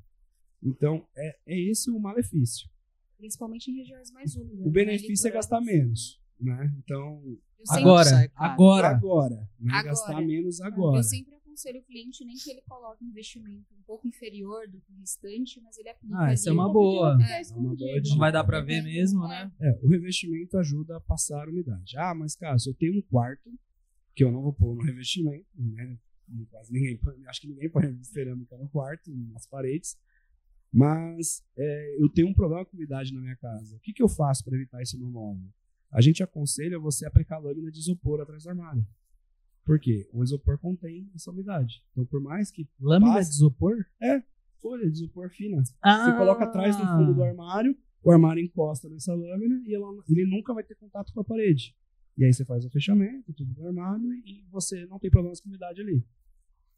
Então, 0.62 1.06
é, 1.16 1.38
é 1.48 1.60
esse 1.60 1.90
o 1.90 2.00
malefício. 2.00 2.70
Principalmente 3.18 3.72
em 3.72 3.78
regiões 3.78 4.12
mais 4.12 4.36
úmidas. 4.36 4.60
O 4.60 4.66
né? 4.66 4.72
benefício 4.72 5.28
é 5.28 5.32
gastar 5.32 5.60
menos. 5.60 6.22
Né? 6.40 6.74
Então, 6.78 7.22
Agora, 7.70 8.06
sai 8.06 8.28
caro. 8.30 8.52
agora. 8.52 8.88
agora, 8.90 9.50
né? 9.60 9.72
Agora. 9.72 9.84
gastar 9.84 10.22
menos 10.22 10.62
agora. 10.62 11.00
Eu 11.00 11.04
sempre 11.04 11.34
aconselho 11.54 11.80
o 11.80 11.84
cliente 11.84 12.26
nem 12.26 12.36
que 12.36 12.50
ele 12.50 12.62
coloque 12.62 13.04
um 13.04 13.08
investimento 13.08 13.74
um 13.74 13.84
pouco 13.84 14.08
inferior 14.08 14.68
do 14.68 14.80
que 14.82 14.92
o 14.92 14.96
restante, 14.98 15.62
mas 15.62 15.78
ele 15.78 15.90
aplica 15.90 16.18
Ah, 16.18 16.32
essa 16.32 16.50
é 16.50 16.54
uma 16.54 16.72
boa. 16.72 17.16
Porque 17.16 17.32
É, 17.32 17.42
é 17.42 17.56
uma 17.56 17.76
boa. 17.76 18.02
Não 18.10 18.18
vai 18.18 18.32
dar 18.32 18.44
pra 18.44 18.60
ver 18.60 18.82
mesmo, 18.82 19.28
né? 19.28 19.52
É, 19.62 19.80
o 19.84 19.88
revestimento 19.88 20.58
ajuda 20.58 20.98
a 20.98 21.02
passar 21.02 21.48
a 21.48 21.50
umidade. 21.52 21.96
Ah, 21.98 22.14
mas 22.14 22.36
cara, 22.36 22.58
se 22.58 22.70
eu 22.70 22.74
tenho 22.74 22.98
um 22.98 23.02
quarto, 23.04 23.50
que 24.16 24.24
eu 24.24 24.32
não 24.32 24.42
vou 24.42 24.54
pôr 24.54 24.76
no 24.76 24.82
revestimento, 24.82 25.46
né? 25.56 25.98
Quase 26.50 26.74
ninguém 26.74 27.00
acho 27.28 27.42
que 27.42 27.48
ninguém 27.48 27.70
põe 27.70 28.04
cerâmica 28.04 28.58
no 28.58 28.68
quarto, 28.70 29.12
nas 29.32 29.46
paredes. 29.46 29.98
Mas 30.72 31.44
é, 31.56 31.98
eu 32.02 32.10
tenho 32.10 32.28
um 32.30 32.34
problema 32.34 32.66
com 32.66 32.76
umidade 32.76 33.14
na 33.14 33.22
minha 33.22 33.36
casa. 33.36 33.76
O 33.76 33.80
que, 33.80 33.94
que 33.94 34.02
eu 34.02 34.10
faço 34.10 34.44
para 34.44 34.56
evitar 34.56 34.82
isso 34.82 34.98
no 34.98 35.08
móvel? 35.10 35.48
A 35.92 36.02
gente 36.02 36.24
aconselha 36.24 36.80
você 36.80 37.06
aplicar 37.06 37.38
lâmina 37.38 37.70
de 37.70 37.78
isopor 37.78 38.20
atrás 38.20 38.44
do 38.44 38.50
armário. 38.50 38.88
Por 39.66 39.80
quê? 39.80 40.08
O 40.12 40.24
isopor 40.24 40.58
contém 40.58 41.10
essa 41.16 41.32
umidade. 41.32 41.82
Então, 41.92 42.06
por 42.06 42.22
mais 42.22 42.52
que 42.52 42.68
Lâmina 42.80 43.14
Passa. 43.14 43.30
de 43.30 43.36
isopor? 43.36 43.86
folha 44.62 44.86
de 44.90 44.94
isopor 44.98 45.30
fina, 45.30 45.62
Ah, 45.82 46.06
você 46.06 46.14
coloca 46.18 46.44
atrás 46.46 46.78
do 46.78 46.84
fundo 46.86 47.14
do 47.14 47.24
armário, 47.24 47.78
o 48.02 48.10
armário 48.12 48.42
encosta 48.42 48.88
nessa 48.90 49.14
lâmina 49.14 49.62
e 49.68 49.74
ela- 49.76 49.92
ele 50.08 50.26
nunca 50.26 50.54
vai 50.54 50.64
ter 50.64 50.76
contato 50.76 51.12
com 51.14 51.20
a 51.20 51.24
parede. 51.24 51.76
E 52.18 52.24
aí 52.24 52.32
você 52.34 52.46
faz 52.46 52.64
o 52.66 52.70
fechamento, 52.70 53.34
tudo 53.34 53.54
do 53.54 53.66
armário 53.68 54.14
e 54.14 54.46
você 54.50 54.86
não 54.86 55.00
tem 55.00 55.10
problemas 55.12 55.42
com 55.42 55.50
umidade 55.50 55.82
ali. 55.82 56.06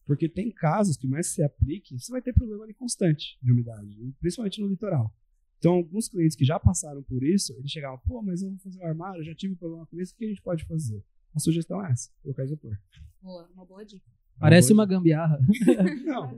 Porque 0.05 0.27
tem 0.29 0.51
casos 0.51 0.97
que 0.97 1.07
mais 1.07 1.27
você 1.27 1.43
aplique, 1.43 1.97
você 1.99 2.11
vai 2.11 2.21
ter 2.21 2.33
problema 2.33 2.63
ali 2.63 2.73
constante 2.73 3.37
de 3.41 3.51
umidade, 3.51 3.95
principalmente 4.19 4.59
no 4.61 4.67
litoral. 4.67 5.13
Então, 5.59 5.73
alguns 5.73 6.07
clientes 6.07 6.35
que 6.35 6.45
já 6.45 6.59
passaram 6.59 7.01
por 7.03 7.23
isso, 7.23 7.53
eles 7.57 7.69
chegavam, 7.71 7.99
pô, 8.07 8.21
mas 8.21 8.41
eu 8.41 8.49
vou 8.49 8.59
fazer 8.59 8.79
o 8.79 8.85
armário, 8.85 9.21
eu 9.21 9.25
já 9.25 9.35
tive 9.35 9.55
problema 9.55 9.85
com 9.87 9.99
isso, 9.99 10.13
o 10.13 10.17
que 10.17 10.25
a 10.25 10.27
gente 10.27 10.41
pode 10.41 10.63
fazer? 10.65 11.03
A 11.35 11.39
sugestão 11.39 11.85
é 11.85 11.91
essa, 11.91 12.09
colocar 12.23 12.45
isopor. 12.45 12.77
Boa, 13.21 13.49
uma 13.53 13.65
boa 13.65 13.83
dica. 13.85 14.05
Parece 14.39 14.69
boa 14.69 14.79
uma 14.79 14.85
gambiarra. 14.85 15.39
Não, 16.05 16.37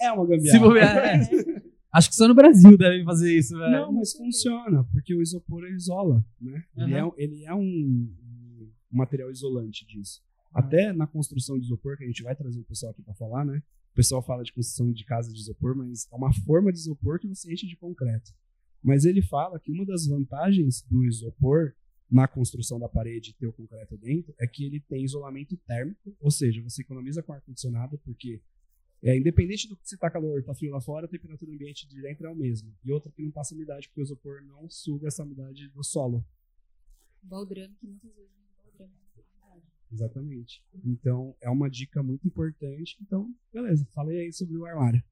é 0.00 0.12
uma 0.12 0.26
gambiarra. 0.26 0.58
Se 0.58 0.58
bobear, 0.58 0.96
é. 0.98 1.62
Acho 1.92 2.08
que 2.08 2.16
só 2.16 2.26
no 2.26 2.34
Brasil 2.34 2.76
devem 2.76 3.04
fazer 3.04 3.38
isso, 3.38 3.56
velho. 3.56 3.70
Não, 3.70 3.92
mas 3.92 4.12
funciona, 4.12 4.82
porque 4.90 5.14
o 5.14 5.22
isopor 5.22 5.64
isola, 5.68 6.24
né? 6.40 6.64
Ele, 6.76 6.94
Aham. 6.94 7.12
é, 7.16 7.22
ele 7.22 7.44
é 7.44 7.54
um, 7.54 7.60
um 7.60 8.70
material 8.90 9.30
isolante 9.30 9.86
disso. 9.86 10.20
Até 10.52 10.92
na 10.92 11.06
construção 11.06 11.56
de 11.58 11.66
isopor, 11.66 11.96
que 11.96 12.02
a 12.02 12.06
gente 12.06 12.22
vai 12.22 12.34
trazer 12.34 12.58
o 12.60 12.64
pessoal 12.64 12.90
aqui 12.90 13.02
para 13.02 13.14
falar, 13.14 13.44
né? 13.44 13.62
O 13.92 13.94
pessoal 13.94 14.20
fala 14.20 14.42
de 14.42 14.52
construção 14.52 14.92
de 14.92 15.04
casa 15.04 15.32
de 15.32 15.38
isopor, 15.38 15.76
mas 15.76 16.08
é 16.12 16.16
uma 16.16 16.32
forma 16.32 16.72
de 16.72 16.78
isopor 16.78 17.20
que 17.20 17.28
você 17.28 17.52
enche 17.52 17.66
de 17.68 17.76
concreto. 17.76 18.32
Mas 18.82 19.04
ele 19.04 19.22
fala 19.22 19.60
que 19.60 19.70
uma 19.70 19.86
das 19.86 20.06
vantagens 20.06 20.82
do 20.90 21.04
isopor 21.04 21.72
na 22.14 22.28
construção 22.28 22.78
da 22.78 22.88
parede 22.88 23.30
e 23.30 23.32
ter 23.32 23.48
o 23.48 23.52
concreto 23.52 23.96
dentro 23.96 24.32
é 24.38 24.46
que 24.46 24.64
ele 24.64 24.78
tem 24.78 25.02
isolamento 25.02 25.56
térmico, 25.66 26.16
ou 26.20 26.30
seja, 26.30 26.62
você 26.62 26.82
economiza 26.82 27.24
com 27.24 27.32
ar-condicionado, 27.32 27.98
porque 27.98 28.40
é, 29.02 29.18
independente 29.18 29.68
do 29.68 29.76
que 29.76 29.88
se 29.88 29.98
tá 29.98 30.08
calor, 30.08 30.40
tá 30.44 30.54
frio 30.54 30.70
lá 30.70 30.80
fora, 30.80 31.06
a 31.06 31.08
temperatura 31.08 31.50
do 31.50 31.54
ambiente 31.56 31.88
de 31.88 32.00
dentro 32.00 32.28
é 32.28 32.30
o 32.30 32.36
mesmo. 32.36 32.72
E 32.84 32.92
outra 32.92 33.10
que 33.10 33.20
não 33.20 33.32
passa 33.32 33.52
umidade, 33.52 33.88
porque 33.88 34.00
o 34.00 34.04
isopor 34.04 34.44
não 34.44 34.70
suga 34.70 35.08
essa 35.08 35.24
umidade 35.24 35.68
do 35.70 35.82
solo. 35.82 36.24
Baldrame, 37.20 37.74
que 37.80 37.86
muitas 37.88 38.14
vezes 38.14 38.30
é 38.30 38.62
baldrame. 38.62 38.92
Exatamente. 39.90 40.64
Então, 40.84 41.36
é 41.40 41.50
uma 41.50 41.68
dica 41.68 42.00
muito 42.00 42.28
importante. 42.28 42.96
Então, 43.02 43.34
beleza, 43.52 43.84
falei 43.92 44.20
aí 44.20 44.32
sobre 44.32 44.56
o 44.56 44.64
armário. 44.64 45.02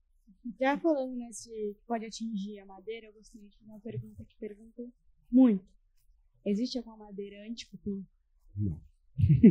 Já 0.60 0.78
falando 0.78 1.16
nesse 1.16 1.50
que 1.50 1.82
pode 1.84 2.06
atingir 2.06 2.60
a 2.60 2.66
madeira, 2.66 3.08
eu 3.08 3.12
gostaria 3.12 3.48
de 3.48 3.56
fazer 3.58 3.70
uma 3.70 3.80
pergunta 3.80 4.24
que 4.24 4.36
perguntam 4.36 4.92
muito. 5.30 5.81
Existe 6.44 6.78
alguma 6.78 6.96
madeira 6.96 7.46
anti-cupim? 7.48 8.04
Não. 8.56 8.80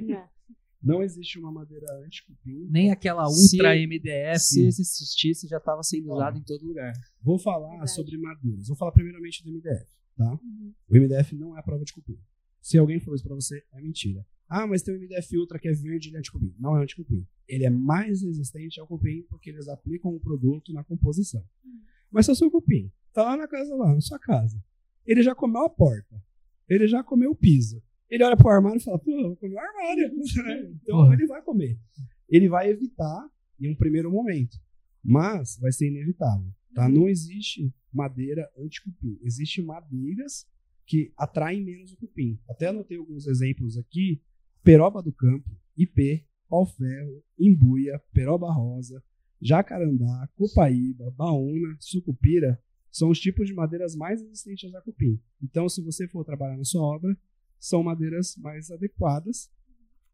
Não. 0.04 0.30
Não 0.84 1.04
existe 1.04 1.38
uma 1.38 1.52
madeira 1.52 1.86
anti-cupim. 2.04 2.66
Nem 2.72 2.90
aquela 2.92 3.28
Se- 3.28 3.56
Ultra 3.58 3.76
MDF. 3.76 4.40
Se 4.40 4.66
existisse, 4.66 5.48
já 5.48 5.58
estava 5.58 5.84
sendo 5.84 6.12
usado 6.12 6.40
em 6.40 6.44
todo 6.44 6.66
lugar. 6.66 6.92
Vou 7.22 7.38
falar 7.38 7.70
Verdade. 7.70 7.92
sobre 7.94 8.18
madeiras. 8.18 8.68
Vou 8.68 8.76
falar 8.76 8.92
primeiramente 8.92 9.44
do 9.44 9.52
MDF, 9.52 9.86
tá? 10.18 10.32
Uhum. 10.44 10.74
O 10.90 10.96
MDF 10.98 11.36
não 11.36 11.56
é 11.56 11.60
a 11.60 11.64
prova 11.64 11.86
de 11.86 11.94
cupim. 11.94 12.18
Se 12.60 12.80
alguém 12.80 13.00
falou 13.00 13.14
isso 13.16 13.24
pra 13.24 13.36
você, 13.36 13.64
é 13.72 13.80
mentira. 13.80 14.26
Ah, 14.50 14.66
mas 14.66 14.82
tem 14.82 14.96
o 14.96 15.00
MDF 15.00 15.38
Ultra 15.38 15.60
que 15.60 15.68
é 15.68 15.72
verde 15.72 16.08
e 16.08 16.10
ele 16.10 16.18
é 16.18 16.20
anti-cupim. 16.20 16.56
Não 16.60 16.76
é 16.76 16.82
anti-cupim. 16.84 17.28
Ele 17.48 17.64
é 17.64 17.70
mais 17.70 18.24
resistente 18.24 18.80
ao 18.80 18.88
cupim 18.88 19.22
porque 19.30 19.52
eles 19.52 19.68
aplicam 19.68 20.14
o 20.16 20.20
produto 20.20 20.74
na 20.74 20.84
composição. 20.84 21.44
Mas 22.10 22.26
se 22.26 22.32
o 22.32 22.36
seu 22.36 22.50
cupim 22.50 22.92
tá 23.14 23.24
lá 23.24 23.38
na 23.38 23.48
casa, 23.48 23.76
lá, 23.76 23.94
na 23.94 24.02
sua 24.02 24.18
casa, 24.18 24.60
ele 25.06 25.22
já 25.22 25.36
comeu 25.36 25.62
a 25.64 25.70
porta, 25.70 26.22
ele 26.68 26.88
já 26.88 27.04
comeu 27.04 27.36
piso, 27.36 27.82
ele 28.10 28.24
olha 28.26 28.36
pro 28.36 28.50
armário 28.50 28.78
e 28.78 28.84
fala, 28.84 29.00
pô, 29.00 29.12
vou 29.12 29.38
comer 29.38 29.56
o 29.56 29.60
armário. 29.60 30.12
então 30.84 30.98
Porra. 30.98 31.14
ele 31.14 31.28
vai 31.28 31.42
comer. 31.42 31.80
Ele 32.30 32.50
vai 32.50 32.70
evitar 32.70 33.30
em 33.60 33.70
um 33.70 33.76
primeiro 33.76 34.12
momento. 34.12 34.58
Mas 35.04 35.58
vai 35.60 35.72
ser 35.72 35.88
inevitável, 35.88 36.48
tá? 36.76 36.88
Não 36.88 37.08
existe 37.08 37.74
madeira 37.92 38.48
anti-cupim. 38.58 39.18
Existem 39.24 39.64
madeiras 39.64 40.46
que 40.86 41.12
atraem 41.18 41.64
menos 41.64 41.94
o 41.94 41.98
cupim. 41.98 42.40
Até 42.50 42.68
anotei 42.68 42.98
alguns 42.98 43.26
exemplos 43.26 43.78
aqui. 43.78 44.22
Peroba 44.64 45.02
do 45.02 45.12
campo, 45.12 45.50
IP, 45.76 46.24
pau-ferro, 46.48 47.24
imbuia, 47.40 48.00
peroba 48.14 48.52
rosa, 48.52 49.02
jacarandá, 49.42 50.30
copaíba, 50.36 51.10
baúna, 51.12 51.76
sucupira 51.80 52.62
são 52.92 53.10
os 53.10 53.20
tipos 53.20 53.48
de 53.48 53.54
madeiras 53.54 53.96
mais 53.96 54.22
resistentes 54.22 54.74
a 54.76 54.82
cupim. 54.82 55.20
Então, 55.42 55.70
se 55.70 55.82
você 55.82 56.08
for 56.08 56.26
trabalhar 56.26 56.58
na 56.58 56.64
sua 56.64 56.82
obra, 56.82 57.18
são 57.60 57.82
madeiras 57.84 58.36
mais 58.38 58.70
adequadas, 58.70 59.50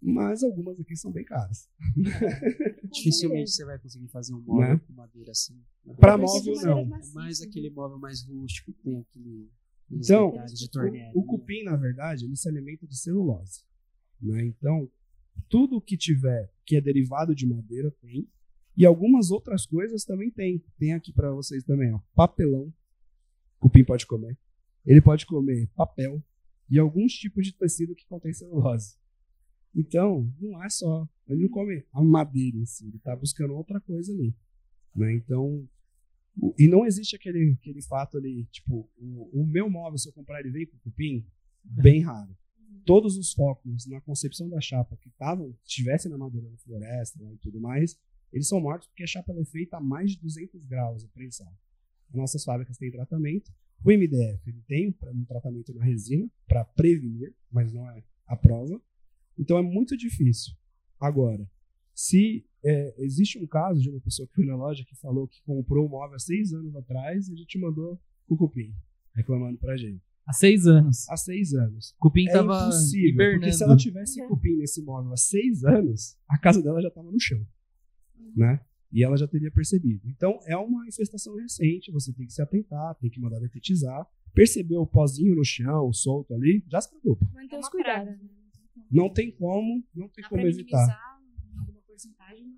mas 0.02 0.44
algumas 0.44 0.80
aqui 0.80 0.96
são 0.96 1.12
bem 1.12 1.26
caras. 1.26 1.70
Dificilmente 2.94 3.52
você 3.52 3.66
vai 3.66 3.80
conseguir 3.80 4.08
fazer 4.10 4.34
um 4.34 4.42
móvel 4.42 4.76
Né? 4.76 4.82
com 4.86 4.94
madeira 4.94 5.32
assim. 5.32 5.60
Porque 5.84 6.18
móvel, 6.18 6.56
não. 6.64 6.96
É 6.96 7.14
mais 7.14 7.42
aquele 7.42 7.70
móvel 7.70 7.98
mais 7.98 8.24
rústico 8.24 8.72
que 8.74 8.84
tem 8.84 9.00
aquele. 9.00 9.50
Então. 9.90 10.34
O, 11.14 11.22
o 11.22 11.26
cupim, 11.26 11.64
na 11.64 11.76
verdade, 11.76 12.26
ele 12.26 12.36
se 12.36 12.48
alimenta 12.48 12.86
de 12.86 12.98
celulose. 12.98 13.64
Né? 14.22 14.46
Então, 14.46 14.90
tudo 15.50 15.82
que 15.82 15.98
tiver 15.98 16.52
que 16.66 16.76
é 16.76 16.82
derivado 16.82 17.34
de 17.34 17.48
madeira 17.48 17.90
tem. 18.02 18.28
E 18.78 18.86
algumas 18.86 19.32
outras 19.32 19.66
coisas 19.66 20.06
também 20.06 20.30
tem. 20.30 20.64
Tem 20.78 20.94
aqui 20.94 21.12
para 21.12 21.32
vocês 21.32 21.64
também, 21.64 21.92
ó. 21.92 22.00
Papelão. 22.14 22.72
Cupim 23.60 23.84
pode 23.84 24.06
comer. 24.06 24.38
Ele 24.86 25.02
pode 25.02 25.26
comer 25.26 25.68
papel 25.76 26.24
e 26.70 26.78
alguns 26.78 27.14
tipos 27.14 27.46
de 27.46 27.54
tecido 27.54 27.96
que 27.96 28.06
contém 28.06 28.32
celulose. 28.32 28.96
Então, 29.76 30.32
não 30.40 30.64
é 30.64 30.70
só. 30.70 31.10
Ele 31.28 31.42
não 31.42 31.50
come 31.50 31.84
a 31.92 32.04
madeira 32.04 32.58
em 32.58 32.66
si, 32.66 32.88
ele 32.88 32.98
está 32.98 33.16
buscando 33.16 33.54
outra 33.54 33.82
coisa 33.82 34.14
ali. 34.14 34.34
Né? 34.96 35.16
Então, 35.16 35.68
e 36.58 36.68
não 36.68 36.86
existe 36.86 37.16
aquele, 37.16 37.58
aquele 37.60 37.82
fato 37.82 38.18
ali, 38.18 38.46
tipo, 38.46 38.90
o, 38.98 39.42
o 39.42 39.46
meu 39.46 39.70
móvel, 39.70 39.98
se 39.98 40.08
eu 40.08 40.14
comprar 40.14 40.40
ele 40.40 40.52
vem 40.52 40.66
com 40.68 40.78
cupim, 40.78 41.26
bem 41.64 42.02
raro. 42.02 42.36
Todos 42.86 43.18
os 43.18 43.34
focos 43.34 43.88
na 43.88 44.00
concepção 44.02 44.48
da 44.48 44.62
chapa 44.62 44.96
que 44.98 45.10
estavam, 45.10 45.54
estivessem 45.66 46.10
na 46.10 46.18
madeira 46.18 46.50
da 46.50 46.58
floresta 46.58 47.22
né, 47.22 47.34
e 47.34 47.38
tudo 47.38 47.60
mais, 47.60 47.98
eles 48.32 48.48
são 48.48 48.60
mortos 48.60 48.88
porque 48.88 49.04
a 49.04 49.08
chapa 49.08 49.32
é 49.34 49.46
feita 49.46 49.78
a 49.78 49.82
mais 49.82 50.12
de 50.12 50.22
200 50.22 50.64
graus 50.66 51.02
de 51.04 51.10
prensão. 51.10 51.48
As 52.10 52.16
nossas 52.16 52.44
fábricas 52.44 52.78
têm 52.78 52.92
tratamento. 52.92 53.52
O 53.84 53.90
MDF 53.92 54.42
ele 54.50 54.62
tem 54.68 54.96
um 55.14 55.26
tratamento 55.26 55.74
na 55.74 55.84
resina 55.84 56.28
para 56.48 56.66
prevenir, 56.66 57.34
mas 57.52 57.72
não 57.72 57.90
é 57.90 58.04
a 58.26 58.36
prova. 58.36 58.82
Então 59.38 59.58
é 59.58 59.62
muito 59.62 59.96
difícil. 59.96 60.54
Agora, 61.00 61.48
se 61.94 62.46
é, 62.64 62.96
existe 63.04 63.38
um 63.40 63.46
caso 63.48 63.80
de 63.82 63.90
uma 63.90 64.00
pessoa 64.02 64.28
que 64.28 64.34
foi 64.36 64.46
na 64.46 64.56
loja 64.56 64.84
que 64.84 64.96
falou 64.96 65.28
que 65.28 65.42
comprou 65.44 65.86
um 65.86 65.90
móvel 65.90 66.16
há 66.16 66.20
seis 66.20 66.54
anos 66.54 66.76
atrás 66.76 67.28
e 67.28 67.34
a 67.34 67.36
gente 67.36 67.58
mandou 67.60 68.00
o 68.28 68.36
cupim, 68.36 68.74
reclamando 69.16 69.58
pra 69.60 69.78
gente. 69.78 70.04
Há 70.26 70.34
seis 70.34 70.68
anos. 70.68 71.08
Há 71.10 71.16
seis 71.16 71.54
anos. 71.54 71.96
Cupim 72.00 72.28
É 72.28 72.34
tava 72.34 72.54
impossível, 72.64 73.10
hibernando. 73.12 73.40
porque 73.42 73.54
se 73.54 73.64
ela 73.64 73.78
tivesse 73.78 74.28
cupim 74.28 74.58
nesse 74.58 74.82
móvel 74.82 75.14
há 75.14 75.18
seis 75.18 75.64
anos, 75.64 76.18
a 76.28 76.38
casa 76.38 76.62
dela 76.62 76.82
já 76.82 76.90
estava 76.90 77.10
no 77.10 77.20
chão, 77.20 77.46
né? 78.36 78.60
E 78.92 79.04
ela 79.04 79.18
já 79.18 79.28
teria 79.28 79.52
percebido. 79.52 80.02
Então, 80.08 80.40
é 80.46 80.56
uma 80.56 80.88
infestação 80.88 81.36
recente, 81.36 81.92
você 81.92 82.14
tem 82.14 82.26
que 82.26 82.34
se 82.34 82.42
atentar, 82.42 82.96
tem 82.96 83.10
que 83.10 83.20
mandar 83.20 83.40
detetizar. 83.40 84.08
Percebeu 84.34 84.82
o 84.82 84.88
pozinho 84.88 85.36
no 85.36 85.44
chão, 85.44 85.92
solto 85.92 86.34
ali, 86.34 86.64
já 86.70 86.80
se 86.80 86.90
preocupa. 86.90 87.26
Manter 87.34 87.56
É 87.56 87.60
os 87.60 87.70
cuidados. 87.70 88.12
né? 88.12 88.20
Não 88.90 89.12
tem 89.12 89.30
como, 89.32 89.84
não 89.94 90.08
tem 90.08 90.22
Dá 90.24 90.30
como 90.30 90.42
evitar. 90.48 90.88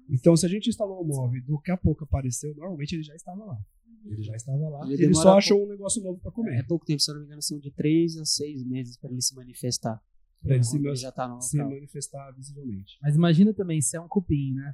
Então, 0.09 0.35
se 0.35 0.45
a 0.45 0.49
gente 0.49 0.69
instalou 0.69 1.01
o 1.01 1.07
móvel 1.07 1.39
e 1.39 1.41
daqui 1.41 1.71
a 1.71 1.77
pouco 1.77 2.03
apareceu, 2.03 2.53
normalmente 2.55 2.93
ele 2.95 3.03
já 3.03 3.15
estava 3.15 3.43
lá. 3.45 3.57
Ele 4.05 4.21
já 4.21 4.35
estava 4.35 4.69
lá. 4.69 4.85
Ele 4.91 5.03
Ele, 5.05 5.13
só 5.13 5.37
achou 5.37 5.63
um 5.65 5.67
negócio 5.69 6.01
novo 6.01 6.19
para 6.19 6.31
comer. 6.31 6.59
É 6.59 6.63
pouco 6.63 6.85
tempo, 6.85 6.99
se 7.01 7.09
eu 7.11 7.15
não 7.15 7.21
me 7.21 7.27
engano, 7.27 7.41
são 7.41 7.59
de 7.59 7.71
3 7.71 8.17
a 8.17 8.25
6 8.25 8.63
meses 8.65 8.97
para 8.97 9.11
ele 9.11 9.21
se 9.21 9.35
manifestar. 9.35 10.01
Pra 10.41 10.55
ele 10.55 10.63
se, 10.63 10.77
Ele 10.77 10.95
já 10.95 11.11
tá 11.11 11.27
no 11.27 11.41
se 11.41 11.57
local. 11.57 11.71
manifestar 11.73 12.31
visivelmente. 12.31 12.97
Mas 13.01 13.15
imagina 13.15 13.53
também 13.53 13.81
se 13.81 13.97
é 13.97 14.01
um 14.01 14.07
cupim, 14.07 14.53
né? 14.53 14.73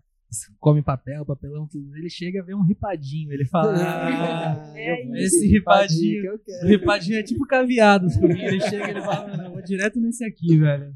Come 0.59 0.82
papel, 0.82 1.26
papelão, 1.26 1.67
tudo. 1.67 1.95
Ele 1.95 2.09
chega 2.09 2.41
a 2.41 2.43
ver 2.43 2.55
um 2.55 2.61
ripadinho. 2.63 3.32
Ele 3.32 3.45
fala. 3.45 3.73
Ah, 3.78 4.73
É 4.78 4.91
eu- 5.07 5.15
isso. 5.15 5.36
esse 5.38 5.47
ripadinho. 5.47 6.21
que 6.21 6.28
eu 6.28 6.63
O 6.63 6.67
ripadinho 6.67 7.17
é 7.19 7.23
tipo 7.23 7.45
caviado. 7.45 8.07
Ele 8.23 8.59
chega 8.59 8.88
e 8.88 8.89
ele 8.91 9.01
fala, 9.01 9.28
"Mano, 9.30 9.43
eu 9.43 9.51
vou 9.53 9.61
direto 9.61 9.99
nesse 9.99 10.26
aqui, 10.26 10.57
velho. 10.57 10.93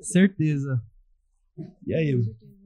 Certeza. 0.00 0.82
E 1.86 1.94
aí, 1.94 2.14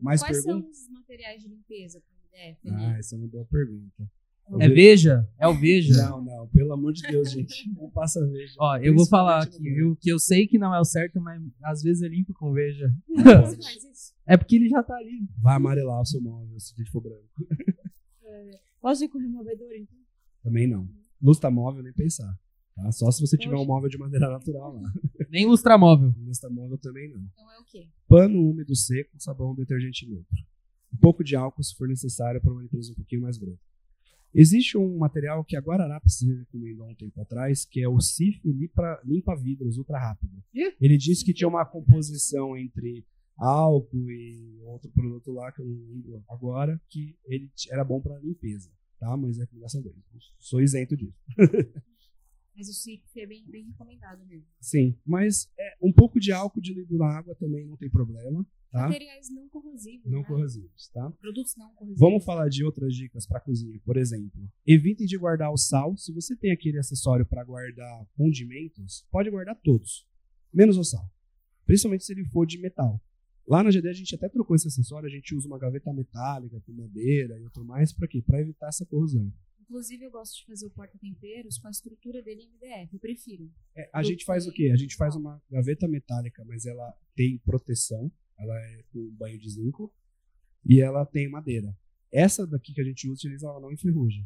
mais 0.01 0.23
quais 0.23 0.43
perguntas? 0.45 0.77
são 0.79 0.87
os 0.87 1.01
materiais 1.01 1.43
de 1.43 1.49
limpeza 1.49 2.01
para 2.01 2.15
o 2.15 2.47
MDF? 2.47 2.71
Ah, 2.71 2.99
essa 2.99 3.15
é 3.15 3.19
uma 3.19 3.29
boa 3.29 3.45
pergunta. 3.47 4.11
É 4.61 4.69
Veja? 4.69 5.29
É 5.39 5.49
o 5.49 5.55
Veja? 5.55 6.09
Não, 6.09 6.23
não, 6.23 6.49
pelo 6.49 6.73
amor 6.73 6.93
de 6.93 7.03
Deus, 7.03 7.31
gente. 7.31 7.71
Não 7.75 7.91
passa 7.91 8.25
veja. 8.27 8.55
Ó, 8.59 8.77
eu 8.77 8.95
vou 8.95 9.07
falar 9.07 9.43
aqui, 9.43 9.59
viu? 9.63 9.97
Que 9.97 10.11
eu 10.11 10.19
sei 10.19 10.47
que 10.47 10.59
não 10.59 10.75
é 10.75 10.81
o 10.81 10.85
certo, 10.85 11.21
mas 11.21 11.43
às 11.63 11.83
vezes 11.83 12.03
eu 12.03 12.09
limpo 12.09 12.35
com 12.35 12.53
Veja. 12.53 12.93
Você 13.09 13.23
faz 13.23 13.85
isso? 13.85 14.15
É 14.27 14.37
porque 14.37 14.57
ele 14.57 14.69
já 14.69 14.83
tá 14.83 14.97
ali. 14.97 15.27
Vai 15.41 15.57
amarelar 15.57 16.01
o 16.01 16.05
seu 16.05 16.21
móvel 16.21 16.59
se 16.61 16.75
ele 16.79 16.89
for 16.91 17.01
branco. 17.03 17.25
Posso 18.81 19.05
ir 19.05 19.09
com 19.09 19.19
o 19.19 19.21
removedor, 19.21 19.73
então? 19.75 19.97
Também 20.43 20.67
não. 20.67 20.87
Lustra 21.23 21.51
móvel, 21.51 21.83
nem 21.83 21.93
pensar. 21.93 22.39
Tá? 22.75 22.91
Só 22.93 23.11
se 23.11 23.21
você 23.21 23.37
tiver 23.39 23.53
Poxa. 23.53 23.65
um 23.65 23.67
móvel 23.67 23.89
de 23.89 23.97
madeira 23.97 24.29
natural 24.29 24.75
lá. 24.75 24.93
Nem 25.31 25.47
lustramóvel. 25.47 26.13
Lustra 26.19 26.51
móvel 26.51 26.77
também 26.77 27.09
não. 27.09 27.21
Então 27.33 27.51
é 27.53 27.61
o 27.61 27.65
quê? 27.65 27.89
Pano 28.09 28.51
úmido 28.51 28.75
seco, 28.75 29.11
sabão, 29.19 29.55
detergente 29.55 30.07
neutro. 30.07 30.37
Um 30.93 30.97
pouco 30.99 31.23
de 31.23 31.37
álcool 31.37 31.63
se 31.63 31.75
for 31.77 31.89
necessário 31.89 32.41
para 32.41 32.53
uma 32.53 32.63
limpeza 32.63 32.93
um 32.93 32.95
pouquinho 32.97 33.23
mais 33.23 33.39
grossa. 33.39 33.63
Existe 34.35 34.77
um 34.77 34.99
material 34.99 35.45
que 35.45 35.57
a 35.57 35.61
Guararapes 35.61 36.21
recomendou 36.21 36.87
há 36.87 36.91
um 36.91 36.95
tempo 36.95 37.21
atrás, 37.21 37.65
que 37.65 37.81
é 37.81 37.89
o 37.89 38.01
CIF 38.01 38.41
limpa, 38.45 39.01
limpa 39.05 39.37
vidros 39.37 39.79
ultra 39.79 39.99
rápido. 39.99 40.43
Ele 40.53 40.99
disse 40.99 41.25
que 41.25 41.33
tinha 41.33 41.49
uma 41.49 41.65
composição 41.65 42.57
entre 42.57 43.07
álcool 43.37 44.11
e 44.11 44.61
outro 44.63 44.91
produto 44.91 45.33
lá 45.33 45.53
que 45.53 45.61
eu 45.61 45.67
não 45.67 45.87
lembro 45.89 46.25
agora, 46.29 46.81
que 46.89 47.17
ele 47.27 47.51
era 47.71 47.85
bom 47.85 48.01
para 48.01 48.19
limpeza, 48.19 48.71
tá? 48.99 49.17
Mas 49.17 49.39
é 49.39 49.43
recomendação 49.43 49.83
dele. 49.83 49.97
Sou 50.39 50.61
isento 50.61 50.97
disso. 50.97 51.19
Mas 52.57 52.69
o 52.69 52.73
CIF 52.73 53.03
é 53.17 53.27
bem, 53.27 53.45
bem 53.49 53.65
recomendado 53.67 54.25
mesmo. 54.27 54.47
Sim, 54.61 54.97
mas 55.05 55.51
é, 55.59 55.77
um 55.83 55.93
pouco 55.93 56.21
de 56.21 56.31
álcool 56.31 56.61
diluído 56.61 56.97
na 56.97 57.09
água 57.09 57.35
também 57.35 57.67
não 57.67 57.77
tem 57.77 57.91
problema, 57.91 58.47
tá? 58.75 58.89
Materiais 58.89 59.31
não 59.31 59.49
corrosivos. 59.49 60.11
Não 60.11 60.19
né? 60.19 60.25
corrosivos, 60.27 60.89
tá? 60.89 61.11
Produtos 61.13 61.57
não 61.57 61.73
corrosivos. 61.75 62.01
Vamos 62.01 62.25
falar 62.25 62.49
de 62.49 62.65
outras 62.65 62.93
dicas 62.93 63.25
para 63.25 63.39
cozinha. 63.39 63.81
Por 63.85 63.97
exemplo, 63.97 64.51
evitem 64.67 65.07
de 65.07 65.17
guardar 65.17 65.53
o 65.53 65.57
sal. 65.57 65.97
Se 65.97 66.13
você 66.13 66.37
tem 66.37 66.51
aquele 66.51 66.79
acessório 66.79 67.25
para 67.25 67.45
guardar 67.45 68.07
condimentos, 68.17 69.07
pode 69.13 69.31
guardar 69.31 69.55
todos, 69.63 70.07
menos 70.53 70.77
o 70.77 70.83
sal. 70.83 71.09
Principalmente 71.65 72.05
se 72.05 72.13
ele 72.13 72.25
for 72.25 72.45
de 72.45 72.59
metal. 72.59 73.01
Lá 73.47 73.63
na 73.63 73.71
GD 73.71 73.89
a 73.89 73.93
gente 73.93 74.15
até 74.15 74.29
trocou 74.29 74.57
esse 74.57 74.67
acessório, 74.67 75.07
a 75.07 75.11
gente 75.11 75.35
usa 75.35 75.47
uma 75.47 75.59
gaveta 75.59 75.93
metálica 75.93 76.61
com 76.61 76.73
madeira 76.73 77.39
e 77.39 77.45
outro 77.45 77.65
mais 77.65 77.93
para 77.93 78.09
quê? 78.09 78.23
Para 78.23 78.41
evitar 78.41 78.69
essa 78.69 78.85
corrosão. 78.87 79.33
Inclusive, 79.61 80.05
eu 80.05 80.11
gosto 80.11 80.37
de 80.37 80.47
fazer 80.47 80.67
o 80.67 80.71
porta-temperos 80.71 81.59
com 81.59 81.69
a 81.69 81.71
estrutura 81.71 82.23
dele 82.23 82.43
em 82.43 82.49
MDF. 82.49 82.95
Eu 82.95 83.01
prefiro. 83.01 83.51
É, 83.75 83.89
a 83.95 84.03
gente 84.03 84.25
faz 84.25 84.47
o 84.47 84.53
quê? 84.53 84.71
A 84.73 84.77
gente 84.77 84.95
faz 84.95 85.17
uma 85.17 85.43
gaveta 85.51 85.89
metálica, 85.89 86.45
mas 86.45 86.67
ela 86.67 86.95
tem 87.15 87.39
proteção, 87.39 88.11
ela 88.39 88.55
é 88.59 88.83
com 88.93 89.11
banho 89.19 89.39
de 89.39 89.49
zinco 89.51 89.93
e 90.65 90.81
ela 90.81 91.05
tem 91.05 91.29
madeira. 91.29 91.77
Essa 92.13 92.47
daqui 92.47 92.73
que 92.73 92.81
a 92.81 92.85
gente 92.85 93.09
utiliza, 93.09 93.47
ela 93.49 93.61
não 93.61 93.73
enferruja. 93.73 94.25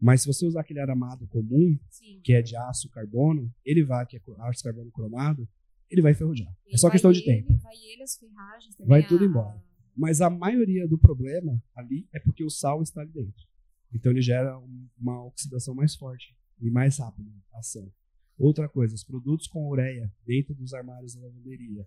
Mas 0.00 0.22
se 0.22 0.26
você 0.26 0.44
usar 0.46 0.60
aquele 0.60 0.80
aramado 0.80 1.26
comum, 1.28 1.78
Sim. 1.88 2.20
que 2.22 2.32
é 2.32 2.42
de 2.42 2.54
aço 2.56 2.90
carbono, 2.90 3.52
ele 3.64 3.82
vai, 3.84 4.04
que 4.06 4.16
é 4.16 4.20
aço 4.40 4.62
carbono 4.62 4.90
cromado, 4.90 5.48
ele 5.90 6.02
vai 6.02 6.12
enferrujar. 6.12 6.52
É 6.66 6.74
E 6.74 6.78
só 6.78 6.90
questão 6.90 7.12
de 7.12 7.20
ele, 7.20 7.42
tempo. 7.42 7.56
Vai 7.62 7.74
ele, 7.76 8.02
as 8.02 8.16
ferragens 8.16 8.74
também. 8.74 8.88
Vai 8.88 9.00
a- 9.02 9.08
tudo 9.08 9.24
embora. 9.24 9.62
Mas 9.96 10.20
a 10.20 10.28
maioria 10.28 10.86
do 10.86 10.98
problema 10.98 11.62
ali 11.74 12.06
é 12.12 12.18
porque 12.20 12.44
o 12.44 12.50
sal 12.50 12.82
está 12.82 13.00
ali 13.00 13.10
dentro. 13.12 13.46
Então 13.92 14.12
ele 14.12 14.20
gera 14.20 14.58
um- 14.58 14.88
uma 14.98 15.24
oxidação 15.24 15.74
mais 15.74 15.94
forte 15.94 16.36
e 16.60 16.70
mais 16.70 16.98
rápida 16.98 17.30
a 17.54 17.58
ação. 17.60 17.90
Outra 18.38 18.68
coisa, 18.68 18.94
os 18.94 19.02
produtos 19.04 19.46
com 19.46 19.66
ureia 19.70 20.12
dentro 20.26 20.54
dos 20.54 20.74
armários 20.74 21.14
da 21.14 21.22
lavanderia. 21.22 21.86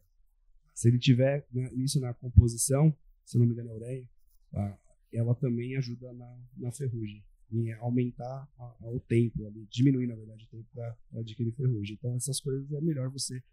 Se 0.79 0.87
ele 0.87 0.97
tiver 0.97 1.45
né, 1.51 1.69
isso 1.73 1.99
na 1.99 2.13
composição, 2.13 2.95
se 3.25 3.37
não 3.37 3.45
me 3.45 3.51
engano 3.51 3.69
é 3.71 3.73
ureia, 3.73 4.09
a- 4.53 4.77
ela 5.11 5.35
também 5.35 5.75
ajuda 5.75 6.13
na, 6.13 6.39
na 6.55 6.71
ferrugem, 6.71 7.21
em 7.51 7.73
aumentar 7.73 8.49
a- 8.57 8.77
a- 8.79 8.89
o 8.89 8.97
tempo, 9.01 9.45
ali, 9.45 9.67
diminuir 9.69 10.07
na 10.07 10.15
verdade 10.15 10.45
o 10.45 10.47
tempo 10.47 10.65
para 10.73 10.97
adquirir 11.19 11.51
ferrugem. 11.53 11.97
Então 11.97 12.15
essas 12.15 12.39
coisas 12.39 12.71
é 12.71 12.79
melhor 12.79 13.09
você 13.09 13.43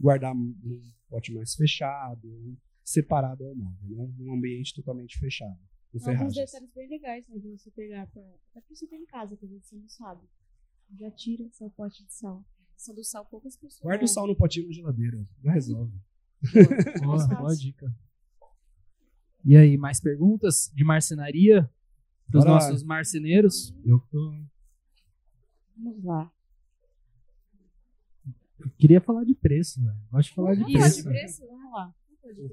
guardar 0.00 0.34
num 0.34 0.80
pote 1.10 1.34
mais 1.34 1.54
fechado, 1.54 2.56
separado 2.82 3.44
ao 3.44 3.54
móvel, 3.54 3.90
não 3.90 4.08
num 4.16 4.32
ambiente 4.32 4.72
totalmente 4.74 5.18
fechado, 5.18 5.60
Alguns 5.92 6.34
detalhes 6.34 6.70
bem 6.74 6.88
legais, 6.88 7.28
né, 7.28 7.38
de 7.38 7.48
você 7.58 7.70
pegar 7.72 8.06
pra... 8.06 8.22
Até 8.22 8.60
pra 8.62 8.74
você 8.74 8.86
ter 8.86 8.96
em 8.96 9.04
casa, 9.04 9.36
que 9.36 9.44
às 9.44 9.50
vezes 9.50 9.66
você 9.66 9.76
não 9.76 9.88
sabe. 9.88 10.26
Já 10.98 11.10
tira 11.10 11.46
seu 11.52 11.68
pote 11.72 12.02
de 12.06 12.12
sal. 12.14 12.42
São 12.74 12.94
do 12.94 13.04
sal 13.04 13.26
poucas 13.26 13.54
pessoas. 13.56 13.82
Guarda 13.82 14.04
o 14.04 14.08
sal 14.08 14.26
no 14.26 14.34
potinho 14.34 14.66
na 14.68 14.72
geladeira, 14.72 15.28
já 15.44 15.52
resolve. 15.52 15.92
Boa, 17.02 17.18
fácil. 17.18 17.36
boa 17.36 17.56
dica. 17.56 17.94
E 19.44 19.56
aí, 19.56 19.76
mais 19.76 20.00
perguntas 20.00 20.70
de 20.74 20.84
marcenaria? 20.84 21.70
Pros 22.30 22.44
Bora 22.44 22.54
nossos 22.54 22.82
marceneiros. 22.82 23.74
Eu 23.84 23.98
tô. 24.10 24.34
Vamos 25.76 26.04
lá. 26.04 26.30
Eu 28.58 28.70
queria 28.78 29.00
falar 29.00 29.24
de 29.24 29.34
preço, 29.34 29.82
velho. 29.82 29.96
Gosto 30.10 30.28
de 30.28 30.34
falar 30.34 30.54
de 30.54 30.60
Vamos 30.62 30.74
Isso. 30.74 31.02
falar 31.02 31.12
preço. 31.14 31.40
de 31.40 31.46
preço? 31.46 31.46
Vamos 31.48 31.72
lá. 31.72 31.94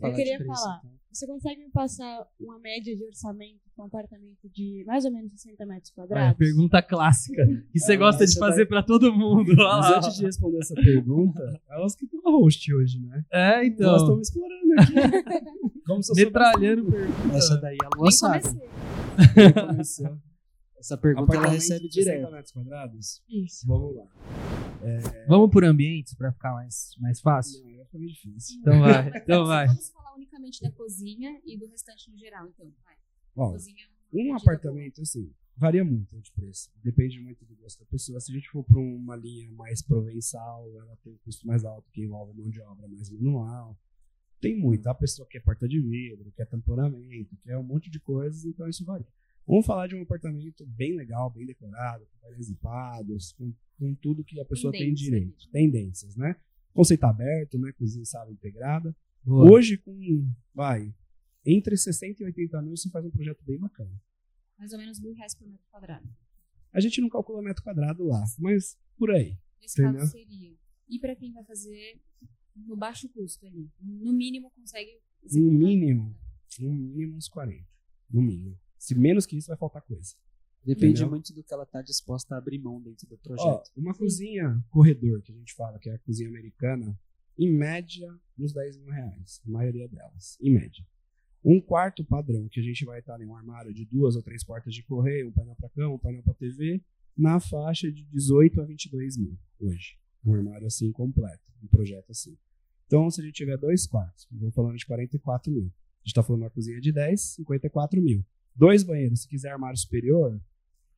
Eu 0.10 0.16
queria 0.16 0.38
preço, 0.38 0.54
falar. 0.64 0.82
então. 0.84 0.97
Você 1.18 1.26
consegue 1.26 1.64
me 1.64 1.72
passar 1.72 2.28
uma 2.40 2.60
média 2.60 2.96
de 2.96 3.04
orçamento 3.04 3.60
para 3.76 3.84
um 3.86 3.88
apartamento 3.88 4.48
de 4.54 4.84
mais 4.86 5.04
ou 5.04 5.12
menos 5.12 5.32
60 5.32 5.66
metros 5.66 5.90
quadrados? 5.92 6.38
pergunta 6.38 6.80
clássica. 6.84 7.44
Que 7.72 7.80
você 7.80 7.94
Ah, 7.94 7.98
gosta 7.98 8.24
de 8.26 8.38
fazer 8.38 8.58
vai- 8.58 8.66
pra 8.68 8.84
todo 8.84 9.12
mundo. 9.12 9.50
Olha 9.54 9.68
Mas 9.80 9.90
lá. 9.92 9.98
antes 9.98 10.16
de 10.18 10.26
responder 10.26 10.60
essa 10.60 10.76
pergunta, 10.76 11.60
elas 11.70 11.96
que 11.96 12.06
estão 12.06 12.22
host 12.40 12.72
hoje, 12.74 13.00
né? 13.00 13.26
É, 13.32 13.54
Elas 13.56 13.68
então. 13.68 13.96
estão 13.98 14.16
me 14.16 14.22
explorando 14.22 14.74
aqui. 14.80 14.94
Como 15.88 16.04
se 16.04 16.14
Metralhando 16.24 16.92
pergunta. 16.92 17.36
Essa 17.36 17.58
daí 17.58 17.78
a 17.84 17.98
Lua 17.98 18.12
sabe. 18.12 18.44
Essa 20.80 20.96
pergunta 20.98 21.36
ela 21.36 21.48
recebe 21.48 21.88
de 21.88 21.94
60 21.96 22.16
direto. 22.18 22.32
metros 22.32 22.52
quadrados? 22.52 23.24
Isso. 23.28 23.66
Vamos 23.68 23.96
lá. 23.96 24.06
Vamos 25.28 25.50
por 25.50 25.66
ambientes 25.66 26.14
pra 26.14 26.32
ficar 26.32 26.54
mais, 26.54 26.92
mais 27.00 27.20
fácil? 27.20 27.60
Não, 27.64 27.72
meio 28.00 28.10
difícil. 28.10 28.60
Então 28.60 28.80
vai, 28.80 29.12
então 29.18 29.46
vai. 29.48 29.66
Vamos 29.68 29.90
falar 29.90 30.16
unicamente 30.38 30.62
da 30.62 30.72
cozinha 30.72 31.42
e 31.46 31.58
do 31.58 31.68
restante 31.68 32.10
no 32.10 32.18
geral, 32.18 32.48
então. 32.48 32.72
Vai. 32.84 32.96
Ó, 33.36 33.52
cozinha 33.52 33.86
é 33.86 34.18
um 34.18 34.36
apartamento, 34.36 35.02
assim, 35.02 35.32
varia 35.56 35.84
muito 35.84 36.20
de 36.20 36.32
preço. 36.32 36.72
Depende 36.84 37.20
muito 37.20 37.46
do 37.46 37.56
gosto 37.56 37.80
da 37.80 37.86
pessoa. 37.86 38.20
Se 38.20 38.32
a 38.32 38.36
gente 38.36 38.50
for 38.50 38.64
para 38.64 38.80
uma 38.80 39.16
linha 39.16 39.52
mais 39.52 39.82
provençal, 39.82 40.70
ela 40.78 40.96
tem 41.04 41.14
um 41.14 41.18
custo 41.18 41.46
mais 41.46 41.66
alto, 41.66 41.90
que 41.92 42.02
envolve 42.02 42.34
mão 42.38 42.50
de 42.50 42.62
obra 42.62 42.88
mais 42.88 43.10
manual. 43.10 43.78
Tem 44.40 44.58
muito. 44.58 44.88
A 44.88 44.96
pessoa 44.96 45.28
quer 45.28 45.42
porta 45.42 45.68
de 45.68 45.80
vidro, 45.80 46.32
quer 46.32 46.46
tamponamento, 46.46 47.36
quer 47.44 47.58
um 47.58 47.64
monte 47.64 47.90
de 47.90 48.00
coisas, 48.00 48.46
então 48.46 48.68
isso 48.68 48.86
varia. 48.86 49.08
Vamos 49.46 49.66
falar 49.66 49.88
de 49.88 49.96
um 49.96 50.02
apartamento 50.02 50.66
bem 50.66 50.96
legal, 50.96 51.30
bem 51.30 51.46
decorado, 51.46 52.06
com 52.06 52.20
painéis 52.20 52.50
limpados, 52.50 53.32
com, 53.34 53.54
com 53.80 53.96
tudo 53.96 54.24
que 54.24 54.40
a 54.40 54.46
pessoa 54.46 54.72
tem 54.72 54.82
Tendência. 54.82 55.06
direito. 55.06 55.50
Tendências, 55.50 56.16
né? 56.16 56.36
Conceito 56.74 57.04
aberto, 57.06 57.58
né? 57.58 57.72
Cozinha 57.72 58.04
e 58.04 58.06
sala 58.06 58.32
integrada. 58.32 58.96
Boa. 59.28 59.52
Hoje, 59.52 59.78
com, 59.78 59.94
vai, 60.56 60.96
entre 61.46 61.76
60 61.76 62.24
e 62.24 62.26
80 62.28 62.62
mil, 62.62 62.78
você 62.78 62.90
faz 62.90 63.06
um 63.06 63.12
projeto 63.12 63.44
bem 63.44 63.60
bacana. 63.60 63.92
Mais 64.58 64.72
ou 64.72 64.80
menos 64.80 65.02
mil 65.02 65.14
reais 65.14 65.36
por 65.36 65.46
metro 65.46 65.68
quadrado. 65.70 66.08
A 66.72 66.80
gente 66.80 67.02
não 67.02 67.10
calcula 67.10 67.42
metro 67.42 67.62
quadrado 67.62 68.06
lá, 68.06 68.24
mas 68.40 68.80
por 68.98 69.12
aí. 69.12 69.38
Nesse 69.62 69.82
Entendeu? 69.82 70.00
caso 70.00 70.12
seria. 70.14 70.56
E 70.88 70.98
para 70.98 71.14
quem 71.14 71.34
vai 71.34 71.44
fazer 71.44 72.00
no 72.56 72.78
baixo 72.78 73.10
custo 73.10 73.46
ali? 73.46 73.70
No 73.82 74.14
mínimo 74.14 74.50
consegue. 74.52 74.98
No 75.30 75.52
mínimo, 75.52 76.16
no 76.58 76.74
mínimo 76.74 77.18
uns 77.18 77.28
40. 77.28 77.68
No 78.10 78.22
mínimo. 78.22 78.58
Se 78.78 78.96
menos 78.96 79.26
que 79.26 79.36
isso, 79.36 79.50
vai 79.50 79.58
faltar 79.58 79.82
coisa. 79.82 80.16
Depende 80.64 81.02
Entendeu? 81.02 81.10
muito 81.10 81.34
do 81.34 81.44
que 81.44 81.54
ela 81.54 81.66
tá 81.66 81.82
disposta 81.82 82.36
a 82.36 82.38
abrir 82.38 82.60
mão 82.60 82.82
dentro 82.82 83.06
do 83.08 83.16
Ó, 83.16 83.18
projeto. 83.18 83.72
uma 83.76 83.94
cozinha 83.94 84.64
corredor, 84.70 85.22
que 85.22 85.34
a 85.34 85.36
gente 85.36 85.54
fala, 85.54 85.78
que 85.80 85.90
é 85.90 85.96
a 85.96 86.00
cozinha 86.00 86.30
americana, 86.30 86.98
em 87.38 87.52
média, 87.52 88.14
uns 88.38 88.54
10 88.54 88.78
mil 88.78 88.92
reais. 88.92 89.42
A 89.46 89.50
maioria 89.50 89.88
delas, 89.88 90.38
em 90.42 90.52
média. 90.52 90.86
Um 91.44 91.62
quarto 91.62 92.04
padrão, 92.04 92.48
que 92.50 92.60
a 92.60 92.64
gente 92.64 92.84
vai 92.84 93.00
estar 93.00 93.20
em 93.22 93.26
um 93.26 93.36
armário 93.36 93.74
de 93.74 93.86
duas 93.86 94.16
ou 94.16 94.24
três 94.24 94.44
portas 94.44 94.74
de 94.74 94.84
correio, 94.84 95.30
um 95.30 95.32
painel 95.32 95.56
para 95.56 95.70
cama, 95.70 95.96
um 95.96 96.00
painel 96.00 96.24
para 96.24 96.34
TV, 96.34 96.84
na 97.16 97.40
faixa 97.40 97.92
de 97.92 98.04
18 98.06 98.62
a 98.62 98.66
22 98.66 99.18
mil 99.18 99.38
hoje. 99.60 99.98
Um 100.26 100.34
armário 100.34 100.68
assim 100.68 100.92
completo, 100.92 101.44
um 101.64 101.68
projeto 101.68 102.12
assim. 102.12 102.38
Então, 102.86 103.10
se 103.10 103.22
a 103.22 103.24
gente 103.24 103.36
tiver 103.36 103.58
dois 103.58 103.86
quartos, 103.86 104.28
vamos 104.32 104.56
falando 104.56 104.78
de 104.78 104.86
44 104.86 105.52
mil. 105.52 105.66
A 105.66 106.00
gente 106.00 106.08
está 106.08 106.24
falando 106.24 106.44
uma 106.44 106.50
cozinha 106.50 106.80
de 106.80 106.92
10, 106.92 107.22
54 107.22 108.02
mil. 108.02 108.26
Dois 108.56 108.84
banheiros, 108.84 109.22
se 109.22 109.28
quiser 109.28 109.52
armário 109.52 109.78
superior, 109.78 110.42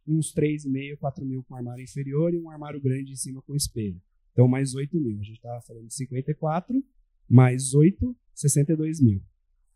uns 0.07 0.33
3,5, 0.33 0.97
4 0.97 1.25
mil 1.25 1.43
com 1.43 1.55
armário 1.55 1.83
inferior 1.83 2.33
e 2.33 2.39
um 2.39 2.49
armário 2.49 2.79
grande 2.81 3.11
em 3.11 3.15
cima 3.15 3.41
com 3.41 3.55
espelho. 3.55 4.01
Então, 4.39 4.47
mais 4.47 4.73
8 4.73 4.97
mil. 4.97 5.19
A 5.19 5.23
gente 5.23 5.35
estava 5.35 5.61
falando 5.63 5.87
de 5.87 5.93
54, 5.95 6.81
mais 7.29 7.73
8, 7.73 8.15
62 8.33 9.01
mil. 9.01 9.21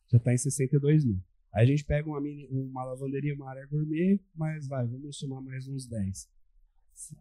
Já 0.09 0.17
está 0.17 0.33
em 0.33 0.37
62 0.37 1.03
mil. 1.03 1.21
Aí 1.53 1.65
a 1.65 1.67
gente 1.67 1.83
pega 1.83 2.07
uma, 2.07 2.21
mini, 2.21 2.47
uma 2.49 2.85
lavanderia, 2.85 3.35
uma 3.35 3.49
área 3.49 3.67
gourmet, 3.67 4.21
mas 4.33 4.65
vai, 4.65 4.87
vamos 4.87 5.17
somar 5.17 5.41
mais 5.41 5.67
uns 5.67 5.85
10. 5.85 6.29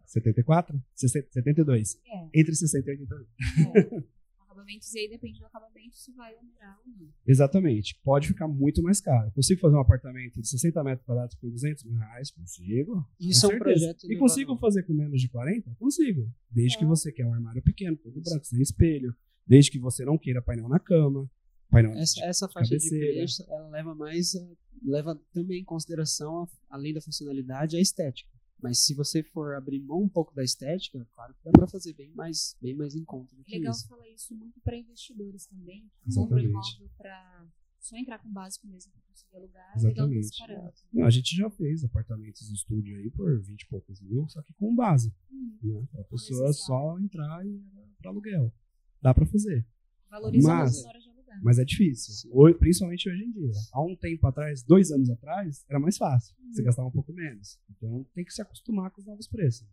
74? 0.05 0.81
60, 0.95 1.33
72. 1.33 1.99
É. 2.07 2.29
Entre 2.33 2.55
60 2.55 2.89
e 2.89 2.91
80 2.93 3.15
mil. 3.15 3.27
é. 3.75 4.03
Acabamentos 4.53 4.93
e 4.93 4.99
aí 4.99 5.09
depende 5.09 5.39
do 5.39 5.45
acabamento 5.45 5.95
se 5.97 6.11
vai 6.13 6.33
onerar 6.35 6.79
ou 6.85 6.91
não. 6.99 7.13
Exatamente. 7.27 7.99
Pode 8.03 8.27
ficar 8.27 8.47
muito 8.47 8.81
mais 8.83 9.01
caro. 9.01 9.31
Consigo 9.31 9.59
fazer 9.61 9.75
um 9.75 9.79
apartamento 9.79 10.39
de 10.41 10.47
60 10.47 10.83
metros 10.83 11.05
quadrados 11.05 11.35
por 11.35 11.49
200 11.51 11.83
mil 11.85 11.97
reais? 11.97 12.31
Consigo. 12.31 13.05
Isso 13.19 13.45
é 13.45 13.49
um 13.49 13.51
certeza. 13.51 13.59
projeto. 13.63 14.11
E 14.11 14.17
consigo 14.17 14.57
fazer 14.57 14.83
com 14.83 14.93
menos 14.93 15.19
de 15.21 15.29
40? 15.29 15.75
Consigo. 15.79 16.31
Desde 16.49 16.77
que 16.77 16.85
Ah. 16.85 16.87
você 16.87 17.11
quer 17.11 17.25
um 17.25 17.33
armário 17.33 17.61
pequeno, 17.63 17.97
todo 17.97 18.21
branco, 18.21 18.45
sem 18.45 18.61
espelho. 18.61 19.15
Desde 19.45 19.71
que 19.71 19.79
você 19.79 20.05
não 20.05 20.17
queira 20.17 20.41
painel 20.41 20.69
na 20.69 20.79
cama. 20.79 21.29
Painel 21.69 21.93
Essa, 21.93 22.23
essa 22.25 22.47
faixa 22.47 22.77
de 22.77 22.83
cabeceira. 22.83 23.13
preço, 23.13 23.43
ela 23.49 23.67
leva 23.69 23.95
mais, 23.95 24.35
a- 24.35 24.47
leva 24.85 25.19
também 25.33 25.61
em 25.61 25.65
consideração, 25.65 26.47
além 26.69 26.93
da 26.93 27.01
funcionalidade, 27.01 27.75
a 27.75 27.81
estética. 27.81 28.29
Mas 28.63 28.79
se 28.85 28.93
você 28.95 29.21
for 29.21 29.53
abrir 29.55 29.81
mão 29.81 30.01
um 30.03 30.07
pouco 30.09 30.33
da 30.33 30.41
estética, 30.43 31.05
claro 31.13 31.33
que 31.33 31.43
dá 31.43 31.51
pra 31.51 31.67
fazer 31.67 31.93
bem 31.93 32.11
mais, 32.13 32.55
bem 32.61 32.73
mais 32.73 32.95
em 32.95 33.03
conta 33.03 33.35
do 33.35 33.43
que 33.43 33.57
Legal 33.57 33.73
isso. 33.73 33.87
falar 33.89 34.07
isso 34.09 34.33
muito 34.33 34.61
para 34.61 34.77
investidores 34.77 35.45
também, 35.45 35.91
que 36.01 36.15
compram 36.15 36.39
imóvel 36.39 36.89
para 36.97 37.45
só 37.79 37.97
entrar 37.97 38.17
com 38.19 38.29
o 38.29 38.31
básico 38.31 38.65
mesmo 38.65 38.91
para 38.93 39.01
conseguir 39.01 39.35
alugar. 39.35 39.73
é 39.77 39.81
Legal 39.81 40.07
ter 40.07 40.15
esse 40.15 40.29
Exatamente. 40.29 40.55
parâmetro. 40.55 40.81
Não, 40.93 41.05
a 41.05 41.09
gente 41.09 41.35
já 41.35 41.49
fez 41.49 41.83
apartamentos 41.83 42.47
de 42.47 42.53
estúdio 42.53 42.95
aí 42.95 43.11
por 43.11 43.37
20 43.41 43.61
e 43.63 43.67
poucos 43.67 43.99
mil, 44.01 44.25
só 44.29 44.41
que 44.41 44.53
com 44.53 44.73
base. 44.73 45.13
Hum, 45.29 45.57
Né? 45.61 45.85
Pra 45.91 46.03
pessoa 46.05 46.53
só 46.53 46.97
entrar 46.99 47.45
e 47.45 47.61
para 48.01 48.11
aluguel. 48.11 48.53
Dá 49.01 49.13
pra 49.13 49.25
fazer. 49.25 49.67
Valorizando 50.09 50.53
Mas- 50.55 50.85
hora 50.85 50.97
alugar. 50.97 51.02
Mas 51.41 51.57
é 51.59 51.65
difícil. 51.65 52.29
Hoje, 52.33 52.55
principalmente 52.57 53.09
hoje 53.09 53.23
em 53.23 53.31
dia. 53.31 53.51
Há 53.71 53.81
um 53.83 53.95
tempo 53.95 54.27
atrás, 54.27 54.61
dois 54.63 54.91
anos 54.91 55.09
atrás, 55.09 55.65
era 55.69 55.79
mais 55.79 55.97
fácil. 55.97 56.35
Você 56.51 56.61
Uhum. 56.61 56.65
gastava 56.65 56.87
um 56.87 56.91
pouco 56.91 57.13
menos. 57.13 57.59
Então 57.71 58.05
tem 58.13 58.23
que 58.25 58.33
se 58.33 58.41
acostumar 58.41 58.91
com 58.91 58.99
os 59.01 59.07
novos 59.07 59.27
preços. 59.27 59.67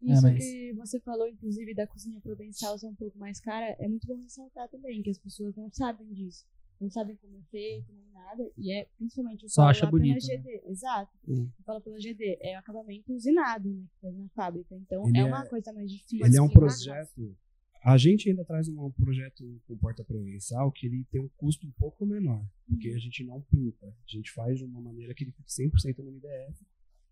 Isso 0.00 0.22
mas- 0.22 0.38
que 0.38 0.72
você 0.74 0.98
falou, 1.00 1.28
inclusive, 1.28 1.74
da 1.74 1.86
cozinha 1.86 2.20
provençal 2.20 2.76
ser 2.78 2.86
um 2.88 2.94
pouco 2.94 3.16
mais 3.18 3.40
cara, 3.40 3.76
é 3.78 3.86
muito 3.88 4.06
bom 4.06 4.16
ressaltar 4.20 4.68
também, 4.68 5.00
que 5.02 5.10
as 5.10 5.18
pessoas 5.18 5.54
não 5.56 5.70
sabem 5.70 6.12
disso. 6.12 6.44
Não 6.80 6.90
sabem 6.90 7.14
como 7.14 7.36
é 7.38 7.42
feito, 7.42 7.92
nem 7.92 8.10
nada. 8.12 8.50
E 8.58 8.72
é, 8.72 8.88
principalmente, 8.98 9.44
eu 9.44 9.48
Só 9.48 9.68
acha 9.68 9.86
bonito, 9.86 10.18
pela 10.26 10.36
né? 10.42 10.42
GD. 10.42 10.62
Exato. 10.68 11.12
Hum. 11.28 11.48
Eu 11.56 11.64
falo 11.64 11.80
pela 11.80 11.96
GD. 12.00 12.38
É 12.40 12.56
acabamento 12.56 13.12
usinado, 13.14 13.68
né? 13.68 13.84
Que 13.94 14.00
faz 14.00 14.16
na 14.18 14.28
fábrica. 14.30 14.74
Então, 14.74 15.06
Ele 15.08 15.18
é 15.18 15.20
é- 15.20 15.24
uma 15.24 15.46
coisa 15.46 15.72
mais 15.72 15.88
difícil. 15.88 16.26
Ele 16.26 16.36
é 16.36 16.42
um 16.42 16.48
projeto. 16.48 17.36
A 17.84 17.98
gente 17.98 18.30
ainda 18.30 18.44
traz 18.44 18.68
um 18.68 18.90
projeto 18.92 19.60
com 19.66 19.76
porta 19.76 20.04
provençal 20.04 20.70
que 20.70 20.86
ele 20.86 21.04
tem 21.10 21.20
um 21.20 21.28
custo 21.30 21.66
um 21.66 21.72
pouco 21.72 22.06
menor, 22.06 22.46
porque 22.64 22.90
a 22.90 22.98
gente 22.98 23.24
não 23.24 23.40
pinta. 23.40 23.86
A 23.86 24.06
gente 24.06 24.30
faz 24.30 24.56
de 24.56 24.64
uma 24.64 24.80
maneira 24.80 25.12
que 25.12 25.24
ele 25.24 25.32
fique 25.32 25.50
100% 25.50 25.98
no 25.98 26.12
MDF. 26.12 26.64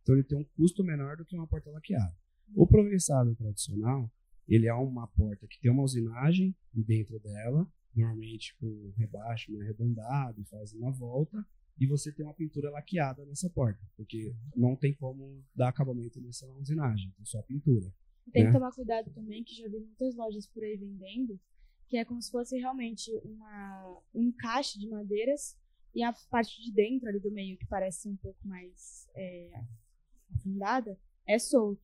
Então 0.03 0.15
ele 0.15 0.23
tem 0.23 0.39
um 0.39 0.45
custo 0.57 0.85
menor 0.85 1.17
do 1.17 1.25
que 1.25 1.35
uma 1.35 1.47
porta 1.47 1.71
laqueada. 1.71 2.17
O 2.55 2.69
provençado 2.69 3.35
tradicional, 3.35 4.09
ele 4.47 4.69
é 4.69 4.75
uma 4.75 5.09
porta 5.09 5.45
que 5.49 5.59
tem 5.59 5.73
uma 5.73 5.83
usinagem 5.83 6.55
dentro 6.73 7.19
dela, 7.19 7.69
normalmente 7.93 8.57
com 8.61 8.93
rebaixo 8.97 9.61
arredondado, 9.61 10.45
faz 10.45 10.73
uma 10.73 10.93
volta, 10.93 11.45
e 11.81 11.87
você 11.87 12.13
tem 12.13 12.25
uma 12.25 12.35
pintura 12.35 12.71
laqueada 12.71 13.25
nessa 13.25 13.51
porta, 13.51 13.81
porque 13.97 14.37
não 14.55 14.77
tem 14.77 14.95
como 14.95 15.43
dar 15.53 15.69
acabamento 15.69 16.21
nessa 16.21 16.47
usinagem, 16.53 17.13
é 17.21 17.25
só 17.25 17.43
pintura. 17.43 17.93
Tem 18.33 18.45
né? 18.45 18.51
que 18.51 18.55
tomar 18.57 18.73
cuidado 18.73 19.11
também, 19.13 19.43
que 19.45 19.55
já 19.55 19.69
vi 19.69 19.79
muitas 19.81 20.15
lojas 20.15 20.47
por 20.47 20.63
aí 20.63 20.77
vendendo, 20.77 21.39
que 21.89 21.97
é 21.97 22.05
como 22.05 22.21
se 22.23 22.31
fosse 22.31 22.57
realmente 22.59 23.11
uma, 23.25 24.01
um 24.15 24.23
encaixe 24.23 24.79
de 24.79 24.89
madeiras 24.89 25.57
e 25.95 26.03
a 26.03 26.13
parte 26.31 26.63
de 26.63 26.73
dentro 26.73 27.09
ali 27.09 27.19
do 27.19 27.31
meio, 27.33 27.59
que 27.59 27.67
parece 27.67 28.09
um 28.09 28.17
pouco 28.17 28.39
mais 28.47 29.09
é, 29.15 29.51
afundada, 30.37 30.99
é 31.27 31.39
solto. 31.39 31.83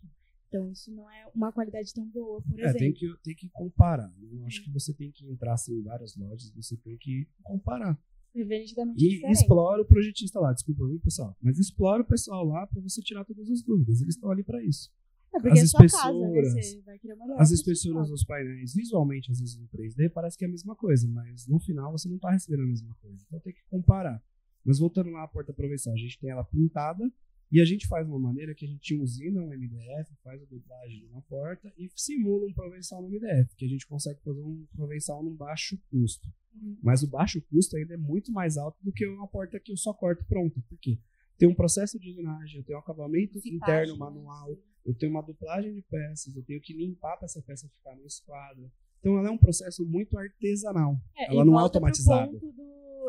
Então 0.49 0.71
isso 0.71 0.93
não 0.93 1.11
é 1.11 1.27
uma 1.35 1.51
qualidade 1.53 1.93
tão 1.93 2.07
boa, 2.09 2.41
por 2.43 2.59
É, 2.61 2.65
exemplo. 2.65 2.79
tem 2.79 2.93
que, 2.93 3.17
tem 3.23 3.35
que 3.35 3.49
comparar. 3.51 4.09
né? 4.17 4.29
Eu 4.33 4.47
acho 4.47 4.63
que 4.63 4.71
você 4.71 4.95
tem 4.95 5.11
que 5.11 5.29
entrar 5.29 5.55
assim, 5.55 5.75
em 5.75 5.83
várias 5.83 6.17
lojas, 6.17 6.51
você 6.55 6.77
tem 6.77 6.97
que 6.97 7.27
comparar. 7.43 7.99
É 8.35 8.41
E 8.41 8.45
diferente. 8.45 9.33
explora 9.33 9.83
o 9.83 9.87
projetista 9.87 10.39
lá, 10.39 10.53
desculpa, 10.53 10.87
viu, 10.87 11.01
pessoal? 11.01 11.35
Mas 11.43 11.59
explora 11.59 12.03
o 12.03 12.07
pessoal 12.07 12.45
lá 12.45 12.67
para 12.67 12.81
você 12.83 13.01
tirar 13.01 13.25
todas 13.25 13.51
as 13.51 13.63
dúvidas. 13.63 14.01
Eles 14.03 14.15
estão 14.15 14.31
ali 14.31 14.45
para 14.45 14.63
isso. 14.63 14.93
É 15.37 15.41
porque 15.41 15.59
as 15.59 15.65
é 15.65 15.67
sua 15.67 15.81
casa, 15.81 16.13
né? 16.13 16.41
espessuras, 16.41 16.67
Você 16.67 16.81
vai 16.83 16.99
querer 16.99 17.15
uma 17.15 17.27
melhor 17.27 17.41
As 17.41 17.51
espessuras 17.51 18.09
dos 18.09 18.25
painéis, 18.25 18.75
visualmente, 18.75 19.31
às 19.31 19.39
vezes 19.39 19.57
no 19.59 19.69
3D, 19.69 20.11
parece 20.11 20.37
que 20.39 20.45
é 20.45 20.49
a 20.49 20.51
mesma 20.51 20.75
coisa, 20.75 21.07
mas 21.09 21.47
no 21.47 21.59
final 21.61 21.93
você 21.93 22.09
não 22.09 22.17
está 22.17 22.31
recebendo 22.31 22.63
a 22.63 22.67
mesma 22.67 22.95
coisa. 22.95 23.23
Então 23.27 23.41
tem 23.41 23.53
que 23.53 23.63
comparar. 23.69 24.23
Mas 24.65 24.79
voltando 24.79 25.11
lá 25.11 25.25
à 25.25 25.29
porta 25.29 25.53
provençal, 25.53 25.93
a 25.93 25.97
gente 25.97 26.19
tem 26.19 26.31
ela 26.31 26.45
pintada 26.45 27.05
e 27.53 27.61
a 27.61 27.65
gente 27.65 27.87
faz 27.87 28.09
uma 28.09 28.19
maneira 28.19 28.55
que 28.55 28.65
a 28.65 28.69
gente 28.69 28.95
usina 28.97 29.41
um 29.41 29.49
MDF, 29.49 30.11
faz 30.25 30.43
a 30.43 30.47
dublagem 30.47 31.01
de 31.01 31.07
uma 31.07 31.23
porta 31.23 31.73
e 31.79 31.89
simula 31.95 32.47
um 32.47 32.53
provençal 32.53 33.01
no 33.03 33.09
MDF, 33.09 33.55
que 33.57 33.65
a 33.65 33.69
gente 33.69 33.87
consegue 33.87 34.21
fazer 34.23 34.41
um 34.41 34.67
provençal 34.75 35.23
num 35.23 35.35
baixo 35.35 35.79
custo. 35.91 36.29
Uhum. 36.55 36.79
Mas 36.83 37.03
o 37.03 37.09
baixo 37.09 37.41
custo 37.43 37.77
ainda 37.77 37.95
é 37.95 37.99
muito 37.99 38.33
mais 38.33 38.57
alto 38.57 38.83
do 38.83 38.91
que 38.91 39.07
uma 39.07 39.29
porta 39.29 39.61
que 39.61 39.71
eu 39.71 39.77
só 39.77 39.93
corto 39.93 40.25
pronta. 40.25 40.61
Por 40.69 40.79
quê? 40.79 40.99
tenho 41.39 41.53
um 41.53 41.55
processo 41.55 41.99
de 41.99 42.11
usinagem, 42.11 42.63
tenho 42.63 42.79
um 42.79 42.81
acabamento 42.81 43.39
interno 43.47 43.93
né? 43.93 43.99
manual, 43.99 44.57
eu 44.87 44.95
tenho 44.95 45.13
uma 45.13 45.23
duplagem 45.23 45.75
de 45.75 45.83
peças, 45.83 46.35
eu 46.37 46.43
tenho 46.45 46.61
que 46.61 46.73
limpar 46.73 47.17
para 47.17 47.27
essa 47.27 47.43
peça 47.43 47.69
ficar 47.69 47.95
no 47.97 48.07
esquadro. 48.07 48.71
Então 49.01 49.19
ela 49.19 49.29
é 49.29 49.31
um 49.31 49.39
processo 49.39 49.85
muito 49.85 50.17
artesanal. 50.19 50.97
É, 51.17 51.27
Ela 51.33 51.43
e 51.43 51.47
não 51.47 51.55
é 51.57 51.61
volta 51.61 51.79
pro 51.79 51.87
automatizada. 51.89 52.33
ponto 52.33 52.53
do- 52.53 52.67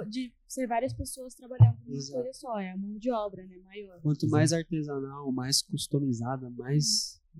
de 0.10 0.32
ser 0.48 0.68
várias 0.68 0.94
pessoas 0.94 1.34
trabalhando 1.34 1.78
numa 1.84 1.95
Exato. 1.98 2.22
coisa 2.22 2.34
só, 2.38 2.60
é 2.60 2.70
a 2.72 2.78
mão 2.78 2.98
de 2.99 3.10
obra, 3.12 3.44
né, 3.48 3.58
maior. 3.64 3.99
Quanto 4.02 4.30
mais 4.30 4.54
artesanal, 4.54 5.32
mais 5.32 5.62
customizada, 5.64 6.49
mais 6.52 7.20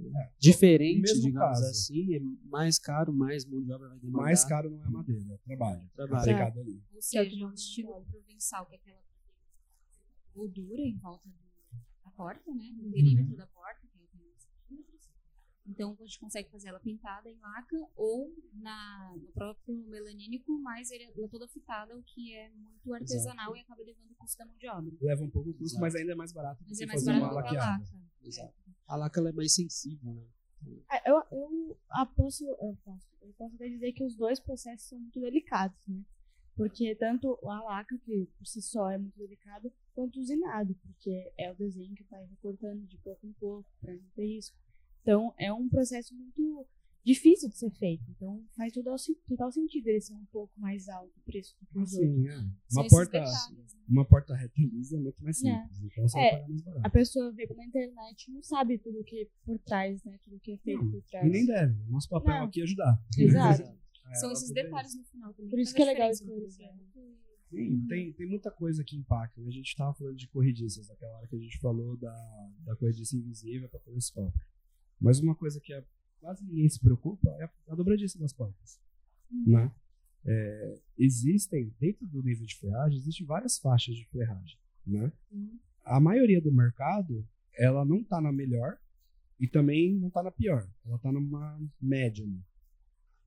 no 0.00 0.10
diferente, 0.38 1.02
mesmo 1.02 1.22
digamos 1.22 1.58
caso. 1.60 1.70
assim, 1.70 2.14
é 2.16 2.20
mais 2.48 2.78
caro, 2.78 3.12
mais 3.12 3.44
mão 3.44 3.62
de 3.62 3.70
obra 3.72 3.88
vai 3.90 3.98
demandar. 3.98 4.22
Mais 4.22 4.44
caro 4.44 4.70
não 4.70 4.82
é 4.82 4.86
a 4.86 4.90
madeira, 4.90 5.22
é 5.30 5.34
o 5.34 5.38
trabalho. 5.38 5.90
Trabalho. 5.94 6.20
Aplicado 6.22 6.60
ali. 6.60 6.72
Ou 6.94 7.00
Que 7.00 7.18
é 7.18 7.20
o 7.20 7.24
que 7.24 7.30
seja, 7.30 7.46
um 7.46 7.52
estilo 7.52 8.04
provençal, 8.10 8.64
que 8.66 8.74
é 8.74 8.78
aquela 8.78 9.02
moldura 10.34 10.80
em 10.82 10.96
volta 10.98 11.28
do- 11.28 11.51
porta, 12.16 12.52
né? 12.54 12.70
Do 12.74 12.90
perímetro 12.90 13.36
da 13.36 13.46
porta, 13.46 13.80
que 13.86 13.98
é 13.98 14.00
80 14.00 14.38
centímetros. 14.40 15.10
Então, 15.66 15.96
a 16.00 16.04
gente 16.04 16.18
consegue 16.18 16.50
fazer 16.50 16.68
ela 16.68 16.80
pintada 16.80 17.30
em 17.30 17.38
laca 17.38 17.76
ou 17.94 18.34
na, 18.54 19.14
no 19.16 19.28
próprio 19.32 19.76
melanínico, 19.88 20.58
mas 20.58 20.90
ele 20.90 21.04
é 21.04 21.28
toda 21.28 21.46
fitada, 21.48 21.96
o 21.96 22.02
que 22.02 22.34
é 22.34 22.50
muito 22.50 22.92
artesanal 22.92 23.56
e 23.56 23.60
acaba 23.60 23.82
levando 23.82 24.10
o 24.10 24.14
custo 24.16 24.38
da 24.38 24.46
mão 24.46 24.56
de 24.58 24.68
obra. 24.68 24.92
Leva 25.00 25.22
um 25.22 25.30
pouco 25.30 25.50
o 25.50 25.52
custo, 25.54 25.64
Exato. 25.76 25.80
mas 25.80 25.94
ainda 25.94 26.12
é 26.12 26.14
mais 26.16 26.32
barato 26.32 26.62
do 26.64 26.68
Mas 26.68 26.78
que 26.78 26.84
é 26.84 26.86
mais 26.86 27.00
fazer 27.04 27.12
barato 27.20 27.34
uma 27.34 27.42
que 27.42 27.48
a 27.48 27.52
laqueada. 27.52 27.82
laca. 27.84 27.96
Exato. 28.22 28.54
A 28.88 28.96
laca 28.96 29.20
ela 29.20 29.28
é 29.30 29.32
mais 29.32 29.54
sensível, 29.54 30.12
né? 30.14 30.26
É, 30.90 31.10
Eu, 31.10 31.22
eu, 31.32 31.78
aposto, 31.90 32.44
eu, 32.44 32.78
posso, 32.84 33.08
eu 33.20 33.32
posso 33.34 33.54
até 33.56 33.68
dizer 33.68 33.92
que 33.92 34.04
os 34.04 34.14
dois 34.16 34.38
processos 34.40 34.88
são 34.88 34.98
muito 34.98 35.20
delicados, 35.20 35.76
né? 35.88 36.02
Porque 36.54 36.94
tanto 36.96 37.38
a 37.48 37.62
laca, 37.62 37.96
que 37.98 38.28
por 38.38 38.46
si 38.46 38.60
só 38.60 38.90
é 38.90 38.98
muito 38.98 39.16
delicado, 39.18 39.72
quanto 39.94 40.18
o 40.18 40.20
usinado, 40.22 40.74
porque 40.82 41.32
é 41.38 41.50
o 41.50 41.54
desenho 41.54 41.94
que 41.94 42.04
vai 42.04 42.24
recortando 42.26 42.86
de 42.86 42.98
pouco 42.98 43.26
em 43.26 43.32
pouco 43.32 43.68
para 43.80 43.94
não 43.94 44.02
ter 44.14 44.26
risco. 44.26 44.56
Então, 45.02 45.34
é 45.38 45.52
um 45.52 45.68
processo 45.68 46.14
muito 46.14 46.66
difícil 47.04 47.48
de 47.48 47.56
ser 47.56 47.70
feito. 47.70 48.04
Então, 48.10 48.44
faz 48.56 48.72
total, 48.72 48.94
total 49.26 49.50
sentido 49.50 49.88
ele 49.88 50.00
ser 50.00 50.14
um 50.14 50.24
pouco 50.26 50.52
mais 50.60 50.88
alto 50.88 51.10
o 51.18 51.20
preço 51.22 51.56
do 51.58 51.66
que 51.66 51.78
os 51.80 51.92
outros. 51.94 52.14
Sim, 52.14 52.28
é. 52.28 52.36
Uma 52.70 52.86
porta, 52.88 53.12
detalhes, 53.18 53.74
né? 53.74 53.80
uma 53.88 54.04
porta 54.04 54.34
reta 54.36 54.52
lisa 54.60 54.96
é 54.96 55.00
muito 55.00 55.24
mais 55.24 55.42
É. 55.42 55.50
simples. 55.62 55.82
Então 55.82 56.06
você 56.08 56.18
É. 56.18 56.22
vai 56.22 56.30
pagar 56.32 56.48
mais 56.48 56.62
A 56.62 56.70
barato. 56.70 56.90
pessoa 56.92 57.32
vê 57.32 57.46
pela 57.48 57.64
internet 57.64 58.30
não 58.30 58.42
sabe 58.42 58.78
tudo 58.78 59.02
que 59.02 59.28
por 59.44 59.58
trás, 59.58 60.04
né? 60.04 60.16
Tudo 60.22 60.38
que 60.38 60.52
é 60.52 60.56
feito 60.58 60.84
Não, 60.84 60.90
por 60.92 61.02
trás. 61.02 61.26
E 61.26 61.30
nem 61.30 61.44
deve. 61.44 61.74
Nosso 61.90 62.08
papel 62.08 62.34
Não. 62.36 62.44
aqui 62.44 62.60
é 62.60 62.64
ajudar. 62.64 63.02
Exato. 63.18 63.62
É, 64.12 64.14
São 64.16 64.30
esses 64.32 64.50
detalhes 64.52 64.94
no 64.94 65.04
final 65.04 65.32
também. 65.34 65.50
Por 65.50 65.58
isso 65.58 65.74
que 65.74 65.82
é 65.82 65.84
legal 65.86 66.10
esclarecer. 66.10 66.68
projeto. 66.68 67.22
Sim, 67.50 67.86
tem, 67.86 68.12
tem 68.14 68.26
muita 68.26 68.50
coisa 68.50 68.82
que 68.82 68.96
impacta. 68.96 69.40
né? 69.40 69.48
A 69.48 69.52
gente 69.52 69.66
estava 69.68 69.92
falando 69.94 70.16
de 70.16 70.26
corrediças, 70.28 70.88
naquela 70.88 71.16
hora 71.18 71.26
que 71.28 71.36
a 71.36 71.38
gente 71.38 71.58
falou 71.58 71.96
da, 71.98 72.50
da 72.64 72.76
corrediça 72.76 73.14
invisível 73.16 73.68
para 73.68 73.80
telescópio. 73.80 74.40
Mas 75.00 75.20
uma 75.20 75.34
coisa 75.34 75.60
que 75.60 75.72
é- 75.72 75.84
quase 76.20 76.44
ninguém 76.46 76.68
se 76.68 76.80
preocupa 76.80 77.28
é 77.40 77.44
a, 77.44 77.50
a 77.68 77.74
dobradiça 77.74 78.18
das 78.18 78.32
portas. 78.32 78.80
Né? 79.46 79.70
É, 80.24 80.80
existem, 80.96 81.74
dentro 81.80 82.06
do 82.06 82.22
nível 82.22 82.46
de 82.46 82.56
ferragem, 82.56 82.98
existem 82.98 83.26
várias 83.26 83.58
faixas 83.58 83.96
de 83.96 84.06
ferragem. 84.06 84.56
Né? 84.86 85.12
Uhum. 85.30 85.58
A 85.84 85.98
maioria 86.00 86.40
do 86.40 86.52
mercado, 86.52 87.26
ela 87.54 87.84
não 87.84 87.98
está 88.00 88.20
na 88.20 88.32
melhor 88.32 88.78
e 89.38 89.46
também 89.48 89.94
não 89.94 90.08
está 90.08 90.22
na 90.22 90.30
pior. 90.30 90.66
Ela 90.86 90.96
está 90.96 91.10
numa 91.12 91.60
média 91.80 92.24
ali, 92.24 92.40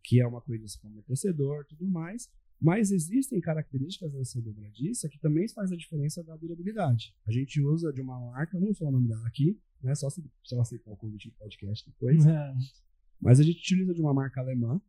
que 0.06 0.22
é 0.22 0.28
uma 0.28 0.42
corrediça 0.42 0.80
com 0.80 0.88
amortecedor 0.88 1.64
e 1.64 1.76
tudo 1.76 1.86
mais. 1.90 2.30
Mas 2.62 2.92
existem 2.92 3.42
características 3.42 4.14
dessa 4.14 4.42
dobradiça 4.42 5.10
que 5.10 5.20
também 5.20 5.48
faz 5.50 5.72
a 5.72 5.76
diferença 5.76 6.24
da 6.24 6.38
durabilidade. 6.38 7.14
A 7.28 7.32
gente 7.32 7.60
usa 7.62 7.92
de 7.92 8.02
uma 8.02 8.20
marca, 8.20 8.60
não 8.60 8.74
sou 8.74 8.88
o 8.88 8.92
nome 8.92 9.10
dela 9.10 9.28
aqui, 9.28 9.60
né? 9.82 9.94
Só 9.94 10.10
se, 10.10 10.22
se 10.44 10.54
ela 10.54 10.62
aceitar 10.62 10.92
o 10.92 10.96
convite 10.96 11.30
do 11.30 11.36
podcast 11.36 11.86
depois. 11.90 12.26
É. 12.26 12.54
Mas 13.20 13.40
a 13.40 13.44
gente 13.44 13.60
utiliza 13.60 13.94
de 13.94 14.02
uma 14.02 14.14
marca 14.14 14.40
alemã 14.40 14.80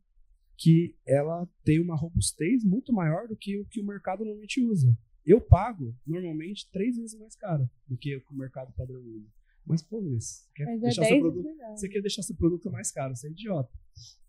que 0.55 0.95
ela 1.05 1.47
tem 1.63 1.79
uma 1.79 1.95
robustez 1.95 2.63
muito 2.63 2.93
maior 2.93 3.27
do 3.27 3.35
que 3.35 3.59
o 3.59 3.65
que 3.65 3.79
o 3.81 3.85
mercado 3.85 4.23
normalmente 4.23 4.61
usa. 4.61 4.97
Eu 5.25 5.41
pago, 5.41 5.95
normalmente, 6.05 6.69
três 6.71 6.95
vezes 6.95 7.19
mais 7.19 7.35
caro 7.35 7.69
do 7.85 7.97
que 7.97 8.15
o 8.15 8.21
que 8.21 8.33
o 8.33 8.37
mercado 8.37 8.71
padrão 8.73 9.01
usa. 9.01 9.29
Mas, 9.65 9.81
pô, 9.81 9.99
Luiz, 9.99 10.23
você 10.23 10.49
quer, 10.55 10.65
Mas 10.65 10.77
é 10.77 10.85
deixar 10.85 11.01
10 11.01 11.11
seu 11.11 11.19
produto, 11.19 11.49
você 11.75 11.89
quer 11.89 12.01
deixar 12.01 12.21
seu 12.23 12.35
produto 12.35 12.71
mais 12.71 12.91
caro, 12.91 13.15
você 13.15 13.27
é 13.27 13.31
idiota. 13.31 13.77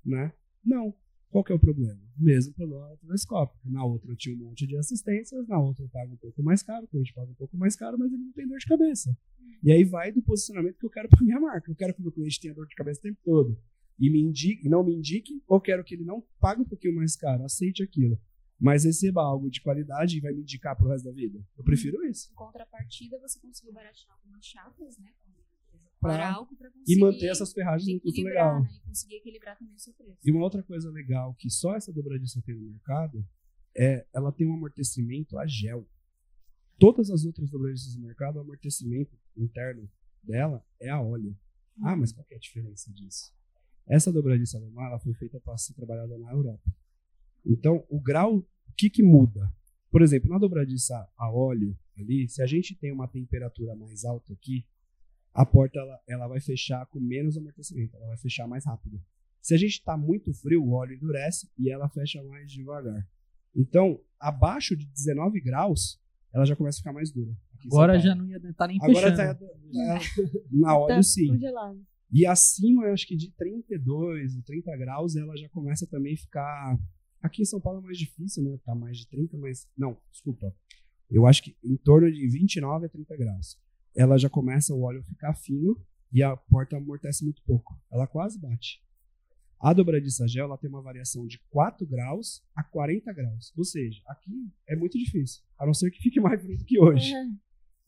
Né? 0.04 0.32
Não. 0.68 0.94
Qual 1.30 1.42
que 1.42 1.52
é 1.52 1.54
o 1.54 1.58
problema? 1.58 2.00
Mesmo 2.16 2.52
problema 2.54 2.88
do 2.90 2.96
telescópio. 2.98 3.58
Na 3.64 3.84
outra 3.84 4.10
eu 4.10 4.16
tinha 4.16 4.34
um 4.34 4.38
monte 4.38 4.66
de 4.66 4.76
assistências, 4.76 5.46
na 5.48 5.58
outra 5.58 5.84
eu 5.84 5.88
pago 5.88 6.12
um 6.12 6.16
pouco 6.16 6.42
mais 6.42 6.62
caro, 6.62 6.84
o 6.84 6.88
cliente 6.88 7.12
paga 7.12 7.30
um 7.30 7.34
pouco 7.34 7.56
mais 7.56 7.74
caro, 7.74 7.98
mas 7.98 8.12
ele 8.12 8.22
não 8.22 8.32
tem 8.32 8.46
dor 8.46 8.58
de 8.58 8.66
cabeça. 8.66 9.16
E 9.62 9.72
aí 9.72 9.82
vai 9.84 10.12
do 10.12 10.22
posicionamento 10.22 10.78
que 10.78 10.86
eu 10.86 10.90
quero 10.90 11.08
para 11.08 11.24
minha 11.24 11.40
marca. 11.40 11.70
Eu 11.70 11.74
quero 11.74 11.94
que 11.94 12.00
o 12.00 12.02
meu 12.02 12.12
cliente 12.12 12.40
tenha 12.40 12.54
dor 12.54 12.66
de 12.66 12.74
cabeça 12.74 13.00
o 13.00 13.02
tempo 13.02 13.18
todo. 13.24 13.58
E 13.98 14.10
me 14.10 14.20
indique, 14.20 14.68
não 14.68 14.84
me 14.84 14.94
indique, 14.94 15.42
ou 15.46 15.60
quero 15.60 15.82
que 15.82 15.94
ele 15.94 16.04
não 16.04 16.22
pague 16.38 16.62
um 16.62 16.64
pouquinho 16.64 16.94
mais 16.94 17.16
caro, 17.16 17.44
aceite 17.44 17.82
aquilo. 17.82 18.18
Mas 18.60 18.84
receba 18.84 19.22
algo 19.22 19.50
de 19.50 19.60
qualidade 19.60 20.16
e 20.16 20.20
vai 20.20 20.32
me 20.32 20.42
indicar 20.42 20.76
pro 20.76 20.88
resto 20.88 21.04
da 21.04 21.12
vida. 21.12 21.44
Eu 21.56 21.64
prefiro 21.64 22.04
isso. 22.04 22.30
Em 22.30 22.34
contrapartida, 22.34 23.18
você 23.20 23.40
conseguiu 23.40 23.72
baratear 23.72 24.14
algumas 24.14 24.44
chapas, 24.44 24.98
né? 24.98 25.10
Para 26.00 26.46
E 26.86 26.98
manter 26.98 27.26
essas 27.26 27.52
ferragens 27.52 27.92
no 27.92 28.00
custo 28.00 28.22
legal. 28.22 28.62
né? 28.62 28.68
E 28.72 28.88
conseguir 28.88 29.16
equilibrar 29.16 29.58
também 29.58 29.74
o 29.74 29.78
seu 29.78 29.92
preço. 29.94 30.18
E 30.24 30.30
uma 30.30 30.42
outra 30.44 30.62
coisa 30.62 30.90
legal 30.90 31.34
que 31.34 31.50
só 31.50 31.74
essa 31.74 31.92
dobradiça 31.92 32.40
tem 32.42 32.54
no 32.54 32.70
mercado 32.70 33.24
é 33.76 34.06
ela 34.14 34.32
tem 34.32 34.46
um 34.46 34.54
amortecimento 34.54 35.38
a 35.38 35.46
gel. 35.46 35.86
Todas 36.78 37.10
as 37.10 37.24
outras 37.24 37.50
dobradiças 37.50 37.94
do 37.94 38.00
mercado, 38.02 38.36
o 38.36 38.40
amortecimento 38.40 39.16
interno 39.36 39.88
dela 40.22 40.64
é 40.80 40.88
a 40.90 41.00
óleo. 41.00 41.36
Ah, 41.82 41.96
mas 41.96 42.12
qual 42.12 42.26
é 42.30 42.36
a 42.36 42.38
diferença 42.38 42.92
disso? 42.92 43.32
Essa 43.86 44.12
dobradiça 44.12 44.58
alemã 44.58 44.82
ela 44.84 44.98
foi 45.00 45.14
feita 45.14 45.40
para 45.40 45.56
ser 45.56 45.74
trabalhada 45.74 46.16
na 46.18 46.30
Europa. 46.30 46.70
Então, 47.44 47.84
o 47.88 48.00
grau, 48.00 48.36
o 48.38 48.72
que, 48.76 48.90
que 48.90 49.02
muda? 49.02 49.52
Por 49.90 50.02
exemplo, 50.02 50.28
na 50.28 50.38
dobradiça 50.38 51.08
a 51.16 51.30
óleo 51.32 51.76
ali, 51.96 52.28
se 52.28 52.42
a 52.42 52.46
gente 52.46 52.76
tem 52.76 52.92
uma 52.92 53.08
temperatura 53.08 53.74
mais 53.74 54.04
alta 54.04 54.32
aqui, 54.32 54.66
a 55.34 55.44
porta 55.46 55.78
ela, 55.78 56.00
ela 56.08 56.26
vai 56.28 56.40
fechar 56.40 56.84
com 56.86 56.98
menos 57.00 57.36
amortecimento, 57.36 57.96
ela 57.96 58.06
vai 58.08 58.16
fechar 58.16 58.46
mais 58.46 58.64
rápido. 58.64 59.00
Se 59.40 59.54
a 59.54 59.56
gente 59.56 59.72
está 59.74 59.96
muito 59.96 60.32
frio, 60.34 60.62
o 60.64 60.72
óleo 60.72 60.94
endurece 60.94 61.48
e 61.58 61.70
ela 61.70 61.88
fecha 61.88 62.22
mais 62.24 62.50
devagar. 62.50 63.06
Então, 63.54 64.00
abaixo 64.18 64.76
de 64.76 64.86
19 64.86 65.40
graus, 65.40 66.00
ela 66.32 66.44
já 66.44 66.54
começa 66.56 66.78
a 66.78 66.80
ficar 66.80 66.92
mais 66.92 67.10
dura. 67.10 67.32
Agora 67.64 67.98
já 67.98 68.14
não 68.14 68.26
ia 68.28 68.36
estar 68.36 68.66
nem 68.68 68.78
Agora 68.82 69.10
fechando. 69.10 69.16
tá, 69.16 69.34
tá- 69.34 69.46
na 70.50 70.76
óleo 70.76 70.96
Tá 70.96 71.02
sim. 71.02 71.28
congelado. 71.28 71.80
E 72.12 72.24
acima, 72.26 72.84
eu 72.86 72.92
acho 72.94 73.06
que 73.06 73.16
de 73.16 73.30
32 73.32 74.36
ou 74.36 74.42
30 74.42 74.76
graus, 74.76 75.14
ela 75.16 75.36
já 75.36 75.48
começa 75.50 75.86
também 75.86 76.14
a 76.14 76.16
ficar. 76.16 76.78
Aqui 77.22 77.42
em 77.42 77.44
São 77.44 77.60
Paulo 77.60 77.80
é 77.80 77.82
mais 77.82 77.98
difícil, 77.98 78.42
né? 78.44 78.58
Tá 78.64 78.74
mais 78.74 78.96
de 78.98 79.06
30, 79.08 79.36
mas. 79.38 79.68
Não, 79.76 79.96
desculpa. 80.10 80.54
Eu 81.10 81.26
acho 81.26 81.42
que 81.42 81.56
em 81.64 81.76
torno 81.76 82.10
de 82.10 82.26
29 82.28 82.86
a 82.86 82.88
30 82.88 83.16
graus. 83.16 83.58
Ela 83.96 84.16
já 84.18 84.28
começa 84.28 84.74
o 84.74 84.82
óleo 84.82 85.00
a 85.00 85.04
ficar 85.04 85.34
fino 85.34 85.80
e 86.12 86.22
a 86.22 86.36
porta 86.36 86.76
amortece 86.76 87.24
muito 87.24 87.42
pouco. 87.44 87.78
Ela 87.90 88.06
quase 88.06 88.38
bate. 88.38 88.82
A 89.60 89.72
dobradiça 89.72 90.26
gel 90.28 90.44
ela 90.44 90.56
tem 90.56 90.70
uma 90.70 90.80
variação 90.80 91.26
de 91.26 91.40
4 91.50 91.84
graus 91.86 92.42
a 92.54 92.62
40 92.62 93.12
graus. 93.12 93.52
Ou 93.56 93.64
seja, 93.64 94.00
aqui 94.06 94.30
é 94.68 94.76
muito 94.76 94.96
difícil. 94.96 95.42
A 95.58 95.66
não 95.66 95.74
ser 95.74 95.90
que 95.90 96.00
fique 96.00 96.20
mais 96.20 96.40
frio 96.40 96.56
do 96.56 96.64
que 96.64 96.78
hoje. 96.80 97.12
É. 97.12 97.24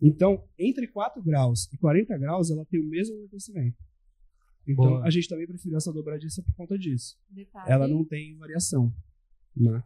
Então, 0.02 0.42
entre 0.58 0.88
4 0.88 1.22
graus 1.22 1.68
e 1.72 1.76
40 1.78 2.16
graus, 2.18 2.50
ela 2.50 2.64
tem 2.66 2.80
o 2.80 2.84
mesmo 2.88 3.14
amortecimento. 3.16 3.76
Então, 4.66 4.84
Boa. 4.84 5.04
a 5.06 5.10
gente 5.10 5.28
também 5.28 5.46
preferiu 5.46 5.76
essa 5.76 5.92
dobradiça 5.92 6.42
por 6.42 6.54
conta 6.54 6.76
disso. 6.78 7.16
Detalhe, 7.30 7.70
Ela 7.70 7.86
não 7.86 8.04
tem 8.04 8.36
variação. 8.36 8.92
Né? 9.56 9.82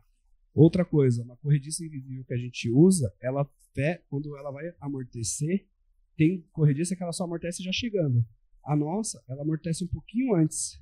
Outra 0.55 0.85
coisa, 0.85 1.23
uma 1.23 1.37
corrediça 1.37 1.85
invisível 1.85 2.25
que 2.25 2.33
a 2.35 2.39
gente 2.39 2.71
usa, 2.71 3.13
ela 3.21 3.45
fe- 3.75 4.03
quando 4.09 4.37
ela 4.37 4.51
vai 4.51 4.73
amortecer, 4.81 5.67
tem 6.17 6.43
corrediça 6.53 6.97
que 6.97 7.03
ela 7.03 7.13
só 7.13 7.25
amortece 7.25 7.63
já 7.63 7.73
chegando. 7.73 8.25
A 8.65 8.77
nossa, 8.77 9.23
ela 9.29 9.43
amortece 9.43 9.85
um 9.85 9.89
pouquinho 9.89 10.35
antes. 10.35 10.81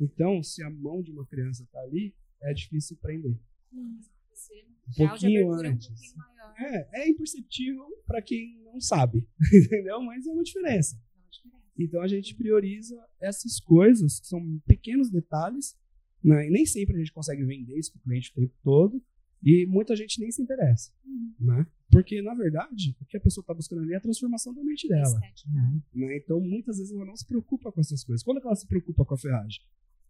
Então, 0.00 0.42
se 0.42 0.62
a 0.62 0.70
mão 0.70 1.02
de 1.02 1.12
uma 1.12 1.26
criança 1.26 1.66
tá 1.70 1.80
ali, 1.80 2.14
é 2.42 2.52
difícil 2.52 2.96
prender. 2.96 3.38
Um 3.72 5.08
pouquinho 5.08 5.40
é 5.40 5.46
um 5.46 5.52
antes. 5.52 5.88
pouquinho. 5.88 6.24
É, 6.58 7.02
é 7.02 7.08
imperceptível 7.08 7.84
para 8.06 8.22
quem 8.22 8.60
não 8.64 8.80
sabe, 8.80 9.26
entendeu? 9.52 10.00
Mas 10.02 10.26
é 10.26 10.30
uma 10.30 10.42
diferença. 10.42 10.96
dá 10.96 11.20
uma 11.20 11.30
diferença. 11.30 11.72
Então 11.78 12.02
a 12.02 12.08
gente 12.08 12.34
prioriza 12.34 12.96
essas 13.20 13.60
coisas, 13.60 14.20
que 14.20 14.26
são 14.26 14.40
pequenos 14.66 15.10
detalhes, 15.10 15.76
né? 16.22 16.46
e 16.46 16.50
nem 16.50 16.66
sempre 16.66 16.96
a 16.96 16.98
gente 16.98 17.12
consegue 17.12 17.44
vender 17.44 17.76
isso 17.76 17.92
para 17.92 18.00
o 18.00 18.02
cliente 18.02 18.30
o 18.30 18.34
tempo 18.34 18.54
todo, 18.62 19.02
e 19.44 19.66
muita 19.66 19.94
gente 19.94 20.18
nem 20.20 20.30
se 20.30 20.42
interessa. 20.42 20.90
Né? 21.38 21.66
Porque, 21.90 22.22
na 22.22 22.34
verdade, 22.34 22.96
o 23.00 23.04
que 23.04 23.16
a 23.16 23.20
pessoa 23.20 23.42
está 23.42 23.52
buscando 23.52 23.82
ali 23.82 23.92
é 23.92 23.96
a 23.96 24.00
transformação 24.00 24.54
da 24.54 24.64
mente 24.64 24.88
dela. 24.88 25.02
Estética. 25.02 25.50
Né? 25.92 26.16
Então, 26.16 26.40
muitas 26.40 26.78
vezes 26.78 26.92
ela 26.92 27.04
não 27.04 27.16
se 27.16 27.26
preocupa 27.26 27.70
com 27.70 27.80
essas 27.80 28.02
coisas. 28.02 28.24
Quando 28.24 28.38
é 28.38 28.42
ela 28.42 28.56
se 28.56 28.66
preocupa 28.66 29.04
com 29.04 29.14
a 29.14 29.18
ferragem? 29.18 29.60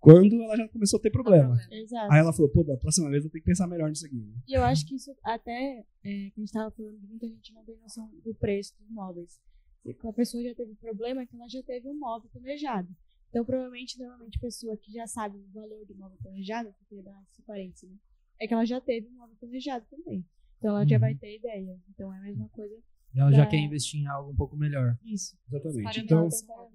quando 0.04 0.34
ela 0.42 0.54
já 0.54 0.68
começou 0.68 0.98
a 0.98 1.02
ter 1.02 1.10
problema. 1.10 1.56
Exato. 1.70 2.12
Aí 2.12 2.20
ela 2.20 2.30
falou, 2.30 2.50
pô, 2.50 2.62
da 2.62 2.76
próxima 2.76 3.08
vez 3.08 3.24
eu 3.24 3.30
tenho 3.30 3.42
que 3.42 3.48
pensar 3.48 3.66
melhor 3.66 3.88
nisso 3.88 4.04
aqui. 4.04 4.16
né? 4.16 4.34
E 4.46 4.52
eu 4.52 4.62
acho 4.62 4.86
que 4.86 4.96
isso 4.96 5.10
até, 5.22 5.82
é, 6.04 6.30
que 6.30 6.34
a 6.36 6.40
gente 6.40 6.52
tava 6.52 6.70
falando, 6.70 7.00
muita 7.08 7.26
gente 7.26 7.54
não 7.54 7.64
tem 7.64 7.78
noção 7.78 8.10
do 8.22 8.34
preço 8.34 8.74
dos 8.78 8.90
móveis. 8.90 9.40
Se 9.82 10.06
a 10.06 10.12
pessoa 10.12 10.42
já 10.42 10.54
teve 10.54 10.74
problema, 10.74 11.22
é 11.22 11.26
que 11.26 11.34
ela 11.34 11.48
já 11.48 11.62
teve 11.62 11.88
um 11.88 11.98
móvel 11.98 12.28
planejado. 12.30 12.88
Então, 13.30 13.46
provavelmente, 13.46 13.98
normalmente, 13.98 14.36
a 14.36 14.40
pessoa 14.42 14.76
que 14.76 14.92
já 14.92 15.06
sabe 15.06 15.38
o 15.38 15.52
valor 15.52 15.86
do 15.86 15.94
móvel 15.96 16.18
planejado, 16.22 16.74
porque 16.78 17.02
dá 17.02 17.24
esse 17.32 17.42
parênteses, 17.42 17.88
né? 17.88 17.96
É 18.40 18.46
que 18.46 18.54
ela 18.54 18.64
já 18.64 18.80
teve 18.80 19.06
um 19.08 19.12
móvel 19.16 19.36
planejado 19.40 19.84
também. 19.90 20.24
Então, 20.58 20.70
ela 20.76 20.86
já 20.86 20.96
Uhum. 20.96 21.00
vai 21.00 21.14
ter 21.14 21.36
ideia. 21.38 21.78
Então, 21.90 22.12
é 22.12 22.18
a 22.18 22.22
mesma 22.22 22.48
coisa. 22.48 22.74
Ela 23.16 23.30
já 23.32 23.46
quer 23.46 23.58
investir 23.58 24.00
em 24.00 24.06
algo 24.08 24.32
um 24.32 24.34
pouco 24.34 24.56
melhor. 24.56 24.98
Isso. 25.04 25.36
Exatamente. 25.48 26.00
Então, 26.00 26.28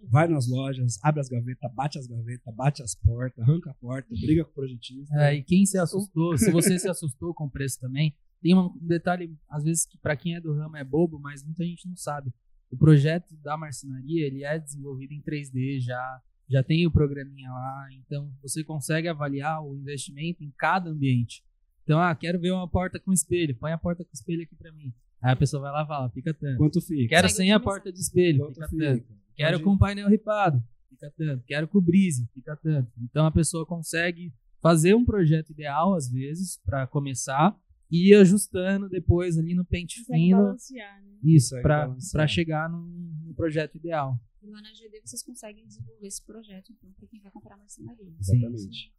vai 0.10 0.26
nas 0.27 0.48
lojas, 0.48 0.98
abre 1.03 1.19
as 1.19 1.27
gavetas, 1.27 1.73
bate 1.73 1.99
as 1.99 2.07
gavetas, 2.07 2.56
bate 2.56 2.81
as 2.81 2.95
portas, 2.95 3.44
arranca 3.44 3.72
a 3.72 3.73
porta, 3.73 4.07
briga 4.10 4.45
com 4.45 4.52
o 4.52 4.53
projetista. 4.53 5.14
É, 5.18 5.36
e 5.36 5.44
quem 5.44 5.65
se 5.65 5.77
assustou, 5.77 6.38
se 6.38 6.49
você 6.49 6.80
se 6.80 6.88
assustou 6.88 7.34
com 7.34 7.44
o 7.45 7.49
preço 7.52 7.77
também, 7.80 8.15
tem 8.41 8.56
um 8.56 8.68
um 8.68 8.88
detalhe, 8.88 9.36
às 9.49 9.65
vezes, 9.65 9.86
que 9.86 9.98
para 9.98 10.15
quem 10.15 10.36
é 10.36 10.40
do 10.40 10.53
ramo 10.53 10.77
é 10.77 10.84
bobo, 10.84 11.19
mas 11.19 11.44
muita 11.44 11.65
gente 11.65 11.86
não 11.90 11.95
sabe. 11.98 12.31
O 12.72 12.77
projeto 12.77 13.36
da 13.38 13.57
marcenaria, 13.57 14.26
ele 14.26 14.45
é 14.45 14.57
desenvolvido 14.57 15.11
em 15.14 15.22
3D 15.22 15.81
já, 15.81 16.22
já 16.48 16.64
tem 16.64 16.88
o 16.88 16.91
programinha 16.91 17.52
lá, 17.52 17.90
então 17.95 18.31
você 18.41 18.64
consegue 18.64 19.10
avaliar 19.10 19.61
o 19.61 19.76
investimento 19.76 20.41
em 20.41 20.52
cada 20.57 20.90
ambiente. 20.90 21.44
Então, 21.90 21.99
ah, 21.99 22.14
quero 22.14 22.40
ver 22.40 22.52
uma 22.52 22.68
porta 22.70 22.99
com 22.99 23.11
espelho, 23.11 23.56
põe 23.56 23.72
a 23.72 23.78
porta 23.80 24.06
com 24.06 24.11
espelho 24.14 24.44
aqui 24.44 24.56
para 24.56 24.72
mim. 24.72 24.94
Aí 25.20 25.32
a 25.32 25.36
pessoa 25.36 25.60
vai 25.64 25.72
lá 25.72 25.82
e 25.84 25.88
fala, 25.88 26.07
fica 26.11 26.32
tanto. 26.36 26.57
Quanto 26.60 26.80
fica? 26.80 27.10
Quero 27.10 27.28
Segue 27.28 27.38
sem 27.38 27.52
a 27.52 27.60
porta 27.60 27.91
de 27.91 27.99
espelho, 27.99 28.41
Quanto 28.45 28.53
fica 28.53 28.70
fica? 28.70 28.86
tanto. 28.94 29.07
Quero 29.36 29.52
Pode- 29.53 29.64
com 29.64 29.76
painel 29.80 30.07
ripado, 30.07 30.64
fica 30.88 31.11
tanto. 31.18 31.44
Quero 31.48 31.68
com 31.68 31.82
brise, 31.82 32.30
fica 32.32 32.56
tanto. 32.57 32.91
Então 33.02 33.26
a 33.26 33.32
pessoa 33.32 33.66
consegue 33.66 34.32
fazer 34.61 34.94
um 34.94 35.03
projeto 35.03 35.49
ideal, 35.49 35.95
às 35.95 36.07
vezes, 36.07 36.57
para 36.64 36.86
começar, 36.86 37.60
e 37.90 38.10
ir 38.11 38.16
ajustando 38.18 38.88
depois 38.88 39.36
ali 39.40 39.56
no 39.56 39.66
pente 39.66 39.98
consegue 40.02 40.20
fino. 40.26 40.38
balancear, 40.44 41.02
né? 41.03 41.18
Isso, 41.24 41.56
Consegue 41.60 42.11
para 42.11 42.28
chegar 42.28 42.70
num, 42.70 43.34
projeto 43.36 43.74
ideal. 43.78 44.16
E 44.44 44.48
lá 44.48 44.61
na 44.61 44.72
GD 44.76 45.02
vocês 45.03 45.24
conseguem 45.24 45.66
desenvolver 45.66 46.06
esse 46.06 46.24
projeto, 46.24 46.72
então, 46.72 46.91
para 46.99 47.07
quem 47.07 47.20
vai 47.20 47.32
comprar 47.32 47.57
marcenaria. 47.57 48.14
Exatamente. 48.20 48.94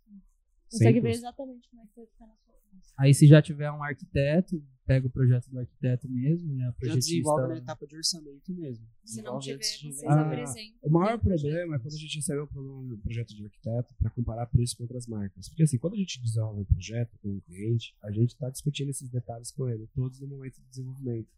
Consegue 0.68 0.98
100%. 0.98 1.02
ver 1.02 1.10
exatamente 1.10 1.68
como 1.68 1.82
é 1.82 1.86
que 1.86 1.94
vai 1.96 2.06
ficar 2.06 2.26
na 2.26 2.34
sua. 2.34 2.49
Aí 2.98 3.14
se 3.14 3.26
já 3.26 3.40
tiver 3.40 3.70
um 3.70 3.82
arquiteto, 3.82 4.62
pega 4.90 5.06
o 5.06 5.10
projeto 5.10 5.48
do 5.48 5.58
arquiteto 5.58 6.08
mesmo, 6.08 6.52
e 6.52 6.62
a 6.62 6.74
Já 6.82 6.94
desenvolve 6.96 7.46
na 7.46 7.58
etapa 7.58 7.86
de 7.86 7.96
orçamento 7.96 8.52
mesmo. 8.52 8.84
Se 9.04 9.22
não 9.22 9.38
tiver, 9.38 9.62
vocês. 9.62 10.02
Ah, 10.04 10.20
apresentam. 10.20 10.78
O 10.82 10.90
maior 10.90 11.18
problema 11.18 11.76
é 11.76 11.78
quando 11.78 11.94
a 11.94 11.96
gente 11.96 12.16
recebe 12.16 12.40
um 12.40 12.98
projeto 12.98 13.34
de 13.34 13.44
arquiteto 13.44 13.94
para 13.94 14.10
comparar 14.10 14.46
preço 14.46 14.76
com 14.76 14.82
outras 14.82 15.06
marcas. 15.06 15.48
Porque 15.48 15.62
assim, 15.62 15.78
quando 15.78 15.94
a 15.94 15.96
gente 15.96 16.20
desenvolve 16.20 16.62
um 16.62 16.64
projeto 16.64 17.16
com 17.22 17.28
um 17.28 17.40
cliente, 17.40 17.94
a 18.02 18.10
gente 18.10 18.30
está 18.30 18.50
discutindo 18.50 18.90
esses 18.90 19.08
detalhes 19.08 19.52
com 19.52 19.68
ele, 19.68 19.88
todos 19.94 20.20
no 20.20 20.26
momento 20.26 20.60
de 20.60 20.68
desenvolvimento. 20.68 21.28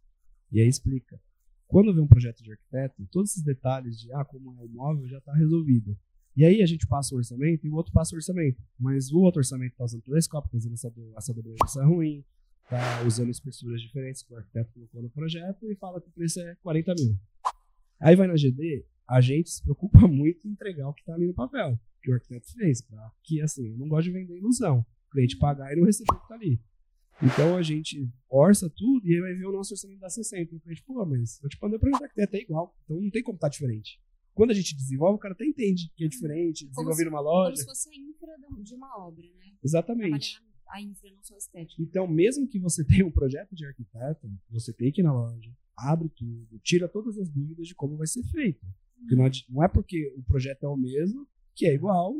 E 0.51 0.61
aí 0.61 0.67
explica. 0.67 1.21
Quando 1.69 1.95
vem 1.95 2.03
um 2.03 2.09
projeto 2.09 2.43
de 2.43 2.51
arquiteto, 2.51 3.07
todos 3.11 3.31
esses 3.31 3.43
detalhes 3.43 4.01
de 4.01 4.13
ah, 4.15 4.25
como 4.25 4.59
é 4.61 4.65
o 4.65 4.69
móvel 4.69 5.07
já 5.07 5.19
está 5.19 5.35
resolvido. 5.35 5.97
E 6.35 6.45
aí 6.45 6.63
a 6.63 6.67
gente 6.67 6.87
passa 6.87 7.15
o 7.15 7.19
orçamento 7.19 7.67
e 7.67 7.71
o 7.71 7.75
outro 7.75 7.93
passa 7.93 8.15
o 8.15 8.17
orçamento. 8.17 8.63
Mas 8.79 9.13
o 9.13 9.21
outro 9.21 9.41
orçamento 9.41 9.73
está 9.73 9.85
usando 9.85 10.03
telescópio, 10.03 10.47
está 10.47 10.57
usando 10.57 10.73
essa, 10.75 10.93
essa 11.17 11.35
dobradinha 11.35 11.85
ruim, 11.85 12.25
está 12.65 13.03
usando 13.07 13.31
espessuras 13.31 13.81
diferentes 13.81 14.23
que 14.23 14.33
o 14.33 14.37
arquiteto 14.37 14.73
colocou 14.73 15.03
no 15.03 15.11
projeto 15.11 15.71
e 15.71 15.77
fala 15.77 16.01
que 16.01 16.09
o 16.09 16.13
preço 16.13 16.41
é 16.41 16.55
40 16.63 16.95
mil. 16.95 17.19
Aí 18.01 18.17
vai 18.17 18.27
na 18.27 18.35
GD, 18.35 18.85
a 19.07 19.21
gente 19.21 19.51
se 19.51 19.63
preocupa 19.63 20.01
muito 20.09 20.49
em 20.49 20.53
entregar 20.53 20.89
o 20.89 20.95
que 20.95 21.03
está 21.03 21.15
ali 21.15 21.27
no 21.27 21.35
papel, 21.35 21.79
que 22.03 22.11
o 22.11 22.15
arquiteto 22.15 22.51
fez, 22.53 22.81
pra 22.81 23.13
que 23.23 23.41
assim, 23.41 23.69
eu 23.69 23.79
não 23.79 23.89
gosto 23.89 24.05
de 24.05 24.13
vender 24.13 24.39
ilusão. 24.39 24.85
O 25.09 25.11
cliente 25.13 25.37
pagar 25.37 25.73
e 25.73 25.77
não 25.77 25.85
receber 25.85 26.11
o 26.13 26.17
que 26.17 26.23
está 26.23 26.35
ali. 26.35 26.61
Então 27.23 27.57
a 27.57 27.63
gente 27.63 28.11
orça 28.29 28.71
tudo 28.71 29.07
e 29.07 29.15
aí 29.15 29.21
vai 29.21 29.35
ver 29.35 29.47
o 29.47 29.53
nosso 29.53 29.75
orçamento 29.75 30.01
dá 30.01 30.09
60. 30.09 30.55
E 30.55 30.57
o 30.57 30.61
cliente, 30.61 30.83
pô, 30.83 31.05
mas 31.05 31.41
eu 31.43 31.49
te 31.49 31.59
mandei 31.61 31.79
para 31.79 31.91
o 31.91 31.95
arquiteto, 31.95 32.37
é 32.37 32.41
igual. 32.41 32.75
Então 32.85 33.01
não 33.01 33.11
tem 33.11 33.23
como 33.23 33.37
estar 33.37 33.49
diferente. 33.49 34.01
Quando 34.35 34.51
a 34.51 34.55
gente 34.55 34.75
desenvolve, 34.75 35.17
o 35.17 35.19
cara 35.19 35.35
até 35.35 35.45
entende 35.45 35.91
que 35.95 36.05
é 36.05 36.09
diferente, 36.09 36.67
desenvolver 36.67 37.03
se- 37.03 37.05
numa 37.05 37.19
Como 37.23 37.31
loja. 37.31 37.57
se 37.57 37.65
fosse 37.65 37.89
a 37.91 37.95
infra 37.95 38.29
de 38.63 38.75
uma 38.75 38.99
obra, 39.07 39.23
né? 39.37 39.53
Exatamente. 39.63 40.33
Trabalhar 40.33 40.53
a 40.69 40.81
infra, 40.81 41.11
não 41.13 41.23
só 41.23 41.35
a 41.35 41.39
estética. 41.39 41.83
Então, 41.83 42.07
mesmo 42.09 42.49
que 42.49 42.59
você 42.59 42.83
tenha 43.03 43.07
um 43.07 43.11
projeto 43.11 43.55
de 43.55 43.67
arquiteto, 43.67 44.31
você 44.51 44.73
tem 44.73 44.91
que 44.91 45.01
ir 45.03 45.05
na 45.05 45.13
loja, 45.13 45.51
abre 45.77 46.09
tudo, 46.09 46.59
tira 46.63 46.89
todas 46.89 47.19
as 47.19 47.29
dúvidas 47.29 47.67
de 47.69 47.75
como 47.75 47.97
vai 47.97 48.07
ser 48.07 48.23
feito. 48.25 48.65
Porque 48.99 49.15
não, 49.17 49.25
adi- 49.27 49.45
não 49.51 49.63
é 49.63 49.69
porque 49.69 50.15
o 50.17 50.23
projeto 50.23 50.63
é 50.65 50.69
o 50.69 50.77
mesmo 50.77 51.27
que 51.55 51.67
é 51.67 51.75
igual, 51.75 52.15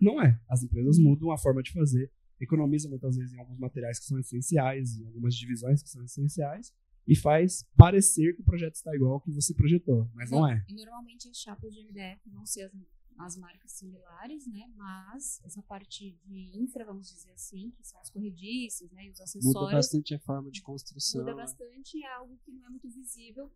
não 0.00 0.22
é. 0.22 0.40
As 0.48 0.62
empresas 0.62 0.96
mudam 0.98 1.32
a 1.32 1.38
forma 1.38 1.60
de 1.62 1.72
fazer, 1.72 2.12
economizam 2.40 2.88
muitas 2.90 3.16
vezes 3.16 3.32
em 3.34 3.38
alguns 3.40 3.58
materiais 3.58 3.98
que 3.98 4.04
são 4.04 4.16
essenciais, 4.20 4.96
em 4.96 5.04
algumas 5.06 5.34
divisões 5.34 5.82
que 5.82 5.88
são 5.88 6.04
essenciais, 6.04 6.72
e 7.08 7.16
faz 7.16 7.64
parecer 7.76 8.34
que 8.34 8.42
o 8.42 8.44
projeto 8.44 8.74
está 8.74 8.94
igual 8.94 9.14
ao 9.14 9.20
que 9.20 9.30
você 9.32 9.54
projetou, 9.54 10.08
mas 10.14 10.30
não 10.30 10.46
é. 10.46 10.62
E 10.68 10.74
normalmente 10.74 11.28
as 11.28 11.36
chapas 11.38 11.72
de 11.74 11.80
MDF 11.82 12.28
vão 12.30 12.44
ser 12.44 12.64
as, 12.64 12.72
as 13.18 13.36
marcas 13.38 13.72
similares, 13.72 14.46
né? 14.46 14.70
Mas 14.76 15.40
essa 15.42 15.62
parte 15.62 16.16
de 16.26 16.50
infra, 16.54 16.84
vamos 16.84 17.08
dizer 17.08 17.30
assim, 17.32 17.70
que 17.70 17.82
são 17.86 18.00
os 18.02 18.10
corrediços, 18.10 18.90
né? 18.92 19.06
E 19.06 19.10
os 19.10 19.18
Muda 19.18 19.24
acessórios, 19.24 19.72
bastante 19.72 20.14
a 20.14 20.18
forma 20.20 20.50
de 20.50 20.60
construção. 20.62 21.20
muda 21.22 21.34
né? 21.34 21.42
bastante 21.42 21.96
e 21.98 22.04
é 22.04 22.12
algo 22.14 22.36
que 22.44 22.52
não 22.52 22.66
é 22.66 22.68
muito 22.70 22.88
visível. 22.90 23.50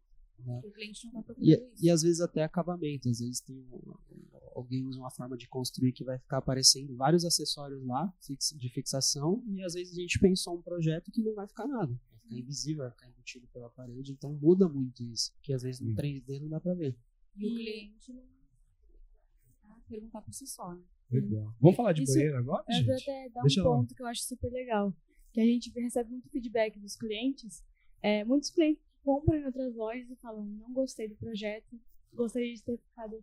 É. 0.45 0.61
que 0.61 0.67
O 0.67 0.73
cliente 0.73 1.05
não 1.05 1.21
está 1.21 1.21
E, 1.21 1.25
procurando 1.27 1.73
isso. 1.75 1.85
e 1.85 1.91
às 1.91 2.03
vezes 2.03 2.21
até 2.21 2.43
acabamento. 2.43 3.09
Às 3.09 3.19
vezes 3.21 3.41
tem 3.41 3.55
um- 3.55 3.95
alguém 4.57 4.85
usa 4.87 4.99
uma 4.99 5.11
forma 5.11 5.37
de 5.37 5.47
construir 5.47 5.93
que 5.93 6.03
vai 6.03 6.19
ficar 6.19 6.39
aparecendo 6.39 6.97
vários 6.97 7.25
acessórios 7.25 7.85
lá 7.87 8.13
de 8.57 8.69
fixação 8.71 9.45
e 9.47 9.63
às 9.63 9.75
vezes 9.75 9.97
a 9.97 10.01
gente 10.01 10.19
pensou 10.19 10.57
um 10.59 10.63
projeto 10.63 11.13
que 11.13 11.23
não 11.23 11.35
vai 11.35 11.47
ficar 11.47 11.67
nada. 11.69 11.95
Ficar 12.35 12.43
invisível, 12.45 12.83
vai 12.85 12.91
ficar 12.91 13.09
embutido 13.09 13.47
pela 13.49 13.71
parede. 13.71 14.13
Então 14.13 14.33
muda 14.35 14.69
muito 14.69 15.03
isso. 15.03 15.33
Que 15.43 15.53
às 15.53 15.63
vezes 15.63 15.81
no 15.81 15.91
Hum. 15.91 15.95
3D 15.95 16.41
não 16.41 16.49
dá 16.49 16.61
pra 16.61 16.75
ver. 16.75 16.97
E 17.37 17.47
o 17.47 17.55
cliente 17.55 18.13
não 18.13 19.81
perguntar 19.89 20.23
por 20.23 20.33
si 20.33 20.47
só, 20.47 20.75
né? 20.75 20.83
Legal. 21.11 21.55
Vamos 21.61 21.77
falar 21.77 21.93
de 21.93 22.03
Isso- 22.03 22.15
banheiro 22.15 22.39
agora, 22.39 22.65
Eu 22.69 22.85
vou 22.87 22.95
gente? 22.97 23.03
até 23.11 23.29
dar 23.29 23.43
Deixa 23.43 23.61
um 23.63 23.69
lá. 23.69 23.77
ponto 23.77 23.95
que 23.95 24.03
eu 24.03 24.07
acho 24.07 24.23
super 24.23 24.51
legal. 24.51 24.95
Que 25.33 25.41
a 25.41 25.45
gente 25.45 25.71
recebe 25.79 26.11
muito 26.11 26.29
feedback 26.31 26.79
dos 26.79 26.97
clientes. 26.97 27.63
É, 28.03 28.25
muitos 28.25 28.51
clientes 28.51 28.83
compram 29.03 29.39
em 29.39 29.45
outras 29.45 29.75
lojas 29.75 30.09
e 30.11 30.17
falam, 30.17 30.45
não 30.45 30.73
gostei 30.73 31.09
do 31.09 31.17
projeto, 31.17 31.79
gostaria 32.13 32.55
de 32.55 32.63
ter 32.63 32.79
ficado 32.79 33.23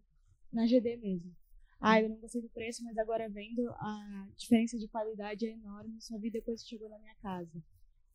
na 0.52 0.66
GD 0.68 0.98
mesmo. 0.98 1.36
Ah, 1.82 2.02
eu 2.02 2.10
não 2.10 2.18
gostei 2.18 2.42
do 2.42 2.50
preço, 2.50 2.84
mas 2.84 2.98
agora 2.98 3.30
vendo 3.30 3.70
a 3.72 4.28
diferença 4.38 4.78
de 4.78 4.88
qualidade 4.88 5.46
é 5.48 5.52
enorme, 5.52 6.00
só 6.02 6.18
vi 6.18 6.30
depois 6.30 6.62
que 6.62 6.70
chegou 6.70 6.90
na 6.90 7.00
minha 7.00 7.16
casa. 7.16 7.64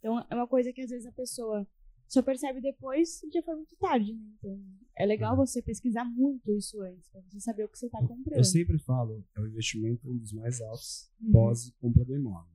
Então 0.04 0.22
é 0.28 0.34
uma 0.34 0.46
coisa 0.46 0.70
que 0.70 0.82
às 0.82 0.90
vezes 0.90 1.06
a 1.06 1.12
pessoa 1.12 1.66
só 2.06 2.22
percebe 2.22 2.60
depois 2.60 3.22
e 3.22 3.30
já 3.32 3.42
foi 3.42 3.56
muito 3.56 3.74
tarde, 3.76 4.12
né? 4.12 4.20
Então 4.36 4.62
é 4.94 5.06
legal 5.06 5.34
você 5.34 5.62
pesquisar 5.62 6.04
muito 6.04 6.52
isso 6.52 6.78
antes, 6.82 7.08
pra 7.08 7.22
você 7.22 7.40
saber 7.40 7.64
o 7.64 7.68
que 7.70 7.78
você 7.78 7.88
tá 7.88 7.98
comprando. 8.06 8.36
Eu 8.36 8.44
sempre 8.44 8.78
falo, 8.80 9.24
é 9.34 9.40
o 9.40 9.46
investimento 9.46 10.06
um 10.10 10.18
dos 10.18 10.30
mais 10.34 10.60
altos 10.60 11.10
Uhum. 11.22 11.32
pós 11.32 11.70
compra 11.80 12.04
do 12.04 12.14
imóvel. 12.14 12.52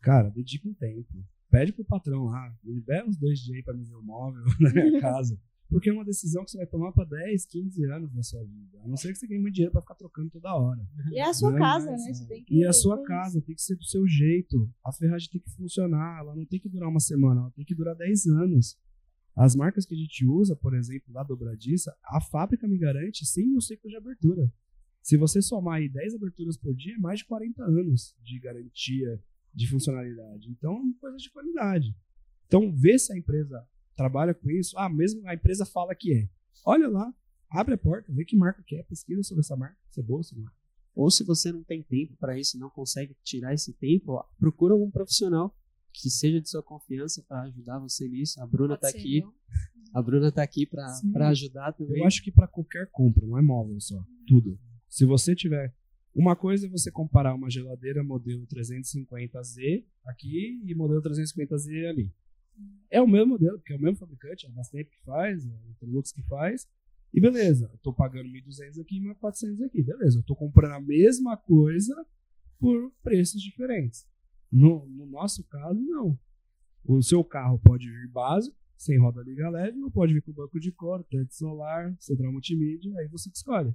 Cara, 0.00 0.30
dedica 0.30 0.66
um 0.66 0.72
tempo. 0.72 1.22
Pede 1.50 1.70
pro 1.70 1.84
patrão 1.84 2.24
lá, 2.24 2.56
me 2.64 2.72
libera 2.72 3.06
uns 3.06 3.18
dois 3.18 3.38
dias 3.38 3.56
aí 3.58 3.62
pra 3.62 3.74
me 3.74 3.84
ver 3.84 3.94
o 3.96 4.02
móvel 4.02 4.42
na 4.58 4.72
minha 4.72 5.00
casa. 5.02 5.38
Porque 5.72 5.88
é 5.88 5.92
uma 5.92 6.04
decisão 6.04 6.44
que 6.44 6.50
você 6.50 6.58
vai 6.58 6.66
tomar 6.66 6.92
pra 6.92 7.04
10, 7.04 7.46
15 7.46 7.84
anos 7.86 8.12
da 8.12 8.22
sua 8.22 8.44
vida. 8.44 8.78
A 8.84 8.86
não 8.88 8.96
ser 8.96 9.12
que 9.12 9.18
você 9.18 9.26
ganhe 9.26 9.40
muito 9.40 9.54
dinheiro 9.54 9.72
pra 9.72 9.80
ficar 9.80 9.94
trocando 9.94 10.30
toda 10.30 10.54
hora. 10.54 10.86
E 11.10 11.18
é 11.18 11.24
a 11.24 11.32
sua 11.32 11.50
Não, 11.50 11.58
casa, 11.58 11.90
mas, 11.90 12.04
né? 12.04 12.10
é. 12.10 12.14
Você 12.14 12.26
tem 12.26 12.44
que 12.44 12.54
E 12.54 12.64
a 12.66 12.72
sua 12.72 13.02
casa 13.02 13.40
tem 13.40 13.54
que 13.54 13.62
ser 13.62 13.76
do 13.76 13.84
seu 13.84 14.06
jeito. 14.06 14.70
A 14.84 14.92
ferragem 14.92 15.30
tem 15.30 15.40
que 15.40 15.50
funcionar. 15.50 16.20
Ela 16.20 16.36
não 16.36 16.44
tem 16.44 16.60
que 16.60 16.68
durar 16.68 16.88
uma 16.88 17.00
semana, 17.00 17.40
ela 17.40 17.50
tem 17.52 17.64
que 17.64 17.74
durar 17.74 17.96
10 17.96 18.26
anos. 18.26 18.78
As 19.34 19.56
marcas 19.56 19.86
que 19.86 19.94
a 19.94 19.98
gente 19.98 20.26
usa, 20.26 20.54
por 20.54 20.74
exemplo, 20.74 21.10
da 21.12 21.22
dobradiça, 21.22 21.96
a 22.04 22.20
fábrica 22.20 22.68
me 22.68 22.76
garante 22.76 23.24
100 23.24 23.48
mil 23.48 23.60
ciclos 23.62 23.90
de 23.90 23.96
abertura. 23.96 24.52
Se 25.00 25.16
você 25.16 25.40
somar 25.40 25.76
aí 25.76 25.88
10 25.88 26.14
aberturas 26.16 26.56
por 26.56 26.74
dia, 26.74 26.94
é 26.94 26.98
mais 26.98 27.20
de 27.20 27.24
40 27.24 27.64
anos 27.64 28.14
de 28.22 28.38
garantia 28.38 29.18
de 29.54 29.66
funcionalidade. 29.68 30.50
Então, 30.50 30.74
é 30.74 31.00
coisa 31.00 31.16
de 31.16 31.30
qualidade. 31.30 31.96
Então, 32.46 32.70
vê 32.76 32.98
se 32.98 33.12
a 33.12 33.16
empresa 33.16 33.66
trabalha 34.02 34.34
com 34.34 34.50
isso. 34.50 34.76
Ah, 34.76 34.88
mesmo 34.88 35.26
a 35.28 35.34
empresa 35.34 35.64
fala 35.64 35.94
que 35.94 36.12
é. 36.12 36.28
Olha 36.64 36.88
lá, 36.88 37.12
abre 37.48 37.74
a 37.74 37.78
porta, 37.78 38.12
vê 38.12 38.24
que 38.24 38.36
marca 38.36 38.62
que 38.66 38.74
é, 38.74 38.82
pesquisa 38.82 39.22
sobre 39.22 39.40
essa 39.40 39.56
marca, 39.56 39.76
se 39.90 40.00
é 40.00 40.02
boa, 40.02 40.22
se 40.22 40.36
não 40.36 40.46
é. 40.46 40.50
Ou 40.94 41.10
se 41.10 41.24
você 41.24 41.52
não 41.52 41.62
tem 41.62 41.82
tempo 41.82 42.16
para 42.18 42.38
isso, 42.38 42.58
não 42.58 42.68
consegue 42.68 43.16
tirar 43.22 43.54
esse 43.54 43.72
tempo, 43.72 44.12
ó, 44.12 44.24
procura 44.38 44.74
um 44.74 44.90
profissional 44.90 45.56
que 45.92 46.10
seja 46.10 46.40
de 46.40 46.48
sua 46.48 46.62
confiança 46.62 47.22
para 47.26 47.42
ajudar 47.42 47.78
você 47.78 48.08
nisso. 48.08 48.40
A 48.42 48.46
Bruna 48.46 48.76
tá 48.76 48.88
ser 48.88 48.98
aqui, 48.98 49.18
eu. 49.18 49.32
a 49.94 50.02
Bruna 50.02 50.32
tá 50.32 50.42
aqui 50.42 50.66
para 50.66 51.28
ajudar 51.28 51.72
também. 51.72 52.00
Eu 52.00 52.06
acho 52.06 52.22
que 52.22 52.32
para 52.32 52.48
qualquer 52.48 52.88
compra, 52.90 53.26
não 53.26 53.38
é 53.38 53.42
móvel 53.42 53.80
só, 53.80 54.04
tudo. 54.26 54.58
Se 54.88 55.06
você 55.06 55.34
tiver 55.34 55.74
uma 56.14 56.36
coisa 56.36 56.66
é 56.66 56.70
você 56.70 56.90
comparar 56.90 57.34
uma 57.34 57.48
geladeira 57.48 58.02
modelo 58.02 58.46
350Z 58.46 59.84
aqui 60.04 60.60
e 60.64 60.74
modelo 60.74 61.00
350Z 61.00 61.88
ali. 61.88 62.12
É 62.90 63.00
o 63.00 63.06
mesmo 63.06 63.28
modelo, 63.28 63.58
porque 63.58 63.72
é 63.72 63.76
o 63.76 63.80
mesmo 63.80 63.96
fabricante, 63.96 64.46
é 64.46 64.48
a 64.48 64.52
Bastemp 64.52 64.86
que 64.88 65.02
faz, 65.04 65.46
é 65.46 65.48
o 65.50 65.64
Electrolux 65.64 66.12
que 66.12 66.22
faz, 66.24 66.68
E 67.14 67.20
beleza, 67.20 67.68
eu 67.72 67.78
tô 67.78 67.92
pagando 67.92 68.28
1.200 68.28 68.80
aqui 68.80 68.96
e 68.96 69.00
1.400 69.00 69.62
aqui. 69.66 69.82
Beleza, 69.82 70.18
eu 70.18 70.22
tô 70.22 70.34
comprando 70.34 70.72
a 70.72 70.80
mesma 70.80 71.36
coisa 71.36 71.94
por 72.58 72.90
preços 73.02 73.40
diferentes. 73.42 74.06
No, 74.50 74.86
no 74.88 75.06
nosso 75.06 75.44
caso, 75.44 75.80
não. 75.80 76.18
O 76.84 77.02
seu 77.02 77.22
carro 77.24 77.58
pode 77.58 77.90
vir 77.90 78.08
básico, 78.08 78.56
sem 78.76 78.98
roda 78.98 79.22
liga 79.22 79.48
leve, 79.48 79.80
ou 79.82 79.90
pode 79.90 80.12
vir 80.12 80.22
com 80.22 80.32
banco 80.32 80.58
de 80.58 80.72
couro, 80.72 81.04
teto 81.04 81.34
solar, 81.34 81.94
central 82.00 82.32
multimídia, 82.32 82.92
aí 82.98 83.08
você 83.08 83.30
que 83.30 83.36
escolhe. 83.36 83.74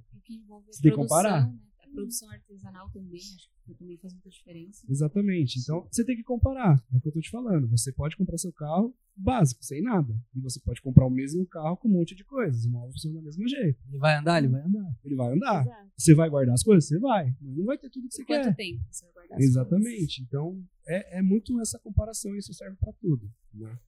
Você 0.70 0.82
tem 0.82 0.90
que 0.92 0.96
comparar. 0.96 1.46
né? 1.48 1.58
Produção 1.94 2.30
artesanal 2.30 2.90
também, 2.90 3.18
acho 3.18 3.50
que 3.64 3.74
também 3.74 3.96
faz 3.98 4.12
muita 4.12 4.30
diferença. 4.30 4.86
Exatamente. 4.88 5.58
Então, 5.60 5.86
você 5.90 6.04
tem 6.04 6.16
que 6.16 6.22
comparar. 6.22 6.82
É 6.92 6.96
o 6.96 7.00
que 7.00 7.08
eu 7.08 7.12
tô 7.12 7.20
te 7.20 7.30
falando. 7.30 7.68
Você 7.68 7.92
pode 7.92 8.16
comprar 8.16 8.38
seu 8.38 8.52
carro 8.52 8.94
básico, 9.16 9.64
sem 9.64 9.82
nada. 9.82 10.14
E 10.34 10.40
você 10.40 10.60
pode 10.60 10.80
comprar 10.80 11.06
o 11.06 11.10
mesmo 11.10 11.44
carro 11.46 11.76
com 11.76 11.88
um 11.88 11.92
monte 11.92 12.14
de 12.14 12.24
coisas. 12.24 12.64
O 12.64 12.70
móvel 12.70 12.92
funciona 12.92 13.18
do 13.18 13.24
mesmo 13.24 13.48
jeito. 13.48 13.78
Ele 13.88 13.98
vai 13.98 14.16
andar? 14.16 14.38
Ele 14.38 14.48
vai 14.48 14.62
andar. 14.62 14.96
Ele 15.04 15.14
vai 15.16 15.32
andar. 15.32 15.62
Exato. 15.62 15.90
Você 15.96 16.14
vai 16.14 16.30
guardar 16.30 16.54
as 16.54 16.62
coisas? 16.62 16.86
Você 16.86 16.98
vai. 16.98 17.34
Mas 17.40 17.56
não 17.56 17.64
vai 17.64 17.78
ter 17.78 17.90
tudo 17.90 18.08
que 18.08 18.14
você 18.14 18.24
Quanto 18.24 18.44
quer. 18.44 18.54
tempo 18.54 18.84
você 18.90 19.04
vai 19.06 19.14
guardar 19.14 19.38
as 19.38 19.44
coisas? 19.44 19.56
Exatamente. 19.56 20.22
Então, 20.22 20.64
é, 20.86 21.18
é 21.18 21.22
muito 21.22 21.60
essa 21.60 21.78
comparação 21.78 22.34
e 22.34 22.38
isso 22.38 22.54
serve 22.54 22.76
pra 22.76 22.92
tudo. 22.94 23.28
Né? 23.52 23.78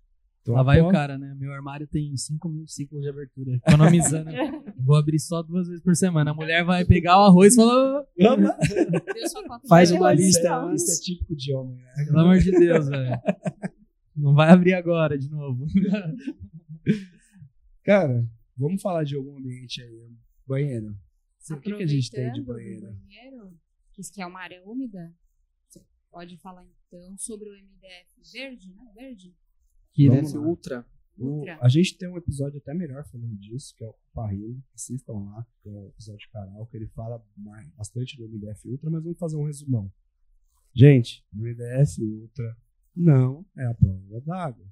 Então, 0.42 0.54
Lá 0.54 0.62
vai 0.62 0.78
o 0.78 0.84
aposto- 0.84 0.94
cara, 0.94 1.18
né? 1.18 1.34
Meu 1.38 1.52
armário 1.52 1.86
tem 1.86 2.16
5 2.16 2.48
mil 2.48 2.66
ciclos 2.66 3.02
de 3.02 3.08
abertura. 3.10 3.56
Economizando. 3.66 4.30
Vou 4.82 4.96
abrir 4.96 5.18
só 5.18 5.42
duas 5.42 5.68
vezes 5.68 5.82
por 5.82 5.94
semana. 5.94 6.30
A 6.30 6.34
mulher 6.34 6.64
vai 6.64 6.82
pegar 6.84 7.18
o 7.18 7.24
arroz 7.26 7.56
e 7.56 8.22
de 8.22 9.68
Faz 9.68 9.90
uma 9.90 10.12
lista 10.14 10.48
é-. 10.48 10.74
Isso 10.74 10.90
é 10.92 11.00
típico 11.04 11.36
de 11.36 11.52
homem, 11.54 11.76
né? 11.76 11.92
Pelo 12.06 12.20
amor 12.20 12.38
de 12.38 12.50
Deus, 12.52 12.88
velho. 12.88 13.20
Não 14.16 14.34
vai 14.34 14.50
abrir 14.50 14.72
agora 14.74 15.18
de 15.18 15.28
novo. 15.30 15.66
Cara, 17.84 18.26
vamos 18.56 18.80
falar 18.80 19.04
de 19.04 19.14
algum 19.16 19.36
ambiente 19.36 19.82
aí. 19.82 20.10
Banheiro. 20.46 20.96
O 21.50 21.60
que, 21.60 21.74
que 21.74 21.82
a 21.82 21.86
gente 21.86 22.10
tem 22.10 22.32
de 22.32 22.42
banheiro? 22.42 22.92
banheiro, 22.92 23.52
que 23.92 24.00
isso 24.00 24.12
que 24.12 24.22
é 24.22 24.26
uma 24.26 24.40
área 24.40 24.62
úmida, 24.64 25.12
você 25.68 25.80
pode 26.10 26.36
falar 26.38 26.64
então 26.86 27.16
sobre 27.18 27.48
o 27.48 27.52
MDF 27.52 28.32
verde, 28.32 28.72
né? 28.72 28.82
Verde? 28.94 29.34
Que 29.92 30.06
Vamos 30.08 30.20
deve 30.22 30.32
ser 30.32 30.38
ultra. 30.38 30.86
O- 31.18 31.44
a 31.60 31.68
gente 31.68 31.98
tem 31.98 32.08
um 32.08 32.16
episódio 32.16 32.58
até 32.58 32.72
melhor 32.72 33.04
falando 33.06 33.36
disso, 33.36 33.74
que 33.76 33.84
é 33.84 33.86
o 33.88 33.94
Parrilho. 34.14 34.62
Assistam 34.74 35.12
lá, 35.18 35.46
que 35.62 35.68
é 35.68 35.72
o 35.72 35.88
episódio 35.88 36.20
de 36.20 36.30
canal, 36.30 36.66
que 36.66 36.76
ele 36.76 36.86
fala 36.88 37.22
bastante 37.76 38.16
do 38.16 38.24
MDF 38.24 38.66
Ultra, 38.68 38.88
mas 38.90 39.02
vamos 39.02 39.18
fazer 39.18 39.36
um 39.36 39.44
resumão. 39.44 39.92
Gente, 40.74 41.22
o 41.32 41.36
MDF 41.42 42.02
Ultra 42.02 42.56
não 42.96 43.44
é 43.56 43.66
a 43.66 43.74
prova 43.74 44.20
d'água. 44.22 44.66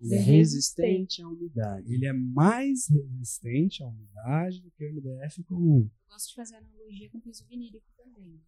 Ele 0.00 0.14
é 0.14 0.18
resistente 0.20 1.20
à 1.22 1.28
umidade. 1.28 1.92
Ele 1.92 2.06
é 2.06 2.12
mais 2.12 2.88
resistente 2.88 3.82
à 3.82 3.86
umidade 3.86 4.60
do 4.62 4.70
que 4.70 4.84
o 4.84 4.88
MDF 4.92 5.42
comum. 5.44 5.80
Eu 5.80 6.10
gosto 6.10 6.28
de 6.28 6.34
fazer 6.36 6.56
analogia 6.56 7.10
com 7.10 7.20
piso 7.20 7.44
vinílico 7.46 7.86
também. 7.96 8.40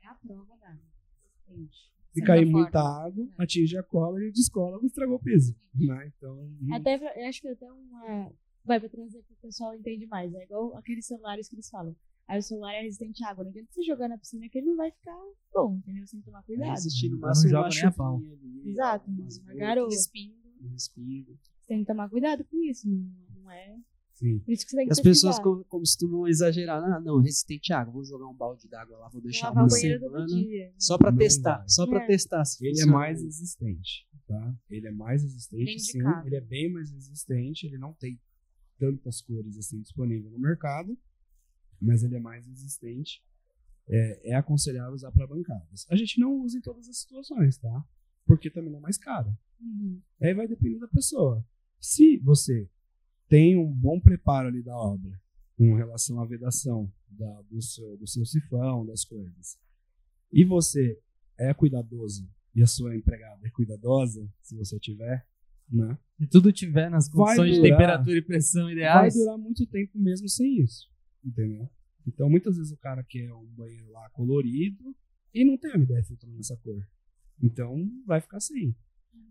É 0.00 0.06
a 0.08 0.14
prova 0.14 0.56
da 0.56 0.74
gente. 1.48 1.92
Se 2.12 2.20
Certa 2.20 2.26
cair 2.26 2.46
muita 2.46 2.78
água, 2.80 3.26
É. 3.38 3.42
atinge 3.42 3.76
a 3.78 3.82
cola 3.82 4.22
e 4.22 4.30
descola 4.32 4.78
e 4.82 4.86
estragou 4.86 5.16
o 5.16 5.20
piso. 5.20 5.54
Né? 5.74 6.12
Então, 6.16 6.50
Até, 6.72 6.98
pra- 6.98 7.18
eu 7.18 7.28
acho 7.28 7.40
que 7.40 7.48
até 7.48 7.66
uma. 7.72 8.30
Vai 8.64 8.78
pra 8.78 8.88
trazer 8.88 9.22
pro 9.22 9.36
pessoal 9.42 9.74
entender 9.74 10.06
mais. 10.06 10.32
É 10.34 10.44
igual 10.44 10.76
aqueles 10.76 11.06
celulares 11.06 11.48
que 11.48 11.54
eles 11.56 11.68
falam. 11.70 11.96
Aí 12.28 12.38
o 12.38 12.42
celular 12.42 12.74
é 12.74 12.82
resistente 12.82 13.24
à 13.24 13.30
água. 13.30 13.42
Não 13.44 13.50
adianta 13.50 13.68
você 13.72 13.82
jogar 13.82 14.08
na 14.08 14.16
piscina 14.18 14.48
que 14.48 14.56
ele 14.58 14.68
não 14.68 14.76
vai 14.76 14.90
ficar 14.92 15.16
bom, 15.52 15.76
entendeu? 15.78 16.06
Você 16.06 16.12
tem 16.12 16.20
que 16.20 16.26
tomar 16.26 16.40
É 16.40 16.42
cuidado. 16.44 16.70
resistir 16.70 17.08
no 17.08 17.18
máximo 17.18 17.56
uma 17.58 17.68
nem 17.68 17.84
a 17.84 17.90
pau. 17.92 18.20
chuvinha 18.20 18.34
ali, 18.62 18.70
Exato, 18.70 19.10
umas 19.10 19.38
uma 19.38 19.54
garoa. 19.54 19.88
Respingo. 19.88 20.34
um 20.62 20.68
respingo. 20.68 21.32
Você 21.32 21.66
tem 21.66 21.78
que 21.80 21.86
tomar 21.86 22.08
cuidado 22.08 22.44
com 22.44 22.62
isso. 22.62 22.88
Não, 22.88 23.42
não 23.42 23.50
é. 23.50 23.76
Sim. 24.14 24.38
Por 24.40 24.52
isso 24.52 24.64
que 24.64 24.70
você 24.70 24.76
tem 24.76 24.86
que 24.86 24.92
As 24.92 25.00
pessoas 25.00 25.36
costumam 25.68 26.26
exagerar. 26.28 26.82
Ah, 26.82 27.00
não, 27.00 27.18
resistente 27.18 27.72
à 27.72 27.80
água. 27.80 27.92
Vou 27.94 28.04
jogar 28.04 28.26
um 28.26 28.34
balde 28.34 28.68
d'água 28.68 28.96
lá, 28.98 29.08
vou 29.08 29.20
deixar 29.20 29.48
lavar 29.48 29.64
uma 29.64 29.70
semana. 29.70 30.72
Só 30.78 30.96
pra 30.98 31.10
Não 31.10 31.18
testar. 31.18 31.58
vai. 31.58 31.68
Só 31.68 31.86
pra 31.86 32.02
É. 32.02 32.06
testar. 32.06 32.44
se 32.44 32.66
Ele 32.66 32.80
é 32.80 32.86
mais 32.86 33.22
resistente, 33.22 34.06
tá? 34.26 34.54
Ele 34.70 34.88
é 34.88 34.92
mais 34.92 35.22
resistente, 35.22 35.78
sim. 35.80 35.98
Ele 36.24 36.36
é 36.36 36.40
bem 36.40 36.70
mais 36.72 36.90
resistente. 36.90 37.66
Ele 37.66 37.78
não 37.78 37.92
tem 37.92 38.20
tantas 38.78 39.20
cores 39.20 39.56
assim 39.58 39.80
disponíveis 39.80 40.32
no 40.32 40.38
mercado, 40.38 40.98
mas 41.80 42.02
ele 42.02 42.16
é 42.16 42.20
mais 42.20 42.46
resistente. 42.46 43.22
É, 43.88 44.30
é 44.30 44.34
aconselhável 44.34 44.94
usar 44.94 45.10
para 45.10 45.26
bancadas. 45.26 45.86
A 45.90 45.96
gente 45.96 46.20
não 46.20 46.32
usa 46.40 46.56
em 46.58 46.60
todas 46.60 46.88
as 46.88 46.98
situações, 46.98 47.58
tá? 47.58 47.84
Porque 48.24 48.48
também 48.48 48.74
é 48.74 48.78
mais 48.80 48.96
caro. 48.96 49.36
Uhum. 49.60 50.00
Aí 50.20 50.32
vai 50.34 50.46
depender 50.46 50.78
da 50.78 50.86
pessoa. 50.88 51.44
Se 51.80 52.16
você 52.18 52.68
tem 53.32 53.56
um 53.56 53.72
bom 53.72 53.98
preparo 53.98 54.48
ali 54.48 54.62
da 54.62 54.76
obra, 54.76 55.18
com 55.56 55.74
relação 55.74 56.20
à 56.20 56.26
vedação 56.26 56.92
da- 57.08 57.40
do, 57.50 57.62
seu, 57.62 57.96
do 57.96 58.06
seu 58.06 58.26
sifão, 58.26 58.84
das 58.84 59.04
coisas, 59.06 59.56
e 60.30 60.44
você 60.44 60.98
é 61.38 61.54
cuidadoso 61.54 62.28
e 62.54 62.62
a 62.62 62.66
sua 62.66 62.94
empregada 62.94 63.40
é 63.46 63.50
cuidadosa, 63.50 64.28
se 64.42 64.54
você 64.54 64.78
tiver, 64.78 65.26
né? 65.70 65.96
Se 66.18 66.26
tudo 66.26 66.52
tiver 66.52 66.90
nas 66.90 67.08
Vai 67.08 67.16
condições 67.36 67.54
de 67.54 67.60
durar. 67.62 67.70
temperatura 67.78 68.18
e 68.18 68.22
pressão 68.22 68.64
Vai 68.64 68.72
ideais. 68.74 69.14
durar 69.14 69.38
muito 69.38 69.66
tempo 69.66 69.98
mesmo 69.98 70.28
sem 70.28 70.58
isso, 70.60 70.90
entendeu? 71.24 71.70
Então, 72.06 72.28
muitas 72.28 72.58
vezes 72.58 72.70
o 72.72 72.76
cara 72.76 73.02
quer 73.02 73.32
um 73.32 73.46
banheiro 73.54 73.90
lá 73.92 74.10
colorido 74.10 74.94
e 75.32 75.42
não 75.44 75.56
tem 75.56 75.72
MDF 75.72 76.08
filtro 76.08 76.28
nessa 76.32 76.56
cor. 76.58 76.86
Então, 77.42 77.88
vai 78.04 78.20
ficar 78.20 78.40
sem. 78.40 78.76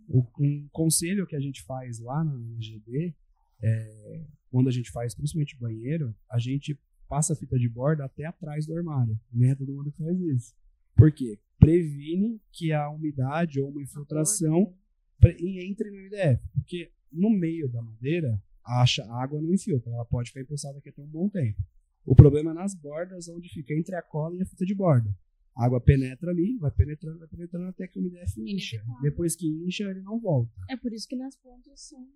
O, 0.08 0.26
um 0.40 0.68
conselho 0.72 1.28
que 1.28 1.36
a 1.36 1.40
gente 1.40 1.62
faz 1.64 2.00
lá 2.00 2.24
na 2.24 2.34
GD, 2.60 3.14
é, 3.62 4.26
quando 4.50 4.68
a 4.68 4.72
gente 4.72 4.92
faz 4.92 5.14
principalmente 5.16 5.58
banheiro, 5.58 6.16
a 6.30 6.40
gente 6.40 6.78
passa 7.08 7.34
a 7.34 7.36
fita 7.36 7.58
de 7.58 7.68
borda 7.70 8.06
até 8.06 8.26
atrás 8.26 8.66
do 8.66 8.76
armário. 8.76 9.20
Não 9.32 9.48
é 9.48 9.56
todo 9.56 9.74
mundo 9.74 9.92
que 9.92 9.98
faz 10.04 10.20
isso. 10.20 10.54
Por 10.96 11.12
quê? 11.12 11.40
Previne 11.60 12.42
que 12.52 12.72
a 12.72 12.90
umidade 12.90 13.60
ou 13.62 13.70
uma 13.70 13.82
infiltração 13.82 14.74
pre- 15.20 15.38
entre 15.66 15.90
no 15.92 15.98
MDF. 15.98 16.42
Porque 16.54 16.92
no 17.12 17.30
meio 17.30 17.70
da 17.70 17.82
madeira, 17.82 18.42
a 18.64 18.84
água 19.22 19.42
não 19.42 19.54
infiltra, 19.54 19.92
ela 19.92 20.06
pode 20.06 20.30
ficar 20.30 20.42
empoçada 20.42 20.78
aqui 20.80 20.90
até 20.90 21.02
um 21.02 21.08
bom 21.08 21.30
tempo. 21.30 21.62
O 22.06 22.16
problema 22.16 22.52
é 22.52 22.54
nas 22.54 22.74
bordas, 22.74 23.28
onde 23.28 23.48
fica 23.50 23.74
entre 23.74 23.96
a 23.96 24.02
cola 24.02 24.36
e 24.36 24.42
a 24.42 24.46
fita 24.46 24.66
de 24.66 24.74
borda. 24.74 25.14
A 25.56 25.66
água 25.66 25.82
penetra 25.82 26.32
ali, 26.32 26.58
vai 26.58 26.72
penetrando, 26.72 27.20
vai 27.20 27.28
penetrando 27.28 27.68
até 27.68 27.86
que 27.88 28.00
o 28.00 28.02
MDF 28.02 28.42
incha. 28.42 28.82
Depois 29.02 29.36
que 29.36 29.48
incha, 29.66 29.84
ele 29.84 30.02
não 30.02 30.20
volta. 30.20 30.52
É 30.70 30.78
por 30.78 30.92
isso 30.94 31.08
que 31.08 31.16
nas 31.16 31.36
pontas 31.36 31.80
são. 31.90 32.08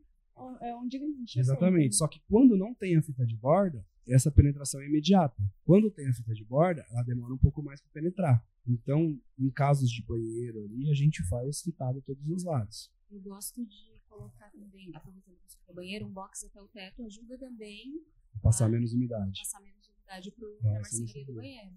É 0.62 0.76
onde 0.76 0.98
incha 0.98 1.40
Exatamente. 1.40 1.84
sempre. 1.84 1.98
Só 1.98 2.08
que 2.08 2.20
quando 2.28 2.58
não 2.58 2.74
tem 2.74 2.98
a 2.98 3.02
fita 3.02 3.26
de 3.26 3.36
borda, 3.38 3.86
essa 4.08 4.30
penetração 4.32 4.82
é 4.82 4.88
imediata. 4.88 5.42
Quando 5.64 5.90
tem 5.90 6.08
a 6.08 6.14
fita 6.14 6.34
de 6.34 6.44
borda, 6.44 6.86
ela 6.92 7.04
demora 7.04 7.34
um 7.34 7.38
pouco 7.38 7.64
mais 7.64 7.82
para 7.82 7.90
penetrar. 7.92 8.46
Então, 8.68 9.20
em 9.40 9.50
casos 9.50 9.90
de 9.90 10.02
banheiro 10.04 10.64
ali, 10.66 10.90
a 10.90 10.94
gente 10.94 11.24
faz 11.28 11.62
fitado 11.62 12.02
todos 12.02 12.28
os 12.30 12.44
lados. 12.44 12.92
Eu 13.10 13.20
gosto 13.22 13.64
de 13.66 13.96
colocar 14.10 14.50
também, 14.52 14.92
aproveitando 14.94 15.36
que 15.38 15.48
você 15.48 15.74
banheiro, 15.74 16.06
um 16.06 16.12
box 16.12 16.46
até 16.46 16.62
o 16.62 16.68
teto 16.68 17.04
ajuda 17.04 17.38
também 17.38 18.02
Passar 18.42 18.66
Ah. 18.66 18.70
menos 18.70 18.94
umidade. 18.94 19.40
passar 19.40 19.62
menos 19.62 19.88
umidade 19.88 20.32
para 20.32 20.48
a 20.70 20.74
marcenaria 20.74 21.26
do 21.26 21.34
banheiro. 21.34 21.72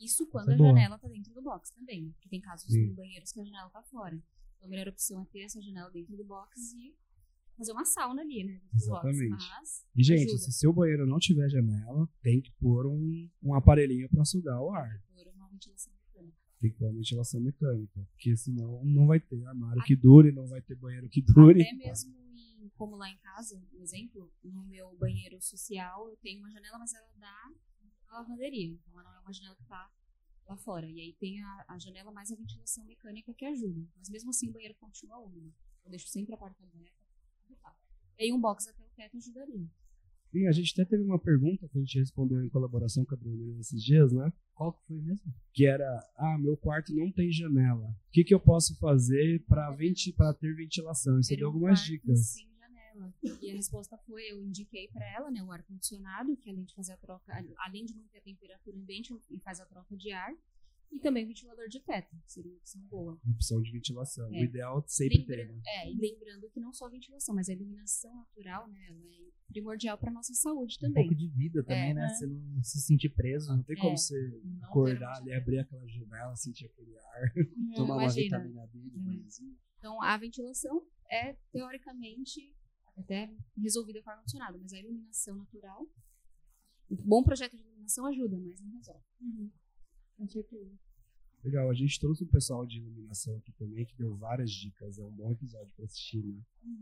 Isso 0.00 0.26
quando 0.26 0.50
é 0.50 0.54
a 0.54 0.56
boa. 0.56 0.68
janela 0.70 0.98
tá 0.98 1.08
dentro 1.08 1.32
do 1.32 1.42
box 1.42 1.70
também. 1.72 2.10
Porque 2.12 2.28
tem 2.28 2.40
casos 2.40 2.70
Sim. 2.72 2.86
em 2.86 2.94
banheiros 2.94 3.30
que 3.32 3.40
a 3.40 3.44
janela 3.44 3.70
tá 3.70 3.82
fora. 3.82 4.14
Então 4.56 4.66
a 4.66 4.68
melhor 4.68 4.88
opção 4.88 5.22
é 5.22 5.24
ter 5.26 5.40
essa 5.42 5.60
janela 5.60 5.90
dentro 5.90 6.16
do 6.16 6.24
box 6.24 6.72
e 6.74 6.94
fazer 7.56 7.72
uma 7.72 7.84
sauna 7.84 8.22
ali, 8.22 8.44
né? 8.44 8.60
Exatamente. 8.74 9.28
box. 9.30 9.44
Mas 9.60 9.86
E, 9.96 10.02
gente, 10.04 10.24
ajuda. 10.28 10.38
se 10.38 10.52
seu 10.52 10.72
banheiro 10.72 11.06
não 11.06 11.18
tiver 11.18 11.48
janela, 11.48 12.08
tem 12.22 12.40
que 12.40 12.50
pôr 12.52 12.86
um, 12.86 13.28
um 13.42 13.54
aparelhinho 13.54 14.08
para 14.08 14.24
sugar 14.24 14.60
o 14.60 14.70
ar. 14.70 15.02
por 15.14 15.26
uma 15.28 15.48
ventilação 15.48 15.92
mecânica. 15.92 16.36
Tem 16.60 16.70
que 16.70 16.76
pôr 16.78 16.86
uma 16.86 16.94
ventilação 16.94 17.40
mecânica. 17.40 18.06
Porque 18.12 18.36
senão 18.36 18.84
não 18.84 19.06
vai 19.06 19.20
ter 19.20 19.44
armário 19.46 19.82
que 19.84 19.96
dure, 19.96 20.32
não 20.32 20.46
vai 20.46 20.60
ter 20.62 20.74
banheiro 20.76 21.08
que 21.08 21.20
dure. 21.22 21.62
Até 21.62 21.74
mesmo 21.74 22.14
em, 22.34 22.68
como 22.76 22.96
lá 22.96 23.08
em 23.10 23.18
casa, 23.18 23.60
por 23.70 23.80
exemplo, 23.80 24.32
no 24.42 24.64
meu 24.64 24.96
banheiro 24.96 25.40
social, 25.40 26.08
eu 26.08 26.16
tenho 26.16 26.38
uma 26.40 26.50
janela, 26.50 26.78
mas 26.78 26.92
ela 26.94 27.08
dá 27.18 27.50
na 28.08 28.18
lavanderia. 28.18 28.72
Então 28.72 28.98
ela 29.00 29.10
não 29.10 29.18
é 29.18 29.20
uma 29.20 29.32
janela 29.32 29.56
que 29.56 29.64
tá 29.66 29.90
lá 30.48 30.56
fora. 30.56 30.88
E 30.88 31.00
aí 31.00 31.12
tem 31.18 31.40
a, 31.42 31.64
a 31.68 31.78
janela 31.78 32.10
mais 32.12 32.30
a 32.32 32.36
ventilação 32.36 32.84
mecânica 32.84 33.32
que 33.34 33.44
ajuda. 33.44 33.86
Mas 33.96 34.08
mesmo 34.08 34.30
assim 34.30 34.48
o 34.48 34.52
banheiro 34.52 34.74
continua 34.80 35.18
úmido. 35.18 35.52
Eu 35.84 35.90
deixo 35.90 36.08
sempre 36.08 36.34
a 36.34 36.38
porta 36.38 36.62
aberta. 36.62 37.01
E 38.18 38.32
um 38.32 38.40
box 38.40 38.68
até 38.68 38.82
o 38.82 38.88
teto 38.96 39.16
ajudaria. 39.16 39.68
Sim, 40.32 40.46
a 40.46 40.52
gente 40.52 40.72
até 40.72 40.88
teve 40.88 41.02
uma 41.02 41.18
pergunta 41.18 41.68
que 41.68 41.76
a 41.76 41.80
gente 41.80 41.98
respondeu 41.98 42.42
em 42.42 42.48
colaboração 42.48 43.04
com 43.04 43.14
a 43.14 43.18
Bruna 43.18 43.60
esses 43.60 43.82
dias, 43.82 44.12
né? 44.12 44.32
Qual 44.54 44.72
que 44.72 44.86
foi 44.86 44.96
mesmo? 44.98 45.34
Que 45.52 45.66
era: 45.66 45.84
Ah, 46.16 46.38
meu 46.38 46.56
quarto 46.56 46.94
não 46.94 47.12
tem 47.12 47.30
janela. 47.30 47.86
O 47.86 48.10
que, 48.10 48.24
que 48.24 48.32
eu 48.32 48.40
posso 48.40 48.74
fazer 48.78 49.44
para 49.46 49.70
venti 49.72 50.14
ter 50.40 50.54
ventilação? 50.54 51.18
E 51.18 51.24
você 51.24 51.36
deu 51.36 51.48
um 51.48 51.52
algumas 51.52 51.80
quarto 51.80 51.90
dicas. 51.90 52.26
Sem 52.28 52.48
janela. 52.58 53.14
E 53.42 53.50
a 53.50 53.54
resposta 53.54 53.98
foi: 54.06 54.22
eu 54.30 54.42
indiquei 54.42 54.88
para 54.88 55.04
ela, 55.12 55.30
né, 55.30 55.42
o 55.42 55.52
ar-condicionado, 55.52 56.34
que 56.38 56.48
além 56.48 56.64
de 56.64 56.74
fazer 56.74 56.92
a 56.92 56.96
troca, 56.96 57.30
além 57.58 57.84
de 57.84 57.94
manter 57.94 58.18
a 58.18 58.22
temperatura 58.22 58.78
ambiente, 58.78 59.12
ele 59.28 59.40
faz 59.40 59.60
a 59.60 59.66
troca 59.66 59.94
de 59.94 60.12
ar. 60.12 60.32
E 60.92 60.98
também 61.00 61.26
ventilador 61.26 61.66
de 61.68 61.80
teto, 61.80 62.14
que 62.24 62.30
seria 62.32 62.50
uma 62.52 62.58
opção 62.58 62.80
boa. 62.82 63.18
Opção 63.34 63.62
de 63.62 63.72
ventilação. 63.72 64.26
É. 64.34 64.40
O 64.40 64.44
ideal 64.44 64.84
sempre 64.86 65.18
Lembra- 65.20 65.36
tem, 65.36 65.46
né? 65.56 65.62
É, 65.66 65.90
e 65.90 65.96
lembrando 65.96 66.50
que 66.50 66.60
não 66.60 66.70
só 66.72 66.84
a 66.86 66.90
ventilação, 66.90 67.34
mas 67.34 67.48
a 67.48 67.54
iluminação 67.54 68.14
natural, 68.14 68.68
né, 68.68 68.84
ela 68.88 68.98
é 68.98 69.30
primordial 69.48 69.96
para 69.96 70.10
nossa 70.12 70.34
saúde 70.34 70.76
Um 70.78 70.86
também. 70.86 71.04
pouco 71.06 71.14
de 71.18 71.28
vida 71.28 71.62
também, 71.64 71.90
É. 71.90 71.94
né? 71.94 72.08
Você 72.10 72.26
não 72.26 72.62
se 72.62 72.78
sentir 72.82 73.08
preso. 73.08 73.48
Não 73.56 73.62
tem 73.62 73.76
como 73.76 73.92
É. 73.92 73.96
você 73.96 74.40
Não 74.44 74.58
ter 74.60 74.64
acordar 74.66 75.08
uma 75.08 75.16
ali, 75.16 75.32
abrir 75.32 75.58
aquela 75.60 75.86
janela, 75.88 76.36
sentir 76.36 76.66
aquele 76.66 76.96
ar. 76.98 77.22
Hum, 77.56 77.72
Tomar 77.74 77.94
uma 77.94 78.02
imagina. 78.04 78.38
vitamina 78.38 78.66
B 78.66 78.78
de 78.90 78.98
Hum. 78.98 79.02
manhãzinha. 79.04 79.56
Então, 79.78 80.02
a 80.02 80.16
ventilação 80.18 80.86
é, 81.10 81.34
teoricamente, 81.52 82.54
até 82.96 83.34
resolvida 83.56 84.02
com 84.02 84.10
ar-condicionado, 84.10 84.58
mas 84.60 84.72
a 84.72 84.78
iluminação 84.78 85.36
natural, 85.36 85.86
um 86.90 86.96
bom 86.96 87.22
projeto 87.22 87.56
de 87.56 87.62
iluminação 87.62 88.04
ajuda, 88.06 88.38
mas 88.38 88.60
não 88.60 88.70
resolve. 88.72 89.04
Uhum. 89.20 89.50
Com 90.22 90.28
certeza. 90.28 90.70
Legal, 91.42 91.68
a 91.68 91.74
gente 91.74 91.98
trouxe 91.98 92.22
um 92.22 92.28
pessoal 92.28 92.64
de 92.64 92.78
iluminação 92.78 93.36
aqui 93.38 93.50
também 93.54 93.84
que 93.84 93.96
deu 93.96 94.16
várias 94.16 94.52
dicas. 94.52 95.00
É 95.00 95.04
um 95.04 95.10
bom 95.10 95.32
episódio 95.32 95.72
para 95.74 95.84
assistir, 95.84 96.22
né? 96.22 96.40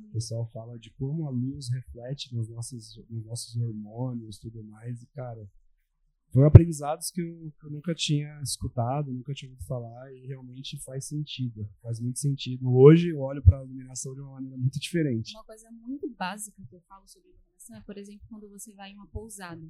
O 0.09 0.13
pessoal 0.13 0.47
fala 0.49 0.79
de 0.79 0.91
como 0.91 1.27
a 1.27 1.31
luz 1.31 1.71
reflete 1.71 2.35
nos 2.35 2.51
nossos, 2.51 3.03
nos 3.09 3.25
nossos 3.25 3.57
hormônios 3.57 4.37
e 4.37 4.41
tudo 4.43 4.63
mais. 4.63 5.03
E, 5.03 5.07
cara, 5.07 5.51
foram 6.31 6.49
aprendizados 6.49 7.11
que 7.11 7.23
eu, 7.23 7.51
que 7.59 7.65
eu 7.65 7.71
nunca 7.71 7.95
tinha 7.95 8.39
escutado, 8.43 9.11
nunca 9.11 9.33
tinha 9.33 9.51
ouvido 9.51 9.67
falar 9.67 10.13
e 10.13 10.27
realmente 10.27 10.79
faz 10.85 11.07
sentido. 11.07 11.67
Faz 11.81 11.99
muito 11.99 12.19
sentido. 12.19 12.71
Hoje 12.71 13.09
eu 13.09 13.21
olho 13.21 13.43
para 13.43 13.59
a 13.59 13.65
iluminação 13.65 14.13
de 14.13 14.21
uma 14.21 14.33
maneira 14.33 14.59
muito 14.59 14.79
diferente. 14.79 15.35
Uma 15.35 15.45
coisa 15.45 15.71
muito 15.71 16.07
básica 16.11 16.63
que 16.69 16.77
eu 16.77 16.83
falo 16.83 17.09
sobre 17.09 17.31
iluminação 17.31 17.75
é, 17.79 17.81
por 17.81 17.97
exemplo, 17.97 18.27
quando 18.29 18.47
você 18.51 18.75
vai 18.75 18.91
em 18.91 18.95
uma 18.97 19.07
pousada. 19.07 19.67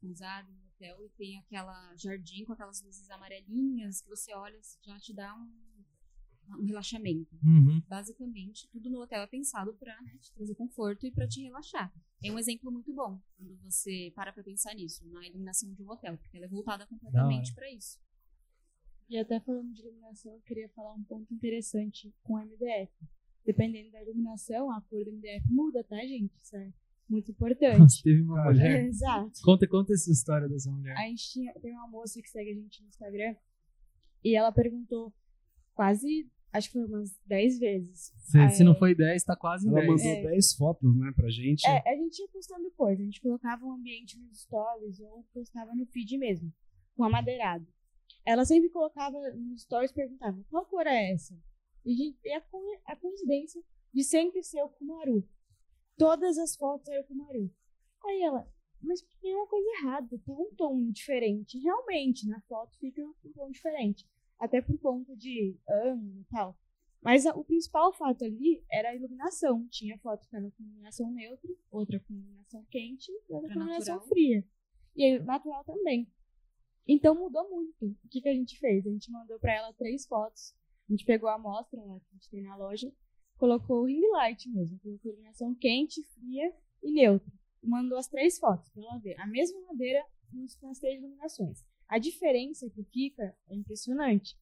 Pousada, 0.00 0.50
hotel, 0.82 1.04
e 1.04 1.08
tem 1.10 1.38
aquela 1.38 1.94
jardim 1.96 2.44
com 2.44 2.52
aquelas 2.52 2.82
luzes 2.82 3.08
amarelinhas 3.10 4.00
que 4.00 4.08
você 4.08 4.34
olha 4.34 4.58
já 4.82 4.98
te 4.98 5.14
dá 5.14 5.34
um, 5.34 6.58
um 6.58 6.64
relaxamento. 6.64 7.34
Uhum. 7.42 7.80
Basicamente, 7.88 8.68
tudo 8.70 8.90
no 8.90 9.00
hotel 9.00 9.22
é 9.22 9.26
pensado 9.26 9.74
para 9.74 10.00
né, 10.02 10.16
te 10.20 10.32
trazer 10.32 10.54
conforto 10.54 11.06
e 11.06 11.12
para 11.12 11.28
te 11.28 11.42
relaxar. 11.42 11.92
É 12.22 12.32
um 12.32 12.38
exemplo 12.38 12.70
muito 12.70 12.92
bom 12.92 13.20
quando 13.36 13.56
você 13.58 14.12
para 14.14 14.32
para 14.32 14.42
pensar 14.42 14.74
nisso, 14.74 15.06
na 15.08 15.26
iluminação 15.26 15.72
de 15.72 15.82
um 15.82 15.90
hotel, 15.90 16.18
porque 16.18 16.36
ela 16.36 16.46
é 16.46 16.48
voltada 16.48 16.86
completamente 16.86 17.54
para 17.54 17.70
isso. 17.70 18.00
E 19.08 19.18
até 19.18 19.40
falando 19.40 19.72
de 19.72 19.82
iluminação, 19.82 20.32
eu 20.32 20.40
queria 20.40 20.68
falar 20.70 20.94
um 20.94 21.04
ponto 21.04 21.32
interessante 21.34 22.12
com 22.22 22.34
o 22.34 22.38
MDF. 22.38 22.92
Dependendo 23.44 23.90
da 23.90 24.00
iluminação, 24.00 24.70
a 24.70 24.80
cor 24.82 25.04
do 25.04 25.12
MDF 25.12 25.48
muda, 25.50 25.82
tá, 25.84 25.96
gente? 25.98 26.32
É 26.54 26.72
muito 27.08 27.30
importante. 27.32 27.78
Nossa, 27.78 28.00
teve 28.02 28.22
uma 28.22 28.36
Cara, 28.36 28.50
mulher. 28.52 28.84
Exato. 28.88 29.32
Conta, 29.42 29.68
conta 29.68 29.92
essa 29.92 30.10
história 30.10 30.48
dessa 30.48 30.70
mulher. 30.70 30.96
A 30.96 31.02
gente 31.08 31.30
tinha, 31.30 31.52
tem 31.60 31.72
uma 31.72 31.88
moça 31.88 32.20
que 32.22 32.28
segue 32.28 32.50
a 32.50 32.54
gente 32.54 32.82
no 32.82 32.88
Instagram 32.88 33.34
e 34.24 34.34
ela 34.36 34.52
perguntou 34.52 35.12
quase, 35.74 36.30
acho 36.52 36.68
que 36.70 36.78
foi 36.78 36.86
umas 36.86 37.10
10 37.26 37.58
vezes. 37.58 38.12
Se, 38.18 38.48
se 38.50 38.64
não 38.64 38.72
É. 38.72 38.78
foi 38.78 38.94
10, 38.94 39.24
tá 39.24 39.34
quase 39.36 39.66
Ela 39.68 39.80
10. 39.80 39.88
mandou 39.88 40.06
É. 40.06 40.22
10 40.30 40.54
fotos, 40.54 40.96
né, 40.96 41.12
pra 41.16 41.28
gente. 41.30 41.66
É, 41.66 41.82
a 41.90 41.96
gente 41.96 42.18
ia 42.20 42.28
postando 42.28 42.62
depois, 42.64 42.98
a 43.00 43.02
gente 43.02 43.20
colocava 43.20 43.64
um 43.64 43.72
ambiente 43.72 44.18
nos 44.18 44.42
stories 44.42 45.00
ou 45.00 45.24
postava 45.32 45.74
no 45.74 45.86
feed 45.86 46.16
mesmo, 46.18 46.52
com 46.96 47.04
amadeirado. 47.04 47.66
Ela 48.24 48.44
sempre 48.44 48.68
colocava 48.68 49.18
nos 49.34 49.62
stories 49.62 49.90
e 49.90 49.94
perguntava, 49.94 50.40
qual 50.48 50.64
cor 50.66 50.86
é 50.86 51.12
essa? 51.12 51.34
E, 51.84 52.14
a 52.26 52.28
e 52.28 52.32
a, 52.34 52.42
a 52.92 52.96
coincidência 52.96 53.60
de 53.92 54.04
sempre 54.04 54.42
ser 54.44 54.62
o 54.62 54.68
Kumaru. 54.68 55.26
Todas 55.96 56.38
as 56.38 56.56
fotos 56.56 56.88
eram 56.88 57.02
o 57.02 57.06
Kumaru. 57.06 57.50
Aí 58.04 58.22
ela, 58.22 58.48
mas 58.82 59.02
tem 59.20 59.34
uma 59.34 59.46
coisa 59.46 59.68
errada, 59.78 60.18
tá 60.24 60.32
um 60.32 60.50
tom 60.56 60.90
diferente. 60.90 61.58
Realmente, 61.58 62.26
na 62.28 62.40
foto 62.42 62.76
fica 62.78 63.02
um 63.04 63.14
tom 63.34 63.50
diferente. 63.50 64.06
Até 64.38 64.60
por 64.60 64.76
conta 64.78 65.14
de 65.16 65.56
ângulo 65.68 66.20
e 66.20 66.24
tal. 66.24 66.58
Mas 67.00 67.26
a- 67.26 67.34
o 67.34 67.44
principal 67.44 67.92
fato 67.92 68.24
ali 68.24 68.64
era 68.70 68.90
a 68.90 68.94
iluminação. 68.96 69.66
Tinha 69.68 69.98
foto 69.98 70.26
era 70.32 70.50
com 70.50 70.62
iluminação 70.62 71.10
neutra, 71.12 71.50
outra 71.70 72.00
com 72.00 72.12
iluminação 72.14 72.64
quente 72.70 73.10
e 73.10 73.14
outra 73.32 73.48
com 73.52 73.60
iluminação 73.60 73.94
natural. 73.94 74.08
fria. 74.08 74.44
E 74.96 75.04
aí, 75.04 75.18
natural 75.20 75.64
também. 75.64 76.08
Então 76.86 77.14
mudou 77.14 77.48
muito. 77.48 77.86
O 78.04 78.08
que, 78.08 78.20
que 78.20 78.28
a 78.28 78.34
gente 78.34 78.58
fez? 78.58 78.84
A 78.86 78.90
gente 78.90 79.10
mandou 79.10 79.38
pra 79.38 79.54
ela 79.54 79.72
três 79.74 80.06
fotos. 80.06 80.54
A 80.88 80.92
gente 80.92 81.04
pegou 81.04 81.28
a 81.28 81.34
amostra 81.34 81.80
lá 81.80 81.98
que 82.00 82.06
a 82.10 82.14
gente 82.14 82.28
tem 82.30 82.42
na 82.42 82.56
loja, 82.56 82.92
colocou 83.42 83.82
o 83.82 83.86
ring 83.86 84.06
light 84.12 84.48
mesmo, 84.48 84.78
colocou 84.78 85.10
iluminação 85.10 85.52
quente, 85.56 86.00
fria 86.14 86.54
e 86.80 86.92
neutra. 86.92 87.32
Mandou 87.60 87.98
as 87.98 88.06
três 88.06 88.38
fotos 88.38 88.68
pra 88.70 88.84
ela 88.84 88.98
ver. 88.98 89.20
A 89.20 89.26
mesma 89.26 89.60
madeira 89.62 90.00
nos- 90.32 90.56
nas 90.60 90.78
três 90.78 91.00
iluminações. 91.00 91.64
A 91.88 91.98
diferença 91.98 92.70
que 92.70 92.84
fica 92.84 93.36
é 93.48 93.54
impressionante. 93.56 94.38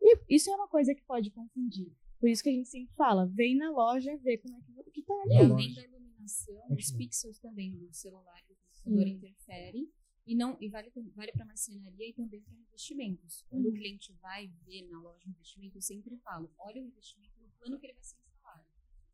E 0.00 0.16
isso 0.34 0.50
é 0.50 0.54
uma 0.54 0.66
coisa 0.66 0.94
que 0.94 1.02
pode 1.02 1.30
confundir. 1.30 1.92
Por 2.18 2.30
isso 2.30 2.42
que 2.42 2.48
a 2.48 2.52
gente 2.52 2.70
sempre 2.70 2.94
fala, 2.94 3.26
vem 3.26 3.54
na 3.54 3.70
loja 3.70 4.16
ver 4.16 4.38
como 4.38 4.56
é 4.56 4.60
que, 4.62 4.90
que 4.92 5.02
tá 5.02 5.14
ali. 5.24 5.36
Além 5.52 5.74
da 5.74 5.84
iluminação, 5.84 6.62
os 6.70 6.90
pixels 6.90 7.38
também 7.38 7.76
do 7.76 7.92
celular 7.92 8.40
e 8.44 8.48
do 8.48 8.56
computador 8.56 9.04
Sim. 9.06 9.12
interferem. 9.12 9.92
E, 10.26 10.34
não, 10.34 10.56
e 10.60 10.68
vale, 10.70 10.90
vale 11.14 11.32
para 11.32 11.44
marcenaria 11.44 12.08
e 12.08 12.12
também 12.14 12.40
para 12.40 12.54
revestimentos. 12.54 13.44
Quando 13.50 13.66
o 13.66 13.68
Uhum. 13.68 13.74
cliente 13.74 14.12
vai 14.22 14.46
ver 14.66 14.82
na 14.88 15.00
loja 15.02 15.26
um 15.26 15.30
investimento, 15.32 15.76
eu 15.76 15.82
sempre 15.82 16.16
falo: 16.18 16.50
olha 16.58 16.82
o 16.82 16.86
investimento 16.86 17.34
no 17.40 17.48
plano 17.58 17.78
que 17.78 17.86
ele 17.86 17.94
vai 17.94 18.02
ser. 18.04 18.16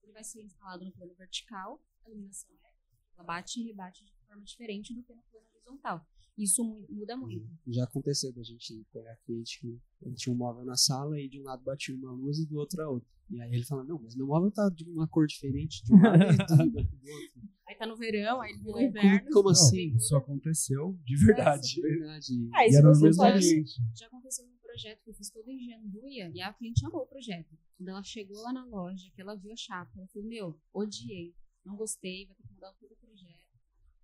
Ele 0.05 0.13
vai 0.13 0.23
ser 0.25 0.43
instalado 0.43 0.85
no 0.85 0.93
plano 0.93 1.15
vertical, 1.15 1.83
a 2.05 2.09
iluminação 2.11 2.51
é, 2.63 2.71
ela 3.17 3.25
bate 3.25 3.61
e 3.61 3.65
rebate 3.67 4.05
de 4.05 4.13
forma 4.27 4.43
diferente 4.43 4.95
do 4.95 5.03
que 5.03 5.15
no 5.15 5.23
plano 5.23 5.47
horizontal. 5.55 6.07
Isso 6.37 6.63
mu- 6.65 6.87
muda 6.91 7.17
muito. 7.17 7.49
Já 7.69 7.85
aconteceu 7.85 8.33
da 8.33 8.43
gente 8.43 8.85
pegar 8.93 9.17
cliente 9.25 9.61
que 9.61 9.81
ele 10.03 10.15
tinha 10.17 10.35
um 10.35 10.37
móvel 10.37 10.65
na 10.65 10.77
sala 10.77 11.19
e 11.21 11.29
de 11.29 11.41
um 11.41 11.45
lado 11.45 11.63
batia 11.63 11.95
uma 11.95 12.11
luz 12.13 12.39
e 12.39 12.47
do 12.47 12.57
outro 12.59 12.83
a 12.83 12.89
outra. 12.91 13.09
E 13.31 13.41
aí 13.41 13.55
ele 13.55 13.65
fala, 13.65 13.85
não, 13.85 13.99
mas 14.01 14.15
meu 14.17 14.27
móvel 14.27 14.51
tá 14.51 14.69
de 14.69 14.85
uma 14.91 15.07
cor 15.09 15.27
diferente 15.27 15.83
de 15.85 15.95
um 15.95 16.03
lado 16.03 16.23
e 16.23 16.37
do, 16.37 16.71
do 16.73 16.79
outro. 16.79 17.55
Aí 17.67 17.75
tá 17.77 17.87
no 17.87 17.97
verão, 17.97 18.43
aí 18.43 18.53
no 18.59 18.79
inverno. 18.79 19.31
como 19.33 19.45
Não, 19.45 19.53
assim? 19.53 19.95
Isso 19.97 20.15
aconteceu 20.15 20.99
de 21.03 21.17
verdade. 21.17 21.75
De 21.77 21.81
verdade. 21.81 22.27
Ah, 22.53 22.67
E 22.67 22.69
isso 22.69 22.77
era 22.79 22.89
no 22.89 22.95
você 22.95 23.05
mesmo 23.07 23.23
pode. 23.23 23.37
ambiente. 23.39 23.73
Já 23.95 24.07
aconteceu 24.07 24.45
projeto 24.75 25.03
que 25.05 25.11
eu 25.11 25.15
fiz 25.15 25.31
todo 25.31 25.49
em 25.49 25.61
Janduia 25.61 26.31
e 26.35 26.41
a 26.41 26.53
cliente 26.53 26.85
amou 26.85 27.03
o 27.03 27.07
projeto. 27.07 27.57
Quando 27.77 27.89
ela 27.89 28.03
chegou 28.03 28.41
lá 28.43 28.53
na 28.53 28.65
loja, 28.65 29.09
que 29.15 29.21
ela 29.21 29.37
viu 29.37 29.53
a 29.53 29.57
chapa, 29.57 29.93
ela 29.97 30.07
falou: 30.09 30.29
Meu, 30.29 30.61
odiei, 30.73 31.35
não 31.65 31.77
gostei, 31.77 32.27
vai 32.27 32.35
ter 32.37 32.43
que 32.43 32.53
mudar 32.53 32.73
todo 32.75 32.93
o 32.93 32.97
projeto. 32.97 33.45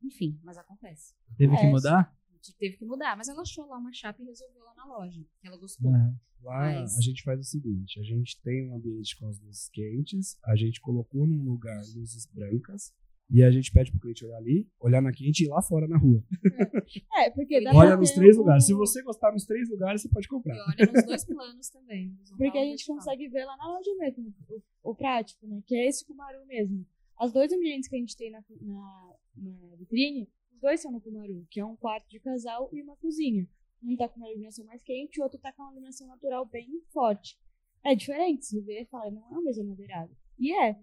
Enfim, 0.03 0.39
mas 0.43 0.57
acontece. 0.57 1.15
Teve 1.37 1.57
que 1.57 1.67
mudar? 1.67 2.17
Teve 2.59 2.77
que 2.79 2.85
mudar, 2.87 3.17
mas 3.17 3.29
ela 3.29 3.43
achou 3.43 3.67
lá 3.67 3.77
uma 3.77 3.93
chapa 3.93 4.23
e 4.23 4.25
resolveu 4.25 4.65
lá 4.65 4.75
na 4.75 4.87
loja, 4.87 5.23
que 5.41 5.47
ela 5.47 5.59
gostou. 5.59 5.91
Aham. 5.91 6.19
Lá 6.43 6.59
Mas- 6.59 6.97
a 6.97 7.01
gente 7.03 7.23
faz 7.23 7.39
o 7.41 7.45
seguinte: 7.45 8.01
a 8.01 8.03
gente 8.03 8.41
tem 8.41 8.71
um 8.71 8.77
ambiente 8.77 9.19
com 9.19 9.27
as 9.27 9.39
luzes 9.41 9.69
quentes, 9.69 10.39
a 10.45 10.57
gente 10.57 10.81
colocou 10.81 11.27
num 11.27 11.45
lugar 11.45 11.83
luzes 11.95 12.25
brancas. 12.27 12.95
E 13.33 13.43
a 13.45 13.51
gente 13.51 13.71
pede 13.71 13.91
pro 13.93 14.01
cliente 14.01 14.25
olhar 14.25 14.39
ali, 14.39 14.69
olhar 14.81 15.01
na 15.01 15.13
quente 15.13 15.43
e 15.43 15.47
ir 15.47 15.49
lá 15.51 15.63
fora 15.63 15.87
na 15.87 15.97
rua. 15.97 16.23
É, 17.17 17.31
porque 17.31 17.61
dá 17.63 17.73
Olha 17.75 17.97
nos 17.97 18.11
três 18.13 18.37
o- 18.37 18.41
lugares. 18.41 18.67
Se 18.67 18.73
você 18.73 19.03
gostar 19.03 19.31
nos 19.33 19.45
três 19.45 19.69
lugares, 19.69 20.03
você 20.03 20.09
pode 20.09 20.27
comprar. 20.27 20.57
E 20.57 20.59
olha 20.61 20.93
nos 20.93 21.05
dois 21.07 21.25
planos 21.25 21.69
também. 21.69 22.17
Porque 22.37 22.59
a 22.59 22.65
gente 22.65 22.85
consegue 22.87 23.29
ver 23.29 23.45
lá 23.45 23.57
na 23.57 23.69
loja 23.69 23.95
mesmo, 23.99 24.35
o, 24.49 24.91
o 24.91 24.95
prático, 24.95 25.47
né? 25.47 25.63
Que 25.67 25.77
é 25.77 25.87
esse 25.89 26.05
Kumaru 26.05 26.45
mesmo. 26.47 26.85
Os 27.21 27.33
dois 27.33 27.53
ambientes 27.53 27.89
que 27.89 27.97
a 27.97 27.99
gente 27.99 28.17
tem 28.17 28.31
na, 28.31 28.43
na, 28.63 29.15
na 29.37 29.77
vitrine, 29.77 30.29
os 30.55 30.61
dois 30.61 30.81
são 30.81 30.91
no 30.91 31.01
Kumaru, 31.01 31.47
que 31.51 31.61
é 31.61 31.65
um 31.65 31.77
quarto 31.77 32.09
de 32.09 32.19
casal 32.19 32.69
e 32.73 32.83
uma 32.83 32.97
cozinha. 32.97 33.47
Um 33.83 33.97
tá 33.97 34.09
com 34.09 34.17
uma 34.19 34.29
iluminação 34.29 34.65
mais 34.65 34.83
quente, 34.83 35.21
o 35.21 35.23
outro 35.23 35.39
tá 35.39 35.53
com 35.53 35.63
uma 35.63 35.73
iluminação 35.73 36.07
natural 36.09 36.45
bem 36.47 36.83
forte. 36.93 37.39
É 37.85 37.95
diferente, 37.95 38.45
se 38.47 38.61
vê 38.61 38.83
e 38.83 38.87
fala, 38.87 39.11
não 39.11 39.23
é 39.35 39.39
o 39.39 39.43
mesmo 39.45 39.65
madeirado. 39.65 40.11
E 40.39 40.53
é, 40.53 40.77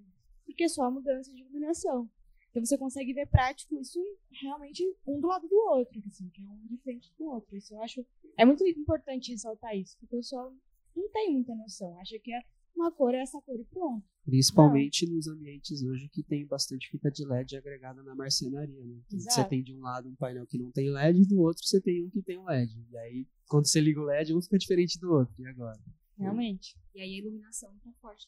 porque 0.46 0.64
é 0.64 0.68
só 0.70 0.84
a 0.86 0.92
mudança 0.92 1.34
de 1.34 1.42
iluminação. 1.42 2.10
Então 2.58 2.66
você 2.66 2.76
consegue 2.76 3.14
ver 3.14 3.28
prático 3.28 3.80
isso 3.80 4.00
realmente 4.32 4.84
um 5.06 5.20
do 5.20 5.28
lado 5.28 5.48
do 5.48 5.56
outro, 5.56 6.02
assim, 6.08 6.28
que 6.30 6.42
é 6.42 6.46
um 6.46 6.66
de 6.66 6.78
frente 6.78 7.14
do 7.16 7.26
outro. 7.26 7.56
Isso 7.56 7.72
eu 7.76 7.84
acho. 7.84 8.04
É 8.36 8.44
muito 8.44 8.66
importante 8.66 9.32
ressaltar 9.32 9.78
isso, 9.78 9.96
porque 10.00 10.16
o 10.16 10.18
pessoal 10.18 10.52
não 10.96 11.08
tem 11.12 11.34
muita 11.34 11.54
noção. 11.54 11.96
Acha 12.00 12.18
que 12.18 12.34
é 12.34 12.42
uma 12.76 12.92
cor 12.92 13.14
é 13.14 13.22
essa 13.22 13.40
cor 13.42 13.60
e 13.60 13.64
pronto. 13.66 14.04
Principalmente 14.26 15.06
nos 15.06 15.28
ambientes 15.28 15.84
hoje 15.84 16.10
que 16.10 16.24
tem 16.24 16.48
bastante 16.48 16.90
fita 16.90 17.12
de 17.12 17.26
LED 17.26 17.58
agregada 17.58 18.02
na 18.02 18.16
marcenaria, 18.16 18.84
né? 18.84 19.04
Você 19.12 19.44
tem 19.46 19.62
de 19.62 19.76
um 19.76 19.82
lado 19.82 20.10
um 20.10 20.16
painel 20.16 20.48
que 20.48 20.58
não 20.58 20.72
tem 20.72 20.90
LED 20.90 21.22
e 21.22 21.28
do 21.28 21.40
outro 21.40 21.64
você 21.64 21.80
tem 21.80 22.04
um 22.04 22.10
que 22.10 22.24
tem 22.24 22.40
um 22.40 22.46
LED. 22.46 22.76
E 22.90 22.98
aí, 22.98 23.28
quando 23.48 23.68
você 23.68 23.80
liga 23.80 24.02
o 24.02 24.06
LED, 24.06 24.34
um 24.34 24.42
fica 24.42 24.58
diferente 24.58 25.00
do 25.00 25.12
outro. 25.12 25.36
E 25.38 25.46
agora? 25.46 25.80
Realmente. 26.18 26.76
E 26.96 27.02
aí 27.02 27.14
a 27.14 27.18
iluminação 27.20 27.72
tá 27.84 27.92
forte 28.02 28.28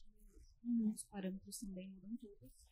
também. 0.62 0.94
Os 0.94 1.04
parâmetros 1.06 1.58
também 1.58 1.90
mudam 1.90 2.16
todos. 2.18 2.69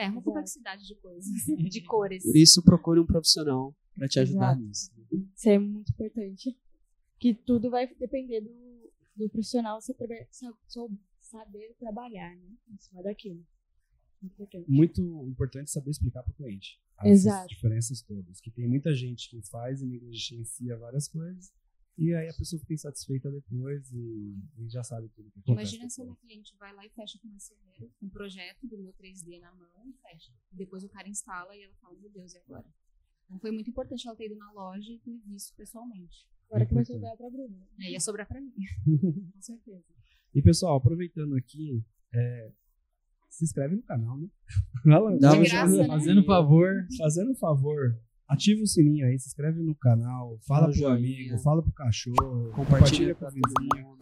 É, 0.00 0.04
uma 0.04 0.12
Exato. 0.12 0.24
complexidade 0.24 0.86
de 0.86 0.94
coisas, 0.94 1.30
de 1.70 1.82
cores. 1.82 2.22
Por 2.24 2.36
isso, 2.36 2.62
procure 2.62 2.98
um 3.00 3.06
profissional 3.06 3.76
para 3.94 4.08
te 4.08 4.18
ajudar 4.18 4.52
Exato. 4.52 4.62
nisso. 4.62 4.90
Isso 5.34 5.48
é 5.48 5.58
muito 5.58 5.92
importante. 5.92 6.56
Que 7.18 7.34
tudo 7.34 7.68
vai 7.70 7.86
depender 7.86 8.40
do, 8.40 8.92
do 9.14 9.28
profissional 9.28 9.78
saber, 9.82 11.74
trabalhar, 11.78 12.34
né? 12.34 12.50
Em 12.72 12.78
cima 12.78 13.02
daquilo. 13.02 13.44
Importante. 14.22 14.70
Muito 14.70 15.02
importante 15.26 15.70
saber 15.70 15.90
explicar 15.90 16.22
para 16.22 16.32
o 16.32 16.34
cliente 16.34 16.80
essas 16.98 17.26
Exato. 17.26 17.48
diferenças 17.48 18.00
todas. 18.02 18.40
Que 18.40 18.50
tem 18.50 18.66
muita 18.66 18.94
gente 18.94 19.28
que 19.28 19.42
faz 19.42 19.82
e 19.82 19.86
negligencia 19.86 20.76
várias 20.78 21.08
coisas 21.08 21.52
E 22.02 22.14
aí 22.14 22.28
a 22.30 22.32
pessoa 22.32 22.58
fica 22.60 22.72
insatisfeita 22.72 23.30
depois 23.30 23.92
e, 23.92 24.34
e 24.56 24.68
já 24.70 24.82
sabe 24.82 25.10
tudo 25.10 25.30
que 25.30 25.38
acontece. 25.40 25.74
Imagina 25.76 25.90
se 25.90 26.00
a 26.00 26.04
minha 26.04 26.16
cliente 26.16 26.56
vai 26.58 26.74
lá 26.74 26.86
e 26.86 26.88
fecha 26.88 27.18
com 27.20 27.28
uma 27.28 27.38
serreira, 27.38 27.86
um 28.02 28.08
projeto 28.08 28.66
do 28.66 28.78
meu 28.78 28.90
3D 28.94 29.38
na 29.38 29.52
mão 29.54 29.68
e 29.86 29.92
fecha. 29.92 30.32
Depois 30.50 30.82
o 30.82 30.88
cara 30.88 31.06
instala 31.06 31.54
e 31.54 31.62
ela 31.62 31.74
fala, 31.74 31.94
meu 32.00 32.08
Deus, 32.08 32.32
e 32.32 32.38
agora? 32.38 32.64
Então 33.26 33.38
foi 33.38 33.50
muito 33.50 33.68
importante 33.68 34.08
ela 34.08 34.16
ter 34.16 34.26
ido 34.26 34.36
na 34.36 34.50
loja 34.52 34.90
e 34.90 34.98
ter 34.98 35.18
visto 35.26 35.54
pessoalmente. 35.54 36.26
Agora 36.46 36.64
que 36.64 36.72
vai 36.74 36.84
sobrar 36.86 37.14
pra 37.18 37.28
Bruna. 37.30 37.68
É, 37.80 37.90
ia 37.92 38.00
sobrar 38.00 38.26
pra 38.26 38.40
mim, 38.40 38.50
com 39.34 39.42
certeza. 39.42 39.84
E 40.34 40.40
pessoal, 40.40 40.76
aproveitando 40.78 41.36
aqui, 41.36 41.84
é, 42.14 42.52
se 43.28 43.44
inscreve 43.44 43.76
no 43.76 43.82
canal, 43.82 44.16
né? 44.18 44.28
De 44.84 44.88
uma- 45.26 45.36
graça, 45.44 45.76
né? 45.76 45.86
Fazendo 45.86 46.20
um 46.22 46.24
favor. 46.24 46.86
Fazendo 46.96 47.30
um 47.32 47.36
favor, 47.36 48.00
ativa 48.30 48.62
o 48.62 48.66
sininho 48.66 49.06
aí, 49.06 49.18
se 49.18 49.28
inscreve 49.28 49.60
no 49.62 49.74
canal, 49.74 50.38
fala 50.46 50.66
pro 50.66 50.72
joinha. 50.76 50.96
amigo, 50.96 51.38
fala 51.38 51.62
pro 51.62 51.72
cachorro, 51.72 52.50
Compartilha 52.52 53.14
com 53.14 53.26
o 53.26 53.30
vizinho. 53.30 53.98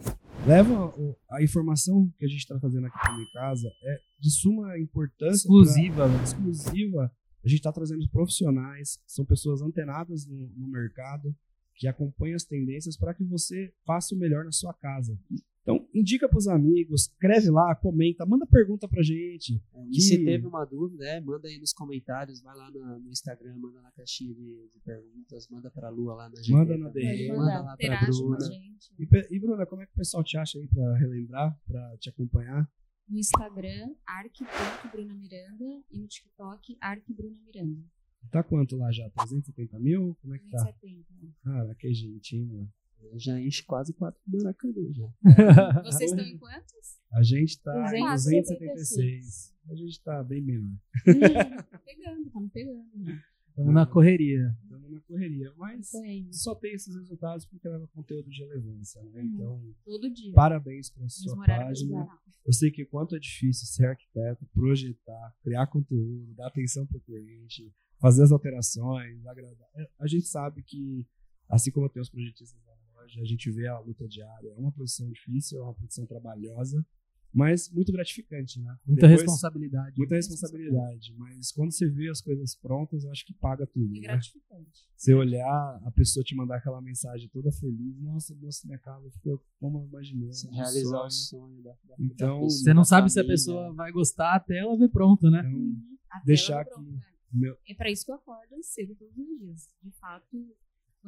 Leva 0.47 0.95
a 1.31 1.43
informação 1.43 2.09
que 2.17 2.25
a 2.25 2.29
gente 2.29 2.41
está 2.41 2.59
fazendo 2.61 2.87
aqui 2.87 2.99
também 3.05 3.23
em 3.25 3.33
casa 3.33 3.69
é 3.83 4.01
de 4.21 4.31
suma 4.31 4.79
importância. 4.79 5.37
Exclusiva, 5.47 5.95
pra- 5.97 6.07
velho. 6.07 6.23
exclusiva. 6.25 7.13
A 7.45 7.49
gente 7.49 7.59
está 7.59 7.73
trazendo 7.73 8.09
profissionais, 8.11 8.99
são 9.07 9.25
pessoas 9.25 9.63
antenadas 9.63 10.27
no, 10.27 10.49
no 10.57 10.69
mercado, 10.69 11.35
que 11.75 11.87
acompanham 11.87 12.35
as 12.37 12.45
tendências 12.45 12.97
para 12.97 13.15
que 13.15 13.25
você 13.25 13.73
faça 13.87 14.15
o 14.15 14.19
melhor 14.19 14.45
na 14.45 14.53
sua 14.53 14.75
casa. 14.75 15.17
Então, 15.63 15.87
indica 15.95 16.27
para 16.29 16.39
os 16.39 16.49
amigos, 16.49 17.03
escreve 17.03 17.51
lá, 17.51 17.75
comenta, 17.75 18.25
manda 18.25 18.47
pergunta 18.47 18.89
pra 18.89 19.03
gente. 19.03 19.63
E 19.91 20.01
se 20.01 20.25
teve 20.25 20.47
uma 20.47 20.65
dúvida, 20.65 21.05
é, 21.07 21.21
manda 21.21 21.47
aí 21.47 21.59
nos 21.59 21.75
comentários, 21.75 22.41
vai 22.41 22.57
lá 22.57 22.71
na- 22.71 22.99
no 22.99 23.11
Instagram, 23.11 23.55
manda 23.59 23.83
na 23.83 23.91
caixinha 23.93 24.33
de, 24.35 24.71
de 24.73 24.81
perguntas, 24.83 25.47
manda 25.51 25.71
pra 25.71 25.91
Lua 25.91 26.15
lá 26.15 26.31
na 26.31 26.37
Manda 26.51 26.73
GT, 26.73 26.79
na 26.81 26.87
tá? 26.87 26.93
DM. 26.95 27.29
manda 27.29 27.61
lá 27.61 27.77
pra 27.77 27.87
Interage 27.87 28.23
com 28.23 28.33
a 28.33 28.37
Bruna. 28.39 28.47
gente. 28.53 28.95
E, 28.99 29.37
e, 29.37 29.39
Bruna, 29.41 29.67
como 29.67 29.83
é 29.83 29.87
que 29.87 29.93
o 29.93 29.97
pessoal 29.97 30.25
te 30.25 30.39
acha 30.39 30.59
aí 30.59 30.67
para 30.69 30.97
relembrar, 30.97 31.61
para 31.67 31.97
te 31.99 32.09
acompanhar? 32.09 32.67
No 33.07 33.19
Instagram, 33.19 33.95
arc.brunamiranda 34.07 35.65
e 35.91 35.99
no 35.99 36.07
TikTok, 36.07 36.77
arcbrunamiranda. 36.81 37.85
Tá 38.31 38.43
quanto 38.43 38.77
lá 38.77 38.91
já? 38.91 39.09
370 39.11 39.79
mil? 39.79 40.17
Como 40.21 40.35
é 40.35 40.39
que 40.39 40.51
tá? 40.51 40.59
170. 40.59 41.07
Cara, 41.45 41.75
que 41.75 41.93
gente, 41.95 42.37
hein, 42.37 42.47
mano? 42.47 42.73
Já 43.17 43.41
enche 43.41 43.63
quase 43.65 43.93
quatro 43.95 44.21
Maracanã 44.27 44.93
já. 44.93 45.09
Vocês 45.85 46.11
estão 46.11 46.25
em 46.25 46.37
quantos? 46.39 46.99
A 47.13 47.23
gente 47.23 47.61
tá 47.63 47.73
em 47.97 48.01
276. 48.01 48.15
276. 48.15 49.55
A 49.71 49.75
gente 49.75 50.03
tá 50.03 50.23
bem 50.23 50.43
menor. 50.43 50.77
Tá 51.05 51.79
pegando, 51.85 52.41
me 52.41 52.49
pegando. 52.51 52.85
né? 52.97 53.23
Estamos 53.49 53.75
na 53.75 53.87
correria. 53.87 54.57
Estamos 54.63 54.91
na 54.91 55.01
correria. 55.01 55.53
Mas 55.57 55.91
Correndo. 55.91 56.33
só 56.33 56.55
tem 56.55 56.75
esses 56.75 56.95
resultados 56.95 57.45
porque 57.47 57.69
leva 57.69 57.89
conteúdo 57.89 58.31
de 58.31 58.39
relevância, 58.45 59.03
né? 59.05 59.23
Então, 59.25 59.61
Todo 59.85 60.11
dia. 60.13 60.33
parabéns 60.33 60.91
pela 60.91 61.09
sua 61.09 61.37
página. 61.45 62.07
Eu 62.47 62.53
sei 62.53 62.71
que 62.71 62.85
quanto 62.85 63.17
é 63.17 63.19
difícil 63.19 63.67
ser 63.67 63.87
arquiteto, 63.87 64.47
projetar, 64.55 65.35
criar 65.43 65.67
conteúdo, 65.67 66.35
dar 66.35 66.47
atenção 66.47 66.87
para 66.87 66.99
o 66.99 67.01
cliente, 67.01 67.73
fazer 68.01 68.23
as 68.23 68.31
alterações, 68.33 69.27
agradar. 69.27 69.69
É, 69.75 69.89
A 69.99 70.07
gente 70.07 70.27
sabe 70.29 70.63
que, 70.63 71.05
assim 71.49 71.71
como 71.73 71.89
tem 71.89 72.01
os 72.01 72.09
projetistas 72.09 72.63
da 72.65 72.73
loja, 73.09 73.21
a 73.21 73.25
gente 73.25 73.51
vê 73.51 73.67
a 73.67 73.79
luta 73.79 74.07
diária. 74.07 74.51
É 74.51 74.59
uma 74.61 74.73
profissão 74.73 75.11
difícil, 75.11 75.59
é 75.59 75.63
uma 75.63 75.75
profissão 75.75 76.07
trabalhosa, 76.07 76.85
mas 77.33 77.71
muito 77.71 77.93
gratificante, 77.93 78.61
né? 78.61 78.77
Muita 78.87 79.03
Depois- 79.07 79.23
responsabilidade. 79.23 79.95
Muita 79.99 80.15
responsabilidade, 80.15 81.15
mas 81.17 81.53
quando 81.53 81.73
você 81.73 81.89
vê 81.89 82.09
as 82.09 82.21
coisas 82.21 82.55
prontas, 82.57 83.05
eu 83.05 83.11
acho 83.11 83.25
que 83.27 83.35
paga 83.35 83.67
tudo. 83.67 83.91
É 83.97 84.01
Né? 84.01 84.01
gratificante. 84.01 84.89
Você 84.97 85.15
olhar, 85.15 85.81
a 85.85 85.91
pessoa 85.91 86.25
te 86.25 86.35
mandar 86.35 86.57
aquela 86.57 86.81
mensagem 86.81 87.29
toda 87.29 87.53
feliz, 87.53 87.99
nossa, 88.01 88.35
nossa, 88.37 88.67
minha 88.67 88.79
casa 88.79 89.11
ficou 89.11 89.43
como 89.61 89.81
eu 89.81 89.87
imaginei. 89.87 90.33
Você 90.33 90.49
um 90.49 90.53
realizar 90.53 91.05
o 91.05 91.11
sonho. 91.11 91.63
da, 91.63 91.71
da, 91.85 91.95
Então, 91.99 92.41
da 92.41 92.45
Você 92.49 92.75
não 92.75 92.85
sabe 92.85 93.11
se 93.11 93.19
a 93.19 93.23
família. 93.23 93.35
pessoa 93.35 93.73
vai 93.75 93.93
gostar 93.93 94.35
até 94.35 94.59
ela 94.59 94.77
ver 94.77 94.89
pronto, 94.89 95.31
né? 95.31 95.41
Então, 95.41 95.99
Até 96.11 96.25
Deixar 96.25 96.65
pronta, 96.65 96.91
né? 96.91 97.01
meu, 97.31 97.55
É 97.69 97.75
para 97.75 97.91
isso 97.91 98.07
que 98.07 98.11
eu 98.11 98.15
acordo 98.15 98.57
cedo 98.63 98.95
todos 98.97 99.17
os 99.19 99.39
dias. 99.39 99.69
De 99.83 99.91
fato, 99.91 100.57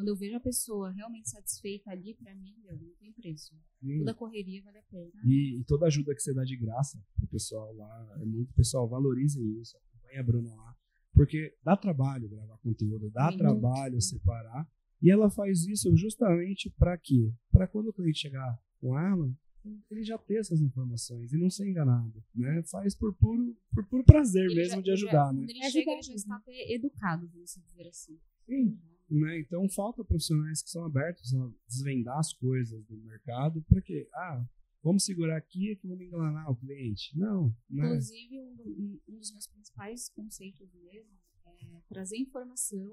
quando 0.00 0.08
eu 0.08 0.16
vejo 0.16 0.36
a 0.36 0.40
pessoa 0.40 0.90
realmente 0.92 1.28
satisfeita 1.28 1.90
ali, 1.90 2.14
pra 2.14 2.34
mim, 2.34 2.54
meu, 2.64 2.74
não 2.78 2.94
tem 2.98 3.12
preço. 3.12 3.54
Toda 3.98 4.14
correria 4.14 4.62
vale 4.62 4.78
a 4.78 4.82
pena. 4.82 5.10
E, 5.26 5.60
e 5.60 5.64
toda 5.64 5.86
ajuda 5.86 6.14
que 6.14 6.20
você 6.22 6.32
dá 6.32 6.42
de 6.44 6.56
graça 6.56 6.98
pro 7.16 7.26
pessoal 7.28 7.72
lá, 7.74 8.16
é 8.20 8.24
muito 8.24 8.52
pessoal, 8.54 8.88
valorizem 8.88 9.42
isso, 9.60 9.76
acompanha 9.76 10.20
a 10.20 10.22
Bruna 10.22 10.54
lá, 10.54 10.74
porque 11.12 11.54
dá 11.62 11.76
trabalho 11.76 12.28
gravar 12.28 12.56
conteúdo, 12.58 13.10
dá 13.10 13.30
trabalho 13.36 14.00
separar, 14.00 14.66
e 15.02 15.10
ela 15.10 15.30
faz 15.30 15.66
isso 15.66 15.94
justamente 15.96 16.70
para 16.70 16.96
quê? 16.96 17.32
Para 17.50 17.66
quando 17.68 17.88
o 17.88 17.92
cliente 17.92 18.18
chegar 18.20 18.58
com 18.80 18.98
ela, 18.98 19.30
ele 19.90 20.02
já 20.02 20.16
ter 20.16 20.36
essas 20.40 20.60
informações 20.62 21.32
e 21.34 21.36
não 21.38 21.50
ser 21.50 21.68
enganado, 21.68 22.24
né? 22.34 22.62
Faz 22.70 22.94
por 22.94 23.14
puro, 23.14 23.54
por 23.74 23.86
puro 23.88 24.04
prazer 24.04 24.46
Ele 24.46 24.54
mesmo 24.54 24.76
já- 24.76 24.80
de 24.80 24.90
ele 24.90 24.96
já- 24.96 25.06
ajudar, 25.08 25.32
né? 25.34 25.40
Quando 25.40 25.50
ele 25.50 25.58
É 25.58 25.70
chega, 25.70 25.90
ele 25.90 25.98
ajudar 25.98 26.02
já 26.02 26.14
está 26.14 26.36
até 26.36 26.72
educado, 26.74 27.28
vamos 27.28 27.50
dizer 27.66 27.88
assim. 27.88 28.18
Sim. 28.46 28.78
Né? 29.10 29.40
Então 29.40 29.68
falta 29.68 30.04
profissionais 30.04 30.62
que 30.62 30.70
são 30.70 30.84
abertos 30.84 31.34
a 31.34 31.50
desvendar 31.66 32.18
as 32.18 32.32
coisas 32.32 32.84
do 32.86 32.96
mercado, 32.98 33.60
porque 33.68 34.08
ah, 34.14 34.44
vamos 34.82 35.04
segurar 35.04 35.36
aqui 35.36 35.74
que 35.76 35.88
vamos 35.88 36.04
enganar 36.04 36.48
o 36.48 36.54
cliente. 36.56 37.16
Não, 37.18 37.48
né? 37.68 37.86
Inclusive, 37.86 38.40
um, 38.40 38.54
do- 38.54 38.70
um- 39.08 39.18
dos 39.18 39.32
meus 39.32 39.46
principais 39.48 40.08
conceitos 40.10 40.72
mesmo 40.74 41.10
é 41.58 41.80
trazer 41.88 42.18
informação 42.18 42.88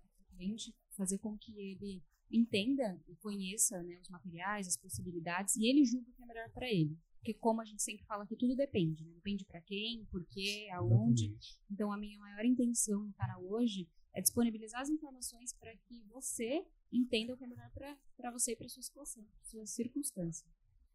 para 0.00 0.22
o 0.22 0.36
cliente, 0.36 0.72
fazer 0.96 1.18
com 1.18 1.36
que 1.36 1.52
ele 1.58 2.02
entenda 2.30 3.00
e 3.08 3.16
conheça 3.16 3.82
né, 3.82 3.98
os 4.00 4.08
materiais, 4.10 4.68
as 4.68 4.76
possibilidades, 4.76 5.56
e 5.56 5.66
ele 5.68 5.84
julgue 5.84 6.10
o 6.10 6.14
que 6.14 6.22
é 6.22 6.26
melhor 6.26 6.50
para 6.50 6.70
ele. 6.70 6.96
Porque, 7.16 7.34
como 7.34 7.60
a 7.60 7.64
gente 7.64 7.82
sempre 7.82 8.04
fala 8.06 8.26
que 8.26 8.36
tudo 8.36 8.54
depende, 8.54 9.04
né? 9.04 9.12
depende 9.14 9.44
para 9.44 9.60
quem, 9.62 10.04
por 10.10 10.24
quê, 10.26 10.68
aonde. 10.72 11.24
Exatamente. 11.24 11.60
Então, 11.70 11.90
a 11.92 11.98
minha 11.98 12.18
maior 12.20 12.44
intenção 12.44 13.04
no 13.04 13.12
canal 13.14 13.44
hoje 13.44 13.88
é 14.14 14.20
disponibilizar 14.20 14.80
as 14.80 14.88
informações 14.88 15.52
para 15.52 15.74
que 15.76 16.02
você 16.08 16.64
entenda 16.92 17.34
o 17.34 17.36
que 17.36 17.44
é 17.44 17.46
melhor 17.46 17.70
para 18.16 18.30
você 18.30 18.52
e 18.52 18.56
para 18.56 18.68
sua 18.68 18.82
situação, 18.82 19.24
sua 19.42 19.66
circunstância. 19.66 20.46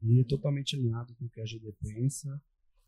E 0.01 0.19
é 0.19 0.23
totalmente 0.23 0.75
alinhado 0.75 1.15
com 1.15 1.25
o 1.25 1.29
que 1.29 1.39
a 1.39 1.45
GD 1.45 1.71
pensa 1.79 2.41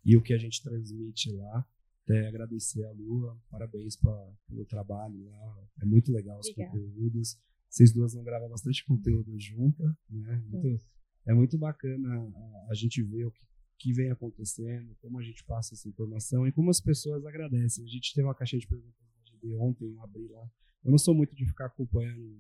e 0.04 0.18
o 0.18 0.22
que 0.22 0.34
a 0.34 0.38
gente 0.38 0.62
transmite 0.62 1.32
lá. 1.32 1.66
Até 2.04 2.28
agradecer 2.28 2.84
a 2.86 2.92
Lua, 2.92 3.40
parabéns 3.50 3.96
pra, 3.96 4.12
pelo 4.48 4.66
trabalho 4.66 5.24
lá. 5.26 5.68
É 5.82 5.86
muito 5.86 6.12
legal 6.12 6.40
os 6.40 6.48
Obrigada. 6.50 6.78
conteúdos. 6.78 7.40
Vocês 7.70 7.92
duas 7.92 8.14
vão 8.14 8.24
gravar 8.24 8.48
bastante 8.48 8.86
conteúdo 8.86 9.40
junto, 9.40 9.82
né? 10.10 10.44
Muito- 10.50 10.86
é 11.26 11.34
muito 11.34 11.58
bacana 11.58 12.08
a, 12.36 12.68
a 12.70 12.74
gente 12.76 13.02
ver 13.02 13.26
o 13.26 13.32
que, 13.32 13.44
que 13.80 13.94
vem 13.94 14.12
acontecendo, 14.12 14.96
como 15.02 15.18
a 15.18 15.24
gente 15.24 15.44
passa 15.46 15.74
essa 15.74 15.90
informação 15.90 16.48
e 16.48 16.52
como 16.52 16.70
as 16.70 16.80
pessoas 16.80 17.26
agradecem. 17.26 17.84
A 17.84 17.88
gente 17.88 18.14
teve 18.14 18.28
uma 18.28 18.36
caixinha 18.36 18.60
de 18.60 18.68
perguntas 18.68 19.05
GD 19.46 19.56
ontem, 19.56 19.86
eu 19.94 20.02
abri 20.02 20.28
lá. 20.28 20.50
Eu 20.84 20.92
não 20.92 20.98
sou 20.98 21.14
muito 21.16 21.36
de 21.36 21.46
ficar 21.46 21.66
acompanhando 21.66 22.38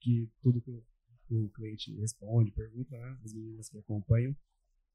que 0.00 0.28
tudo 0.42 0.60
que 0.60 0.70
o- 0.70 1.48
cliente 1.54 1.94
responde, 1.96 2.50
pergunta, 2.52 2.96
né? 2.98 3.18
As 3.24 3.32
meninas 3.32 3.68
que 3.68 3.78
acompanham. 3.78 4.36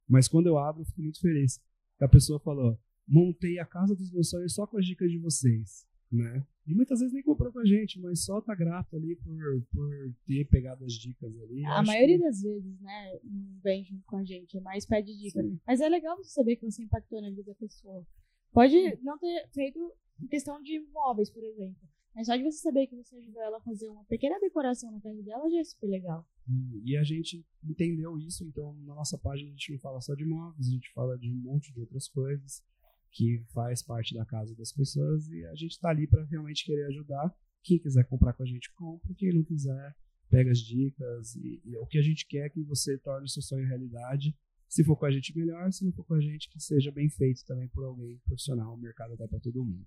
Mas 0.07 0.27
quando 0.27 0.47
eu 0.47 0.57
abro, 0.57 0.81
eu 0.81 0.85
fico 0.85 1.01
muito 1.01 1.19
feliz. 1.19 1.59
A 1.99 2.07
pessoa 2.07 2.39
falou: 2.39 2.79
montei 3.07 3.57
a 3.59 3.65
casa 3.65 3.95
dos 3.95 4.11
meus 4.11 4.29
sonhos 4.29 4.53
só 4.53 4.67
com 4.67 4.77
as 4.77 4.85
dicas 4.85 5.09
de 5.09 5.17
vocês, 5.17 5.87
né? 6.11 6.45
E 6.67 6.75
muitas 6.75 6.99
vezes 6.99 7.13
nem 7.13 7.23
comprou 7.23 7.51
com 7.51 7.59
a 7.59 7.65
gente, 7.65 7.99
mas 7.99 8.23
só 8.23 8.39
tá 8.41 8.53
grato 8.53 8.95
ali 8.95 9.15
por, 9.15 9.61
por 9.71 9.89
ter 10.25 10.45
pegado 10.49 10.83
as 10.85 10.93
dicas 10.93 11.33
ali. 11.41 11.65
A 11.65 11.79
acho 11.79 11.87
maioria 11.91 12.17
que- 12.17 12.23
das 12.23 12.41
vezes, 12.41 12.79
né, 12.81 13.19
não 13.23 13.59
vem 13.63 13.83
junto 13.85 14.03
com 14.05 14.17
a 14.17 14.23
gente, 14.23 14.57
é 14.57 14.61
mais 14.61 14.85
pede 14.85 15.17
dica. 15.17 15.41
Sim. 15.41 15.59
Mas 15.65 15.81
é 15.81 15.89
legal 15.89 16.17
você 16.17 16.29
saber 16.31 16.55
que 16.57 16.69
você 16.69 16.83
impactou 16.83 17.21
na 17.21 17.29
vida 17.29 17.43
da 17.43 17.55
pessoa. 17.55 18.05
Pode 18.51 18.75
não 19.01 19.17
ter 19.17 19.47
feito 19.53 19.79
em 20.21 20.27
questão 20.27 20.61
de 20.61 20.79
móveis, 20.91 21.29
por 21.29 21.43
exemplo. 21.43 21.87
Mas 22.15 22.27
só 22.27 22.35
de 22.35 22.43
você 22.43 22.57
saber 22.57 22.87
que 22.87 22.95
você 22.95 23.15
ajudou 23.15 23.41
ela 23.41 23.57
a 23.57 23.61
fazer 23.61 23.87
uma 23.89 24.03
pequena 24.05 24.39
decoração 24.39 24.91
na 24.91 24.99
casa 24.99 25.21
dela 25.21 25.49
já 25.49 25.59
é 25.59 25.63
super 25.63 25.87
legal. 25.87 26.27
E, 26.47 26.91
e 26.91 26.97
a 26.97 27.03
gente 27.03 27.45
entendeu 27.63 28.17
isso, 28.17 28.43
então 28.43 28.73
na 28.85 28.95
nossa 28.95 29.17
página 29.17 29.49
a 29.49 29.51
gente 29.51 29.73
não 29.73 29.79
fala 29.79 30.01
só 30.01 30.15
de 30.15 30.25
móveis, 30.25 30.67
a 30.67 30.71
gente 30.71 30.91
fala 30.93 31.17
de 31.17 31.31
um 31.31 31.37
monte 31.37 31.71
de 31.71 31.79
outras 31.79 32.07
coisas 32.07 32.63
que 33.11 33.43
faz 33.53 33.83
parte 33.83 34.15
da 34.15 34.25
casa 34.25 34.55
das 34.55 34.71
pessoas 34.71 35.27
e 35.29 35.45
a 35.45 35.55
gente 35.55 35.71
está 35.71 35.89
ali 35.89 36.07
para 36.07 36.23
realmente 36.25 36.65
querer 36.65 36.85
ajudar. 36.87 37.35
Quem 37.63 37.79
quiser 37.79 38.05
comprar 38.05 38.33
com 38.33 38.43
a 38.43 38.45
gente, 38.45 38.71
compra. 38.73 39.13
Quem 39.15 39.33
não 39.33 39.43
quiser, 39.43 39.95
pega 40.29 40.51
as 40.51 40.59
dicas. 40.59 41.35
E, 41.35 41.61
e 41.65 41.77
o 41.77 41.85
que 41.85 41.97
a 41.97 42.01
gente 42.01 42.25
quer 42.27 42.45
é 42.45 42.49
que 42.49 42.63
você 42.63 42.97
torne 42.97 43.25
o 43.25 43.29
seu 43.29 43.41
sonho 43.41 43.67
realidade. 43.67 44.35
Se 44.67 44.83
for 44.83 44.95
com 44.97 45.05
a 45.05 45.11
gente, 45.11 45.35
melhor. 45.35 45.71
Se 45.71 45.83
não 45.85 45.91
for 45.91 46.05
com 46.05 46.13
a 46.13 46.21
gente, 46.21 46.49
que 46.49 46.59
seja 46.59 46.91
bem 46.91 47.09
feito 47.09 47.45
também 47.45 47.67
por 47.69 47.83
alguém 47.83 48.17
profissional. 48.25 48.73
O 48.73 48.77
mercado 48.77 49.17
dá 49.17 49.27
para 49.27 49.39
todo 49.39 49.63
mundo. 49.63 49.85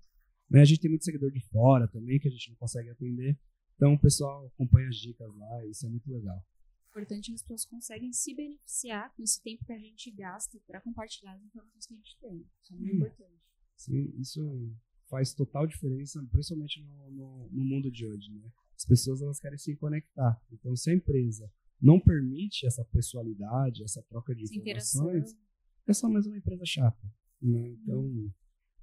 Né, 0.51 0.61
A 0.61 0.65
gente 0.65 0.81
tem 0.81 0.89
muito 0.89 1.05
seguidor 1.05 1.31
de 1.31 1.39
fora 1.39 1.87
também, 1.87 2.19
que 2.19 2.27
a 2.27 2.31
gente 2.31 2.49
não 2.49 2.57
consegue 2.57 2.89
atender. 2.89 3.39
Então, 3.75 3.93
o 3.93 3.99
pessoal 3.99 4.45
acompanha 4.47 4.89
as 4.89 4.95
dicas 4.97 5.33
lá, 5.35 5.65
e 5.65 5.71
isso 5.71 5.85
é 5.85 5.89
muito 5.89 6.11
legal. 6.11 6.45
importante 6.89 7.27
que 7.29 7.35
as 7.35 7.41
pessoas 7.41 7.65
conseguem 7.65 8.11
se 8.11 8.35
beneficiar 8.35 9.13
com 9.15 9.23
esse 9.23 9.41
tempo 9.41 9.63
que 9.65 9.71
a 9.71 9.79
gente 9.79 10.11
gasta 10.11 10.59
para 10.67 10.81
compartilhar 10.81 11.33
as 11.35 11.41
informações 11.41 11.85
que 11.87 11.93
a 11.93 11.97
gente 11.97 12.17
tem. 12.19 12.45
Isso 12.61 12.73
é 12.73 12.77
muito 12.77 12.91
Hum. 12.93 12.97
importante. 12.97 13.41
Sim, 13.77 14.13
isso 14.19 14.75
faz 15.09 15.33
total 15.33 15.65
diferença, 15.65 16.21
principalmente 16.29 16.81
no, 16.83 17.11
no, 17.11 17.49
no 17.49 17.63
mundo 17.63 17.89
de 17.89 18.05
hoje, 18.05 18.29
né? 18.33 18.51
As 18.75 18.85
pessoas 18.85 19.21
elas 19.21 19.39
querem 19.39 19.57
se 19.57 19.73
conectar. 19.77 20.39
Então, 20.51 20.75
se 20.75 20.89
a 20.91 20.93
empresa 20.93 21.49
não 21.81 21.97
permite 21.99 22.65
essa 22.67 22.83
pessoalidade, 22.85 23.83
essa 23.83 24.03
troca 24.03 24.35
de 24.35 24.43
informações, 24.43 25.33
é 25.87 25.93
só 25.93 26.09
mais 26.09 26.27
uma 26.27 26.37
empresa 26.37 26.65
chata. 26.65 27.01
Né? 27.41 27.69
Então, 27.69 28.33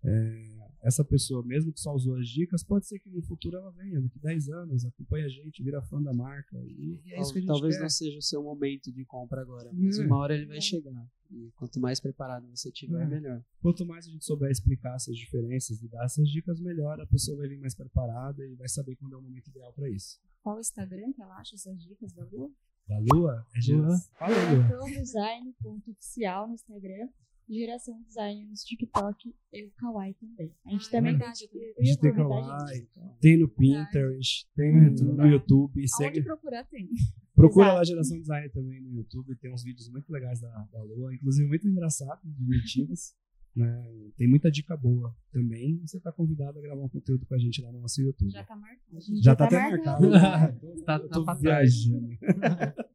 é, 0.05 0.58
essa 0.83 1.05
pessoa, 1.05 1.43
mesmo 1.45 1.73
que 1.73 1.81
só 1.81 1.93
usou 1.95 2.17
as 2.17 2.29
dicas, 2.29 2.63
pode 2.63 2.87
ser 2.87 2.99
que 3.01 3.11
no 3.11 3.21
futuro 3.23 3.57
ela 3.57 3.71
venha, 3.73 4.01
daqui 4.01 4.19
10 4.19 4.49
anos, 4.51 4.85
acompanha 4.85 5.27
a 5.27 5.29
gente, 5.29 5.63
vira 5.63 5.83
fã 5.83 6.01
da 6.03 6.13
marca. 6.13 6.57
E, 6.65 7.01
e 7.05 7.13
é 7.15 7.21
isso 7.21 7.33
que 7.33 7.39
a 7.39 7.43
gente 7.43 7.49
Talvez 7.49 7.77
quer. 7.77 7.83
não 7.83 7.91
seja 7.91 8.19
o 8.19 8.23
seu 8.23 8.43
momento 8.43 8.93
de 8.93 9.05
compra 9.05 9.41
agora, 9.43 9.71
mas 9.73 9.99
É. 9.99 10.07
uma 10.07 10.17
hora 10.19 10.35
ele 10.35 10.47
vai 10.47 10.61
chegar. 10.61 11.07
E 11.31 11.51
quanto 11.57 11.79
mais 11.81 12.01
preparado 12.01 12.47
você 12.49 12.71
tiver, 12.71 13.03
É. 13.03 13.07
melhor. 13.07 13.45
Quanto 13.61 13.85
mais 13.85 14.07
a 14.07 14.11
gente 14.11 14.25
souber 14.25 14.51
explicar 14.51 14.95
essas 14.95 15.17
diferenças 15.17 15.83
e 15.83 15.89
dar 15.89 16.05
essas 16.05 16.29
dicas, 16.29 16.61
melhor 16.61 17.01
a 17.01 17.07
pessoa 17.07 17.37
vai 17.39 17.49
vir 17.49 17.59
mais 17.59 17.75
preparada 17.75 18.47
e 18.47 18.55
vai 18.55 18.69
saber 18.69 18.97
quando 18.97 19.15
é 19.15 19.17
o 19.17 19.23
momento 19.23 19.49
ideal 19.51 19.73
para 19.73 19.91
isso. 19.91 20.19
Qual 20.43 20.57
o 20.57 20.61
Instagram 20.61 21.13
que 21.13 21.21
ela 21.21 21.37
acha 21.37 21.55
essas 21.57 21.83
dicas 21.83 22.13
da 22.15 22.25
Lua? 22.25 22.51
Da 22.89 22.99
Lua? 23.13 23.45
É 23.55 23.73
Lua. 23.73 23.99
Fala, 24.19 24.35
Lua. 24.55 24.63
Geraçãodesign.oficial 24.69 26.49
no 26.49 26.55
Instagram. 26.55 27.09
Geração 27.49 28.03
Design 28.03 28.45
no 28.47 28.55
TikTok 28.55 29.35
e 29.53 29.65
o 29.67 29.71
Kawaii 29.73 30.15
também. 30.15 30.53
A 30.67 30.71
gente 30.71 30.87
Ah, 30.87 30.91
também 30.91 31.15
é 31.15 31.19
tem 31.19 31.19
verdade, 31.19 31.45
A 31.79 31.85
gente 31.85 31.99
tem 32.01 32.11
aproveitar, 32.11 32.47
Kawaii, 32.57 32.77
gente. 32.77 32.91
tem 33.21 33.39
no 33.39 33.49
Pinterest, 33.49 34.49
tem 34.55 34.73
no 34.73 34.83
YouTube, 34.89 35.17
no 35.17 35.27
YouTube 35.27 35.81
Aonde 35.81 35.89
segue, 35.89 36.23
procurar 36.23 36.65
tem. 36.65 36.89
procura 37.35 37.67
Exato. 37.67 37.79
lá 37.79 37.85
Geração 37.85 38.19
Design 38.21 38.49
também 38.51 38.81
no 38.83 38.93
YouTube, 38.97 39.35
tem 39.37 39.53
uns 39.53 39.63
vídeos 39.63 39.89
muito 39.91 40.11
legais 40.13 40.41
da, 40.41 40.51
da 40.73 40.83
Lua, 40.83 41.15
inclusive 41.15 41.49
muito 41.49 41.67
engraçados, 41.69 42.23
divertidos. 42.39 43.15
Né? 43.57 44.13
Tem 44.17 44.29
muita 44.29 44.53
dica 44.53 44.77
boa 44.77 45.13
também. 45.33 45.79
Você 45.81 45.97
está 45.97 46.13
convidado 46.13 46.61
a 46.61 46.63
gravar 46.63 46.81
um 46.81 46.89
conteúdo 46.89 47.27
com 47.27 47.35
a 47.35 47.39
gente 47.39 47.61
lá 47.61 47.73
no 47.73 47.81
nosso 47.81 48.01
YouTube. 48.01 48.31
Já 48.31 48.45
tá 48.45 48.55
marcado. 48.55 49.01
Já 49.01 49.15
já 49.21 49.35
tá 49.35 49.37
tá 49.37 49.45
até 49.47 49.71
marcado. 49.71 50.11
marcado. 50.11 50.61
Tô- 50.77 50.83
Tá- 50.85 50.99
tô 51.01 51.25
tá 51.25 51.35
viajando. 51.35 52.09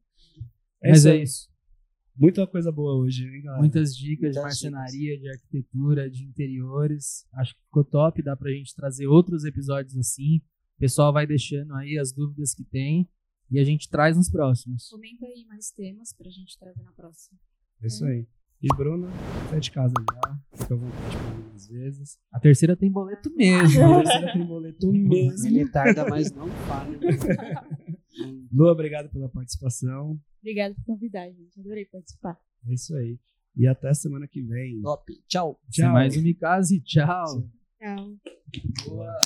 É 0.82 0.90
Mas 0.90 0.98
isso 1.00 1.08
é 1.08 1.16
isso. 1.22 1.50
Muita 2.16 2.46
coisa 2.46 2.70
boa 2.70 2.94
hoje, 2.94 3.24
hein, 3.26 3.42
galera? 3.42 3.60
Muitas 3.60 3.96
dicas 3.96 4.34
de 4.34 4.40
Muitas 4.40 4.42
marcenaria, 4.42 5.18
de 5.18 5.28
arquitetura, 5.28 6.08
de 6.08 6.24
interiores. 6.24 7.26
Acho 7.34 7.54
que 7.54 7.62
ficou 7.64 7.84
top. 7.84 8.22
Dá 8.22 8.36
pra 8.36 8.50
gente 8.52 8.74
trazer 8.74 9.06
outros 9.06 9.44
episódios 9.44 9.96
assim. 9.96 10.36
O 10.76 10.80
pessoal 10.80 11.12
vai 11.12 11.26
deixando 11.26 11.74
aí 11.74 11.98
as 11.98 12.12
dúvidas 12.12 12.54
que 12.54 12.64
tem. 12.64 13.08
E 13.50 13.58
a 13.58 13.64
gente 13.64 13.88
traz 13.88 14.16
nos 14.16 14.30
próximos. 14.30 14.88
Comenta 14.88 15.26
aí 15.26 15.44
mais 15.46 15.70
temas 15.70 16.12
pra 16.12 16.30
gente 16.30 16.58
trazer 16.58 16.82
na 16.82 16.92
próxima. 16.92 17.38
É 17.82 17.86
isso 17.86 18.04
aí. 18.04 18.26
E 18.62 18.68
Bruna, 18.76 19.08
sai 19.50 19.60
de 19.60 19.70
casa 19.70 19.92
já. 20.10 20.38
Fica 20.56 20.74
à 20.74 20.76
vontade 20.76 21.16
pra 21.16 21.34
mim 21.34 21.52
às 21.54 21.68
vezes. 21.68 22.18
A 22.32 22.40
terceira 22.40 22.76
tem 22.76 22.90
boleto 22.90 23.30
mesmo. 23.34 23.84
A 23.84 24.02
terceira 24.02 24.32
tem 24.32 24.46
boleto 24.46 24.86
mesmo. 24.92 25.46
Ele 25.48 25.68
tarda, 25.68 26.08
mas 26.08 26.32
não 26.32 26.48
falha. 26.48 26.98
Lu, 28.52 28.66
obrigado 28.66 29.10
pela 29.10 29.28
participação. 29.28 30.20
Obrigada 30.40 30.74
por 30.74 30.84
convidar, 30.84 31.30
gente. 31.30 31.58
Adorei 31.58 31.84
participar. 31.86 32.38
É 32.66 32.74
isso 32.74 32.94
aí. 32.96 33.18
E 33.56 33.66
até 33.66 33.92
semana 33.94 34.26
que 34.26 34.42
vem. 34.42 34.80
Top. 34.82 35.12
Tchau. 35.28 35.60
Sem 35.70 35.88
mais 35.88 36.16
um 36.16 36.22
Mikase. 36.22 36.80
Tchau. 36.80 37.48
Tchau. 37.78 38.16
Boa. 38.86 39.18